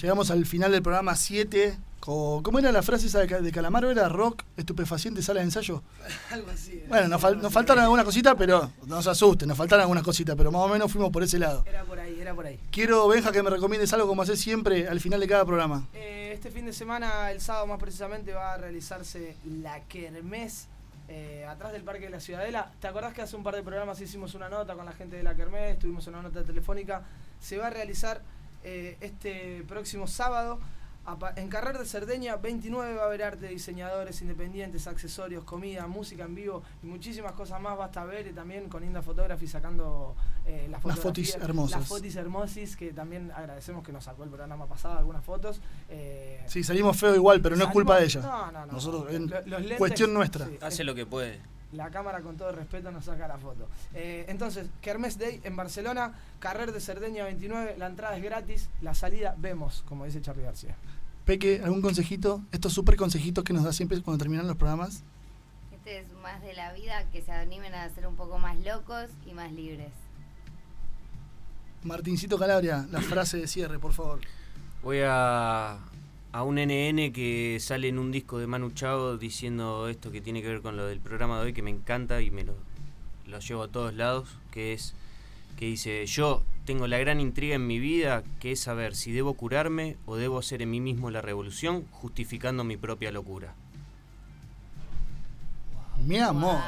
Llegamos 0.00 0.30
al 0.30 0.46
final 0.46 0.72
del 0.72 0.82
programa 0.82 1.16
7. 1.16 1.76
¿Cómo 2.04 2.58
era 2.58 2.72
la 2.72 2.82
frase 2.82 3.06
esa 3.06 3.20
de 3.20 3.52
Calamaro? 3.52 3.88
¿Era 3.88 4.08
rock, 4.08 4.42
estupefaciente, 4.56 5.22
sala 5.22 5.38
de 5.38 5.44
ensayo? 5.44 5.84
Algo 6.32 6.50
así. 6.50 6.78
era. 6.78 6.88
Bueno, 6.88 7.08
nos, 7.08 7.22
fal- 7.22 7.40
nos 7.40 7.52
faltaron 7.52 7.84
algunas 7.84 8.04
cositas, 8.04 8.34
pero 8.36 8.72
no 8.86 9.00
se 9.00 9.10
asusten, 9.10 9.46
nos 9.48 9.56
faltaron 9.56 9.82
algunas 9.82 10.02
cositas, 10.02 10.34
pero 10.36 10.50
más 10.50 10.62
o 10.62 10.68
menos 10.68 10.90
fuimos 10.90 11.10
por 11.10 11.22
ese 11.22 11.38
lado. 11.38 11.62
Era 11.64 11.84
por 11.84 12.00
ahí, 12.00 12.18
era 12.20 12.34
por 12.34 12.44
ahí. 12.46 12.58
Quiero, 12.72 13.06
Benja, 13.06 13.30
que 13.30 13.40
me 13.42 13.50
recomiendes 13.50 13.92
algo 13.92 14.08
como 14.08 14.22
haces 14.22 14.40
siempre 14.40 14.88
al 14.88 14.98
final 14.98 15.20
de 15.20 15.28
cada 15.28 15.44
programa. 15.44 15.86
Eh, 15.94 16.32
este 16.34 16.50
fin 16.50 16.66
de 16.66 16.72
semana, 16.72 17.30
el 17.30 17.40
sábado 17.40 17.68
más 17.68 17.78
precisamente, 17.78 18.32
va 18.32 18.54
a 18.54 18.56
realizarse 18.56 19.36
la 19.62 19.80
Kermés 19.84 20.66
eh, 21.08 21.46
atrás 21.48 21.70
del 21.72 21.82
Parque 21.84 22.06
de 22.06 22.10
la 22.10 22.20
Ciudadela. 22.20 22.72
¿Te 22.80 22.88
acordás 22.88 23.14
que 23.14 23.22
hace 23.22 23.36
un 23.36 23.44
par 23.44 23.54
de 23.54 23.62
programas 23.62 24.00
hicimos 24.00 24.34
una 24.34 24.48
nota 24.48 24.74
con 24.74 24.86
la 24.86 24.92
gente 24.92 25.14
de 25.16 25.22
la 25.22 25.36
Kermés? 25.36 25.78
Tuvimos 25.78 26.04
una 26.08 26.20
nota 26.20 26.42
telefónica. 26.42 27.02
Se 27.38 27.58
va 27.58 27.68
a 27.68 27.70
realizar 27.70 28.22
eh, 28.64 28.96
este 29.00 29.62
próximo 29.68 30.08
sábado. 30.08 30.58
A 31.04 31.18
pa- 31.18 31.32
En 31.36 31.48
Carrer 31.48 31.78
de 31.78 31.84
Cerdeña 31.84 32.36
29 32.36 32.94
va 32.94 33.02
a 33.02 33.06
haber 33.06 33.22
arte, 33.24 33.48
diseñadores 33.48 34.22
independientes, 34.22 34.86
accesorios, 34.86 35.42
comida, 35.44 35.86
música 35.86 36.24
en 36.24 36.34
vivo 36.34 36.62
y 36.82 36.86
muchísimas 36.86 37.32
cosas 37.32 37.60
más. 37.60 37.76
Basta 37.76 38.04
ver 38.04 38.28
eh, 38.28 38.32
también 38.32 38.68
con 38.68 38.84
Inda 38.84 39.02
Photography 39.02 39.46
sacando 39.46 40.14
eh, 40.46 40.68
las 40.70 40.84
Las 40.84 40.98
fotis 41.00 41.34
hermosas. 41.34 41.80
Las 41.80 41.88
fotis 41.88 42.14
hermosis 42.16 42.76
que 42.76 42.92
también 42.92 43.32
agradecemos 43.32 43.82
que 43.84 43.92
nos 43.92 44.04
sacó 44.04 44.22
el 44.24 44.30
programa 44.30 44.66
pasado 44.66 44.96
algunas 44.98 45.24
fotos. 45.24 45.60
Eh, 45.88 46.44
Sí, 46.46 46.62
salimos 46.62 46.96
feo 46.96 47.14
igual, 47.14 47.40
pero 47.40 47.56
no 47.56 47.64
es 47.64 47.70
culpa 47.70 47.98
de 47.98 48.04
ella. 48.04 48.20
No, 48.20 48.52
no, 48.52 48.66
no. 48.66 48.72
Nosotros, 48.72 49.12
en 49.12 49.28
Lo- 49.28 49.40
los 49.46 49.60
lentes- 49.60 49.78
cuestión 49.78 50.14
nuestra. 50.14 50.46
sí, 50.46 50.58
Hace 50.60 50.84
lo 50.84 50.94
que 50.94 51.04
puede. 51.06 51.40
La 51.72 51.90
cámara 51.90 52.20
con 52.20 52.36
todo 52.36 52.52
respeto 52.52 52.90
nos 52.90 53.06
saca 53.06 53.26
la 53.26 53.38
foto. 53.38 53.68
Eh, 53.94 54.26
entonces, 54.28 54.68
Kermés 54.80 55.18
Day 55.18 55.40
en 55.44 55.56
Barcelona, 55.56 56.14
Carrer 56.38 56.72
de 56.72 56.80
Cerdeña 56.80 57.24
29, 57.24 57.76
la 57.78 57.86
entrada 57.86 58.16
es 58.16 58.22
gratis, 58.22 58.68
la 58.80 58.94
salida 58.94 59.34
vemos, 59.38 59.84
como 59.88 60.04
dice 60.04 60.20
Charlie 60.20 60.44
García. 60.44 60.76
Peque, 61.24 61.60
¿algún 61.64 61.82
consejito? 61.82 62.42
Estos 62.50 62.72
súper 62.72 62.96
consejitos 62.96 63.44
que 63.44 63.52
nos 63.52 63.64
da 63.64 63.72
siempre 63.72 64.00
cuando 64.02 64.22
terminan 64.22 64.46
los 64.46 64.56
programas. 64.56 65.04
Este 65.72 66.00
es 66.00 66.12
más 66.22 66.42
de 66.42 66.54
la 66.54 66.72
vida, 66.72 67.04
que 67.10 67.22
se 67.22 67.32
animen 67.32 67.74
a 67.74 67.88
ser 67.90 68.06
un 68.06 68.16
poco 68.16 68.38
más 68.38 68.58
locos 68.58 69.10
y 69.26 69.32
más 69.32 69.52
libres. 69.52 69.92
Martincito 71.84 72.38
Calabria, 72.38 72.86
la 72.90 73.00
frase 73.00 73.38
de 73.38 73.48
cierre, 73.48 73.78
por 73.78 73.92
favor. 73.92 74.20
Voy 74.82 75.00
a, 75.04 75.78
a 76.32 76.42
un 76.42 76.56
NN 76.56 77.12
que 77.12 77.58
sale 77.60 77.88
en 77.88 77.98
un 77.98 78.10
disco 78.10 78.38
de 78.38 78.46
Manu 78.46 78.70
Chao 78.70 79.18
diciendo 79.18 79.88
esto 79.88 80.10
que 80.10 80.22
tiene 80.22 80.40
que 80.40 80.48
ver 80.48 80.62
con 80.62 80.76
lo 80.76 80.86
del 80.86 80.98
programa 80.98 81.38
de 81.38 81.46
hoy, 81.46 81.52
que 81.52 81.62
me 81.62 81.70
encanta 81.70 82.22
y 82.22 82.30
me 82.30 82.42
lo, 82.42 82.54
lo 83.26 83.38
llevo 83.38 83.62
a 83.64 83.68
todos 83.68 83.94
lados, 83.94 84.30
que 84.50 84.72
es 84.72 84.94
que 85.58 85.66
dice, 85.66 86.06
yo 86.06 86.42
tengo 86.64 86.86
la 86.86 86.98
gran 86.98 87.20
intriga 87.20 87.54
en 87.54 87.66
mi 87.66 87.78
vida, 87.78 88.24
que 88.40 88.52
es 88.52 88.60
saber 88.60 88.96
si 88.96 89.12
debo 89.12 89.34
curarme 89.34 89.96
o 90.06 90.16
debo 90.16 90.38
hacer 90.38 90.62
en 90.62 90.70
mí 90.70 90.80
mismo 90.80 91.10
la 91.10 91.20
revolución, 91.20 91.84
justificando 91.90 92.64
mi 92.64 92.78
propia 92.78 93.12
locura. 93.12 93.54
Mi 96.06 96.18
amor. 96.18 96.58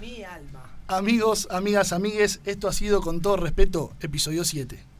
Mi 0.00 0.22
alma. 0.22 0.62
Amigos, 0.86 1.48
amigas, 1.50 1.92
amigues, 1.92 2.40
esto 2.44 2.68
ha 2.68 2.72
sido 2.72 3.00
con 3.00 3.20
todo 3.20 3.36
respeto, 3.36 3.92
episodio 4.00 4.44
7. 4.44 4.91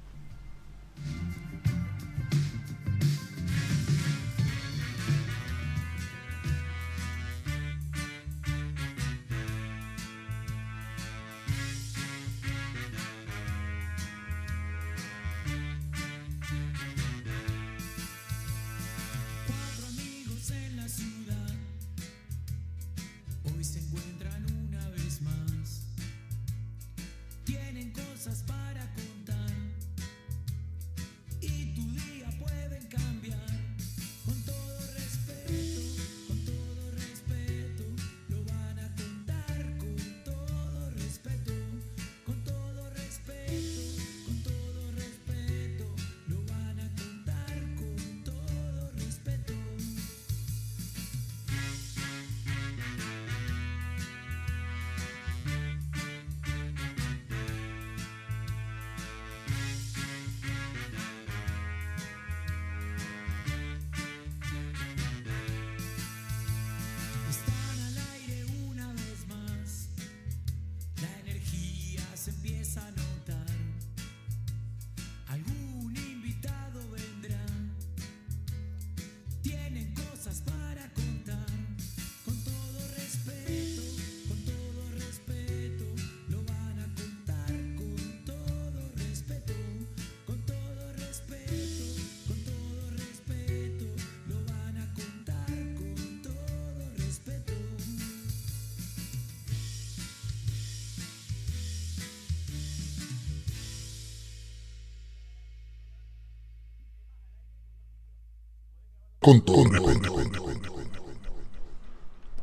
Con 109.33 109.41
todo. 109.41 109.62